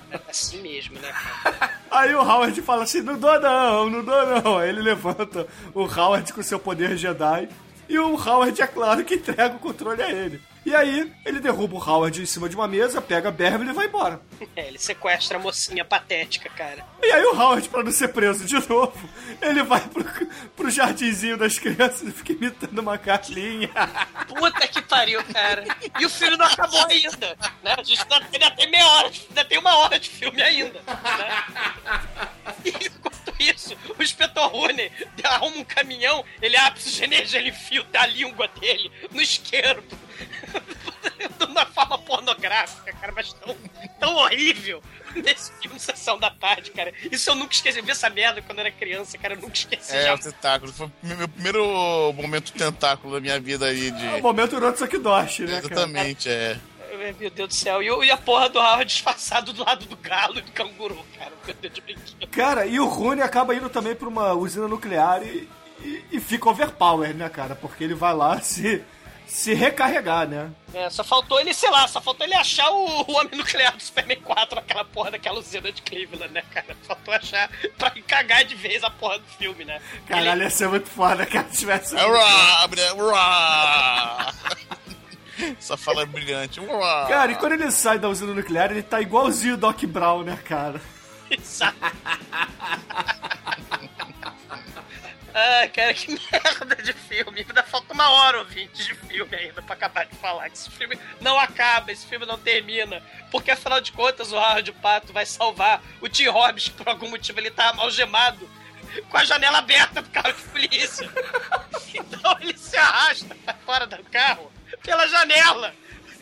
É 0.10 0.20
assim 0.28 0.60
mesmo, 0.64 0.98
né, 1.00 1.12
cara? 1.44 1.69
Aí 1.92 2.14
o 2.14 2.22
Howard 2.22 2.62
fala 2.62 2.84
assim: 2.84 3.02
Não 3.02 3.18
dou 3.18 3.40
não, 3.40 3.90
não 3.90 4.04
dou 4.04 4.42
não. 4.42 4.58
Aí 4.58 4.70
ele 4.70 4.82
levanta 4.82 5.48
o 5.74 5.82
Howard 5.82 6.32
com 6.34 6.42
seu 6.42 6.60
poder 6.60 6.98
Jedi. 6.98 7.50
E 7.90 7.98
o 7.98 8.14
Howard, 8.16 8.62
é 8.62 8.68
claro, 8.68 9.04
que 9.04 9.16
entrega 9.16 9.56
o 9.56 9.60
controle 9.60 10.04
a 10.04 10.12
ele. 10.12 10.40
E 10.64 10.76
aí, 10.76 11.12
ele 11.26 11.40
derruba 11.40 11.76
o 11.76 11.84
Howard 11.84 12.22
em 12.22 12.26
cima 12.28 12.48
de 12.48 12.56
uma 12.56 12.68
mesa, 12.68 13.02
pega 13.02 13.30
a 13.30 13.32
Beverly 13.32 13.72
e 13.72 13.74
vai 13.74 13.88
embora. 13.88 14.22
É, 14.56 14.68
ele 14.68 14.80
sequestra 14.80 15.38
a 15.38 15.42
mocinha 15.42 15.86
patética, 15.86 16.50
cara. 16.50 16.86
E 17.02 17.12
aí 17.12 17.24
o 17.24 17.36
Howard, 17.36 17.68
pra 17.70 17.84
não 17.84 17.92
ser 17.92 18.10
preso 18.10 18.46
de 18.46 18.56
novo, 18.68 18.94
ele 19.42 19.64
vai 19.64 19.80
pro, 19.80 20.04
pro 20.56 20.70
jardinzinho 20.70 21.38
das 21.38 21.58
crianças 21.58 22.08
e 22.08 22.12
fica 22.12 22.34
imitando 22.34 22.78
uma 22.80 22.98
Carlinha. 22.98 23.70
Puta 24.28 24.68
que 24.68 24.82
pariu, 24.82 25.24
cara. 25.32 25.64
E 26.00 26.06
o 26.06 26.10
filme 26.10 26.36
não 26.36 26.46
acabou 26.46 26.86
ainda, 26.88 27.38
né? 27.64 27.76
A 27.78 27.84
gente 27.84 28.02
ainda, 28.02 28.28
ainda 28.34 28.52
tem 28.52 28.70
meia 28.70 28.88
hora, 28.88 29.12
ainda 29.30 29.46
tem 29.46 29.58
uma 29.58 29.78
hora 29.78 30.00
de 30.00 30.10
filme 30.10 30.42
ainda, 30.42 30.82
né? 30.88 31.44
E 32.66 32.90
isso, 33.40 33.78
o 33.98 34.04
inspetor 34.04 34.50
Rooney 34.50 34.92
arruma 35.24 35.58
um 35.58 35.64
caminhão, 35.64 36.24
ele 36.42 36.58
abre 36.58 36.82
o 36.82 37.04
energia, 37.04 37.40
ele 37.40 37.50
enfia 37.50 37.86
a 37.94 38.06
língua 38.06 38.48
dele 38.60 38.92
no 39.12 39.22
isqueiro. 39.22 39.84
De 41.38 41.46
uma 41.46 41.66
forma 41.66 41.98
pornográfica, 41.98 42.94
cara, 42.94 43.14
mas 43.16 43.32
tão, 43.34 43.56
tão 44.00 44.16
horrível 44.16 44.82
nesse 45.16 45.52
filme 45.62 45.80
Sessão 45.80 46.18
da 46.18 46.30
Tarde, 46.30 46.72
cara. 46.72 46.94
Isso 47.12 47.30
eu 47.30 47.36
nunca 47.36 47.54
esqueci. 47.54 47.80
Eu 47.80 47.84
vi 47.84 47.92
essa 47.92 48.10
merda 48.10 48.42
quando 48.42 48.60
eu 48.60 48.66
era 48.66 48.72
criança, 48.72 49.18
cara. 49.18 49.34
Eu 49.34 49.42
nunca 49.42 49.56
esqueci. 49.56 49.96
É, 49.96 50.04
já. 50.04 50.16
o 50.16 50.20
tentáculo. 50.20 50.72
Foi 50.72 50.88
o 50.88 50.92
meu 51.04 51.28
primeiro 51.28 52.14
momento 52.14 52.52
tentáculo 52.52 53.14
da 53.14 53.20
minha 53.20 53.40
vida 53.40 53.66
aí 53.66 53.92
de. 53.92 54.06
É 54.06 54.16
o 54.16 54.22
momento 54.22 54.60
Rotsukidoshi, 54.60 55.44
né, 55.44 55.62
cara? 55.62 55.74
Exatamente, 55.74 56.30
é. 56.30 56.58
Meu 57.20 57.30
Deus 57.30 57.50
do 57.50 57.54
céu. 57.56 57.82
E, 57.84 57.92
o- 57.92 58.04
e 58.04 58.12
a 58.12 58.18
porra 58.18 58.50
do 58.50 58.60
Howard 58.60 58.86
disfarçado 58.86 59.54
do 59.54 59.64
lado 59.64 59.86
do 59.86 59.96
galo 59.98 60.40
e 60.40 60.42
do 60.42 60.52
canguru, 60.52 61.06
cara. 61.18 61.32
Meu 61.46 61.56
Deus 61.56 61.74
de 61.74 61.82
brinquedo. 61.82 62.28
Cara, 62.28 62.66
e 62.66 62.80
o 62.80 62.86
Rune 62.88 63.22
acaba 63.22 63.54
indo 63.56 63.70
também 63.70 63.96
pra 63.96 64.08
uma 64.08 64.34
usina 64.34 64.68
nuclear 64.68 65.22
e, 65.24 65.48
e, 65.82 66.04
e 66.14 66.20
fica 66.20 66.50
overpower, 66.50 67.14
né, 67.16 67.30
cara? 67.30 67.56
Porque 67.56 67.84
ele 67.84 67.94
vai 67.96 68.14
lá 68.14 68.40
se, 68.42 68.84
se 69.28 69.54
recarregar, 69.54 70.28
né? 70.28 70.50
É, 70.74 70.90
só 70.90 71.04
faltou 71.04 71.40
ele, 71.40 71.54
sei 71.54 71.70
lá, 71.72 71.88
só 71.88 72.00
faltou 72.00 72.26
ele 72.26 72.36
achar 72.36 72.70
o, 72.70 73.02
o 73.08 73.12
homem 73.18 73.36
nuclear 73.38 73.76
do 73.76 73.82
Superman 73.82 74.20
4 74.22 74.56
naquela 74.56 74.86
porra 74.86 75.12
daquela 75.12 75.40
usina 75.40 75.72
de 75.72 75.82
Cleveland, 75.82 76.32
né, 76.34 76.44
cara? 76.54 76.76
Faltou 76.84 77.14
achar 77.14 77.50
pra 77.78 77.90
cagar 78.08 78.44
de 78.46 78.54
vez 78.56 78.84
a 78.84 78.90
porra 78.90 79.18
do 79.20 79.26
filme, 79.38 79.66
né? 79.66 79.82
Caralho, 80.08 80.44
ia 80.44 80.50
ser 80.50 80.68
muito 80.70 80.88
foda, 80.88 81.26
cara, 81.26 81.48
se 81.52 81.60
tivesse... 81.60 81.96
Urá, 81.96 82.68
Essa 85.58 85.78
fala 85.78 86.04
é 86.04 86.06
brilhante. 86.06 86.60
Urá. 86.60 87.06
Cara, 87.08 87.32
e 87.32 87.36
quando 87.36 87.54
ele 87.54 87.72
sai 87.72 87.98
da 88.00 88.10
usina 88.10 88.34
nuclear, 88.34 88.72
ele 88.72 88.84
tá 88.84 89.02
igualzinho 89.02 89.56
o 89.56 89.58
Doc 89.58 89.82
Brown, 89.84 90.24
né, 90.24 90.38
cara? 90.44 90.82
Exato. 91.30 91.78
Ah, 95.32 95.68
cara, 95.70 95.94
que 95.94 96.12
merda 96.12 96.76
de 96.84 96.92
filme. 96.92 97.46
Ainda 97.48 97.64
falta 97.64 97.94
uma 97.94 98.10
hora 98.10 98.40
ou 98.40 98.46
vinte 98.46 98.84
de 98.84 98.94
filme 98.94 99.36
ainda 99.36 99.62
pra 99.62 99.74
acabar 99.76 100.06
de 100.06 100.16
falar. 100.16 100.50
Que 100.50 100.58
esse 100.58 100.70
filme 100.70 101.00
não 101.22 101.40
acaba, 101.40 101.92
esse 101.92 102.06
filme 102.06 102.26
não 102.26 102.38
termina. 102.38 103.02
Porque 103.32 103.52
afinal 103.52 103.80
de 103.80 103.92
contas, 103.92 104.34
o 104.34 104.36
Howard 104.36 104.72
Pato 104.74 105.14
vai 105.14 105.26
salvar 105.26 105.82
o 106.02 106.10
Tim 106.10 106.28
Robbins, 106.28 106.66
que 106.66 106.72
por 106.72 106.90
algum 106.90 107.10
motivo 107.10 107.40
ele 107.40 107.52
tá 107.52 107.74
algemado. 107.78 108.50
Com 109.10 109.18
a 109.18 109.24
janela 109.24 109.60
aberta 109.60 110.02
pro 110.02 110.12
carro 110.12 110.34
de 110.34 110.44
polícia. 110.44 111.10
Então 111.94 112.38
ele 112.40 112.58
se 112.58 112.78
arrasta 112.78 113.36
fora 113.66 113.88
do 113.88 114.04
carro 114.06 114.52
pela 114.84 115.08
janela. 115.08 115.74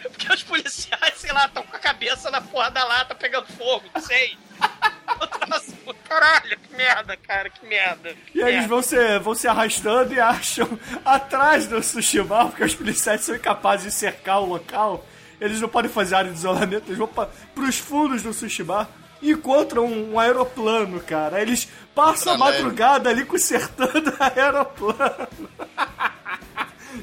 Porque 0.01 0.32
os 0.32 0.43
policiais, 0.43 1.15
sei 1.18 1.32
lá, 1.34 1.45
estão 1.45 1.63
com 1.63 1.76
a 1.76 1.80
cabeça 1.80 2.30
na 2.32 2.39
porra 2.39 2.70
da 2.72 2.84
lata 2.84 3.15
pegando 3.15 3.47
fogo, 3.47 3.84
não 3.93 4.01
sei. 4.01 4.38
Caralho, 6.07 6.57
que 6.59 6.76
merda, 6.76 7.18
cara, 7.18 7.49
que 7.49 7.65
merda. 7.65 8.15
E 8.34 8.41
aí 8.41 8.53
eles 8.53 8.61
Merda. 8.61 8.68
vão 8.68 8.82
se, 8.82 9.20
vão 9.20 9.36
se 9.36 9.47
arrastando 9.47 10.13
e 10.13 10.20
acham 10.20 10.80
atrás 11.03 11.68
do 11.68 11.82
sushi 11.84 12.22
bar, 12.22 12.47
porque 12.47 12.63
os 12.63 12.74
policiais 12.76 13.22
são 13.22 13.36
incapazes 13.36 13.86
de 13.86 13.91
cercar 13.91 14.39
o 14.41 14.45
local. 14.45 15.05
Eles 15.39 15.59
não 15.61 15.70
podem 15.70 15.91
fazer 15.91 16.15
área 16.15 16.32
de 16.32 16.38
isolamento, 16.38 16.86
eles 16.88 16.97
vão 16.97 17.07
pra, 17.07 17.28
pros 17.53 17.78
fundos 17.78 18.24
do 18.24 18.34
sushi 18.34 18.63
bar. 18.63 18.88
Encontram 19.22 19.86
um 19.86 20.20
aeroplano, 20.20 20.99
cara. 20.99 21.41
Eles 21.41 21.68
passam 21.95 22.34
a 22.34 22.38
leve. 22.38 22.63
madrugada 22.63 23.09
ali 23.09 23.26
consertando 23.26 24.13
aeroplano. 24.20 25.28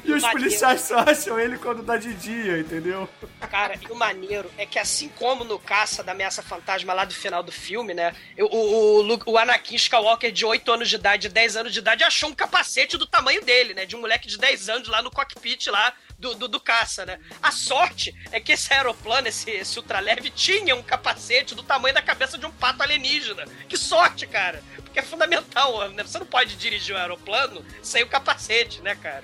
E 0.03 0.11
os 0.11 0.21
Maneiro. 0.21 0.31
policiais 0.31 0.81
só 0.81 0.99
acham 0.99 1.39
ele 1.39 1.57
quando 1.57 1.81
dá 1.81 1.95
de 1.97 2.13
dia, 2.13 2.59
entendeu? 2.59 3.07
Cara, 3.49 3.75
e 3.81 3.91
o 3.91 3.95
maneiro 3.95 4.51
é 4.57 4.65
que 4.65 4.77
assim 4.77 5.07
como 5.09 5.43
no 5.43 5.57
Caça 5.57 6.03
da 6.03 6.11
Ameaça 6.11 6.43
Fantasma 6.43 6.93
lá 6.93 7.05
do 7.05 7.13
final 7.13 7.41
do 7.41 7.51
filme, 7.51 7.93
né? 7.93 8.13
O, 8.37 9.03
o, 9.03 9.19
o 9.25 9.37
Anakin 9.37 9.75
Skywalker 9.75 10.31
de 10.31 10.45
8 10.45 10.71
anos 10.71 10.89
de 10.89 10.95
idade, 10.95 11.29
10 11.29 11.55
anos 11.57 11.73
de 11.73 11.79
idade, 11.79 12.03
achou 12.03 12.29
um 12.29 12.35
capacete 12.35 12.97
do 12.97 13.05
tamanho 13.07 13.43
dele, 13.43 13.73
né? 13.73 13.85
De 13.85 13.95
um 13.95 14.01
moleque 14.01 14.27
de 14.27 14.37
10 14.37 14.69
anos 14.69 14.87
lá 14.89 15.01
no 15.01 15.09
cockpit 15.11 15.67
lá 15.67 15.93
do, 16.17 16.35
do, 16.35 16.47
do 16.47 16.59
caça, 16.59 17.05
né? 17.05 17.19
A 17.41 17.51
sorte 17.51 18.15
é 18.31 18.39
que 18.39 18.51
esse 18.51 18.73
aeroplano, 18.73 19.27
esse, 19.27 19.51
esse 19.51 19.77
ultraleve, 19.77 20.29
tinha 20.29 20.75
um 20.75 20.83
capacete 20.83 21.55
do 21.55 21.63
tamanho 21.63 21.93
da 21.93 22.01
cabeça 22.01 22.37
de 22.37 22.45
um 22.45 22.51
pato 22.51 22.81
alienígena. 22.81 23.45
Que 23.67 23.77
sorte, 23.77 24.25
cara! 24.25 24.63
Porque 24.77 24.99
é 24.99 25.03
fundamental, 25.03 25.89
né? 25.89 26.03
Você 26.03 26.19
não 26.19 26.25
pode 26.25 26.55
dirigir 26.55 26.95
um 26.95 26.99
aeroplano 26.99 27.65
sem 27.81 28.03
o 28.03 28.07
capacete, 28.07 28.81
né, 28.81 28.95
cara? 28.95 29.23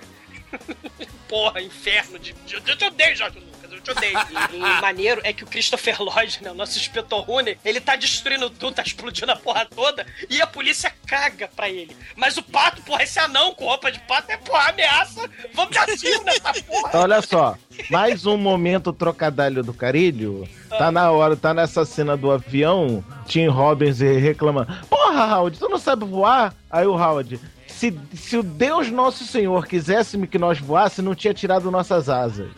Porra, 1.28 1.62
inferno 1.62 2.20
de. 2.20 2.36
Eu 2.52 2.78
te 2.78 2.86
odeio, 2.86 3.16
Jorge 3.16 3.51
te 3.82 3.92
odeio. 3.92 4.18
E, 4.52 4.56
e 4.56 4.82
maneiro 4.82 5.22
é 5.24 5.34
que 5.34 5.44
o 5.44 5.48
Christopher 5.48 6.02
Lloyd, 6.02 6.40
né, 6.42 6.52
o 6.52 6.56
nosso 6.56 6.78
inspetor 6.78 7.22
Rooney, 7.22 7.58
ele 7.64 7.82
tá 7.82 7.96
destruindo 7.96 8.50
tudo, 8.50 8.76
tá 8.76 8.84
explodindo 8.84 9.32
a 9.32 9.36
porra 9.36 9.66
toda, 9.66 10.06
e 10.30 10.42
a 10.42 10.48
polícia 10.48 10.94
caga 11.06 11.50
pra 11.56 11.70
ele. 11.70 11.96
Mas 12.16 12.38
o 12.38 12.44
pato, 12.44 12.82
porra, 12.84 13.04
esse 13.04 13.20
anão 13.20 13.54
com 13.54 13.66
roupa 13.66 13.92
de 13.92 14.00
pato 14.00 14.32
é, 14.32 14.38
porra, 14.38 14.70
ameaça. 14.70 15.30
Vamos 15.54 15.76
dar 15.76 15.88
nessa 15.88 16.64
porra. 16.64 16.90
Então, 16.90 17.02
olha 17.02 17.22
só, 17.22 17.58
mais 17.90 18.26
um 18.26 18.38
momento 18.38 18.94
trocadilho 18.94 19.64
do 19.64 19.74
carilho. 19.74 20.48
Tá 20.70 20.92
na 20.92 21.12
hora, 21.12 21.36
tá 21.36 21.54
nessa 21.54 21.84
cena 21.84 22.16
do 22.16 22.32
avião, 22.32 23.04
Tim 23.26 23.48
Robbins 23.48 24.00
reclama: 24.00 24.86
Porra, 24.90 25.36
Howard, 25.36 25.58
tu 25.60 25.68
não 25.68 25.78
sabe 25.78 26.06
voar? 26.06 26.54
Aí 26.70 26.86
o 26.86 26.94
Howard. 26.94 27.40
Se, 27.68 27.98
se 28.14 28.38
o 28.38 28.44
Deus 28.44 28.92
Nosso 28.92 29.26
Senhor 29.26 29.66
quisesse 29.66 30.16
que 30.28 30.38
nós 30.38 30.60
voássemos, 30.60 31.10
não 31.10 31.16
tinha 31.16 31.34
tirado 31.34 31.72
nossas 31.72 32.10
asas. 32.10 32.52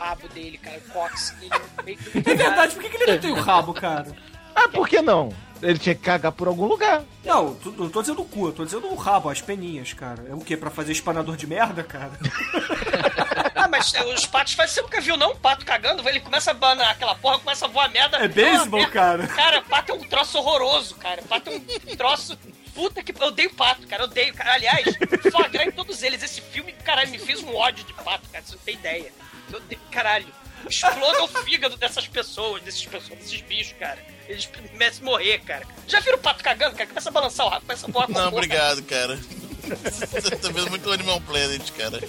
Rabo 0.00 0.28
dele, 0.28 0.56
cara, 0.58 0.78
o 0.78 0.90
cox 0.92 1.30
dele 1.38 1.52
meio 1.84 1.98
do 1.98 2.10
É 2.30 2.34
verdade, 2.34 2.74
por 2.74 2.82
que, 2.82 2.88
que 2.88 2.96
ele 2.96 3.12
não 3.12 3.18
tem 3.18 3.32
o 3.32 3.40
rabo, 3.40 3.74
cara? 3.74 4.06
Ah, 4.54 4.68
por 4.68 4.88
que 4.88 5.02
não? 5.02 5.30
Ele 5.62 5.78
tinha 5.78 5.94
que 5.94 6.00
cagar 6.00 6.32
por 6.32 6.48
algum 6.48 6.64
lugar. 6.64 7.02
Não, 7.22 7.56
eu 7.78 7.90
tô 7.90 8.00
dizendo 8.00 8.22
o 8.22 8.24
cu, 8.24 8.48
eu 8.48 8.52
tô 8.52 8.64
dizendo 8.64 8.86
o 8.86 8.94
rabo, 8.94 9.28
as 9.28 9.42
peninhas, 9.42 9.92
cara. 9.92 10.24
É 10.28 10.34
o 10.34 10.38
quê? 10.38 10.56
Pra 10.56 10.70
fazer 10.70 10.92
espanador 10.92 11.36
de 11.36 11.46
merda, 11.46 11.82
cara? 11.84 12.12
Ah, 13.54 13.68
mas 13.68 13.92
é, 13.92 14.02
os 14.02 14.24
patos 14.24 14.54
fazem. 14.54 14.74
Você 14.74 14.80
nunca 14.80 15.02
viu, 15.02 15.18
não? 15.18 15.32
Um 15.32 15.36
pato 15.36 15.66
cagando, 15.66 16.06
ele 16.08 16.18
começa 16.18 16.50
a 16.50 16.54
banar 16.54 16.92
aquela 16.92 17.14
porra, 17.14 17.38
começa 17.38 17.66
a 17.66 17.68
voar 17.68 17.90
merda. 17.90 18.16
É 18.16 18.26
beisebol, 18.26 18.86
cara. 18.86 19.26
Cara, 19.26 19.60
pato 19.60 19.92
é 19.92 19.94
um 19.94 20.00
troço 20.00 20.38
horroroso, 20.38 20.94
cara. 20.94 21.20
Pato 21.28 21.50
é 21.50 21.56
um 21.56 21.96
troço. 21.96 22.38
Puta 22.74 23.02
que. 23.02 23.12
Eu 23.12 23.26
odeio 23.26 23.52
pato, 23.52 23.86
cara. 23.86 24.04
Eu 24.04 24.06
odeio, 24.08 24.32
cara. 24.32 24.54
Aliás, 24.54 24.86
flagrar 25.30 25.66
em 25.68 25.72
todos 25.72 26.02
eles. 26.02 26.22
Esse 26.22 26.40
filme, 26.40 26.72
caralho, 26.72 27.10
me 27.10 27.18
fez 27.18 27.42
um 27.42 27.54
ódio 27.54 27.84
de 27.84 27.92
pato, 27.92 28.26
cara. 28.32 28.42
Você 28.42 28.54
não 28.54 28.62
tem 28.62 28.74
ideia. 28.76 29.12
Eu 29.52 29.60
caralho. 29.90 30.26
Exploda 30.68 31.24
o 31.24 31.28
fígado 31.28 31.76
dessas 31.76 32.06
pessoas, 32.06 32.62
desses 32.62 32.84
pessoas, 32.84 33.18
desses 33.18 33.40
bichos, 33.40 33.74
cara. 33.78 33.98
Eles 34.28 34.48
merecem 34.74 35.04
morrer, 35.04 35.38
cara. 35.40 35.66
Já 35.88 36.00
viram 36.00 36.18
o 36.18 36.20
pato 36.20 36.44
cagando, 36.44 36.76
cara? 36.76 36.86
Começa 36.86 37.08
a 37.08 37.12
balançar 37.12 37.46
o 37.46 37.48
rabo, 37.48 37.62
começa 37.62 37.86
a 37.86 37.90
voar 37.90 38.06
com 38.06 38.12
Não, 38.12 38.28
obrigado, 38.28 38.82
cara. 38.82 39.18
Você 39.62 40.36
tá 40.36 40.48
vendo 40.48 40.70
muito 40.70 40.90
Animal 40.90 41.20
Planet, 41.22 41.70
cara. 41.72 42.00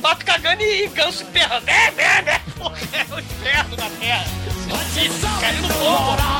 Pato 0.00 0.24
cagando 0.24 0.62
e 0.62 0.86
ganso 0.88 1.24
berrando. 1.26 1.68
É, 1.68 1.88
é, 1.96 2.34
é. 2.34 2.38
Porra, 2.56 2.78
é 2.92 3.14
o 3.14 3.20
inferno 3.20 3.76
na 3.76 3.90
terra. 3.90 4.24
Caindo 5.40 5.68
fogo. 5.74 6.32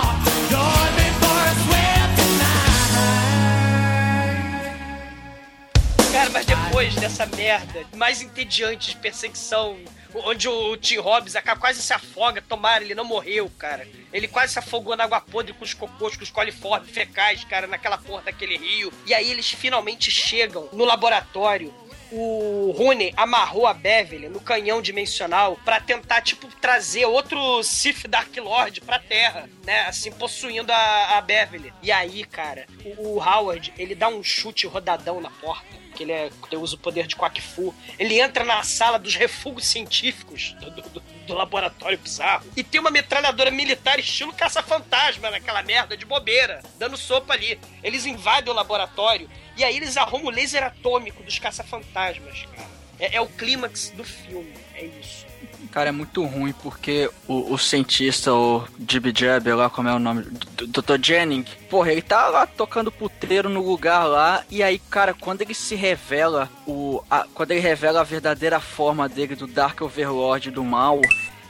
Cara, 6.12 6.30
mas 6.30 6.46
depois 6.46 6.94
dessa 6.94 7.26
merda 7.26 7.84
mais 7.96 8.22
entediante 8.22 8.90
de 8.90 8.96
perseguição, 8.96 9.76
onde 10.14 10.48
o 10.48 10.76
Tim 10.76 10.98
Robbins 10.98 11.36
acaba, 11.36 11.60
quase 11.60 11.82
se 11.82 11.92
afoga, 11.92 12.42
tomara, 12.42 12.84
ele 12.84 12.94
não 12.94 13.04
morreu, 13.04 13.50
cara. 13.58 13.86
Ele 14.12 14.28
quase 14.28 14.52
se 14.52 14.58
afogou 14.58 14.96
na 14.96 15.04
água 15.04 15.20
podre 15.20 15.52
com 15.52 15.64
os 15.64 15.74
cocôs, 15.74 16.16
com 16.16 16.22
os 16.22 16.30
coliformes 16.30 16.90
fecais, 16.90 17.44
cara, 17.44 17.66
naquela 17.66 17.98
porra 17.98 18.22
daquele 18.22 18.56
rio. 18.56 18.92
E 19.06 19.14
aí 19.14 19.30
eles 19.30 19.50
finalmente 19.50 20.10
chegam 20.10 20.68
no 20.72 20.84
laboratório 20.84 21.72
o 22.12 22.72
Rooney 22.76 23.12
amarrou 23.16 23.66
a 23.66 23.72
Beverly 23.74 24.28
no 24.28 24.40
canhão 24.40 24.82
dimensional 24.82 25.58
pra 25.64 25.80
tentar, 25.80 26.20
tipo, 26.20 26.46
trazer 26.60 27.06
outro 27.06 27.62
Sith 27.62 28.06
Dark 28.06 28.36
Lord 28.36 28.80
pra 28.82 28.98
Terra, 28.98 29.48
né? 29.64 29.86
Assim, 29.86 30.12
possuindo 30.12 30.70
a, 30.72 31.18
a 31.18 31.20
Beverly. 31.20 31.72
E 31.82 31.90
aí, 31.90 32.24
cara, 32.24 32.66
o, 32.98 33.16
o 33.16 33.18
Howard, 33.22 33.72
ele 33.78 33.94
dá 33.94 34.08
um 34.08 34.22
chute 34.22 34.66
rodadão 34.66 35.20
na 35.20 35.30
porta. 35.30 35.82
Que 35.94 36.04
ele, 36.04 36.12
é, 36.12 36.30
usa 36.56 36.74
o 36.74 36.78
poder 36.78 37.06
de 37.06 37.14
Quack 37.14 37.38
Fu. 37.42 37.74
Ele 37.98 38.18
entra 38.18 38.42
na 38.44 38.62
sala 38.62 38.98
dos 38.98 39.14
refugos 39.14 39.66
científicos 39.66 40.52
do, 40.58 40.70
do- 40.70 40.82
do- 40.88 41.02
do 41.26 41.34
laboratório 41.34 41.98
bizarro. 41.98 42.46
E 42.56 42.64
tem 42.64 42.80
uma 42.80 42.90
metralhadora 42.90 43.50
militar 43.50 43.98
estilo 44.00 44.32
caça-fantasma 44.32 45.30
naquela 45.30 45.62
merda 45.62 45.94
de 45.94 46.06
bobeira, 46.06 46.62
dando 46.78 46.96
sopa 46.96 47.34
ali. 47.34 47.60
Eles 47.84 48.06
invadem 48.06 48.50
o 48.50 48.56
laboratório 48.56 49.30
e 49.56 49.64
aí 49.64 49.76
eles 49.76 49.96
arrumam 49.96 50.26
o 50.28 50.30
laser 50.30 50.62
atômico 50.64 51.22
dos 51.22 51.38
caça-fantasmas, 51.38 52.46
cara. 52.54 52.68
É, 52.98 53.16
é 53.16 53.20
o 53.20 53.26
clímax 53.26 53.90
do 53.96 54.04
filme, 54.04 54.52
é 54.74 54.84
isso. 54.84 55.26
Cara, 55.70 55.88
é 55.88 55.92
muito 55.92 56.22
ruim 56.26 56.52
porque 56.62 57.08
o, 57.26 57.54
o 57.54 57.58
cientista, 57.58 58.32
o 58.34 58.66
Jib 58.86 59.10
Jab, 59.16 59.48
lá 59.52 59.70
como 59.70 59.88
é 59.88 59.94
o 59.94 59.98
nome, 59.98 60.22
Dr. 60.68 60.98
Jennings, 61.02 61.48
porra, 61.70 61.90
ele 61.92 62.02
tá 62.02 62.28
lá 62.28 62.46
tocando 62.46 62.92
puteiro 62.92 63.48
no 63.48 63.62
lugar 63.66 64.04
lá, 64.04 64.44
e 64.50 64.62
aí, 64.62 64.78
cara, 64.78 65.14
quando 65.14 65.40
ele 65.40 65.54
se 65.54 65.74
revela, 65.74 66.50
o, 66.66 67.02
a- 67.10 67.26
quando 67.32 67.52
ele 67.52 67.60
revela 67.60 68.00
a 68.02 68.04
verdadeira 68.04 68.60
forma 68.60 69.08
dele, 69.08 69.34
do 69.34 69.46
Dark 69.46 69.80
Overlord 69.80 70.50
do 70.50 70.62
mal, 70.62 71.00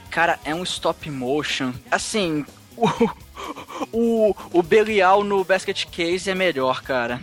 cara, 0.09 0.39
é 0.45 0.55
um 0.55 0.63
stop 0.63 1.09
motion. 1.11 1.73
Assim, 1.91 2.45
o, 2.77 2.87
o, 3.91 4.35
o 4.53 4.63
Belial 4.63 5.23
no 5.23 5.43
Basket 5.43 5.85
Case 5.85 6.29
é 6.29 6.35
melhor, 6.35 6.81
cara. 6.81 7.21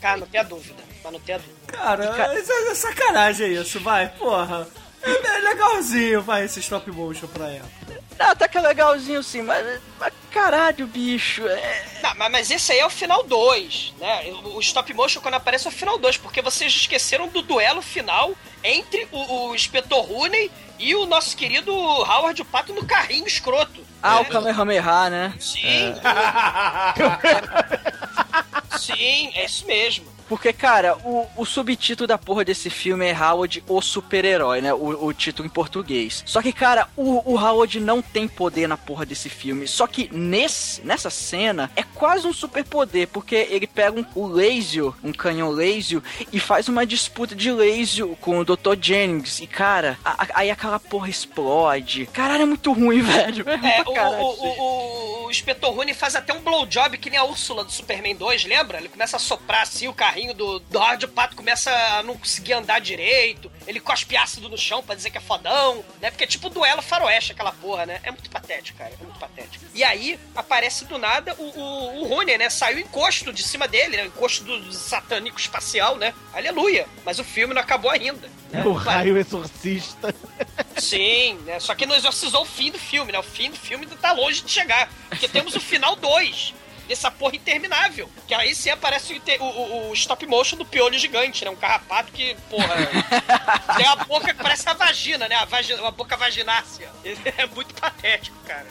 Cara, 0.00 0.16
não 0.18 0.26
tenha 0.26 0.44
dúvida, 0.44 0.82
mas 1.02 1.12
não 1.12 1.20
tenha 1.20 1.38
dúvida. 1.38 1.56
Cara, 1.66 2.04
é 2.04 2.74
sacanagem 2.74 3.54
isso, 3.54 3.80
vai, 3.80 4.08
porra. 4.08 4.66
É, 5.06 5.36
é 5.36 5.38
legalzinho, 5.40 6.22
vai, 6.22 6.44
esse 6.44 6.60
stop 6.60 6.90
motion 6.90 7.26
pra 7.28 7.48
época. 7.48 8.02
Ah, 8.18 8.30
até 8.30 8.48
que 8.48 8.56
é 8.56 8.60
legalzinho 8.60 9.22
sim, 9.22 9.42
mas, 9.42 9.80
mas 10.00 10.12
caralho, 10.30 10.86
bicho, 10.86 11.46
é... 11.46 11.84
Não, 12.02 12.14
mas, 12.16 12.32
mas 12.32 12.50
esse 12.50 12.72
aí 12.72 12.78
é 12.78 12.86
o 12.86 12.90
final 12.90 13.22
2, 13.24 13.94
né? 13.98 14.24
O, 14.44 14.56
o 14.56 14.60
stop 14.60 14.92
motion 14.94 15.20
quando 15.20 15.34
aparece 15.34 15.66
é 15.66 15.70
o 15.70 15.72
final 15.72 15.98
2, 15.98 16.16
porque 16.16 16.40
vocês 16.40 16.72
esqueceram 16.72 17.28
do 17.28 17.42
duelo 17.42 17.82
final 17.82 18.32
entre 18.64 19.06
o, 19.12 19.48
o 19.48 19.54
Inspetor 19.54 20.04
Rooney 20.04 20.50
e 20.78 20.94
o 20.94 21.06
nosso 21.06 21.36
querido 21.36 21.72
Howard 21.72 22.40
o 22.40 22.44
Pato 22.44 22.72
no 22.72 22.84
carrinho 22.84 23.26
escroto. 23.26 23.84
Ah, 24.02 24.20
o 24.20 24.22
né? 24.22 24.28
Kamehameha, 24.30 25.10
né? 25.10 25.34
Sim. 25.38 25.94
Sim, 28.78 29.30
é 29.34 29.44
isso 29.44 29.66
mesmo. 29.66 30.15
Porque, 30.28 30.52
cara, 30.52 30.96
o, 31.04 31.26
o 31.36 31.44
subtítulo 31.44 32.06
da 32.06 32.18
porra 32.18 32.44
desse 32.44 32.68
filme 32.70 33.06
é 33.06 33.12
Howard, 33.16 33.62
o 33.68 33.80
super-herói, 33.80 34.60
né? 34.60 34.72
O, 34.74 35.06
o 35.06 35.12
título 35.12 35.46
em 35.46 35.50
português. 35.50 36.22
Só 36.26 36.42
que, 36.42 36.52
cara, 36.52 36.88
o, 36.96 37.32
o 37.32 37.38
Howard 37.38 37.78
não 37.80 38.02
tem 38.02 38.26
poder 38.26 38.66
na 38.66 38.76
porra 38.76 39.06
desse 39.06 39.28
filme. 39.28 39.66
Só 39.68 39.86
que 39.86 40.08
nesse, 40.12 40.82
nessa 40.84 41.10
cena 41.10 41.70
é 41.76 41.82
quase 41.82 42.26
um 42.26 42.32
superpoder, 42.32 43.08
porque 43.08 43.34
ele 43.50 43.66
pega 43.66 44.00
um, 44.00 44.04
o 44.14 44.26
laser, 44.26 44.92
um 45.04 45.12
canhão 45.12 45.50
laser, 45.50 46.00
e 46.32 46.40
faz 46.40 46.68
uma 46.68 46.84
disputa 46.86 47.34
de 47.34 47.50
laser 47.52 48.06
com 48.20 48.38
o 48.38 48.44
Dr. 48.44 48.76
Jennings. 48.80 49.40
E, 49.40 49.46
cara, 49.46 49.98
a- 50.04 50.24
a- 50.24 50.28
aí 50.34 50.50
aquela 50.50 50.80
porra 50.80 51.08
explode. 51.08 52.06
Caralho, 52.06 52.42
é 52.42 52.46
muito 52.46 52.72
ruim, 52.72 53.00
velho. 53.02 53.44
É, 53.48 53.78
É, 53.78 53.82
o, 53.82 54.24
o, 54.24 54.48
o, 54.48 55.26
o, 55.26 55.30
Inspetor 55.30 55.72
Rooney 55.74 55.94
faz 55.94 56.14
até 56.16 56.32
um 56.32 56.40
blowjob 56.40 56.98
que 56.98 57.10
nem 57.10 57.18
a 57.18 57.24
Úrsula 57.24 57.64
do 57.64 57.72
Superman 57.72 58.14
2, 58.16 58.44
lembra? 58.44 58.78
Ele 58.78 58.88
começa 58.88 59.16
a 59.16 59.20
soprar 59.20 59.62
assim, 59.62 59.88
o 59.88 59.92
carrinho 60.16 60.32
do, 60.32 60.58
do 60.58 60.78
o 60.78 61.08
Pato 61.08 61.36
começa 61.36 61.70
a 61.70 62.02
não 62.02 62.16
conseguir 62.16 62.54
andar 62.54 62.80
direito, 62.80 63.52
ele 63.66 63.78
cospe 63.78 64.16
ácido 64.16 64.48
no 64.48 64.56
chão 64.56 64.82
pra 64.82 64.94
dizer 64.94 65.10
que 65.10 65.18
é 65.18 65.20
fodão, 65.20 65.84
né? 66.00 66.10
Porque 66.10 66.24
é 66.24 66.26
tipo 66.26 66.48
duelo 66.48 66.80
faroeste 66.80 67.32
aquela 67.32 67.52
porra, 67.52 67.84
né? 67.84 68.00
É 68.02 68.10
muito 68.10 68.30
patético, 68.30 68.78
cara, 68.78 68.92
é 68.98 69.04
muito 69.04 69.18
patético. 69.18 69.64
E 69.74 69.84
aí, 69.84 70.18
aparece 70.34 70.86
do 70.86 70.96
nada 70.96 71.34
o, 71.38 71.42
o, 71.42 72.00
o 72.00 72.06
Rooney, 72.06 72.38
né? 72.38 72.48
Saiu 72.48 72.78
o 72.78 72.80
encosto 72.80 73.30
de 73.30 73.42
cima 73.42 73.68
dele, 73.68 73.98
né? 73.98 74.04
O 74.04 74.06
encosto 74.06 74.42
do, 74.44 74.58
do 74.60 74.72
satânico 74.72 75.38
espacial, 75.38 75.96
né? 75.96 76.14
Aleluia! 76.32 76.86
Mas 77.04 77.18
o 77.18 77.24
filme 77.24 77.52
não 77.52 77.60
acabou 77.60 77.90
ainda. 77.90 78.30
né? 78.50 78.64
O 78.64 78.72
raio 78.72 79.18
exorcista. 79.18 80.14
Sim, 80.78 81.34
né? 81.44 81.60
Só 81.60 81.74
que 81.74 81.84
não 81.84 81.94
exorcizou 81.94 82.42
o 82.42 82.46
fim 82.46 82.70
do 82.70 82.78
filme, 82.78 83.12
né? 83.12 83.18
O 83.18 83.22
fim 83.22 83.50
do 83.50 83.56
filme 83.56 83.84
ainda 83.84 83.96
tá 83.96 84.12
longe 84.12 84.42
de 84.42 84.50
chegar. 84.50 84.90
Porque 85.10 85.28
temos 85.28 85.54
o 85.54 85.60
final 85.60 85.94
2 85.96 86.54
dessa 86.86 87.10
porra 87.10 87.36
interminável. 87.36 88.10
Que 88.26 88.34
aí 88.34 88.54
sim 88.54 88.70
aparece 88.70 89.12
o, 89.40 89.42
o- 89.44 89.46
o- 89.48 89.90
o 89.90 89.94
stop 89.94 90.26
motion 90.26 90.56
do 90.56 90.64
piolho 90.64 90.98
gigante, 90.98 91.44
né? 91.44 91.50
Um 91.50 91.56
carrapato 91.56 92.12
que, 92.12 92.36
porra. 92.48 92.74
tem 93.76 93.86
a 93.86 93.96
boca 93.96 94.32
que 94.34 94.42
parece 94.42 94.68
a 94.68 94.74
vagina, 94.74 95.28
né? 95.28 95.34
A, 95.36 95.44
vagina, 95.44 95.86
a 95.86 95.90
boca 95.90 96.16
vaginácea. 96.16 96.88
É 97.36 97.46
muito 97.46 97.74
patético, 97.74 98.36
cara. 98.46 98.66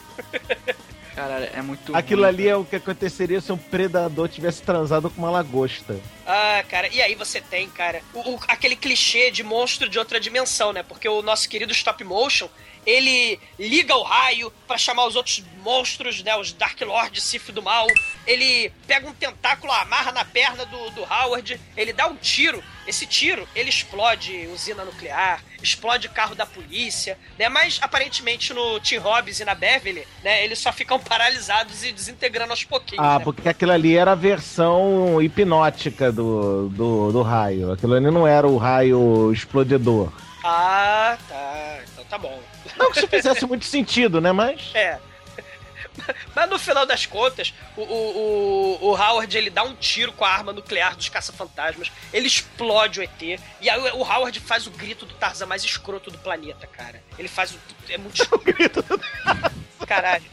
Caralho, 1.15 1.49
é 1.53 1.61
muito 1.61 1.95
Aquilo 1.95 2.23
ruim, 2.23 2.29
ali 2.29 2.47
é 2.49 2.55
o 2.57 2.65
que 2.65 2.75
aconteceria 2.75 3.39
se 3.39 3.49
um 3.49 3.57
predador 3.57 4.27
tivesse 4.27 4.61
transado 4.61 5.09
com 5.09 5.21
uma 5.21 5.31
lagosta. 5.31 5.97
Ah, 6.27 6.61
cara, 6.69 6.89
e 6.89 7.01
aí 7.01 7.15
você 7.15 7.39
tem, 7.39 7.69
cara, 7.69 8.01
o, 8.13 8.31
o- 8.35 8.39
aquele 8.49 8.75
clichê 8.75 9.31
de 9.31 9.41
monstro 9.41 9.87
de 9.87 9.97
outra 9.97 10.19
dimensão, 10.19 10.73
né? 10.73 10.83
Porque 10.83 11.07
o 11.07 11.21
nosso 11.21 11.47
querido 11.47 11.71
stop 11.71 12.03
motion, 12.03 12.49
ele 12.85 13.39
liga 13.57 13.95
o 13.95 14.03
raio 14.03 14.51
pra 14.67 14.77
chamar 14.77 15.05
os 15.05 15.15
outros 15.15 15.43
monstros, 15.61 16.21
né? 16.21 16.35
Os 16.35 16.53
Dark 16.53 16.79
Lord, 16.81 17.19
Sif 17.19 17.51
do 17.51 17.61
mal. 17.61 17.87
Ele 18.27 18.71
pega 18.85 19.07
um 19.07 19.13
tentáculo, 19.13 19.71
amarra 19.73 20.11
na 20.11 20.23
perna 20.23 20.65
do, 20.65 20.91
do 20.91 21.01
Howard, 21.01 21.59
ele 21.75 21.91
dá 21.91 22.07
um 22.07 22.15
tiro. 22.15 22.63
Esse 22.87 23.07
tiro, 23.07 23.47
ele 23.55 23.69
explode 23.69 24.47
usina 24.53 24.85
nuclear, 24.85 25.43
explode 25.61 26.07
carro 26.09 26.35
da 26.35 26.45
polícia, 26.45 27.17
né? 27.37 27.49
Mas 27.49 27.79
aparentemente 27.81 28.53
no 28.53 28.79
Tim 28.79 28.97
Robbins 28.97 29.39
e 29.39 29.45
na 29.45 29.55
Beverly, 29.55 30.07
né? 30.23 30.43
Eles 30.43 30.59
só 30.59 30.71
ficam 30.71 30.99
paralisados 30.99 31.83
e 31.83 31.91
desintegrando 31.91 32.51
aos 32.51 32.63
pouquinhos. 32.63 33.03
Ah, 33.03 33.17
né? 33.17 33.23
porque 33.23 33.49
aquilo 33.49 33.71
ali 33.71 33.97
era 33.97 34.11
a 34.11 34.15
versão 34.15 35.19
hipnótica 35.19 36.11
do, 36.11 36.69
do, 36.69 37.11
do 37.11 37.21
raio. 37.23 37.71
Aquilo 37.71 37.95
ali 37.95 38.11
não 38.11 38.27
era 38.27 38.47
o 38.47 38.57
raio 38.57 39.31
explodidor. 39.31 40.11
Ah, 40.43 41.17
tá. 41.27 41.79
Então 41.91 42.05
tá 42.05 42.17
bom. 42.19 42.39
Não 42.77 42.91
que 42.91 42.99
isso 42.99 43.07
fizesse 43.07 43.45
muito 43.45 43.65
sentido, 43.65 44.19
né? 44.19 44.31
Mas. 44.31 44.71
É. 44.73 44.99
Mas 46.35 46.49
no 46.49 46.59
final 46.59 46.85
das 46.85 47.05
contas, 47.05 47.53
o, 47.75 47.81
o, 47.81 48.77
o, 48.81 48.87
o 48.87 48.95
Howard 48.95 49.37
ele 49.37 49.49
dá 49.49 49.63
um 49.63 49.73
tiro 49.75 50.11
com 50.11 50.25
a 50.25 50.29
arma 50.29 50.51
nuclear 50.51 50.95
dos 50.95 51.09
caça-fantasmas, 51.09 51.91
ele 52.11 52.27
explode 52.27 52.99
o 52.99 53.03
ET, 53.03 53.21
e 53.61 53.69
aí 53.69 53.79
o, 53.79 53.97
o 53.97 54.01
Howard 54.01 54.39
faz 54.39 54.67
o 54.67 54.71
grito 54.71 55.05
do 55.05 55.13
Tarzan 55.15 55.45
mais 55.45 55.63
escroto 55.63 56.11
do 56.11 56.17
planeta, 56.17 56.67
cara. 56.67 57.01
Ele 57.17 57.27
faz 57.27 57.51
o. 57.51 57.59
É 57.89 57.97
muito 57.97 58.21
escroto. 58.21 58.99
Caralho. 59.87 60.25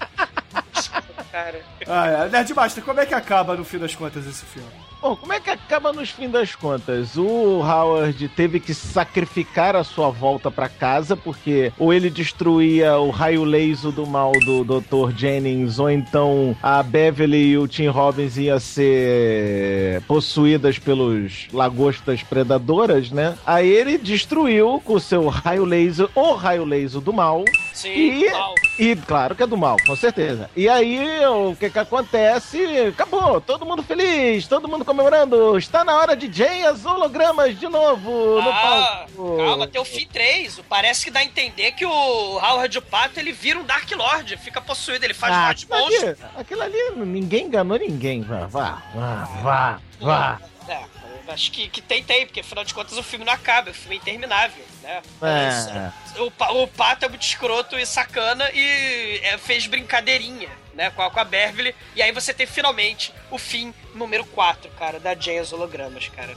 Muito 0.52 0.80
escroto, 0.80 1.24
cara. 1.30 1.64
Ah, 1.86 2.06
é. 2.06 2.28
Nerdmaster, 2.28 2.82
como 2.82 3.00
é 3.00 3.06
que 3.06 3.14
acaba 3.14 3.56
no 3.56 3.64
fim 3.64 3.78
das 3.78 3.94
contas 3.94 4.26
esse 4.26 4.44
filme? 4.44 4.91
Bom, 5.02 5.16
como 5.16 5.32
é 5.32 5.40
que 5.40 5.50
acaba 5.50 5.92
nos 5.92 6.10
fim 6.10 6.30
das 6.30 6.54
contas? 6.54 7.16
O 7.16 7.58
Howard 7.60 8.28
teve 8.28 8.60
que 8.60 8.72
sacrificar 8.72 9.74
a 9.74 9.82
sua 9.82 10.10
volta 10.10 10.48
pra 10.48 10.68
casa, 10.68 11.16
porque 11.16 11.72
ou 11.76 11.92
ele 11.92 12.08
destruía 12.08 12.96
o 12.98 13.10
raio 13.10 13.42
laser 13.42 13.90
do 13.90 14.06
mal 14.06 14.30
do 14.30 14.62
Dr. 14.62 15.10
Jennings, 15.16 15.80
ou 15.80 15.90
então 15.90 16.56
a 16.62 16.80
Beverly 16.84 17.48
e 17.50 17.58
o 17.58 17.66
Tim 17.66 17.88
Robbins 17.88 18.36
iam 18.36 18.60
ser 18.60 20.00
possuídas 20.02 20.78
pelos 20.78 21.48
lagostas 21.52 22.22
predadoras, 22.22 23.10
né? 23.10 23.36
Aí 23.44 23.68
ele 23.68 23.98
destruiu 23.98 24.80
com 24.84 24.94
o 24.94 25.00
seu 25.00 25.26
raio 25.26 25.64
laser, 25.64 26.08
o 26.14 26.32
raio 26.34 26.64
laser 26.64 27.00
do 27.00 27.12
mal, 27.12 27.44
Sim, 27.72 27.90
E- 28.22 28.30
mal. 28.30 28.54
e 28.78 28.94
claro 28.94 29.34
que 29.34 29.42
é 29.42 29.46
do 29.48 29.56
mal, 29.56 29.76
com 29.84 29.96
certeza. 29.96 30.48
E 30.56 30.68
aí, 30.68 31.00
o 31.26 31.56
que 31.56 31.68
que 31.70 31.78
acontece? 31.80 32.62
Acabou, 32.88 33.40
todo 33.40 33.66
mundo 33.66 33.82
feliz, 33.82 34.46
todo 34.46 34.68
mundo 34.68 34.84
comemorando. 34.92 35.56
Está 35.58 35.82
na 35.84 35.96
hora 35.96 36.14
de 36.14 36.30
Jay 36.32 36.64
as 36.64 36.84
hologramas 36.84 37.58
de 37.58 37.66
novo 37.66 38.40
no 38.40 38.50
Ah, 38.50 39.06
palco. 39.08 39.36
calma, 39.38 39.66
tem 39.66 39.80
o 39.80 39.84
fim 39.84 40.06
3. 40.06 40.60
Parece 40.68 41.04
que 41.04 41.10
dá 41.10 41.20
a 41.20 41.24
entender 41.24 41.72
que 41.72 41.84
o 41.86 41.90
Howard 42.38 42.80
Pato 42.82 43.18
ele 43.18 43.32
vira 43.32 43.58
um 43.58 43.64
Dark 43.64 43.90
Lord, 43.92 44.36
fica 44.36 44.60
possuído, 44.60 45.04
ele 45.04 45.14
faz 45.14 45.32
Ah, 45.34 45.46
voz 45.46 45.60
de 45.60 45.68
monstro. 45.68 46.08
ali, 46.08 46.16
aquilo 46.36 46.62
ali, 46.62 46.90
ninguém 46.96 47.46
enganou 47.46 47.78
ninguém. 47.78 48.20
Vá, 48.22 48.46
vá, 48.46 48.82
vá, 48.94 49.28
vá, 49.42 49.80
vá. 50.00 50.40
É, 50.68 50.84
acho 51.28 51.52
que, 51.52 51.68
que 51.68 51.80
tem, 51.80 52.02
tem, 52.02 52.26
porque 52.26 52.40
afinal 52.40 52.64
de 52.64 52.74
contas 52.74 52.96
o 52.96 53.02
filme 53.02 53.24
não 53.24 53.32
acaba, 53.32 53.70
o 53.70 53.74
filme 53.74 53.96
é 53.96 53.98
interminável, 53.98 54.64
né? 54.82 55.02
É. 55.22 55.92
O, 56.20 56.62
o 56.62 56.68
Pato 56.68 57.04
é 57.04 57.08
muito 57.08 57.22
escroto 57.22 57.78
e 57.78 57.86
sacana 57.86 58.50
e 58.52 59.20
é, 59.22 59.38
fez 59.38 59.66
brincadeirinha, 59.66 60.50
né, 60.74 60.90
com 60.90 61.02
a, 61.02 61.10
com 61.10 61.20
a 61.20 61.24
Beverly. 61.24 61.74
E 61.94 62.02
aí 62.02 62.12
você 62.12 62.34
tem 62.34 62.46
finalmente 62.46 63.12
o 63.30 63.38
fim 63.38 63.72
número 63.94 64.24
4, 64.26 64.70
cara, 64.72 64.98
da 65.00 65.14
Jane 65.14 65.38
as 65.38 65.52
Hologramas, 65.52 66.08
cara. 66.08 66.32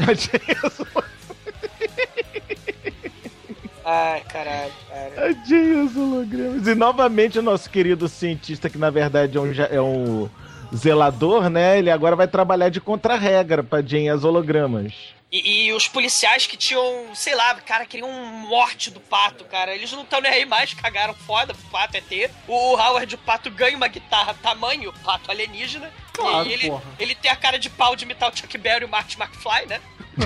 Ai, 3.88 4.22
caralho, 4.22 4.74
cara. 4.90 5.28
A 5.28 5.32
Jay 5.46 5.80
as 5.80 5.96
hologramas. 5.96 6.68
E 6.68 6.74
novamente 6.74 7.38
o 7.38 7.44
nosso 7.44 7.70
querido 7.70 8.10
cientista, 8.10 8.68
que 8.68 8.80
na 8.80 8.90
verdade 8.90 9.38
é 9.38 9.42
um, 9.42 9.52
é 9.54 9.82
um 9.82 10.28
zelador, 10.76 11.50
né? 11.50 11.78
Ele 11.78 11.90
agora 11.90 12.16
vai 12.16 12.28
trabalhar 12.28 12.70
de 12.70 12.80
contra-regra 12.82 13.64
pra 13.64 13.82
Jay 13.82 14.10
as 14.10 14.24
hologramas. 14.24 14.94
E, 15.32 15.66
e 15.66 15.74
os 15.74 15.88
policiais 15.88 16.46
que 16.48 16.56
tinham, 16.56 17.08
sei 17.14 17.36
lá, 17.36 17.56
cara, 17.56 17.86
queriam 17.86 18.10
um 18.10 18.48
morte 18.48 18.90
do 18.92 19.00
pato, 19.00 19.44
cara. 19.46 19.74
Eles 19.76 19.92
não 19.92 20.04
estão 20.04 20.22
nem 20.22 20.32
aí 20.32 20.46
mais, 20.46 20.74
cagaram 20.74 21.14
foda 21.14 21.54
pro 21.54 21.64
pato 21.72 21.98
ET. 21.98 22.32
O 22.48 22.76
Howard, 22.76 23.16
o 23.16 23.18
pato, 23.18 23.50
ganha 23.52 23.76
uma 23.76 23.88
guitarra 23.88 24.34
tamanho 24.42 24.94
pato 25.04 25.32
alienígena. 25.32 25.92
Claro, 26.14 26.48
e 26.48 26.54
ele, 26.54 26.70
porra. 26.70 26.84
ele 27.00 27.16
tem 27.16 27.30
a 27.30 27.36
cara 27.36 27.60
de 27.60 27.70
pau 27.70 27.96
de 27.96 28.06
imitar 28.06 28.32
o 28.32 28.38
Chuck 28.38 28.58
Berry 28.58 28.84
e 28.84 28.86
o 28.86 28.90
Marty 28.90 29.18
McFly, 29.22 29.66
né? 29.68 29.82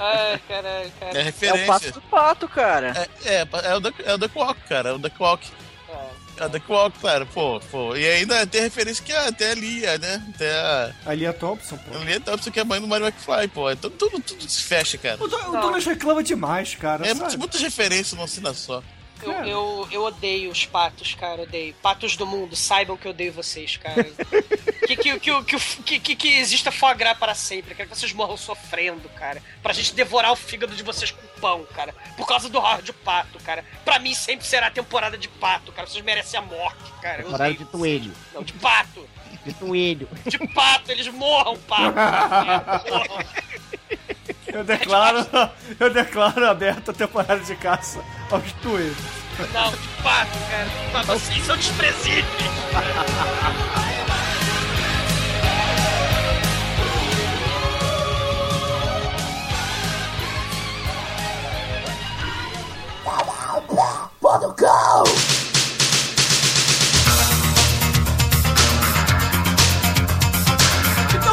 Ai, 0.00 0.40
caralho, 0.48 0.86
É 0.86 0.90
cara. 1.00 1.18
É 1.18 1.22
referência. 1.22 1.64
o 1.64 1.66
pato 1.66 1.90
do 1.92 2.00
pato, 2.02 2.48
cara. 2.48 3.08
É, 3.24 3.34
é, 3.34 3.48
é 3.64 3.74
o 3.74 3.80
Duck, 3.80 4.02
é 4.04 4.14
o 4.14 4.18
Duck 4.18 4.38
Walk, 4.38 4.60
cara. 4.68 4.90
É 4.90 4.92
o 4.92 4.98
Duck 4.98 5.16
Walk. 5.20 5.50
O 6.46 6.48
Duck 6.48 6.70
Walk, 6.72 6.98
cara. 7.00 7.26
Pô, 7.26 7.60
pô. 7.70 7.96
E 7.96 8.06
ainda 8.08 8.46
tem 8.46 8.62
referência 8.62 9.04
que 9.04 9.12
é 9.12 9.28
até 9.28 9.50
a 9.50 9.54
Lia, 9.54 9.98
né? 9.98 10.22
Até 10.34 10.50
a. 10.52 10.92
A 11.06 11.14
Lia 11.14 11.32
Thompson, 11.32 11.76
pô. 11.76 11.96
A 11.98 12.04
Lia 12.04 12.20
Thompson, 12.20 12.50
que 12.50 12.58
é 12.58 12.62
a 12.62 12.64
mãe 12.64 12.80
do 12.80 12.86
Mario 12.88 13.06
McFly, 13.06 13.48
pô. 13.48 13.68
É 13.70 13.76
tudo, 13.76 13.96
tudo, 13.96 14.20
tudo 14.20 14.48
se 14.48 14.62
fecha, 14.62 14.96
cara. 14.98 15.16
O, 15.22 15.28
Do- 15.28 15.36
o 15.36 15.52
Douglas 15.60 15.84
reclama 15.84 16.22
demais, 16.22 16.74
cara. 16.74 17.04
É 17.04 17.08
sabe? 17.08 17.20
muitas, 17.20 17.36
muitas 17.36 17.60
referências 17.60 18.12
numa 18.12 18.26
cena 18.26 18.54
só. 18.54 18.82
Eu, 19.22 19.32
eu, 19.44 19.88
eu 19.90 20.02
odeio 20.04 20.50
os 20.50 20.64
patos, 20.64 21.14
cara, 21.14 21.42
odeio. 21.42 21.74
Patos 21.82 22.16
do 22.16 22.26
mundo, 22.26 22.56
saibam 22.56 22.96
que 22.96 23.06
eu 23.06 23.10
odeio 23.10 23.32
vocês, 23.32 23.76
cara. 23.76 24.04
que, 24.86 24.96
que, 24.96 25.20
que, 25.20 25.42
que, 25.44 25.82
que, 25.82 26.00
que, 26.00 26.16
que 26.16 26.28
exista 26.38 26.70
foie 26.72 26.94
gras 26.94 27.18
para 27.18 27.34
sempre, 27.34 27.74
quero 27.74 27.88
que 27.88 27.96
vocês 27.96 28.12
morram 28.12 28.36
sofrendo, 28.36 29.08
cara. 29.10 29.42
Pra 29.62 29.72
gente 29.72 29.94
devorar 29.94 30.32
o 30.32 30.36
fígado 30.36 30.74
de 30.74 30.82
vocês 30.82 31.10
com 31.10 31.40
pão, 31.40 31.64
cara. 31.74 31.94
Por 32.16 32.26
causa 32.26 32.48
do 32.48 32.58
horror 32.58 32.82
de 32.82 32.92
pato, 32.92 33.38
cara. 33.40 33.64
Pra 33.84 33.98
mim 33.98 34.14
sempre 34.14 34.46
será 34.46 34.70
temporada 34.70 35.16
de 35.16 35.28
pato, 35.28 35.72
cara. 35.72 35.86
Vocês 35.86 36.04
merecem 36.04 36.38
a 36.38 36.42
morte, 36.42 36.92
cara. 37.00 37.22
Eu 37.22 37.24
Temporada 37.24 37.50
odeio 37.50 37.66
de 37.66 37.72
toelho. 37.72 38.12
Não, 38.34 38.42
de 38.42 38.52
pato. 38.54 39.08
De 39.44 39.54
toelho. 39.54 40.08
De 40.26 40.38
pato, 40.48 40.92
eles 40.92 41.08
morram, 41.08 41.56
pato. 41.56 41.94
Morram. 42.90 43.24
Eu 44.52 44.64
declaro, 44.64 45.26
eu 45.78 45.92
declaro 45.92 46.48
aberta 46.48 46.90
a 46.90 46.94
temporada 46.94 47.40
de 47.40 47.54
caça 47.56 48.00
aos 48.30 48.52
tueiros. 48.54 48.96
Não, 49.52 49.70
de 49.70 49.88
pato, 50.02 50.38
cara. 50.50 50.68
Mas 50.92 51.06
vocês 51.06 51.44
são 51.46 51.56
desprezíveis. 51.56 52.24
Então, 52.70 53.20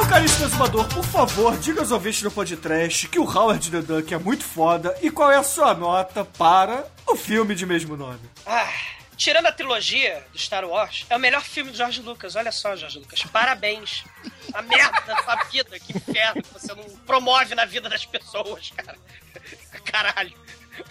caríssimo 0.10 0.45
exumador, 0.45 0.88
por 0.88 1.03
favor, 1.03 1.58
diga 1.58 1.82
aos 1.82 1.91
ouvintes 1.91 2.22
do 2.22 2.32
podcast 2.32 3.10
que 3.10 3.20
o 3.20 3.24
Howard 3.24 3.70
the 3.70 3.82
Duck 3.82 4.14
é 4.14 4.18
muito 4.18 4.43
foda 4.43 4.97
e 5.01 5.12
qual 5.12 5.30
é 5.30 5.36
a 5.36 5.43
sua 5.43 5.74
nota 5.74 6.24
para 6.24 6.89
o 7.05 7.16
filme 7.16 7.53
de 7.53 7.66
mesmo 7.66 7.97
nome. 7.97 8.22
Ah, 8.45 8.72
tirando 9.18 9.47
a 9.47 9.51
trilogia 9.51 10.26
do 10.32 10.39
Star 10.39 10.66
Wars, 10.66 11.05
é 11.10 11.16
o 11.16 11.20
melhor 11.20 11.41
filme 11.41 11.72
do 11.72 11.78
George 11.78 12.01
Lucas. 12.01 12.38
Olha 12.38 12.53
só, 12.53 12.74
George 12.76 12.99
Lucas. 12.99 13.22
Parabéns. 13.24 14.05
A 14.53 14.62
merda 14.62 15.01
da 15.05 15.36
vida, 15.51 15.78
que 15.78 15.97
inferno 15.97 16.41
que 16.41 16.53
você 16.53 16.74
não 16.74 16.86
promove 17.05 17.53
na 17.53 17.66
vida 17.66 17.89
das 17.89 18.05
pessoas, 18.05 18.72
cara. 18.78 18.97
Caralho. 19.84 20.34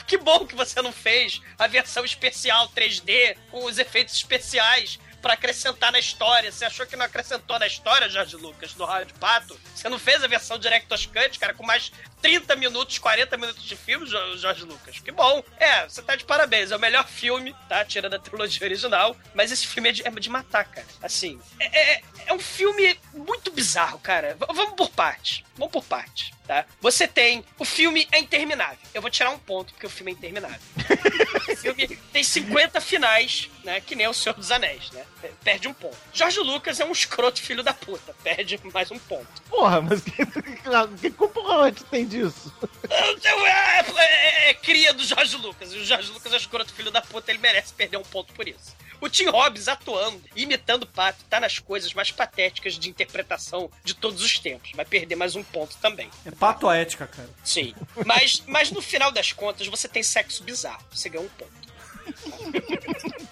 Que 0.07 0.19
bom 0.19 0.47
que 0.47 0.55
você 0.55 0.83
não 0.83 0.93
fez 0.93 1.41
a 1.59 1.67
versão 1.67 2.05
especial 2.05 2.69
3D 2.77 3.37
com 3.51 3.65
os 3.65 3.79
efeitos 3.79 4.15
especiais 4.15 4.99
pra 5.27 5.35
acrescentar 5.35 5.91
na 5.91 5.99
história. 5.99 6.53
Você 6.53 6.65
achou 6.65 6.87
que 6.87 6.95
não 6.95 7.05
acrescentou 7.05 7.59
na 7.59 7.67
história, 7.67 8.09
George 8.09 8.37
Lucas, 8.37 8.73
do 8.75 8.87
de 9.05 9.13
Pato? 9.15 9.59
Você 9.75 9.89
não 9.89 9.99
fez 9.99 10.23
a 10.23 10.29
versão 10.29 10.57
Director's 10.57 11.05
Cut, 11.07 11.37
cara, 11.41 11.53
com 11.53 11.67
mais 11.67 11.91
30 12.23 12.55
minutos, 12.55 12.99
40 12.99 13.37
minutos 13.37 13.65
de 13.65 13.75
filme, 13.75 14.07
Jo- 14.07 14.37
George 14.39 14.63
Lucas? 14.63 15.01
Que 15.01 15.11
bom. 15.11 15.43
É, 15.59 15.89
você 15.89 16.01
tá 16.01 16.15
de 16.15 16.25
parabéns. 16.25 16.71
É 16.71 16.77
o 16.77 16.79
melhor 16.79 17.07
filme, 17.09 17.55
tá? 17.69 17.85
Tirando 17.85 18.15
a 18.15 18.19
trilogia 18.21 18.65
original. 18.65 19.17
Mas 19.35 19.51
esse 19.51 19.67
filme 19.67 19.89
é 19.89 19.93
de, 19.93 20.07
é 20.07 20.11
de 20.13 20.31
matar, 20.31 20.65
cara. 20.65 20.87
Assim, 21.03 21.41
é, 21.59 21.95
é, 21.95 22.03
é 22.27 22.33
um 22.33 22.39
filme 22.39 22.97
muito 23.13 23.51
bizarro, 23.51 23.99
cara. 23.99 24.35
V- 24.35 24.47
vamos 24.55 24.75
por 24.75 24.91
parte. 24.91 25.45
Vamos 25.57 25.73
por 25.73 25.83
parte, 25.85 26.33
tá? 26.47 26.65
Você 26.81 27.07
tem... 27.09 27.45
O 27.59 27.65
filme 27.65 28.07
é 28.13 28.19
interminável. 28.19 28.79
Eu 28.95 29.01
vou 29.03 29.11
tirar 29.11 29.31
um 29.31 29.39
ponto, 29.39 29.73
porque 29.73 29.87
o 29.87 29.91
filme 29.91 30.13
é 30.13 30.15
interminável. 30.15 30.61
O 31.49 31.57
filme 31.57 31.87
tem 32.13 32.23
50 32.23 32.81
finais, 32.81 33.49
né? 33.65 33.81
Que 33.81 33.95
nem 33.95 34.07
o 34.07 34.13
Senhor 34.15 34.35
dos 34.35 34.51
Anéis, 34.51 34.91
né? 34.91 35.05
Perde 35.43 35.67
um 35.69 35.73
ponto. 35.75 35.97
Jorge 36.13 36.39
Lucas 36.41 36.79
é 36.81 36.85
um 36.85 36.93
escroto 36.93 37.41
filho 37.41 37.63
da 37.63 37.73
puta. 37.73 38.15
Perde 38.23 38.61
mais 38.73 38.91
um 38.91 38.99
ponto. 38.99 39.27
Porra, 39.49 39.81
mas 39.81 40.03
que, 40.03 40.11
que, 40.27 40.43
que 41.01 41.11
culpa 41.11 41.41
o 41.41 41.47
Howard 41.51 41.83
tem 41.85 42.07
disso? 42.07 42.53
É, 42.91 43.29
é- 43.29 43.81
é- 43.99 44.51
é 44.51 44.55
cria 44.55 44.93
do 44.93 45.05
Jorge 45.05 45.37
Lucas. 45.37 45.73
E 45.73 45.79
o 45.79 45.85
Jorge 45.85 46.11
Lucas 46.13 46.33
é 46.33 46.35
um 46.37 46.39
escroto 46.39 46.73
filho 46.73 46.91
da 46.91 47.01
puta, 47.01 47.31
ele 47.31 47.39
merece 47.41 47.73
perder 47.73 47.97
um 47.97 48.03
ponto 48.03 48.33
por 48.35 48.47
isso. 48.47 48.77
O 49.01 49.09
Tim 49.09 49.27
Robbins 49.27 49.69
atuando, 49.69 50.23
imitando 50.35 50.85
o 50.85 50.87
Pato, 50.87 51.25
tá 51.29 51.39
nas 51.41 51.59
coisas 51.59 51.93
mais 51.93 52.11
patéticas 52.11 52.79
de 52.79 52.89
interpretação 52.89 53.71
de 53.85 53.95
todos 53.95 54.23
os 54.23 54.39
tempos. 54.39 54.73
Vai 54.75 54.85
perder 54.85 55.17
mais 55.17 55.37
um 55.37 55.43
ponto 55.43 55.77
também. 55.79 56.11
É 56.25 56.31
pato 56.31 56.69
a 56.69 56.77
ética, 56.77 57.07
cara. 57.07 57.29
Sim. 57.45 57.75
Mas, 58.05 58.43
mas 58.47 58.71
no 58.71 58.81
final 58.81 59.11
das 59.13 59.33
contas, 59.33 59.67
você 59.67 59.89
tem 59.89 60.03
sexo 60.03 60.43
bizarro. 60.43 60.85
Você 60.91 61.09
ganhou 61.09 61.27
um 61.27 61.29
ponto. 61.29 61.67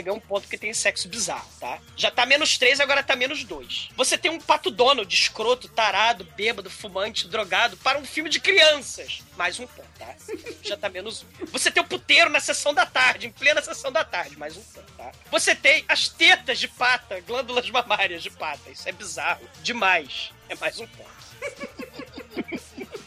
Ganhou 0.00 0.16
um 0.16 0.20
ponto 0.20 0.42
porque 0.42 0.56
tem 0.56 0.72
sexo 0.72 1.08
bizarro, 1.08 1.48
tá? 1.60 1.78
Já 1.96 2.10
tá 2.10 2.24
menos 2.24 2.56
3, 2.56 2.80
agora 2.80 3.02
tá 3.02 3.14
menos 3.14 3.44
2. 3.44 3.90
Você 3.96 4.16
tem 4.16 4.30
um 4.30 4.40
pato 4.40 4.70
Donald, 4.70 5.12
escroto, 5.14 5.68
tarado, 5.68 6.24
bêbado, 6.36 6.70
fumante, 6.70 7.28
drogado, 7.28 7.76
para 7.76 7.98
um 7.98 8.04
filme 8.04 8.30
de 8.30 8.40
crianças. 8.40 9.22
Mais 9.36 9.58
um 9.58 9.66
ponto, 9.66 9.88
tá? 9.98 10.14
Já 10.62 10.76
tá 10.76 10.88
menos 10.88 11.26
1. 11.42 11.46
Você 11.46 11.70
tem 11.70 11.82
o 11.82 11.86
puteiro 11.86 12.30
na 12.30 12.40
sessão 12.40 12.72
da 12.72 12.86
tarde, 12.86 13.26
em 13.26 13.30
plena 13.30 13.60
sessão 13.60 13.92
da 13.92 14.04
tarde. 14.04 14.38
Mais 14.38 14.56
um 14.56 14.62
ponto, 14.62 14.92
tá? 14.92 15.12
Você 15.30 15.54
tem 15.54 15.84
as 15.88 16.08
tetas 16.08 16.58
de 16.58 16.68
pata, 16.68 17.20
glândulas 17.20 17.68
mamárias 17.68 18.22
de 18.22 18.30
pata. 18.30 18.70
Isso 18.70 18.88
é 18.88 18.92
bizarro. 18.92 19.48
Demais. 19.62 20.30
É 20.48 20.54
mais 20.54 20.78
um 20.78 20.86
ponto. 20.86 21.10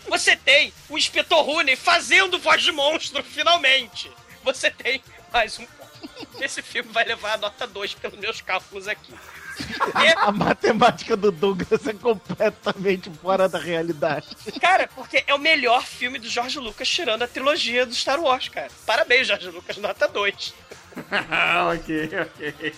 Você 0.07 0.35
tem 0.35 0.73
o 0.89 0.97
Inspetor 0.97 1.43
Rooney 1.43 1.75
fazendo 1.75 2.39
voz 2.39 2.63
de 2.63 2.71
monstro, 2.71 3.23
finalmente. 3.23 4.11
Você 4.43 4.69
tem 4.69 5.03
mais 5.33 5.59
um. 5.59 5.67
Esse 6.39 6.61
filme 6.61 6.91
vai 6.91 7.05
levar 7.05 7.33
a 7.33 7.37
nota 7.37 7.65
2 7.65 7.95
pelos 7.95 8.19
meus 8.19 8.41
cálculos 8.41 8.87
aqui. 8.87 9.13
A 10.17 10.31
matemática 10.31 11.15
do 11.15 11.31
Douglas 11.31 11.87
é 11.87 11.93
completamente 11.93 13.09
fora 13.21 13.47
da 13.47 13.57
realidade. 13.57 14.27
Cara, 14.59 14.89
porque 14.93 15.23
é 15.25 15.33
o 15.33 15.39
melhor 15.39 15.83
filme 15.83 16.19
do 16.19 16.27
George 16.27 16.59
Lucas 16.59 16.89
tirando 16.89 17.21
a 17.21 17.27
trilogia 17.27 17.85
do 17.85 17.95
Star 17.95 18.19
Wars, 18.19 18.49
cara. 18.49 18.69
Parabéns, 18.85 19.27
George 19.27 19.49
Lucas, 19.49 19.77
nota 19.77 20.07
2. 20.07 20.53
ok, 21.73 22.09
ok. 22.21 22.75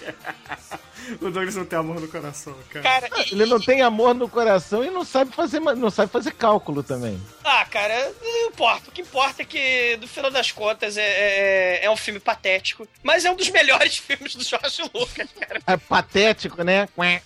o 1.21 1.29
Douglas 1.29 1.55
não 1.55 1.65
tem 1.65 1.77
amor 1.79 1.99
no 1.99 2.07
coração, 2.07 2.55
cara. 2.69 2.83
Cara, 2.83 3.09
e- 3.23 3.33
Ele 3.33 3.45
não 3.45 3.59
tem 3.59 3.81
amor 3.81 4.13
no 4.15 4.27
coração 4.27 4.83
e 4.83 4.89
não 4.89 5.03
sabe 5.05 5.31
fazer, 5.33 5.59
não 5.59 5.89
sabe 5.89 6.11
fazer 6.11 6.31
cálculo 6.33 6.81
também. 6.83 7.21
Ah, 7.43 7.65
cara, 7.65 8.11
não 8.21 8.47
importa. 8.47 8.89
O 8.89 8.91
que 8.91 9.01
importa 9.01 9.41
é 9.41 9.45
que, 9.45 9.97
no 10.01 10.07
final 10.07 10.31
das 10.31 10.51
contas, 10.51 10.97
é, 10.97 11.03
é, 11.81 11.85
é 11.85 11.89
um 11.91 11.97
filme 11.97 12.19
patético. 12.19 12.87
Mas 13.03 13.23
é 13.25 13.31
um 13.31 13.35
dos 13.35 13.49
melhores 13.51 13.97
filmes 13.97 14.35
do 14.35 14.43
George 14.43 14.81
Lucas, 14.93 15.29
cara. 15.39 15.61
É 15.67 15.77
patético, 15.77 16.63
né? 16.63 16.87
Quém. 16.95 17.21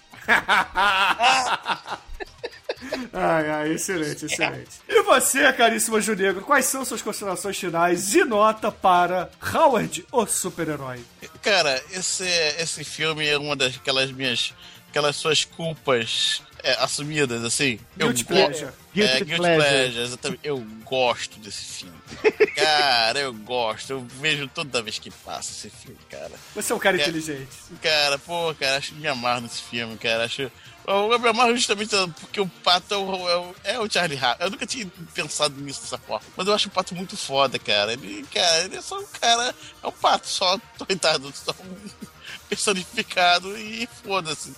Ai, 3.14 3.50
ai, 3.50 3.72
excelente, 3.74 4.26
excelente. 4.26 4.70
E 4.88 5.02
você, 5.04 5.52
caríssimo 5.54 6.00
Junegro, 6.02 6.42
quais 6.42 6.66
são 6.66 6.84
suas 6.86 7.02
considerações 7.02 7.58
finais 7.58 8.14
e 8.16 8.24
nota 8.24 8.72
para 8.72 9.30
Howard, 9.54 10.06
o 10.12 10.26
super-herói? 10.26 11.04
Cara, 11.42 11.82
esse, 11.92 12.24
esse 12.60 12.84
filme 12.84 13.28
é 13.28 13.38
uma 13.38 13.56
daquelas 13.56 14.12
minhas. 14.12 14.54
aquelas 14.90 15.16
suas 15.16 15.44
culpas 15.44 16.42
é, 16.64 16.74
assumidas, 16.80 17.44
assim. 17.44 17.80
Guilty 17.98 18.24
go- 18.24 18.30
pleasure. 18.30 18.72
Guilty 18.94 19.12
é, 19.12 19.18
Guilty 19.20 19.36
pleasure. 19.36 19.68
pleasure, 19.68 20.02
exatamente. 20.04 20.40
Eu 20.44 20.58
gosto 20.86 21.40
desse 21.40 21.64
filme. 21.66 21.98
Cara, 22.56 23.20
eu 23.20 23.34
gosto. 23.34 23.92
Eu 23.92 24.02
vejo 24.20 24.48
toda 24.48 24.82
vez 24.82 25.00
que 25.00 25.10
passa 25.10 25.52
esse 25.52 25.70
filme, 25.70 25.98
cara. 26.10 26.32
Você 26.54 26.72
é 26.72 26.76
um 26.76 26.80
cara 26.80 26.98
É. 26.98 27.02
inteligente. 27.02 27.48
Cara, 27.82 28.18
pô, 28.20 28.54
cara, 28.60 28.78
acho 28.78 28.92
que 28.94 29.00
me 29.00 29.08
amarro 29.08 29.42
nesse 29.42 29.62
filme, 29.62 29.98
cara. 29.98 30.26
Acho. 30.26 30.52
Eu 30.88 31.20
me 31.20 31.30
amarro 31.30 31.56
justamente 31.56 31.96
porque 32.20 32.42
o 32.42 32.48
Pato 32.48 32.94
é 32.94 32.98
o, 32.98 33.30
é 33.30 33.38
o, 33.38 33.56
é 33.64 33.80
o 33.80 33.92
Charlie 33.92 34.18
Harper. 34.18 34.48
Eu 34.48 34.52
nunca 34.52 34.66
tinha 34.66 34.90
pensado 35.14 35.60
nisso 35.62 35.82
dessa 35.82 35.98
forma. 35.98 36.26
Mas 36.36 36.48
eu 36.48 36.54
acho 36.54 36.68
o 36.68 36.72
Pato 36.72 36.96
muito 36.96 37.16
foda, 37.16 37.60
cara. 37.60 37.94
Ele, 37.94 38.26
cara, 38.34 38.64
ele 38.66 38.78
é 38.78 38.82
só 38.82 39.00
um 39.00 39.06
cara. 39.06 39.54
É 39.84 39.88
um 39.88 39.92
pato 39.92 40.28
só, 40.28 40.60
coitado, 40.86 41.32
só 41.36 41.52
um 41.64 42.10
personificado 42.50 43.58
e 43.58 43.88
foda-se. 44.04 44.54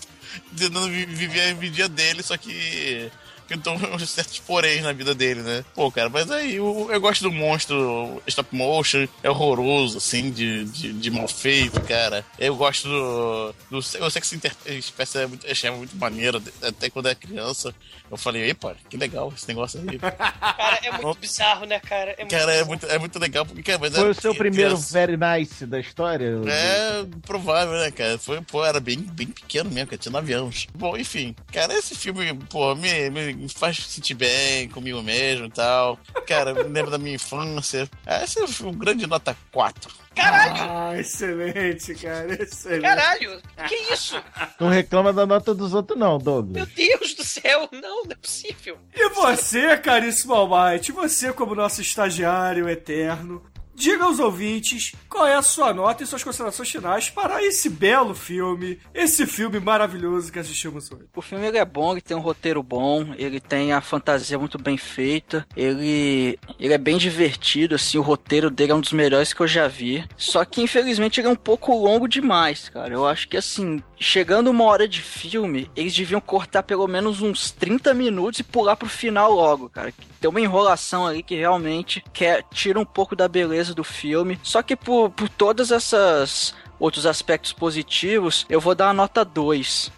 Tentando 0.58 0.88
vi- 0.90 1.06
viver 1.06 1.52
a 1.52 1.54
vida 1.54 1.88
dele, 1.90 2.24
só 2.24 2.36
que. 2.38 3.12
Que 3.54 3.64
Então, 3.64 3.76
uns 3.96 4.10
certos 4.10 4.40
poréns 4.40 4.84
na 4.84 4.92
vida 4.92 5.14
dele, 5.16 5.42
né? 5.42 5.64
Pô, 5.74 5.92
cara, 5.92 6.10
mas 6.10 6.30
aí 6.30 6.56
eu, 6.56 6.90
eu 6.92 7.00
gosto 7.02 7.22
do 7.24 7.32
monstro 7.32 8.22
stop 8.28 8.56
motion, 8.56 9.08
é 9.22 9.30
horroroso, 9.30 9.98
assim, 9.98 10.32
de, 10.32 10.66
de, 10.66 10.94
de 10.94 11.12
mal 11.12 11.28
feito, 11.28 11.80
cara. 11.82 12.26
Eu 12.38 12.56
gosto 12.56 12.88
do. 12.88 13.56
do 13.70 13.78
o 13.78 14.10
Sex 14.10 14.34
Interespécie 14.34 15.20
é 15.20 15.28
muito, 15.28 15.50
achei 15.50 15.70
muito 15.72 15.96
maneiro, 15.98 16.42
até 16.62 16.90
quando 16.90 17.08
era 17.08 17.16
criança. 17.16 17.74
Eu 18.12 18.18
falei, 18.18 18.50
epa, 18.50 18.76
que 18.90 18.98
legal 18.98 19.34
esse 19.36 19.48
negócio 19.48 19.80
aí. 19.80 19.98
Cara, 20.54 20.80
é 20.84 20.92
muito 20.92 21.20
bizarro, 21.20 21.66
né, 21.66 21.80
cara? 21.80 22.12
É 22.12 22.22
muito 22.22 22.32
cara, 22.32 22.54
é 22.54 22.64
muito, 22.64 22.86
é 22.86 23.00
muito 23.00 23.18
legal, 23.18 23.46
porque, 23.46 23.64
cara, 23.64 23.80
mas 23.80 23.92
Foi 23.94 24.02
era 24.02 24.12
o 24.12 24.14
seu 24.14 24.36
primeiro 24.36 24.72
criança. 24.72 24.94
very 24.94 25.18
nice 25.18 25.66
da 25.66 25.80
história? 25.80 26.32
É 26.48 27.06
provável, 27.26 27.74
né, 27.74 27.90
cara? 27.92 28.18
Foi, 28.20 28.40
pô, 28.42 28.64
era 28.64 28.80
bem, 28.80 29.00
bem 29.00 29.28
pequeno 29.28 29.72
mesmo, 29.72 29.88
cara. 29.88 29.98
Tinha 29.98 30.12
9 30.12 30.34
anos. 30.34 30.68
Bom, 30.76 30.96
enfim, 30.96 31.36
cara, 31.52 31.74
esse 31.74 31.96
filme, 31.96 32.34
pô, 32.50 32.76
me, 32.76 33.10
me 33.10 33.43
faz 33.50 33.78
sentir 33.78 34.14
bem 34.14 34.70
comigo 34.70 35.02
mesmo 35.02 35.46
e 35.46 35.52
tal. 35.52 36.00
Cara, 36.28 36.54
me 36.54 36.64
lembra 36.64 36.92
da 36.92 36.98
minha 36.98 37.16
infância. 37.16 37.90
Esse 38.24 38.40
é 38.40 38.68
um 38.68 38.74
grande 38.74 39.08
nota 39.08 39.36
4. 39.52 40.04
Caralho! 40.16 40.72
Ah, 40.72 41.00
excelente, 41.00 41.96
cara, 41.96 42.42
excelente. 42.42 42.82
Caralho! 42.84 43.42
Que 43.68 43.76
isso? 43.94 44.22
Não 44.60 44.70
reclama 44.70 45.12
da 45.12 45.26
nota 45.26 45.54
dos 45.56 45.74
outros, 45.74 45.98
não, 45.98 46.12
Meu 46.12 46.20
Douglas. 46.20 46.70
Deus 46.70 47.14
do 47.16 47.24
céu! 47.24 47.68
Não, 47.72 48.04
não 48.04 48.12
é 48.12 48.16
possível. 48.16 48.78
E 48.96 49.10
você, 49.10 49.76
caríssimo 49.78 50.34
Almighty, 50.34 50.92
você 50.92 51.34
como 51.34 51.56
nosso 51.56 51.82
estagiário 51.82 52.70
eterno, 52.70 53.44
diga 53.76 54.06
aos 54.06 54.20
ouvintes 54.20 54.94
qual 55.10 55.28
é 55.28 55.36
a 55.36 55.42
sua 55.42 55.74
nota 55.74 56.04
e 56.04 56.08
suas 56.08 56.24
considerações 56.24 56.70
finais 56.70 57.10
para 57.10 57.44
esse 57.44 57.70
belo 57.70 58.16
filme, 58.16 58.80
esse 58.94 59.26
filme 59.26 59.60
maravilhoso 59.60 60.32
que 60.32 60.40
assistimos 60.40 60.92
hoje. 60.92 61.06
O 61.16 61.22
filme 61.22 61.48
é 61.48 61.66
bom, 61.66 61.92
ele 61.92 62.02
tem 62.02 62.16
um 62.16 62.22
roteiro 62.22 62.64
bom, 62.64 63.14
ele 63.18 63.40
tem 63.40 63.74
a 63.74 63.82
fantasia 63.82 64.38
muito 64.40 64.58
bem 64.58 64.78
feita, 64.78 65.46
ele, 65.56 66.40
ele 66.60 66.74
é 66.74 66.78
bem 66.78 66.98
divertido, 66.98 67.76
assim, 67.76 67.98
o 67.98 68.02
roteiro 68.02 68.50
dele 68.50 68.72
é 68.72 68.76
um 68.76 68.82
dos 68.82 68.94
melhores 68.94 69.34
que 69.34 69.42
eu 69.42 69.48
já 69.48 69.68
vi. 69.68 70.04
Só 70.18 70.44
que 70.46 70.62
infelizmente 70.62 71.20
ele 71.20 71.28
é 71.28 71.32
um 71.32 71.36
pouco 71.36 71.76
longo 71.76 72.08
demais, 72.08 72.70
cara. 72.70 72.94
Eu 72.94 73.08
acho 73.08 73.28
que 73.28 73.38
assim, 73.38 73.82
chegando 74.04 74.52
uma 74.52 74.66
hora 74.66 74.88
de 74.88 75.02
filme, 75.02 75.72
eles 75.76 75.96
deviam 75.96 76.22
cortar 76.22 76.62
pelo 76.64 76.88
menos 76.88 77.22
uns 77.22 77.50
30 77.52 77.94
minutos 77.94 78.40
e 78.40 78.44
pular 78.44 78.76
pro 78.76 78.90
final 78.90 79.32
logo, 79.32 79.70
cara. 79.70 79.94
Tem 80.20 80.30
uma 80.30 80.42
enrolação 80.42 81.08
ali 81.08 81.24
que 81.24 81.36
realmente 81.36 82.04
quer, 82.14 82.44
tira 82.52 82.80
um 82.80 82.86
pouco 82.86 83.16
da 83.16 83.28
beleza 83.28 83.74
do 83.74 83.84
filme. 83.84 84.40
Só 84.44 84.62
que 84.62 84.76
por, 84.76 85.10
por 85.10 85.30
todas 85.30 85.72
essas 85.72 86.54
outros 86.80 87.06
aspectos 87.06 87.54
positivos, 87.54 88.46
eu 88.50 88.60
vou 88.60 88.76
dar 88.76 88.88
uma 88.88 88.94
nota 88.94 89.24
2. 89.24 89.92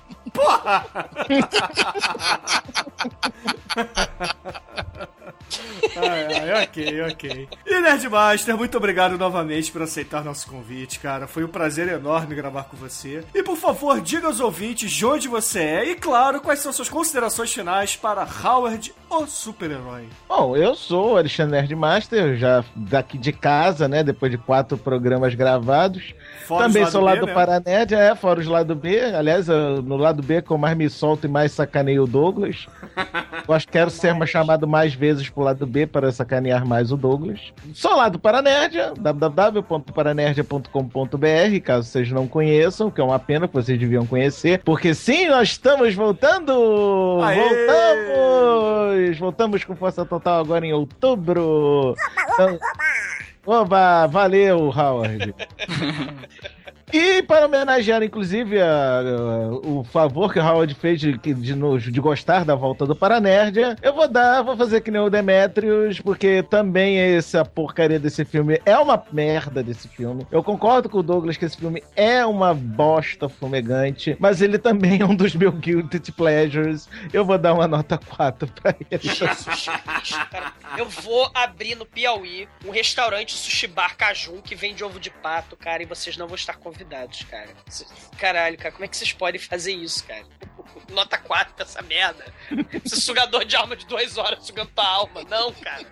Ai, 5.97 6.49
ai, 6.49 6.63
ok, 6.63 7.01
ok. 7.11 7.47
E 7.65 7.79
Nerdmaster, 7.79 8.57
muito 8.57 8.77
obrigado 8.77 9.17
novamente 9.17 9.71
por 9.71 9.81
aceitar 9.81 10.23
nosso 10.23 10.47
convite, 10.49 10.99
cara. 10.99 11.27
Foi 11.27 11.43
um 11.43 11.47
prazer 11.47 11.87
enorme 11.87 12.35
gravar 12.35 12.63
com 12.63 12.75
você. 12.77 13.23
E 13.33 13.43
por 13.43 13.55
favor, 13.57 14.01
diga 14.01 14.27
aos 14.27 14.39
ouvintes 14.39 14.91
de 14.91 15.05
onde 15.05 15.27
você 15.27 15.59
é 15.59 15.89
e, 15.91 15.95
claro, 15.95 16.41
quais 16.41 16.59
são 16.59 16.73
suas 16.73 16.89
considerações 16.89 17.53
finais 17.53 17.95
para 17.95 18.25
Howard, 18.43 18.93
o 19.09 19.25
super-herói. 19.25 20.07
Bom, 20.27 20.55
eu 20.57 20.75
sou 20.75 21.13
o 21.13 21.17
Alexandre 21.17 21.51
Nerdmaster, 21.59 22.35
já 22.37 22.63
daqui 22.75 23.17
de 23.17 23.31
casa, 23.31 23.87
né? 23.87 24.03
Depois 24.03 24.31
de 24.31 24.37
quatro 24.37 24.77
programas 24.77 25.33
gravados. 25.35 26.13
Fora 26.45 26.65
os 26.67 26.67
Também 26.67 26.83
lado 26.83 26.91
sou 26.91 27.01
lá 27.01 27.15
do? 27.15 27.27
Paranédia, 27.33 27.97
é, 27.97 28.15
fora 28.15 28.39
os 28.39 28.47
lado 28.47 28.75
B. 28.75 28.99
Aliás, 28.99 29.47
eu- 29.47 29.81
no 29.81 29.95
lado 29.97 30.21
B 30.21 30.41
que 30.41 30.51
eu 30.51 30.57
mais 30.57 30.75
me 30.77 30.89
solto 30.89 31.25
e 31.25 31.29
mais 31.29 31.51
sacaneio 31.51 32.03
o 32.03 32.07
Douglas. 32.07 32.67
Eu 33.47 33.53
acho 33.53 33.65
que 33.65 33.73
quero 33.73 33.89
ser 33.89 34.13
mais 34.13 34.29
chamado 34.29 34.67
mais 34.67 34.93
vezes 34.93 35.14
pro 35.29 35.43
lado 35.43 35.65
B 35.65 35.87
para 35.87 36.11
sacanear 36.11 36.65
mais 36.65 36.91
o 36.91 36.97
Douglas. 36.97 37.39
Sou 37.73 37.95
lá 37.95 38.09
do 38.09 38.19
Paranerdia, 38.19 38.93
www.paranerdia.com.br, 38.97 41.59
caso 41.63 41.87
vocês 41.87 42.11
não 42.11 42.27
conheçam, 42.27 42.91
que 42.91 42.99
é 42.99 43.03
uma 43.03 43.19
pena 43.19 43.47
que 43.47 43.53
vocês 43.53 43.79
deviam 43.79 44.05
conhecer, 44.05 44.61
porque 44.63 44.93
sim, 44.93 45.27
nós 45.27 45.49
estamos 45.49 45.93
voltando! 45.95 47.19
Aê! 47.23 47.35
Voltamos! 47.37 49.17
Voltamos 49.19 49.63
com 49.63 49.75
força 49.75 50.03
total 50.05 50.41
agora 50.41 50.65
em 50.65 50.73
outubro! 50.73 51.95
Então- 52.33 52.59
Oba, 53.47 54.07
valeu, 54.07 54.73
Howard. 54.75 55.35
E 56.93 57.23
para 57.23 57.45
homenagear, 57.47 58.03
inclusive, 58.03 58.61
a- 58.61 58.99
a- 58.99 59.49
o 59.67 59.83
favor 59.83 60.31
que 60.31 60.39
o 60.39 60.43
Howard 60.43 60.73
fez 60.75 60.99
de, 60.99 61.17
de, 61.17 61.55
nos- 61.55 61.83
de 61.91 61.99
gostar 61.99 62.45
da 62.45 62.53
volta 62.55 62.85
do 62.85 62.95
Paranerdia, 62.95 63.75
eu 63.81 63.93
vou 63.93 64.07
dar, 64.07 64.43
vou 64.43 64.55
fazer 64.55 64.81
que 64.81 64.91
nem 64.91 65.01
o 65.01 65.09
Demetrius, 65.09 65.99
porque 65.99 66.43
também 66.43 66.97
essa 66.99 67.43
porcaria 67.43 67.99
desse 67.99 68.23
filme 68.23 68.61
é 68.65 68.77
uma 68.77 69.03
merda 69.11 69.63
desse 69.63 69.87
filme. 69.87 70.25
Eu 70.31 70.43
concordo 70.43 70.87
com 70.87 70.99
o 70.99 71.03
Douglas 71.03 71.35
que 71.37 71.45
esse 71.45 71.57
filme 71.57 71.83
é 71.95 72.25
uma 72.25 72.53
bosta 72.53 73.27
fumegante, 73.27 74.15
mas 74.19 74.41
ele 74.41 74.57
também 74.59 75.01
é 75.01 75.05
um 75.05 75.15
dos 75.15 75.35
meus 75.35 75.55
guilty 75.55 76.11
pleasures. 76.11 76.87
Eu 77.11 77.25
vou 77.25 77.37
dar 77.37 77.53
uma 77.55 77.67
nota 77.67 77.97
4 77.97 78.47
pra 78.61 78.75
ele. 78.91 79.01
Jesus. 79.01 79.65
Eu 80.77 80.87
vou 80.87 81.29
abrir 81.33 81.75
no 81.75 81.85
Piauí 81.85 82.47
um 82.65 82.69
restaurante 82.71 83.33
sushi 83.35 83.67
bar 83.67 83.95
que 84.43 84.55
vende 84.55 84.83
ovo 84.83 84.99
de 84.99 85.09
pato, 85.09 85.55
cara, 85.57 85.81
e 85.81 85.85
vocês 85.85 86.15
não 86.15 86.27
vão 86.27 86.35
estar 86.35 86.55
convidados. 86.57 86.84
Convidados, 86.85 87.23
cara. 87.23 87.49
Caralho, 88.19 88.57
cara, 88.57 88.71
como 88.71 88.85
é 88.85 88.87
que 88.87 88.95
vocês 88.97 89.11
podem 89.13 89.39
fazer 89.41 89.73
isso, 89.73 90.03
cara? 90.05 90.25
Nota 90.91 91.17
4 91.17 91.53
pra 91.55 91.65
essa 91.65 91.81
merda. 91.81 92.25
Esse 92.85 93.01
sugador 93.01 93.43
de 93.45 93.55
alma 93.55 93.75
de 93.75 93.85
duas 93.85 94.17
horas 94.17 94.45
sugando 94.45 94.71
tua 94.75 94.85
alma. 94.87 95.23
Não, 95.23 95.51
cara. 95.53 95.83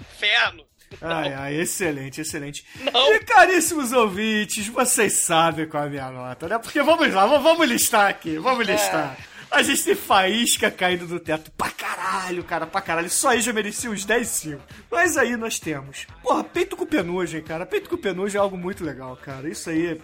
Inferno. 0.00 0.64
Ai, 1.00 1.32
ai, 1.32 1.54
excelente, 1.60 2.20
excelente. 2.20 2.64
Não. 2.92 3.14
E 3.14 3.18
caríssimos 3.20 3.90
ouvintes, 3.92 4.68
vocês 4.68 5.20
sabem 5.24 5.66
qual 5.68 5.84
é 5.84 5.86
a 5.86 5.90
minha 5.90 6.10
nota, 6.10 6.46
né? 6.48 6.58
Porque 6.58 6.80
vamos 6.82 7.12
lá, 7.12 7.26
vamos- 7.26 7.42
vamos 7.42 7.68
listar 7.68 8.08
aqui, 8.08 8.38
vamos 8.38 8.64
listar. 8.66 9.16
A 9.50 9.62
gente 9.62 9.84
tem 9.84 9.94
faísca 9.94 10.70
caindo 10.70 11.06
do 11.06 11.20
teto 11.20 11.50
pra 11.52 11.70
caralho, 11.70 12.42
cara, 12.44 12.66
pra 12.66 12.80
caralho. 12.80 13.08
Só 13.10 13.28
aí 13.30 13.40
já 13.40 13.52
merecia 13.52 13.90
uns 13.90 14.04
10 14.04 14.26
5. 14.28 14.60
Mas 14.90 15.16
aí 15.16 15.36
nós 15.36 15.58
temos. 15.58 16.06
Porra, 16.22 16.42
peito 16.42 16.76
com 16.76 16.84
penugem, 16.86 17.42
cara. 17.42 17.64
Peito 17.64 17.88
com 17.88 17.96
penugem 17.96 18.38
é 18.38 18.40
algo 18.42 18.56
muito 18.56 18.84
legal, 18.84 19.16
cara. 19.16 19.48
Isso 19.48 19.70
aí. 19.70 20.00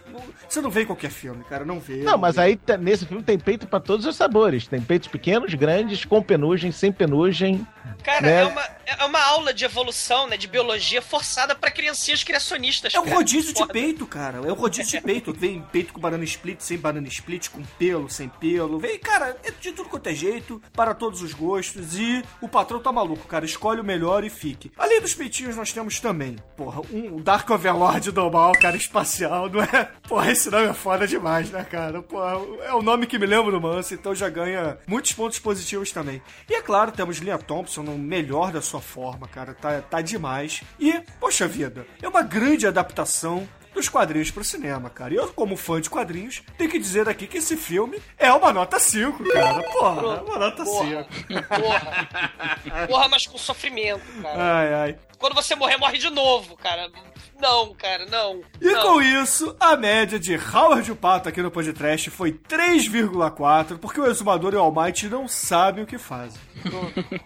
Você 0.48 0.60
não 0.60 0.70
vê 0.70 0.82
em 0.82 0.86
qualquer 0.86 1.10
filme, 1.10 1.42
cara. 1.44 1.64
Não 1.64 1.80
vê. 1.80 2.02
Não, 2.02 2.16
mas 2.18 2.36
vê. 2.36 2.42
aí 2.42 2.56
tá- 2.56 2.76
nesse 2.76 3.06
filme 3.06 3.22
tem 3.22 3.38
peito 3.38 3.66
pra 3.66 3.80
todos 3.80 4.06
os 4.06 4.14
sabores. 4.16 4.66
Tem 4.66 4.80
peitos 4.80 5.08
pequenos, 5.08 5.52
grandes, 5.54 6.04
com 6.04 6.22
penugem, 6.22 6.70
sem 6.70 6.92
penugem. 6.92 7.66
Cara, 8.04 8.20
Né? 8.22 8.40
é, 8.42 8.46
uma, 8.46 8.68
é 8.86 9.04
uma 9.04 9.20
aula 9.22 9.52
de 9.52 9.64
evolução, 9.64 10.26
né? 10.28 10.36
De 10.36 10.46
biologia 10.46 11.02
forçada 11.02 11.54
pra 11.54 11.70
criancinhas 11.70 12.22
criacionistas. 12.22 12.94
É 12.94 13.00
um 13.00 13.04
cara. 13.04 13.16
rodízio 13.16 13.52
de 13.52 13.58
Foda. 13.58 13.72
peito, 13.72 14.06
cara. 14.06 14.38
É 14.46 14.52
um 14.52 14.54
rodízio 14.54 14.98
de 14.98 15.04
peito. 15.04 15.32
Vem 15.32 15.60
peito 15.72 15.92
com 15.92 16.00
banana 16.00 16.24
split, 16.24 16.60
sem 16.60 16.78
banana 16.78 17.08
split, 17.08 17.48
com 17.48 17.62
pelo, 17.78 18.08
sem 18.08 18.28
pelo. 18.28 18.78
Vem, 18.78 18.98
cara, 18.98 19.29
é 19.42 19.50
de 19.50 19.72
tudo 19.72 19.88
quanto 19.88 20.08
é 20.08 20.14
jeito, 20.14 20.60
para 20.72 20.94
todos 20.94 21.22
os 21.22 21.32
gostos. 21.32 21.96
E 21.96 22.22
o 22.40 22.48
patrão 22.48 22.80
tá 22.80 22.92
maluco, 22.92 23.26
cara. 23.26 23.44
Escolhe 23.44 23.80
o 23.80 23.84
melhor 23.84 24.24
e 24.24 24.30
fique. 24.30 24.70
Além 24.76 25.00
dos 25.00 25.14
peitinhos, 25.14 25.56
nós 25.56 25.72
temos 25.72 26.00
também, 26.00 26.36
porra, 26.56 26.82
um 26.92 27.20
Dark 27.20 27.48
Overlord 27.50 28.10
do 28.12 28.30
mal, 28.30 28.52
cara, 28.52 28.76
espacial, 28.76 29.48
não 29.48 29.62
é? 29.62 29.90
Porra, 30.08 30.32
esse 30.32 30.50
nome 30.50 30.66
é 30.66 30.74
foda 30.74 31.06
demais, 31.06 31.50
né, 31.50 31.64
cara? 31.64 32.02
Porra, 32.02 32.40
é 32.64 32.72
o 32.72 32.82
nome 32.82 33.06
que 33.06 33.18
me 33.18 33.26
lembra 33.26 33.52
do 33.52 33.60
Manso, 33.60 33.94
então 33.94 34.14
já 34.14 34.28
ganha 34.28 34.78
muitos 34.86 35.12
pontos 35.12 35.38
positivos 35.38 35.92
também. 35.92 36.22
E 36.48 36.54
é 36.54 36.62
claro, 36.62 36.92
temos 36.92 37.18
Lia 37.18 37.38
Thompson 37.38 37.82
no 37.82 37.98
melhor 37.98 38.52
da 38.52 38.60
sua 38.60 38.80
forma, 38.80 39.28
cara. 39.28 39.54
Tá, 39.54 39.80
tá 39.80 40.00
demais. 40.00 40.62
E, 40.78 41.00
poxa 41.18 41.46
vida, 41.46 41.86
é 42.02 42.08
uma 42.08 42.22
grande 42.22 42.66
adaptação 42.66 43.48
dos 43.72 43.88
quadrinhos 43.88 44.30
pro 44.30 44.44
cinema, 44.44 44.90
cara. 44.90 45.14
E 45.14 45.16
eu, 45.16 45.32
como 45.32 45.56
fã 45.56 45.80
de 45.80 45.90
quadrinhos, 45.90 46.42
tenho 46.56 46.70
que 46.70 46.78
dizer 46.78 47.08
aqui 47.08 47.26
que 47.26 47.38
esse 47.38 47.56
filme 47.56 48.00
é 48.18 48.32
uma 48.32 48.52
nota 48.52 48.78
5, 48.78 49.24
cara. 49.32 49.62
Porra, 49.62 50.00
é 50.00 50.20
uma 50.20 50.38
nota 50.38 50.64
Porra. 50.64 51.06
5. 51.28 51.42
Porra. 51.48 52.86
Porra, 52.86 53.08
mas 53.08 53.26
com 53.26 53.38
sofrimento, 53.38 54.02
cara. 54.22 54.58
Ai, 54.58 54.74
ai. 54.74 54.98
Quando 55.18 55.34
você 55.34 55.54
morrer, 55.54 55.76
morre 55.76 55.98
de 55.98 56.08
novo, 56.10 56.56
cara. 56.56 56.90
Não, 57.38 57.74
cara, 57.74 58.04
não. 58.06 58.42
E 58.60 58.70
não. 58.70 58.82
com 58.82 59.02
isso, 59.02 59.56
a 59.58 59.74
média 59.76 60.18
de 60.18 60.34
Howard 60.34 60.92
o 60.92 60.96
Pato 60.96 61.28
aqui 61.28 61.40
no 61.40 61.50
podcast 61.50 62.10
foi 62.10 62.32
3,4, 62.32 63.78
porque 63.78 64.00
o 64.00 64.06
Exumador 64.06 64.52
e 64.52 64.56
o 64.56 64.60
Almighty 64.60 65.08
não 65.08 65.26
sabem 65.26 65.84
o 65.84 65.86
que 65.86 65.96
fazem. 65.96 66.38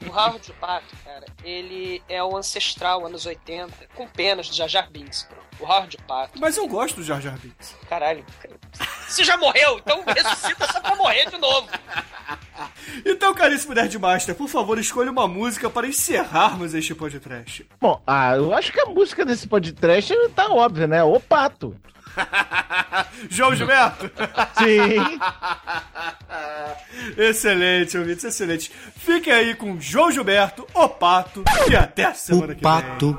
O 0.07 0.11
Howard 0.13 0.51
o 0.51 0.55
Pato, 0.55 0.97
cara, 1.05 1.27
ele 1.43 2.03
é 2.09 2.23
o 2.23 2.37
ancestral, 2.37 3.05
anos 3.05 3.27
80, 3.27 3.89
com 3.95 4.07
penas 4.07 4.47
de 4.47 4.57
Jar 4.57 4.69
Jar 4.69 4.91
Binks. 4.91 5.29
O 5.61 5.65
Howard 5.65 5.97
Pato. 6.07 6.41
Mas 6.41 6.57
eu 6.57 6.67
gosto 6.67 6.97
do 6.97 7.03
Jar 7.03 7.21
Jar 7.21 7.39
Binks. 7.39 7.75
Caralho, 7.89 8.25
cara. 8.41 8.55
Você 9.09 9.23
já 9.23 9.37
morreu, 9.37 9.79
então 9.79 10.03
ressuscita 10.07 10.67
só 10.73 10.81
pra 10.81 10.97
morrer 10.97 11.31
de 11.31 11.39
novo. 11.39 11.69
Então, 13.05 13.35
caríssimo 13.35 13.75
Nerdmaster, 13.75 14.35
por 14.35 14.49
favor, 14.49 14.79
escolha 14.79 15.11
uma 15.11 15.29
música 15.29 15.71
para 15.71 15.87
encerrarmos 15.87 16.75
este 16.75 16.95
podcast. 16.95 17.67
Bom, 17.81 18.03
ah, 18.07 18.37
eu 18.37 18.53
acho 18.55 18.73
que 18.73 18.81
a 18.81 18.87
música 18.87 19.25
desse 19.25 19.47
podcast 19.47 20.15
tá 20.35 20.49
óbvia, 20.49 20.87
né? 20.87 21.03
O 21.03 21.21
Pato. 21.21 21.77
João 23.29 23.55
Gilberto! 23.55 24.11
Sim. 24.59 25.21
excelente, 27.19 27.99
ouvintes, 27.99 28.25
excelente. 28.25 28.73
Fiquem 28.97 29.33
aí 29.33 29.55
com 29.55 29.81
João 29.81 30.11
Gilberto, 30.11 30.67
o 30.73 30.89
Pato, 30.89 31.43
e 31.71 31.77
até 31.77 32.05
a 32.05 32.15
semana 32.15 32.53
O 32.53 32.57
que 32.57 32.63
pato 32.63 33.19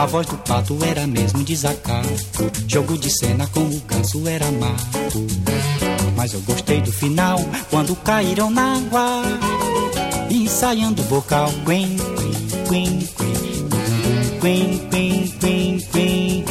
A 0.00 0.06
voz 0.06 0.26
do 0.26 0.38
pato 0.38 0.78
era 0.82 1.06
mesmo 1.06 1.44
desacato. 1.44 2.08
Jogo 2.66 2.96
de 2.96 3.10
cena 3.10 3.46
com 3.48 3.60
o 3.60 3.80
ganso 3.80 4.26
era 4.26 4.50
mato. 4.50 5.26
Mas 6.16 6.32
eu 6.32 6.40
gostei 6.40 6.80
do 6.80 6.90
final, 6.90 7.38
quando 7.68 7.94
caíram 7.96 8.50
na 8.50 8.76
água. 8.76 9.22
Ensaiando 10.30 11.02
o 11.02 11.04
vocal. 11.04 11.52
Quen, 11.66 11.98
quen, 12.66 12.98
quen, 14.40 14.78
quen. 14.88 14.88
Quen, 14.88 14.88
quen, 14.88 15.28
quen, 15.38 15.80
quen. 15.92 16.44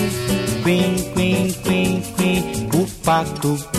Quen, 0.63 1.53
quen, 1.63 2.03
quen. 2.15 2.69
O 2.79 2.87
pato 3.03 3.78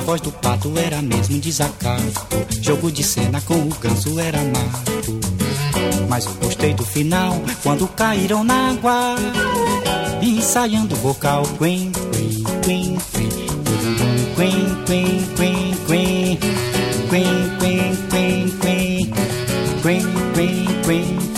A 0.00 0.02
voz 0.02 0.22
do 0.22 0.32
pato 0.32 0.72
era 0.78 1.02
mesmo 1.02 1.38
desacato. 1.38 2.02
Jogo 2.62 2.90
de 2.90 3.04
cena 3.04 3.38
com 3.42 3.54
o 3.54 3.68
ganso 3.78 4.18
era 4.18 4.38
mato. 4.38 5.20
Mas 6.08 6.24
eu 6.24 6.32
gostei 6.42 6.72
do 6.72 6.82
final 6.82 7.34
quando 7.62 7.86
caíram 7.86 8.42
na 8.42 8.70
água. 8.70 9.16
Ensaiando 10.22 10.94
o 10.94 10.98
vocal. 10.98 11.42
Quen, 11.58 11.92
quen, 12.64 12.96
quen. 13.12 13.30
Quen, 14.36 14.84
quen, 14.86 15.34
quen, 15.36 15.76
quen. 15.86 16.38
Quen, 17.10 17.58
quen, 17.58 17.96
quen, 18.08 18.58
quen. 18.58 19.10
Quen, 19.82 20.02
quen, 20.34 20.82
quen, 20.82 20.82
quen. 20.86 21.29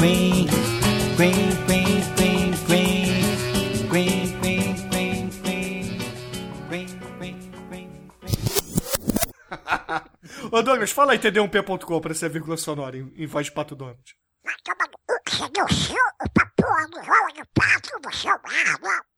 Douglas, 10.83 10.91
fala 10.91 11.13
aí 11.13 11.19
td1p.com 11.19 12.01
pra 12.01 12.15
ser 12.15 12.29
vírgula 12.29 12.57
sonora 12.57 12.97
em, 12.97 13.13
em 13.17 13.27
voz 13.27 13.47
de 13.47 13.53
Pato 13.53 13.77
Donald. 13.77 14.03
Você 15.29 15.49
não 15.57 15.69
seu 15.69 15.95
o 15.95 16.31
papo 16.31 16.91
do 16.91 17.01
rola 17.01 17.33
do 17.33 17.47
pato 17.55 18.01
do 18.01 18.13
seu 18.15 18.39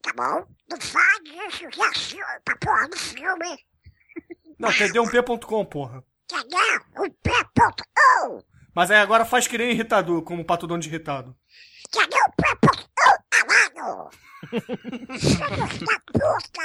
tá 0.03 0.13
bom? 0.15 0.47
Não 0.69 0.81
faz 0.81 1.21
isso 1.25 1.69
que 1.69 1.83
é 1.83 1.95
seu 1.95 2.27
papo 2.45 2.89
do 2.91 2.97
filme. 2.97 3.59
Não, 4.59 4.69
td1p.com, 4.69 5.65
porra. 5.65 6.05
Entendeu? 6.31 6.81
O 6.99 7.11
pé.com. 7.23 8.43
Mas 8.75 8.91
aí 8.91 8.99
agora 8.99 9.25
faz 9.25 9.47
que 9.47 9.57
nem 9.57 9.71
irritador, 9.71 10.23
como 10.23 10.43
o 10.43 10.45
Pato 10.45 10.67
Donald 10.67 10.87
irritado. 10.87 11.35
Entendeu? 11.89 12.25
O 12.29 12.33
pé.com, 12.37 13.17
amado. 13.41 14.11
Filhos 15.19 15.79
da 15.81 16.01
puta. 16.13 16.61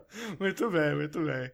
muito 0.40 0.70
bem, 0.70 0.94
muito 0.96 1.20
bem. 1.20 1.52